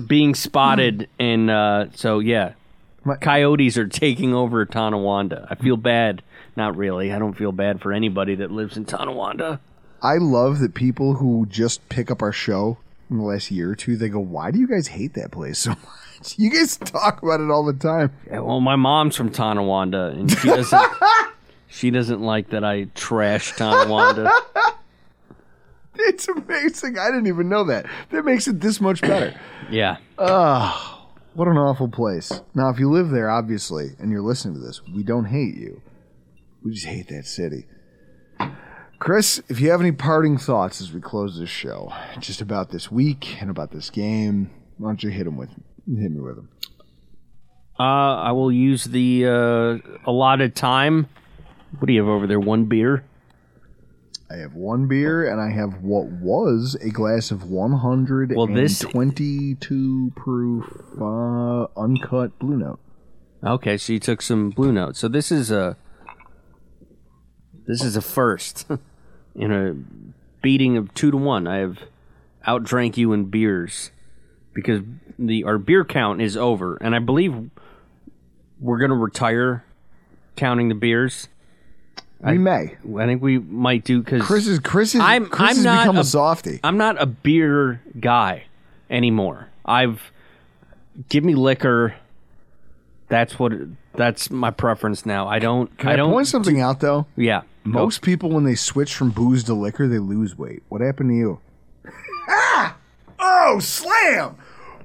being 0.07 0.35
spotted, 0.35 1.07
and 1.19 1.49
uh, 1.49 1.85
so 1.95 2.19
yeah, 2.19 2.53
coyotes 3.21 3.77
are 3.77 3.87
taking 3.87 4.33
over 4.33 4.65
Tonawanda. 4.65 5.47
I 5.49 5.55
feel 5.55 5.77
bad. 5.77 6.21
Not 6.55 6.75
really. 6.75 7.13
I 7.13 7.19
don't 7.19 7.33
feel 7.33 7.53
bad 7.53 7.81
for 7.81 7.93
anybody 7.93 8.35
that 8.35 8.51
lives 8.51 8.75
in 8.75 8.85
Tonawanda. 8.85 9.61
I 10.03 10.17
love 10.17 10.59
that 10.59 10.73
people 10.75 11.15
who 11.15 11.45
just 11.47 11.87
pick 11.89 12.11
up 12.11 12.21
our 12.21 12.31
show 12.33 12.77
in 13.09 13.17
the 13.17 13.23
last 13.23 13.49
year 13.49 13.71
or 13.71 13.75
two, 13.75 13.95
they 13.97 14.09
go, 14.09 14.19
"Why 14.19 14.51
do 14.51 14.59
you 14.59 14.67
guys 14.67 14.87
hate 14.87 15.13
that 15.15 15.31
place 15.31 15.57
so 15.59 15.69
much?" 16.19 16.37
You 16.37 16.51
guys 16.51 16.77
talk 16.77 17.23
about 17.23 17.39
it 17.41 17.49
all 17.49 17.65
the 17.65 17.73
time. 17.73 18.11
Yeah, 18.27 18.39
well, 18.41 18.59
my 18.61 18.75
mom's 18.75 19.15
from 19.15 19.29
Tonawanda, 19.31 20.11
and 20.17 20.29
she 20.31 20.47
doesn't. 20.49 20.81
she 21.67 21.89
doesn't 21.91 22.21
like 22.21 22.49
that 22.51 22.63
I 22.63 22.85
trash 22.95 23.53
Tonawanda. 23.53 24.29
It's 25.95 26.27
amazing. 26.27 26.97
I 26.97 27.05
didn't 27.11 27.27
even 27.27 27.49
know 27.49 27.65
that. 27.65 27.85
That 28.09 28.25
makes 28.25 28.47
it 28.47 28.59
this 28.59 28.81
much 28.81 29.01
better. 29.01 29.39
Yeah. 29.69 29.97
Oh, 30.17 31.07
What 31.35 31.47
an 31.47 31.57
awful 31.57 31.87
place. 31.87 32.41
Now, 32.55 32.69
if 32.69 32.79
you 32.79 32.89
live 32.89 33.09
there, 33.11 33.29
obviously, 33.29 33.91
and 33.99 34.11
you're 34.11 34.21
listening 34.21 34.55
to 34.55 34.59
this, 34.59 34.81
we 34.93 35.03
don't 35.03 35.25
hate 35.25 35.55
you. 35.55 35.81
We 36.63 36.73
just 36.73 36.87
hate 36.87 37.07
that 37.09 37.25
city. 37.25 37.65
Chris, 39.03 39.41
if 39.49 39.59
you 39.59 39.69
have 39.69 39.81
any 39.81 39.91
parting 39.91 40.37
thoughts 40.37 40.79
as 40.79 40.93
we 40.93 41.01
close 41.01 41.37
this 41.37 41.49
show, 41.49 41.91
just 42.21 42.39
about 42.39 42.69
this 42.69 42.89
week 42.89 43.35
and 43.41 43.49
about 43.49 43.69
this 43.71 43.89
game, 43.89 44.49
why 44.77 44.87
don't 44.87 45.03
you 45.03 45.09
hit 45.09 45.25
them 45.25 45.35
with 45.35 45.49
hit 45.49 46.09
me 46.09 46.21
with 46.21 46.37
them? 46.37 46.47
Uh, 47.77 47.83
I 47.83 48.31
will 48.31 48.49
use 48.49 48.85
the 48.85 49.25
uh, 49.27 50.09
allotted 50.09 50.55
time. 50.55 51.09
What 51.77 51.87
do 51.87 51.91
you 51.91 51.99
have 51.99 52.07
over 52.07 52.27
there? 52.27 52.39
One 52.39 52.63
beer. 52.63 53.03
I 54.31 54.35
have 54.37 54.53
one 54.53 54.87
beer 54.87 55.29
and 55.29 55.41
I 55.41 55.49
have 55.53 55.83
what 55.83 56.05
was 56.05 56.77
a 56.79 56.89
glass 56.89 57.29
of 57.29 57.43
one 57.43 57.73
hundred 57.73 58.33
Well, 58.33 58.47
this- 58.47 58.85
122 58.85 60.13
proof 60.15 60.63
uh, 60.97 61.65
uncut 61.77 62.39
Blue 62.39 62.55
Note. 62.55 62.79
Okay, 63.43 63.75
so 63.77 63.91
you 63.91 63.99
took 63.99 64.21
some 64.21 64.49
blue 64.49 64.71
notes. 64.71 64.97
So 64.97 65.09
this 65.09 65.29
is 65.29 65.51
a 65.51 65.75
this 67.67 67.83
is 67.83 67.97
a 67.97 68.01
first 68.01 68.65
in 69.35 69.51
a 69.51 69.75
beating 70.41 70.77
of 70.77 70.93
two 70.93 71.11
to 71.11 71.17
one. 71.17 71.47
I 71.47 71.57
have 71.57 71.79
outdrank 72.47 72.97
you 72.97 73.13
in 73.13 73.25
beers 73.25 73.91
because 74.53 74.81
the 75.17 75.43
our 75.43 75.57
beer 75.57 75.83
count 75.85 76.21
is 76.21 76.35
over, 76.37 76.77
and 76.77 76.95
I 76.95 76.99
believe 76.99 77.49
we're 78.59 78.77
gonna 78.79 78.95
retire 78.95 79.63
counting 80.35 80.69
the 80.69 80.75
beers. 80.75 81.27
We 82.25 82.37
may. 82.37 82.77
I 82.97 83.05
think 83.05 83.21
we 83.21 83.37
might 83.37 83.83
do 83.83 84.01
because 84.01 84.21
Chris 84.21 84.47
is 84.47 84.59
Chris 84.59 84.95
is 84.95 85.01
I'm- 85.01 85.25
Chris 85.25 85.49
I'm 85.49 85.55
has 85.57 85.63
not 85.65 85.83
become 85.83 85.97
a, 85.97 86.01
a- 86.01 86.03
softie. 86.05 86.59
I'm 86.63 86.77
not 86.77 87.01
a 87.01 87.05
beer 87.05 87.81
guy 87.99 88.45
anymore. 88.89 89.49
I've 89.65 90.11
give 91.09 91.23
me 91.25 91.35
liquor. 91.35 91.95
That's 93.09 93.37
what. 93.37 93.51
That's 93.95 94.31
my 94.31 94.49
preference 94.51 95.05
now. 95.05 95.27
I 95.27 95.39
don't. 95.39 95.77
Can 95.77 95.89
I, 95.89 95.95
don't. 95.97 96.11
point 96.11 96.27
something 96.27 96.61
out 96.61 96.79
though? 96.79 97.05
Yeah. 97.17 97.41
Most 97.63 98.01
people, 98.01 98.29
when 98.29 98.43
they 98.43 98.55
switch 98.55 98.93
from 98.95 99.11
booze 99.11 99.43
to 99.45 99.53
liquor, 99.53 99.87
they 99.87 99.99
lose 99.99 100.37
weight. 100.37 100.63
What 100.69 100.81
happened 100.81 101.09
to 101.11 101.15
you? 101.15 101.39
ah! 102.27 102.77
Oh, 103.25 103.59
slam! 103.59 104.35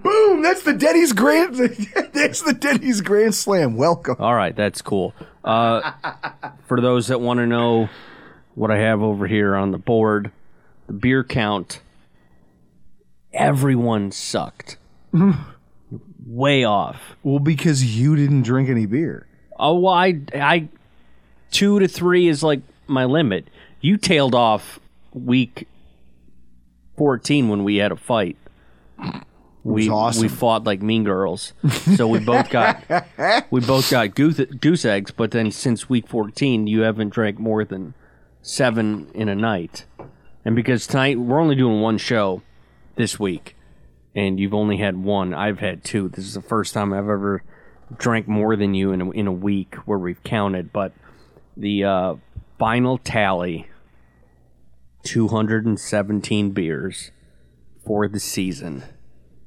Boom! 0.03 0.43
That's 0.43 0.63
the 0.63 0.73
Denny's 0.73 1.13
Grand. 1.13 1.57
That's 2.13 2.43
the 2.43 2.53
Denny's 2.53 3.01
Grand 3.01 3.35
Slam. 3.35 3.77
Welcome. 3.77 4.17
All 4.21 4.35
right, 4.35 4.55
that's 4.55 4.81
cool. 4.81 5.13
Uh, 5.45 5.93
for 6.67 6.81
those 6.81 7.09
that 7.09 7.21
want 7.21 7.39
to 7.39 7.47
know 7.47 7.89
what 8.55 8.71
I 8.71 8.79
have 8.79 9.03
over 9.03 9.27
here 9.27 9.57
on 9.57 9.73
the 9.73 9.79
board, 9.79 10.31
the 10.87 10.93
beer 10.93 11.25
count. 11.25 11.81
Everyone 13.33 14.11
sucked. 14.13 14.79
Way 16.27 16.65
off. 16.65 17.17
Well, 17.23 17.39
because 17.39 17.99
you 17.99 18.17
didn't 18.17 18.43
drink 18.43 18.69
any 18.69 18.87
beer. 18.87 19.27
Oh, 19.59 19.79
well, 19.79 19.95
I, 19.95 20.21
I, 20.35 20.69
two 21.51 21.79
to 21.79 21.89
three 21.89 22.29
is 22.29 22.43
like 22.43 22.61
my 22.87 23.05
limit. 23.05 23.49
You 23.81 23.97
tailed 23.97 24.35
off 24.35 24.81
week 25.13 25.69
fourteen 26.97 27.49
when 27.49 27.65
we 27.65 27.77
had 27.77 27.93
a 27.93 27.97
fight. 27.97 28.37
We 29.65 29.89
awesome. 29.89 30.23
we 30.23 30.29
fought 30.29 30.65
like 30.65 30.81
mean 30.81 31.05
girls, 31.05 31.53
so 31.97 32.09
we 32.09 32.21
both 32.21 32.49
got 32.51 32.83
we 33.51 33.61
both 33.61 33.91
got 33.91 34.15
goose, 34.15 34.41
goose 34.61 34.85
eggs. 34.85 35.11
But 35.11 35.31
then 35.33 35.51
since 35.51 35.89
week 35.89 36.09
fourteen, 36.09 36.67
you 36.67 36.81
haven't 36.83 37.11
drank 37.11 37.39
more 37.39 37.65
than 37.65 37.95
seven 38.41 39.11
in 39.15 39.29
a 39.29 39.35
night, 39.35 39.85
and 40.45 40.57
because 40.57 40.87
tonight 40.87 41.19
we're 41.19 41.41
only 41.41 41.57
doing 41.57 41.81
one 41.81 41.99
show 41.99 42.43
this 42.97 43.19
week, 43.19 43.57
and 44.15 44.39
you've 44.41 44.55
only 44.55 44.79
had 44.79 44.97
one, 44.97 45.33
I've 45.33 45.61
had 45.61 45.85
two. 45.85 46.09
This 46.09 46.25
is 46.25 46.35
the 46.35 46.43
first 46.43 46.75
time 46.75 46.93
I've 46.93 47.09
ever 47.09 47.43
drank 47.97 48.29
more 48.29 48.57
than 48.57 48.75
you 48.75 48.93
in 48.93 49.01
a, 49.01 49.11
in 49.11 49.27
a 49.27 49.33
week 49.33 49.77
where 49.87 49.99
we've 49.99 50.23
counted. 50.23 50.73
But 50.73 50.93
the 51.59 51.85
uh, 51.85 52.15
final 52.59 52.99
tally: 52.99 53.69
two 55.03 55.29
hundred 55.29 55.67
and 55.67 55.79
seventeen 55.79 56.51
beers 56.51 57.11
for 57.85 58.09
the 58.09 58.21
season. 58.21 58.85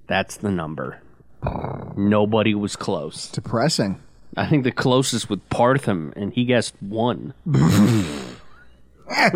That's 0.08 0.36
the 0.36 0.52
number. 0.52 1.02
Nobody 1.96 2.54
was 2.54 2.76
close. 2.76 3.30
Depressing. 3.30 4.02
I 4.38 4.48
think 4.48 4.64
the 4.64 4.72
closest 4.72 5.30
was 5.30 5.40
Partham, 5.50 6.14
and 6.16 6.34
he 6.34 6.46
guessed 6.46 6.76
one. 6.80 7.34
I 9.10 9.30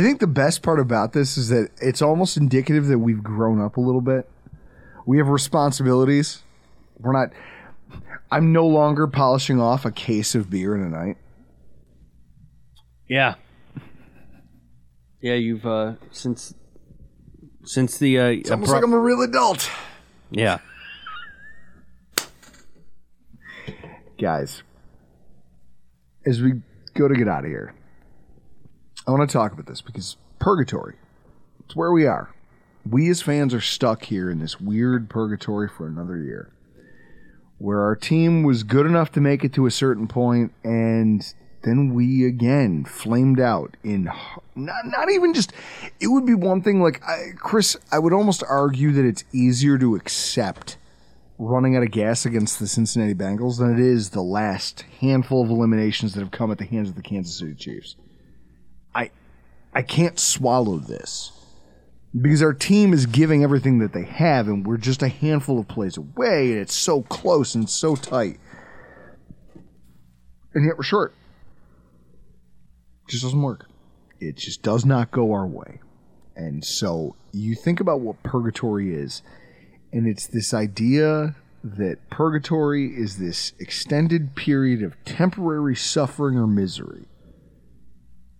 think 0.00 0.20
the 0.20 0.28
best 0.28 0.62
part 0.62 0.78
about 0.78 1.12
this 1.12 1.36
is 1.36 1.48
that 1.48 1.70
it's 1.80 2.02
almost 2.02 2.36
indicative 2.36 2.86
that 2.86 2.98
we've 2.98 3.22
grown 3.22 3.60
up 3.60 3.76
a 3.76 3.80
little 3.80 4.00
bit. 4.00 4.28
We 5.06 5.18
have 5.18 5.28
responsibilities. 5.28 6.42
We're 7.00 7.12
not. 7.12 7.30
I'm 8.30 8.52
no 8.52 8.66
longer 8.66 9.06
polishing 9.06 9.60
off 9.60 9.84
a 9.84 9.90
case 9.90 10.34
of 10.34 10.48
beer 10.48 10.74
in 10.74 10.82
a 10.82 10.88
night. 10.88 11.16
Yeah. 13.12 13.34
Yeah, 15.20 15.34
you've 15.34 15.66
uh 15.66 15.96
since 16.12 16.54
since 17.62 17.98
the 17.98 18.18
uh 18.18 18.24
It's 18.28 18.50
almost 18.50 18.72
like 18.72 18.82
I'm 18.82 18.94
a 18.94 18.98
real 18.98 19.20
adult. 19.20 19.70
yeah. 20.30 20.60
guys, 24.18 24.62
as 26.24 26.40
we 26.40 26.62
go 26.94 27.06
to 27.06 27.14
get 27.14 27.28
out 27.28 27.44
of 27.44 27.50
here, 27.50 27.74
I 29.06 29.10
want 29.10 29.28
to 29.28 29.32
talk 29.32 29.52
about 29.52 29.66
this 29.66 29.82
because 29.82 30.16
purgatory, 30.38 30.94
it's 31.66 31.76
where 31.76 31.92
we 31.92 32.06
are. 32.06 32.34
We 32.88 33.10
as 33.10 33.20
fans 33.20 33.52
are 33.52 33.60
stuck 33.60 34.04
here 34.04 34.30
in 34.30 34.38
this 34.38 34.58
weird 34.58 35.10
purgatory 35.10 35.68
for 35.68 35.86
another 35.86 36.16
year. 36.16 36.50
Where 37.58 37.82
our 37.82 37.94
team 37.94 38.42
was 38.42 38.62
good 38.62 38.86
enough 38.86 39.12
to 39.12 39.20
make 39.20 39.44
it 39.44 39.52
to 39.52 39.66
a 39.66 39.70
certain 39.70 40.08
point, 40.08 40.54
and 40.64 41.22
then 41.62 41.94
we 41.94 42.26
again 42.26 42.84
flamed 42.84 43.40
out 43.40 43.76
in 43.82 44.04
not, 44.54 44.86
not 44.86 45.10
even 45.10 45.32
just 45.32 45.52
it 46.00 46.08
would 46.08 46.26
be 46.26 46.34
one 46.34 46.62
thing 46.62 46.82
like 46.82 47.02
I, 47.02 47.32
chris 47.36 47.76
i 47.90 47.98
would 47.98 48.12
almost 48.12 48.42
argue 48.48 48.92
that 48.92 49.04
it's 49.04 49.24
easier 49.32 49.78
to 49.78 49.94
accept 49.94 50.76
running 51.38 51.76
out 51.76 51.82
of 51.82 51.90
gas 51.90 52.24
against 52.26 52.58
the 52.58 52.66
cincinnati 52.66 53.14
bengals 53.14 53.58
than 53.58 53.72
it 53.72 53.80
is 53.80 54.10
the 54.10 54.22
last 54.22 54.84
handful 55.00 55.42
of 55.42 55.50
eliminations 55.50 56.14
that 56.14 56.20
have 56.20 56.30
come 56.30 56.50
at 56.50 56.58
the 56.58 56.64
hands 56.64 56.88
of 56.88 56.94
the 56.94 57.02
kansas 57.02 57.38
city 57.38 57.54
chiefs. 57.54 57.96
I 58.94 59.10
i 59.72 59.82
can't 59.82 60.18
swallow 60.18 60.78
this 60.78 61.32
because 62.20 62.42
our 62.42 62.52
team 62.52 62.92
is 62.92 63.06
giving 63.06 63.42
everything 63.42 63.78
that 63.78 63.92
they 63.92 64.04
have 64.04 64.46
and 64.46 64.66
we're 64.66 64.76
just 64.76 65.02
a 65.02 65.08
handful 65.08 65.58
of 65.58 65.66
plays 65.66 65.96
away 65.96 66.52
and 66.52 66.60
it's 66.60 66.74
so 66.74 67.02
close 67.02 67.54
and 67.54 67.68
so 67.68 67.96
tight. 67.96 68.38
And 70.54 70.66
yet 70.66 70.76
we're 70.76 70.84
short 70.84 71.14
just 73.08 73.22
doesn't 73.22 73.42
work. 73.42 73.68
It 74.20 74.36
just 74.36 74.62
does 74.62 74.84
not 74.84 75.10
go 75.10 75.32
our 75.32 75.46
way. 75.46 75.80
And 76.36 76.64
so 76.64 77.16
you 77.32 77.54
think 77.54 77.80
about 77.80 78.00
what 78.00 78.22
purgatory 78.22 78.94
is, 78.94 79.22
and 79.92 80.06
it's 80.06 80.26
this 80.26 80.54
idea 80.54 81.36
that 81.64 82.10
purgatory 82.10 82.86
is 82.86 83.18
this 83.18 83.52
extended 83.58 84.34
period 84.34 84.82
of 84.82 85.02
temporary 85.04 85.76
suffering 85.76 86.36
or 86.36 86.46
misery. 86.46 87.06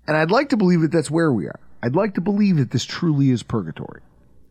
And 0.07 0.17
I'd 0.17 0.31
like 0.31 0.49
to 0.49 0.57
believe 0.57 0.81
that 0.81 0.91
that's 0.91 1.11
where 1.11 1.33
we 1.33 1.47
are. 1.47 1.61
I'd 1.83 1.95
like 1.95 2.15
to 2.15 2.21
believe 2.21 2.57
that 2.57 2.71
this 2.71 2.85
truly 2.85 3.31
is 3.31 3.43
purgatory. 3.43 4.03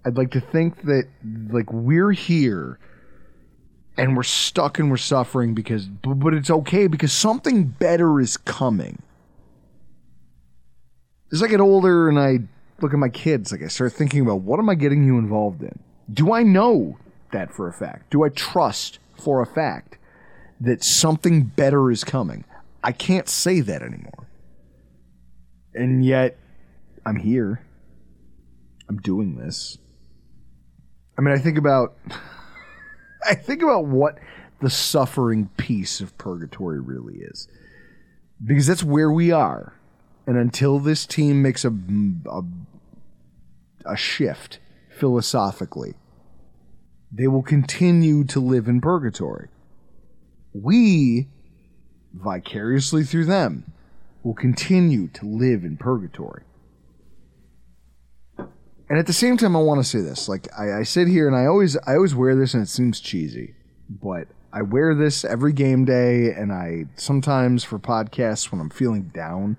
I'd 0.06 0.18
like 0.18 0.32
to 0.32 0.42
think 0.42 0.84
that 0.84 1.08
like 1.50 1.72
we're 1.72 2.12
here 2.12 2.80
and 3.98 4.16
we're 4.16 4.24
stuck 4.24 4.80
and 4.80 4.90
we're 4.90 4.98
suffering 4.98 5.54
because 5.54 5.86
but, 5.86 6.16
but 6.16 6.34
it's 6.34 6.50
okay 6.50 6.88
because 6.88 7.12
something 7.12 7.66
better 7.66 8.20
is 8.20 8.38
coming 8.38 9.02
as 11.32 11.42
I 11.42 11.48
get 11.48 11.60
older 11.60 12.10
and 12.10 12.20
I 12.20 12.40
look 12.82 12.94
at 12.94 13.00
my 13.00 13.10
kids, 13.10 13.52
like 13.52 13.64
I 13.64 13.68
start 13.68 13.94
thinking 13.94 14.22
about 14.22 14.42
what 14.42 14.60
am 14.60 14.70
I 14.70 14.76
getting 14.76 15.06
you 15.06 15.18
involved 15.18 15.62
in? 15.62 15.80
Do 16.12 16.34
I 16.34 16.44
know 16.44 16.98
that 17.32 17.54
for 17.54 17.68
a 17.68 17.74
fact? 17.74 18.12
Do 18.12 18.24
I 18.24 18.30
trust 18.30 19.00
for 19.16 19.42
a 19.42 19.46
fact 19.46 19.98
that 20.60 20.84
something 20.84 21.44
better 21.44 21.90
is 21.92 22.04
coming? 22.04 22.44
I 22.84 22.92
can't 22.92 23.30
say 23.30 23.62
that 23.62 23.82
anymore. 23.82 24.28
And 25.74 26.04
yet, 26.04 26.38
I'm 27.06 27.16
here. 27.16 27.66
I'm 28.90 28.98
doing 28.98 29.38
this. 29.38 29.78
I 31.18 31.22
mean, 31.22 31.34
I 31.34 31.40
think 31.40 31.58
about 31.58 31.96
I 33.26 33.36
think 33.36 33.62
about 33.62 33.86
what 33.86 34.18
the 34.62 34.70
suffering 34.70 35.50
piece 35.58 36.02
of 36.02 36.18
purgatory 36.18 36.80
really 36.80 37.20
is. 37.20 37.48
Because 38.44 38.68
that's 38.68 38.84
where 38.84 39.12
we 39.12 39.32
are. 39.32 39.74
And 40.28 40.38
until 40.38 40.80
this 40.80 41.06
team 41.06 41.42
makes 41.42 41.66
a, 41.66 41.74
a, 42.30 42.42
a 43.86 43.98
shift 43.98 44.60
philosophically, 44.90 45.96
they 47.12 47.28
will 47.28 47.44
continue 47.44 48.24
to 48.26 48.40
live 48.40 48.68
in 48.68 48.82
purgatory. 48.82 49.50
We, 50.54 51.28
vicariously 52.14 53.04
through 53.04 53.26
them, 53.26 53.74
will 54.24 54.34
continue 54.34 55.08
to 55.08 55.26
live 55.26 55.64
in 55.64 55.78
purgatory. 55.78 56.44
And 58.38 59.00
at 59.00 59.08
the 59.08 59.14
same 59.14 59.38
time, 59.38 59.56
I 59.56 59.60
want 59.60 59.82
to 59.82 59.90
say 59.90 60.02
this: 60.02 60.28
like 60.28 60.48
I, 60.58 60.80
I 60.80 60.84
sit 60.84 61.08
here 61.08 61.28
and 61.28 61.36
I 61.36 61.46
always, 61.46 61.78
I 61.88 61.96
always 61.96 62.14
wear 62.14 62.36
this, 62.36 62.54
and 62.54 62.62
it 62.62 62.68
seems 62.68 63.00
cheesy, 63.00 63.56
but 63.90 64.28
I 64.54 64.62
wear 64.62 64.94
this 64.94 65.24
every 65.24 65.54
game 65.54 65.86
day, 65.86 66.32
and 66.32 66.52
I 66.52 66.86
sometimes 66.96 67.64
for 67.64 67.80
podcasts 67.80 68.52
when 68.52 68.60
I'm 68.62 68.70
feeling 68.70 69.12
down. 69.14 69.58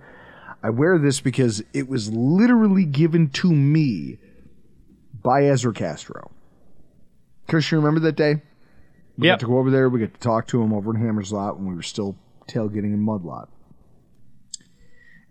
I 0.62 0.70
wear 0.70 0.98
this 0.98 1.20
because 1.20 1.62
it 1.72 1.88
was 1.88 2.12
literally 2.12 2.84
given 2.84 3.28
to 3.30 3.50
me 3.52 4.18
by 5.22 5.44
Ezra 5.46 5.72
Castro. 5.72 6.30
Chris, 7.48 7.70
you 7.70 7.78
remember 7.78 8.00
that 8.00 8.16
day? 8.16 8.42
We 9.18 9.26
Yep. 9.26 9.34
got 9.34 9.40
to 9.40 9.46
go 9.46 9.58
over 9.58 9.70
there. 9.70 9.88
We 9.88 10.00
got 10.00 10.14
to 10.14 10.20
talk 10.20 10.46
to 10.48 10.62
him 10.62 10.72
over 10.72 10.94
in 10.94 11.00
Hammer's 11.00 11.32
Lot 11.32 11.58
when 11.58 11.68
we 11.68 11.74
were 11.74 11.82
still 11.82 12.16
tailgating 12.48 12.94
in 12.94 13.00
Mud 13.00 13.24
Lot. 13.24 13.48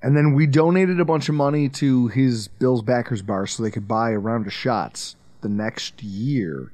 And 0.03 0.17
then 0.17 0.33
we 0.33 0.47
donated 0.47 0.99
a 0.99 1.05
bunch 1.05 1.29
of 1.29 1.35
money 1.35 1.69
to 1.69 2.07
his 2.07 2.47
Bills 2.47 2.81
Backers 2.81 3.21
Bar 3.21 3.47
so 3.47 3.61
they 3.63 3.71
could 3.71 3.87
buy 3.87 4.11
a 4.11 4.19
round 4.19 4.47
of 4.47 4.53
shots 4.53 5.15
the 5.41 5.49
next 5.49 6.01
year 6.03 6.71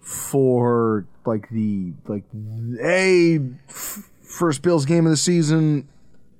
for 0.00 1.06
like 1.26 1.48
the 1.50 1.92
like 2.06 2.24
hey 2.80 3.38
f- 3.68 4.10
first 4.22 4.62
Bills 4.62 4.86
game 4.86 5.06
of 5.06 5.10
the 5.10 5.16
season. 5.16 5.88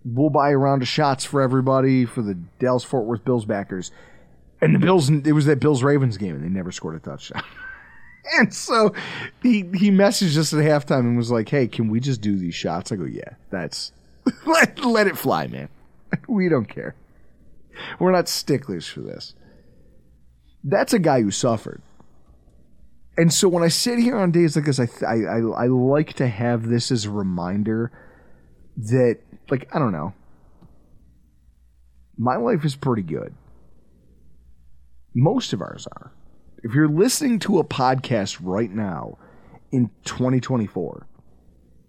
We'll 0.05 0.31
buy 0.31 0.51
a 0.51 0.57
round 0.57 0.83
of 0.83 0.89
shots 0.89 1.25
for 1.25 1.43
everybody 1.43 2.05
for 2.05 2.23
the 2.23 2.35
Dallas 2.59 2.85
Fort 2.85 3.05
Worth 3.05 3.25
Bills 3.25 3.45
backers. 3.45 3.91
And 4.61 4.75
the 4.75 4.79
Bills, 4.79 5.11
it 5.11 5.33
was 5.33 5.47
that 5.47 5.61
Bills 5.61 5.83
Ravens 5.83 6.17
game, 6.17 6.35
and 6.35 6.45
they 6.45 6.49
never 6.49 6.73
scored 6.73 6.97
a 6.97 6.99
touchdown. 6.99 7.43
and 8.39 8.53
so 8.53 8.95
he 9.43 9.65
he 9.75 9.91
messaged 9.91 10.37
us 10.37 10.53
at 10.53 10.61
halftime 10.61 11.01
and 11.01 11.17
was 11.17 11.31
like, 11.31 11.49
"Hey, 11.49 11.67
can 11.67 11.89
we 11.89 12.01
just 12.01 12.21
do 12.21 12.37
these 12.37 12.55
shots?" 12.55 12.93
I 12.93 12.97
go, 12.97 13.05
"Yeah, 13.05 13.35
that's 13.51 13.93
let 14.47 14.85
let 14.85 15.07
it 15.07 15.17
fly, 15.17 15.47
man. 15.47 15.69
we 16.29 16.49
don't 16.49 16.69
care. 16.69 16.95
We're 17.99 18.13
not 18.13 18.29
sticklers 18.29 18.87
for 18.87 19.01
this." 19.01 19.35
That's 20.63 20.93
a 20.93 20.99
guy 20.99 21.23
who 21.23 21.31
suffered. 21.31 21.81
And 23.17 23.33
so 23.33 23.49
when 23.49 23.63
I 23.63 23.69
sit 23.69 23.99
here 23.99 24.17
on 24.17 24.31
days 24.31 24.57
like 24.57 24.67
this, 24.67 24.79
I, 24.79 24.89
I, 25.07 25.15
I 25.15 25.39
I 25.39 25.67
like 25.67 26.15
to 26.15 26.29
have 26.29 26.69
this 26.69 26.91
as 26.91 27.07
a 27.07 27.11
reminder 27.11 27.91
that, 28.77 29.19
like, 29.51 29.69
I 29.75 29.79
don't 29.79 29.93
know, 29.93 30.15
my 32.17 32.37
life 32.37 32.65
is 32.65 32.77
pretty 32.77 33.03
good. 33.03 33.35
Most 35.15 35.53
of 35.53 35.61
ours 35.61 35.89
are. 35.97 36.13
If 36.63 36.75
you're 36.75 36.89
listening 36.89 37.39
to 37.41 37.59
a 37.59 37.65
podcast 37.65 38.39
right 38.43 38.71
now 38.71 39.17
in 39.73 39.91
2024, 40.05 41.07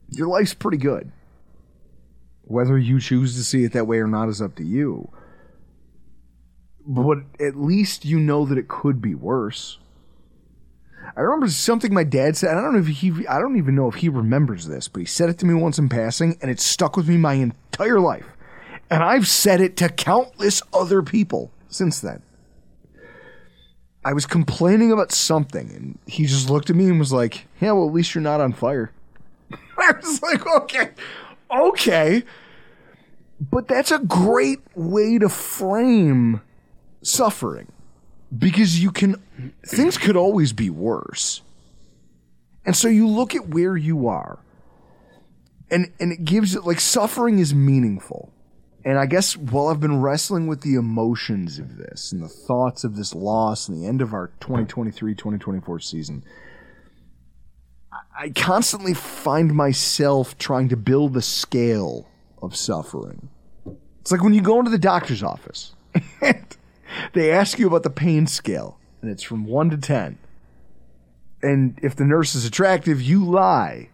your 0.10 0.28
life's 0.28 0.54
pretty 0.54 0.78
good. 0.78 1.12
Whether 2.44 2.78
you 2.78 3.00
choose 3.00 3.36
to 3.36 3.44
see 3.44 3.64
it 3.64 3.74
that 3.74 3.88
way 3.88 4.00
or 4.00 4.08
not 4.08 4.30
is 4.30 4.42
up 4.42 4.56
to 4.56 4.64
you. 4.64 5.12
But 6.86 7.20
at 7.40 7.56
least 7.56 8.06
you 8.06 8.20
know 8.20 8.46
that 8.46 8.58
it 8.58 8.68
could 8.68 9.02
be 9.02 9.16
worse. 9.16 9.78
I 11.16 11.22
remember 11.22 11.50
something 11.50 11.94
my 11.94 12.04
dad 12.04 12.38
said. 12.38 12.52
I 12.52 12.62
don't 12.62 12.74
know 12.74 12.80
if 12.80 12.88
he, 12.88 13.28
I 13.28 13.40
don't 13.40 13.58
even 13.58 13.76
know 13.76 13.90
if 13.90 13.96
he 13.96 14.10
remembers 14.10 14.68
this, 14.68 14.88
but 14.88 15.00
he 15.00 15.06
said 15.06 15.30
it 15.30 15.38
to 15.40 15.46
me 15.46 15.54
once 15.54 15.78
in 15.78 15.90
passing, 15.90 16.38
and 16.42 16.50
it 16.50 16.60
stuck 16.60 16.96
with 16.96 17.10
me 17.10 17.18
my 17.18 17.34
entire 17.34 18.00
life. 18.00 18.26
And 18.90 19.04
I've 19.04 19.28
said 19.28 19.62
it 19.62 19.78
to 19.78 19.90
countless 19.90 20.62
other 20.74 21.02
people 21.02 21.52
since 21.68 22.00
then. 22.00 22.22
I 24.04 24.14
was 24.14 24.26
complaining 24.26 24.92
about 24.92 25.12
something, 25.12 25.70
and 25.72 26.00
he 26.08 26.26
just 26.26 26.50
looked 26.50 26.70
at 26.70 26.76
me 26.76 26.86
and 26.86 26.98
was 26.98 27.14
like, 27.14 27.46
"Yeah, 27.60 27.74
well, 27.74 27.88
at 27.88 27.94
least 27.94 28.16
you're 28.16 28.22
not 28.22 28.42
on 28.42 28.54
fire." 28.54 28.92
I 29.78 29.94
was 30.02 30.22
like, 30.24 30.46
"Okay, 30.48 30.90
okay," 31.52 32.24
but 33.40 33.68
that's 33.68 33.92
a 33.92 34.00
great 34.00 34.60
way 34.76 35.20
to 35.20 35.30
frame 35.30 36.42
suffering 37.04 37.72
because 38.38 38.82
you 38.82 38.92
can 38.92 39.22
things 39.66 39.98
could 39.98 40.16
always 40.16 40.54
be 40.54 40.70
worse. 40.70 41.42
And 42.66 42.76
so 42.76 42.88
you 42.88 43.08
look 43.08 43.36
at 43.36 43.50
where 43.50 43.76
you 43.76 44.08
are 44.08 44.40
and 45.72 45.92
and 46.00 46.12
it 46.12 46.26
gives 46.26 46.54
it 46.54 46.66
like 46.66 46.80
suffering 46.80 47.40
is 47.40 47.56
meaningful. 47.56 48.32
And 48.84 48.98
I 48.98 49.06
guess 49.06 49.38
while 49.38 49.68
I've 49.68 49.80
been 49.80 50.02
wrestling 50.02 50.48
with 50.48 50.62
the 50.62 50.74
emotions 50.74 51.60
of 51.60 51.78
this 51.78 52.12
and 52.12 52.22
the 52.22 52.28
thoughts 52.28 52.84
of 52.84 52.96
this 52.96 53.14
loss 53.14 53.70
and 53.70 53.78
the 53.80 53.88
end 53.88 54.02
of 54.02 54.12
our 54.12 54.32
2023-2024 54.42 55.84
season, 55.84 56.24
I- 58.18 58.30
constantly 58.30 58.96
find 58.96 59.54
myself 59.54 60.36
trying 60.40 60.68
to 60.70 60.78
build 60.78 61.14
the 61.14 61.22
scale 61.22 62.08
of 62.42 62.56
suffering. 62.56 63.30
It's 64.02 64.12
like 64.12 64.24
when 64.24 64.34
you 64.34 64.42
go 64.42 64.58
into 64.58 64.72
the 64.72 64.80
doctor's 64.80 65.22
office 65.22 65.74
and 66.22 66.44
they 67.14 67.32
ask 67.32 67.60
you 67.60 67.68
about 67.68 67.84
the 67.84 67.90
pain 67.90 68.28
scale, 68.28 68.80
and 69.02 69.10
it's 69.12 69.24
from 69.24 69.46
1 69.46 69.70
to 69.72 69.78
10. 69.78 70.18
And 71.44 71.80
if 71.82 71.96
the 71.96 72.06
nurse 72.06 72.36
is 72.36 72.46
attractive, 72.46 73.02
you 73.02 73.26
lie. 73.26 73.90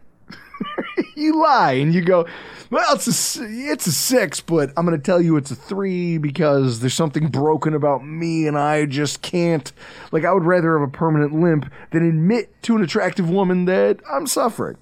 you 1.16 1.42
lie 1.42 1.74
and 1.74 1.94
you 1.94 2.02
go, 2.02 2.26
well, 2.70 2.96
it's 2.96 3.38
a, 3.38 3.44
it's 3.44 3.88
a 3.88 3.92
six, 3.92 4.42
but 4.42 4.72
I'm 4.76 4.86
going 4.86 4.98
to 4.98 5.04
tell 5.04 5.22
you 5.22 5.38
it's 5.38 5.52
a 5.52 5.56
three 5.56 6.18
because 6.18 6.82
there's 6.82 6.94
something 6.94 7.28
broken 7.28 7.74
about 7.74 8.06
me 8.06 8.48
and 8.48 8.58
I 8.58 8.86
just 8.86 9.22
can't. 9.22 9.72
Like, 10.12 10.26
I 10.26 10.34
would 10.34 10.44
rather 10.44 10.78
have 10.78 10.88
a 10.88 10.92
permanent 10.92 11.34
limp 11.34 11.72
than 11.92 12.08
admit 12.08 12.62
to 12.64 12.76
an 12.76 12.84
attractive 12.84 13.30
woman 13.30 13.66
that 13.66 14.02
I'm 14.12 14.28
suffering. 14.28 14.78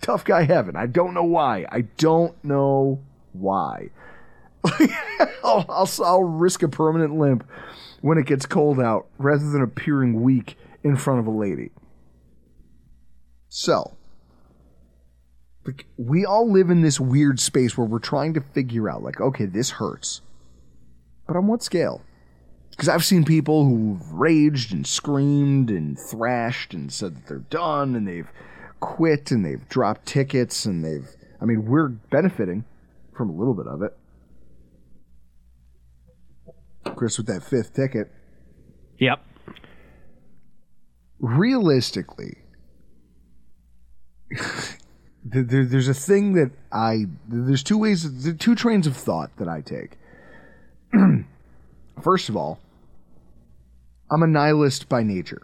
Tough 0.00 0.24
guy 0.24 0.44
heaven. 0.44 0.76
I 0.76 0.86
don't 0.86 1.14
know 1.14 1.24
why. 1.24 1.66
I 1.70 1.82
don't 1.96 2.42
know 2.44 3.00
why. 3.32 3.90
I'll, 5.44 5.64
I'll, 5.68 5.90
I'll 6.04 6.24
risk 6.24 6.62
a 6.62 6.68
permanent 6.68 7.16
limp 7.16 7.48
when 8.00 8.18
it 8.18 8.26
gets 8.26 8.46
cold 8.46 8.80
out 8.80 9.06
rather 9.18 9.50
than 9.50 9.62
appearing 9.62 10.22
weak 10.22 10.56
in 10.82 10.96
front 10.96 11.20
of 11.20 11.26
a 11.26 11.30
lady. 11.30 11.70
So, 13.48 13.96
like 15.66 15.86
we 15.96 16.24
all 16.24 16.50
live 16.50 16.70
in 16.70 16.82
this 16.82 16.98
weird 16.98 17.38
space 17.38 17.76
where 17.76 17.86
we're 17.86 17.98
trying 17.98 18.34
to 18.34 18.40
figure 18.40 18.88
out 18.88 19.02
like 19.02 19.20
okay 19.20 19.46
this 19.46 19.70
hurts. 19.70 20.22
But 21.26 21.36
on 21.36 21.46
what 21.46 21.62
scale? 21.62 22.02
Because 22.70 22.88
i've 22.88 23.04
seen 23.04 23.24
people 23.24 23.66
who've 23.66 24.12
raged 24.12 24.72
and 24.72 24.86
screamed 24.86 25.70
and 25.70 25.98
thrashed 25.98 26.72
and 26.72 26.90
said 26.90 27.16
that 27.16 27.26
they're 27.26 27.38
done 27.38 27.94
and 27.94 28.08
they've 28.08 28.30
quit 28.80 29.30
and 29.30 29.44
they've 29.44 29.68
dropped 29.68 30.06
tickets 30.06 30.64
and 30.64 30.82
they've 30.82 31.06
i 31.40 31.44
mean 31.44 31.66
we're 31.66 31.88
benefiting 31.88 32.64
from 33.14 33.28
a 33.28 33.32
little 33.34 33.54
bit 33.54 33.66
of 33.66 33.82
it 33.82 33.94
chris 36.96 37.18
with 37.18 37.26
that 37.26 37.42
fifth 37.42 37.74
ticket 37.74 38.10
Yep. 38.98 39.20
realistically, 41.18 42.38
there, 45.24 45.42
there- 45.42 45.64
there's 45.66 45.88
a 45.88 45.94
thing 45.94 46.34
that 46.34 46.50
I 46.70 47.06
there's 47.28 47.62
two 47.62 47.78
ways, 47.78 48.22
there 48.24 48.32
two 48.34 48.54
trains 48.54 48.86
of 48.86 48.96
thought 48.96 49.34
that 49.36 49.48
I 49.48 49.60
take. 49.60 49.98
First 52.02 52.28
of 52.28 52.36
all, 52.36 52.60
I'm 54.10 54.22
a 54.22 54.26
nihilist 54.26 54.88
by 54.88 55.02
nature. 55.02 55.42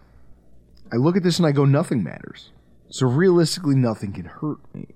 I 0.92 0.96
look 0.96 1.16
at 1.16 1.22
this 1.22 1.38
and 1.38 1.46
I 1.46 1.52
go, 1.52 1.64
nothing 1.64 2.02
matters. 2.02 2.50
So 2.90 3.06
realistically, 3.06 3.74
nothing 3.74 4.12
can 4.12 4.24
hurt 4.24 4.58
me 4.74 4.94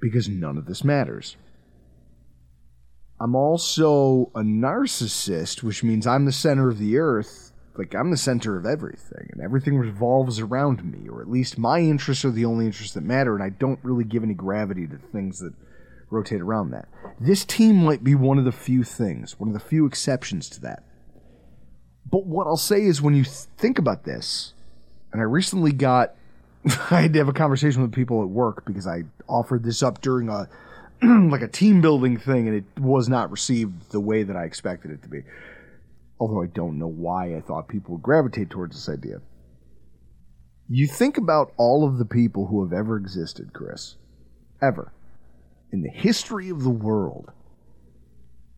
because 0.00 0.28
none 0.28 0.56
of 0.56 0.66
this 0.66 0.82
matters. 0.84 1.36
I'm 3.22 3.36
also 3.36 4.32
a 4.34 4.40
narcissist, 4.40 5.62
which 5.62 5.84
means 5.84 6.08
I'm 6.08 6.24
the 6.24 6.32
center 6.32 6.68
of 6.68 6.78
the 6.78 6.98
earth. 6.98 7.52
Like, 7.78 7.94
I'm 7.94 8.10
the 8.10 8.16
center 8.16 8.58
of 8.58 8.66
everything, 8.66 9.28
and 9.30 9.40
everything 9.40 9.78
revolves 9.78 10.40
around 10.40 10.84
me, 10.84 11.08
or 11.08 11.22
at 11.22 11.30
least 11.30 11.56
my 11.56 11.78
interests 11.78 12.24
are 12.24 12.32
the 12.32 12.44
only 12.44 12.66
interests 12.66 12.94
that 12.94 13.04
matter, 13.04 13.34
and 13.34 13.42
I 13.42 13.50
don't 13.50 13.78
really 13.84 14.02
give 14.02 14.24
any 14.24 14.34
gravity 14.34 14.88
to 14.88 14.98
things 14.98 15.38
that 15.38 15.54
rotate 16.10 16.40
around 16.40 16.72
that. 16.72 16.88
This 17.20 17.44
team 17.44 17.76
might 17.76 18.02
be 18.02 18.16
one 18.16 18.38
of 18.38 18.44
the 18.44 18.50
few 18.50 18.82
things, 18.82 19.38
one 19.38 19.48
of 19.48 19.54
the 19.54 19.60
few 19.60 19.86
exceptions 19.86 20.48
to 20.50 20.60
that. 20.62 20.82
But 22.10 22.26
what 22.26 22.48
I'll 22.48 22.56
say 22.56 22.82
is 22.82 23.00
when 23.00 23.14
you 23.14 23.22
think 23.24 23.78
about 23.78 24.02
this, 24.02 24.52
and 25.12 25.20
I 25.20 25.24
recently 25.24 25.72
got 25.72 26.16
I 26.90 27.02
had 27.02 27.12
to 27.12 27.20
have 27.20 27.28
a 27.28 27.32
conversation 27.32 27.82
with 27.82 27.92
people 27.92 28.20
at 28.22 28.28
work 28.28 28.64
because 28.66 28.86
I 28.86 29.04
offered 29.28 29.62
this 29.62 29.82
up 29.82 30.00
during 30.00 30.28
a 30.28 30.48
like 31.30 31.42
a 31.42 31.48
team 31.48 31.80
building 31.80 32.16
thing 32.16 32.46
and 32.46 32.56
it 32.56 32.80
was 32.80 33.08
not 33.08 33.30
received 33.30 33.90
the 33.90 34.00
way 34.00 34.22
that 34.22 34.36
I 34.36 34.44
expected 34.44 34.92
it 34.92 35.02
to 35.02 35.08
be. 35.08 35.22
Although 36.20 36.42
I 36.42 36.46
don't 36.46 36.78
know 36.78 36.86
why 36.86 37.34
I 37.34 37.40
thought 37.40 37.68
people 37.68 37.94
would 37.94 38.02
gravitate 38.02 38.50
towards 38.50 38.76
this 38.76 38.92
idea. 38.92 39.20
You 40.68 40.86
think 40.86 41.18
about 41.18 41.52
all 41.56 41.86
of 41.86 41.98
the 41.98 42.04
people 42.04 42.46
who 42.46 42.62
have 42.62 42.72
ever 42.72 42.96
existed, 42.96 43.52
Chris. 43.52 43.96
Ever. 44.62 44.92
In 45.72 45.82
the 45.82 45.90
history 45.90 46.48
of 46.48 46.62
the 46.62 46.70
world. 46.70 47.32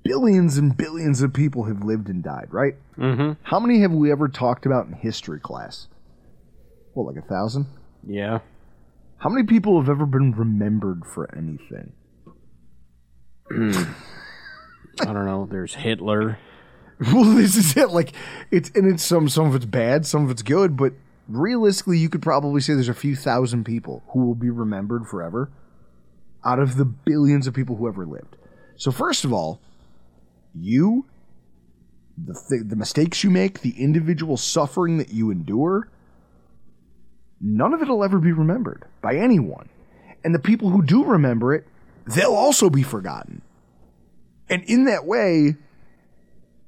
Billions 0.02 0.58
and 0.58 0.76
billions 0.76 1.22
of 1.22 1.32
people 1.32 1.64
have 1.64 1.82
lived 1.82 2.10
and 2.10 2.22
died, 2.22 2.48
right? 2.50 2.74
Mm-hmm. 2.98 3.32
How 3.42 3.58
many 3.58 3.80
have 3.80 3.92
we 3.92 4.12
ever 4.12 4.28
talked 4.28 4.66
about 4.66 4.86
in 4.86 4.92
history 4.92 5.40
class? 5.40 5.88
Well, 6.94 7.06
like 7.06 7.16
a 7.16 7.26
thousand? 7.26 7.66
Yeah. 8.06 8.40
How 9.16 9.30
many 9.30 9.46
people 9.46 9.80
have 9.80 9.88
ever 9.88 10.04
been 10.04 10.32
remembered 10.32 11.06
for 11.06 11.34
anything? 11.34 11.94
I 13.50 13.84
don't 15.04 15.26
know. 15.26 15.46
There's 15.50 15.74
Hitler. 15.74 16.38
Well, 17.12 17.24
this 17.34 17.56
is 17.56 17.76
it. 17.76 17.90
Like 17.90 18.12
it's 18.52 18.70
and 18.70 18.86
it's 18.90 19.02
some 19.02 19.28
some 19.28 19.46
of 19.48 19.56
it's 19.56 19.64
bad, 19.64 20.06
some 20.06 20.24
of 20.24 20.30
it's 20.30 20.42
good, 20.42 20.76
but 20.76 20.92
realistically, 21.28 21.98
you 21.98 22.08
could 22.08 22.22
probably 22.22 22.60
say 22.60 22.74
there's 22.74 22.88
a 22.88 22.94
few 22.94 23.16
thousand 23.16 23.64
people 23.64 24.04
who 24.10 24.24
will 24.24 24.36
be 24.36 24.48
remembered 24.48 25.08
forever 25.08 25.50
out 26.44 26.60
of 26.60 26.76
the 26.76 26.84
billions 26.84 27.48
of 27.48 27.52
people 27.52 27.74
who 27.74 27.88
ever 27.88 28.06
lived. 28.06 28.36
So 28.76 28.92
first 28.92 29.24
of 29.24 29.32
all, 29.32 29.60
you, 30.54 31.06
the 32.16 32.34
th- 32.48 32.62
the 32.68 32.76
mistakes 32.76 33.24
you 33.24 33.30
make, 33.30 33.60
the 33.60 33.74
individual 33.82 34.36
suffering 34.36 34.98
that 34.98 35.12
you 35.12 35.32
endure, 35.32 35.88
none 37.40 37.74
of 37.74 37.82
it 37.82 37.88
will 37.88 38.04
ever 38.04 38.20
be 38.20 38.32
remembered 38.32 38.84
by 39.02 39.16
anyone. 39.16 39.68
And 40.22 40.32
the 40.32 40.38
people 40.38 40.70
who 40.70 40.80
do 40.80 41.04
remember 41.04 41.52
it, 41.54 41.66
they'll 42.06 42.34
also 42.34 42.70
be 42.70 42.82
forgotten. 42.82 43.42
And 44.48 44.62
in 44.64 44.84
that 44.84 45.06
way, 45.06 45.56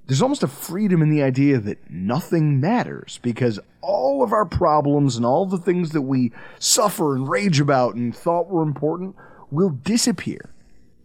there's 0.07 0.23
almost 0.23 0.43
a 0.43 0.49
freedom 0.49 1.03
in 1.03 1.11
the 1.11 1.23
idea 1.23 1.59
that 1.59 1.91
nothing 1.91 2.61
matters 2.61 3.19
because 3.23 3.59
all 3.81 4.23
of 4.23 4.33
our 4.33 4.45
problems 4.45 5.17
and 5.17 5.27
all 5.27 5.47
the 5.47 5.59
things 5.59 5.91
that 5.91 6.03
we 6.03 6.33
suffer 6.59 7.15
and 7.15 7.29
rage 7.29 7.61
about 7.61 7.95
and 7.95 8.17
thought 8.17 8.49
were 8.49 8.63
important 8.63 9.17
will 9.51 9.71
disappear. 9.71 10.53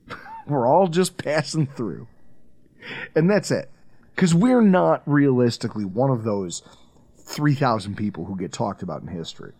we're 0.48 0.68
all 0.68 0.88
just 0.88 1.18
passing 1.18 1.66
through. 1.66 2.08
And 3.16 3.30
that's 3.30 3.52
it. 3.52 3.70
Because 4.16 4.36
we're 4.36 4.62
not 4.62 5.02
realistically 5.06 5.86
one 5.86 6.12
of 6.12 6.24
those 6.24 6.62
3,000 7.18 7.96
people 7.96 8.26
who 8.26 8.38
get 8.38 8.52
talked 8.52 8.84
about 8.84 9.02
in 9.02 9.08
history. 9.08 9.54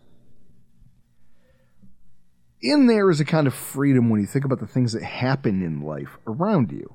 In 2.62 2.86
there 2.86 3.10
is 3.10 3.18
a 3.18 3.24
kind 3.24 3.48
of 3.48 3.54
freedom 3.54 4.08
when 4.08 4.20
you 4.20 4.26
think 4.26 4.44
about 4.44 4.60
the 4.60 4.68
things 4.68 4.92
that 4.92 5.02
happen 5.02 5.62
in 5.62 5.82
life 5.82 6.16
around 6.28 6.70
you. 6.70 6.94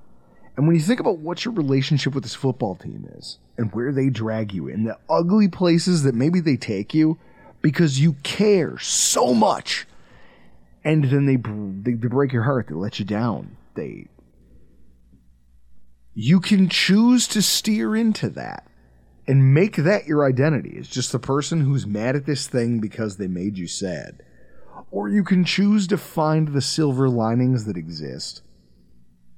And 0.56 0.66
when 0.66 0.76
you 0.76 0.82
think 0.82 1.02
about 1.02 1.20
what 1.20 1.44
your 1.44 1.54
relationship 1.54 2.16
with 2.16 2.24
this 2.24 2.34
football 2.34 2.76
team 2.76 3.08
is 3.18 3.38
and 3.58 3.72
where 3.74 3.92
they 3.92 4.10
drag 4.10 4.54
you 4.54 4.70
and 4.70 4.88
the 4.88 4.98
ugly 5.10 5.50
places 5.50 6.04
that 6.04 6.16
maybe 6.16 6.40
they 6.40 6.56
take 6.56 6.94
you 6.94 7.20
because 7.62 8.00
you 8.00 8.14
care 8.24 8.78
so 8.80 9.34
much 9.34 9.86
and 10.84 11.04
then 11.04 11.26
they, 11.26 11.36
they, 11.36 11.96
they 11.96 12.08
break 12.08 12.32
your 12.32 12.44
heart, 12.44 12.68
they 12.70 12.76
let 12.76 12.98
you 12.98 13.06
down, 13.06 13.58
they. 13.76 14.08
You 16.14 16.40
can 16.40 16.70
choose 16.70 17.28
to 17.28 17.42
steer 17.42 17.96
into 17.96 18.30
that 18.30 18.66
and 19.28 19.54
make 19.54 19.76
that 19.76 20.08
your 20.08 20.26
identity. 20.26 20.76
It's 20.78 20.88
just 20.88 21.12
the 21.12 21.20
person 21.20 21.62
who's 21.62 21.86
mad 21.86 22.16
at 22.16 22.26
this 22.26 22.48
thing 22.48 22.80
because 22.80 23.18
they 23.18 23.28
made 23.28 23.58
you 23.58 23.68
sad. 23.68 24.24
Or 24.98 25.10
you 25.10 25.24
can 25.24 25.46
choose 25.46 25.86
to 25.88 25.98
find 25.98 26.50
the 26.50 26.62
silver 26.62 27.08
linings 27.08 27.66
that 27.66 27.78
exist 27.78 28.42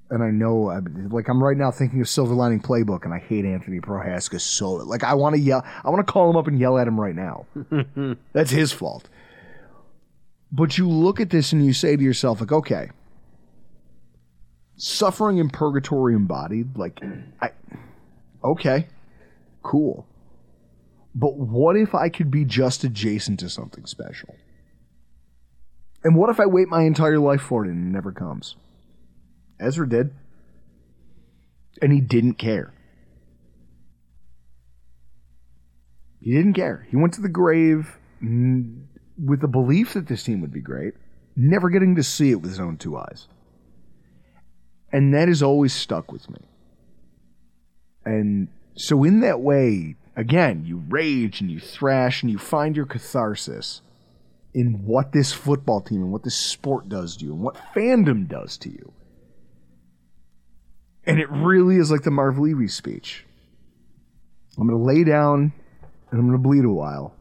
and 0.09 0.23
I 0.23 0.31
know, 0.31 0.81
like 1.11 1.27
I'm 1.27 1.43
right 1.43 1.57
now 1.57 1.71
thinking 1.71 2.01
of 2.01 2.09
Silver 2.09 2.33
Lining 2.33 2.61
Playbook, 2.61 3.05
and 3.05 3.13
I 3.13 3.19
hate 3.19 3.45
Anthony 3.45 3.79
Prohaska 3.79 4.41
so. 4.41 4.71
Like 4.71 5.03
I 5.03 5.13
want 5.13 5.35
to 5.35 5.41
yell, 5.41 5.63
I 5.83 5.89
want 5.89 6.05
to 6.05 6.11
call 6.11 6.29
him 6.29 6.35
up 6.35 6.47
and 6.47 6.59
yell 6.59 6.77
at 6.77 6.87
him 6.87 6.99
right 6.99 7.15
now. 7.15 7.45
That's 8.33 8.51
his 8.51 8.71
fault. 8.71 9.07
But 10.51 10.77
you 10.79 10.89
look 10.89 11.19
at 11.19 11.29
this 11.29 11.53
and 11.53 11.63
you 11.63 11.73
say 11.73 11.95
to 11.95 12.01
yourself, 12.01 12.41
like, 12.41 12.51
okay, 12.51 12.89
suffering 14.77 15.37
in 15.37 15.49
purgatory 15.49 16.15
embodied, 16.15 16.75
like, 16.75 16.99
I, 17.39 17.51
okay, 18.43 18.87
cool. 19.61 20.07
But 21.13 21.37
what 21.37 21.75
if 21.75 21.93
I 21.93 22.09
could 22.09 22.31
be 22.31 22.45
just 22.45 22.83
adjacent 22.83 23.39
to 23.41 23.49
something 23.49 23.85
special? 23.85 24.35
And 26.03 26.15
what 26.15 26.29
if 26.29 26.39
I 26.39 26.45
wait 26.45 26.69
my 26.69 26.83
entire 26.83 27.19
life 27.19 27.41
for 27.41 27.65
it 27.65 27.69
and 27.69 27.87
it 27.87 27.91
never 27.91 28.11
comes? 28.11 28.55
Ezra 29.59 29.87
did. 29.87 30.13
And 31.81 31.91
he 31.91 32.01
didn't 32.01 32.35
care. 32.35 32.73
He 36.21 36.31
didn't 36.33 36.53
care. 36.53 36.87
He 36.89 36.97
went 36.97 37.13
to 37.15 37.21
the 37.21 37.29
grave 37.29 37.97
with 38.21 39.41
the 39.41 39.47
belief 39.47 39.93
that 39.93 40.07
this 40.07 40.23
team 40.23 40.41
would 40.41 40.51
be 40.53 40.61
great, 40.61 40.93
never 41.35 41.69
getting 41.69 41.95
to 41.95 42.03
see 42.03 42.31
it 42.31 42.35
with 42.35 42.49
his 42.49 42.59
own 42.59 42.77
two 42.77 42.97
eyes. 42.97 43.27
And 44.91 45.13
that 45.13 45.27
has 45.27 45.43
always 45.43 45.73
stuck 45.73 46.11
with 46.11 46.29
me. 46.29 46.39
And 48.05 48.47
so, 48.75 49.03
in 49.03 49.19
that 49.21 49.39
way, 49.39 49.95
again, 50.15 50.63
you 50.65 50.83
rage 50.89 51.41
and 51.41 51.51
you 51.51 51.59
thrash 51.59 52.23
and 52.23 52.31
you 52.31 52.37
find 52.37 52.75
your 52.75 52.85
catharsis 52.85 53.81
in 54.53 54.85
what 54.85 55.11
this 55.11 55.31
football 55.31 55.81
team 55.81 56.01
and 56.01 56.11
what 56.11 56.23
this 56.23 56.35
sport 56.35 56.89
does 56.89 57.17
to 57.17 57.25
you 57.25 57.33
and 57.33 57.41
what 57.41 57.57
fandom 57.75 58.27
does 58.27 58.57
to 58.57 58.69
you. 58.69 58.91
And 61.05 61.19
it 61.19 61.29
really 61.29 61.77
is 61.77 61.91
like 61.91 62.03
the 62.03 62.11
Marv 62.11 62.37
Levy 62.37 62.67
speech. 62.67 63.25
I'm 64.57 64.67
going 64.67 64.79
to 64.79 64.85
lay 64.85 65.03
down 65.03 65.53
and 66.11 66.19
I'm 66.19 66.27
going 66.27 66.37
to 66.37 66.47
bleed 66.47 66.65
a 66.65 66.69
while. 66.69 67.15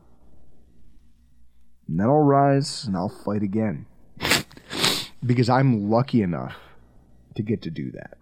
And 1.86 1.98
then 1.98 2.06
I'll 2.06 2.18
rise 2.18 2.84
and 2.84 2.96
I'll 2.96 3.08
fight 3.08 3.42
again. 3.42 3.86
because 5.24 5.48
I'm 5.48 5.90
lucky 5.90 6.22
enough 6.22 6.56
to 7.36 7.42
get 7.42 7.62
to 7.62 7.70
do 7.70 7.92
that. 7.92 8.18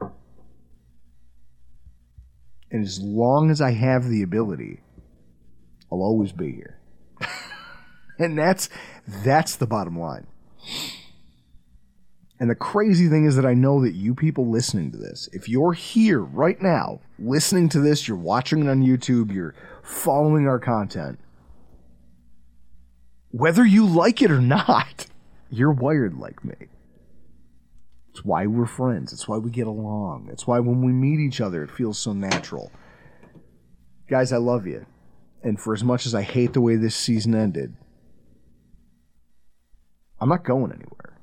And 2.71 2.85
as 2.85 3.01
long 3.01 3.51
as 3.51 3.61
I 3.61 3.73
have 3.73 4.09
the 4.09 4.23
ability, 4.23 4.81
I'll 5.91 6.03
always 6.03 6.33
be 6.33 6.53
here. 6.53 6.79
and 8.19 8.39
that's 8.39 8.69
that's 9.07 9.57
the 9.57 9.67
bottom 9.67 9.99
line. 9.99 10.27
And 12.39 12.51
the 12.51 12.55
crazy 12.55 13.09
thing 13.09 13.25
is 13.25 13.37
that 13.37 13.47
I 13.47 13.55
know 13.55 13.81
that 13.83 13.95
you 13.95 14.15
people 14.15 14.51
listening 14.51 14.93
to 14.93 14.99
this, 14.99 15.29
if 15.33 15.49
you're 15.49 15.73
here 15.73 16.21
right 16.21 16.61
now, 16.61 17.01
listening 17.19 17.71
to 17.71 17.81
this, 17.81 18.07
you're 18.07 18.17
watching 18.17 18.63
it 18.63 18.69
on 18.69 18.83
YouTube, 18.83 19.33
you're 19.33 19.55
following 19.83 20.47
our 20.47 20.59
content, 20.59 21.19
whether 23.31 23.65
you 23.65 23.87
like 23.87 24.21
it 24.21 24.31
or 24.31 24.41
not, 24.41 25.07
you're 25.51 25.73
wired 25.73 26.19
like 26.19 26.45
me. 26.45 26.55
It's 28.11 28.25
why 28.25 28.47
we're 28.47 28.67
friends. 28.67 29.13
It's 29.13 29.29
why 29.29 29.37
we 29.37 29.51
get 29.51 29.67
along. 29.67 30.29
It's 30.33 30.47
why 30.47 30.59
when 30.59 30.83
we 30.83 30.93
meet 30.93 31.21
each 31.21 31.41
other, 31.41 31.63
it 31.63 31.71
feels 31.71 31.99
so 31.99 32.15
natural. 32.15 32.73
Guys, 34.09 34.33
I 34.33 34.39
love 34.39 34.67
you. 34.67 34.87
And 35.43 35.61
for 35.61 35.75
as 35.75 35.85
much 35.85 36.07
as 36.07 36.15
I 36.15 36.23
hate 36.23 36.55
the 36.55 36.63
way 36.63 36.77
this 36.77 36.97
season 36.97 37.35
ended, 37.35 37.77
I'm 40.27 40.31
not 40.31 40.43
going 40.43 40.73
anywhere. 40.73 41.21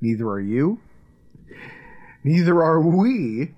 Neither 0.00 0.28
are 0.28 0.40
you. 0.40 0.80
Neither 2.22 2.62
are 2.62 2.80
we. 2.80 3.52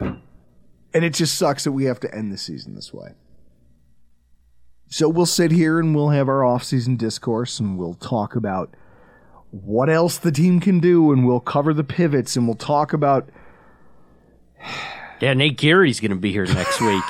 And 0.00 1.04
it 1.04 1.14
just 1.14 1.38
sucks 1.38 1.62
that 1.62 1.70
we 1.70 1.84
have 1.84 2.00
to 2.00 2.12
end 2.12 2.32
the 2.32 2.36
season 2.36 2.74
this 2.74 2.92
way. 2.92 3.10
So 4.88 5.08
we'll 5.08 5.24
sit 5.24 5.52
here 5.52 5.78
and 5.78 5.94
we'll 5.94 6.08
have 6.08 6.28
our 6.28 6.44
off-season 6.44 6.96
discourse 6.96 7.60
and 7.60 7.78
we'll 7.78 7.94
talk 7.94 8.34
about 8.34 8.74
what 9.52 9.88
else 9.88 10.18
the 10.18 10.32
team 10.32 10.58
can 10.58 10.80
do 10.80 11.12
and 11.12 11.24
we'll 11.24 11.38
cover 11.38 11.72
the 11.72 11.84
pivots 11.84 12.34
and 12.34 12.48
we'll 12.48 12.56
talk 12.56 12.92
about 12.92 13.28
Yeah, 15.20 15.32
Nate 15.32 15.56
Geary's 15.56 15.98
going 15.98 16.10
to 16.10 16.16
be 16.16 16.30
here 16.30 16.44
next 16.44 16.80
week. 16.80 17.02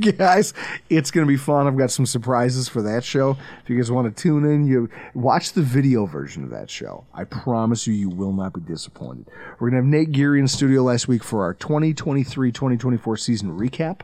guys 0.16 0.54
it's 0.88 1.10
going 1.10 1.26
to 1.26 1.28
be 1.28 1.36
fun. 1.36 1.66
I've 1.66 1.76
got 1.76 1.90
some 1.90 2.06
surprises 2.06 2.68
for 2.68 2.82
that 2.82 3.02
show. 3.02 3.36
If 3.62 3.68
you 3.68 3.76
guys 3.76 3.90
want 3.90 4.14
to 4.14 4.22
tune 4.22 4.44
in 4.44 4.66
you 4.66 4.88
watch 5.14 5.52
the 5.52 5.62
video 5.62 6.06
version 6.06 6.44
of 6.44 6.50
that 6.50 6.70
show. 6.70 7.06
I 7.12 7.24
promise 7.24 7.86
you 7.86 7.94
you 7.94 8.08
will 8.08 8.32
not 8.32 8.52
be 8.52 8.60
disappointed. 8.60 9.28
We're 9.58 9.70
going 9.70 9.82
to 9.82 9.86
have 9.86 10.00
nate 10.00 10.12
geary 10.12 10.38
in 10.38 10.46
studio 10.46 10.82
last 10.82 11.08
week 11.08 11.24
for 11.24 11.42
our 11.42 11.54
2023-2024 11.54 13.18
season 13.18 13.58
recap. 13.58 14.02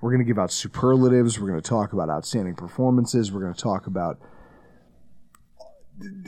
We're 0.00 0.10
going 0.10 0.20
to 0.20 0.24
give 0.24 0.38
out 0.38 0.52
superlatives. 0.52 1.40
We're 1.40 1.48
going 1.48 1.60
to 1.60 1.68
talk 1.68 1.92
about 1.92 2.08
outstanding 2.08 2.54
performances. 2.54 3.32
We're 3.32 3.40
going 3.40 3.54
to 3.54 3.60
talk 3.60 3.86
about 3.86 4.20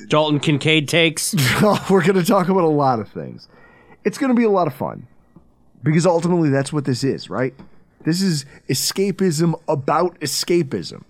Dalton 0.09 0.41
Kincaid 0.41 0.89
takes. 0.89 1.35
we're 1.91 2.03
going 2.05 2.15
to 2.15 2.25
talk 2.25 2.49
about 2.49 2.65
a 2.65 2.67
lot 2.67 2.99
of 2.99 3.09
things. 3.09 3.49
It's 4.05 4.19
going 4.19 4.31
to 4.31 4.37
be 4.37 4.45
a 4.45 4.51
lot 4.51 4.67
of 4.67 4.75
fun 4.75 5.07
because 5.85 6.05
ultimately 6.07 6.51
that's 6.51 6.73
what 6.73 6.85
this 6.85 7.05
is 7.05 7.31
right 7.31 7.55
this 8.05 8.21
is 8.21 8.45
escapism 8.69 9.55
about 9.69 10.19
escapism 10.19 11.05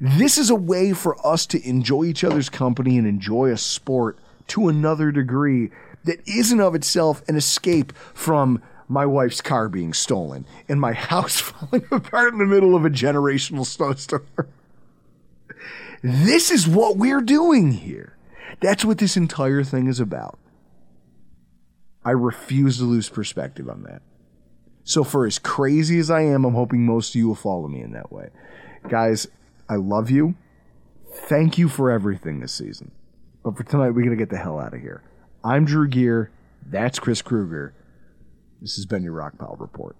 this 0.00 0.38
is 0.38 0.48
a 0.48 0.54
way 0.54 0.92
for 0.92 1.14
us 1.26 1.44
to 1.46 1.68
enjoy 1.68 2.04
each 2.04 2.24
other's 2.24 2.48
company 2.48 2.96
and 2.96 3.06
enjoy 3.06 3.50
a 3.50 3.56
sport 3.56 4.18
to 4.46 4.68
another 4.68 5.10
degree 5.10 5.70
that 6.04 6.26
isn't 6.26 6.60
of 6.60 6.74
itself 6.74 7.22
an 7.28 7.36
escape 7.36 7.92
from 8.14 8.62
my 8.88 9.04
wife's 9.04 9.40
car 9.40 9.68
being 9.68 9.92
stolen 9.92 10.46
and 10.68 10.80
my 10.80 10.92
house 11.10 11.40
falling 11.40 11.86
apart 11.90 12.32
in 12.32 12.38
the 12.38 12.46
middle 12.46 12.74
of 12.74 12.84
a 12.84 12.90
generational 12.90 13.66
snowstorm. 13.66 14.26
This 16.02 16.50
is 16.50 16.68
what 16.68 16.96
we're 16.96 17.20
doing 17.20 17.72
here. 17.72 18.16
That's 18.60 18.84
what 18.84 18.98
this 18.98 19.16
entire 19.16 19.64
thing 19.64 19.88
is 19.88 20.00
about. 20.00 20.38
I 22.06 22.12
refuse 22.12 22.78
to 22.78 22.84
lose 22.84 23.08
perspective 23.08 23.68
on 23.68 23.82
that. 23.82 24.00
So, 24.84 25.02
for 25.02 25.26
as 25.26 25.40
crazy 25.40 25.98
as 25.98 26.08
I 26.08 26.20
am, 26.20 26.44
I'm 26.44 26.54
hoping 26.54 26.86
most 26.86 27.10
of 27.10 27.16
you 27.16 27.26
will 27.26 27.34
follow 27.34 27.66
me 27.66 27.82
in 27.82 27.90
that 27.94 28.12
way. 28.12 28.28
Guys, 28.88 29.26
I 29.68 29.74
love 29.74 30.08
you. 30.08 30.36
Thank 31.12 31.58
you 31.58 31.68
for 31.68 31.90
everything 31.90 32.38
this 32.38 32.52
season. 32.52 32.92
But 33.42 33.56
for 33.56 33.64
tonight, 33.64 33.90
we 33.90 34.04
got 34.04 34.10
to 34.10 34.16
get 34.16 34.30
the 34.30 34.36
hell 34.36 34.60
out 34.60 34.72
of 34.72 34.80
here. 34.80 35.02
I'm 35.42 35.64
Drew 35.64 35.88
Gear. 35.88 36.30
That's 36.64 37.00
Chris 37.00 37.22
Kruger. 37.22 37.74
This 38.62 38.76
has 38.76 38.86
been 38.86 39.02
your 39.02 39.14
Rockpile 39.14 39.58
Report. 39.58 39.96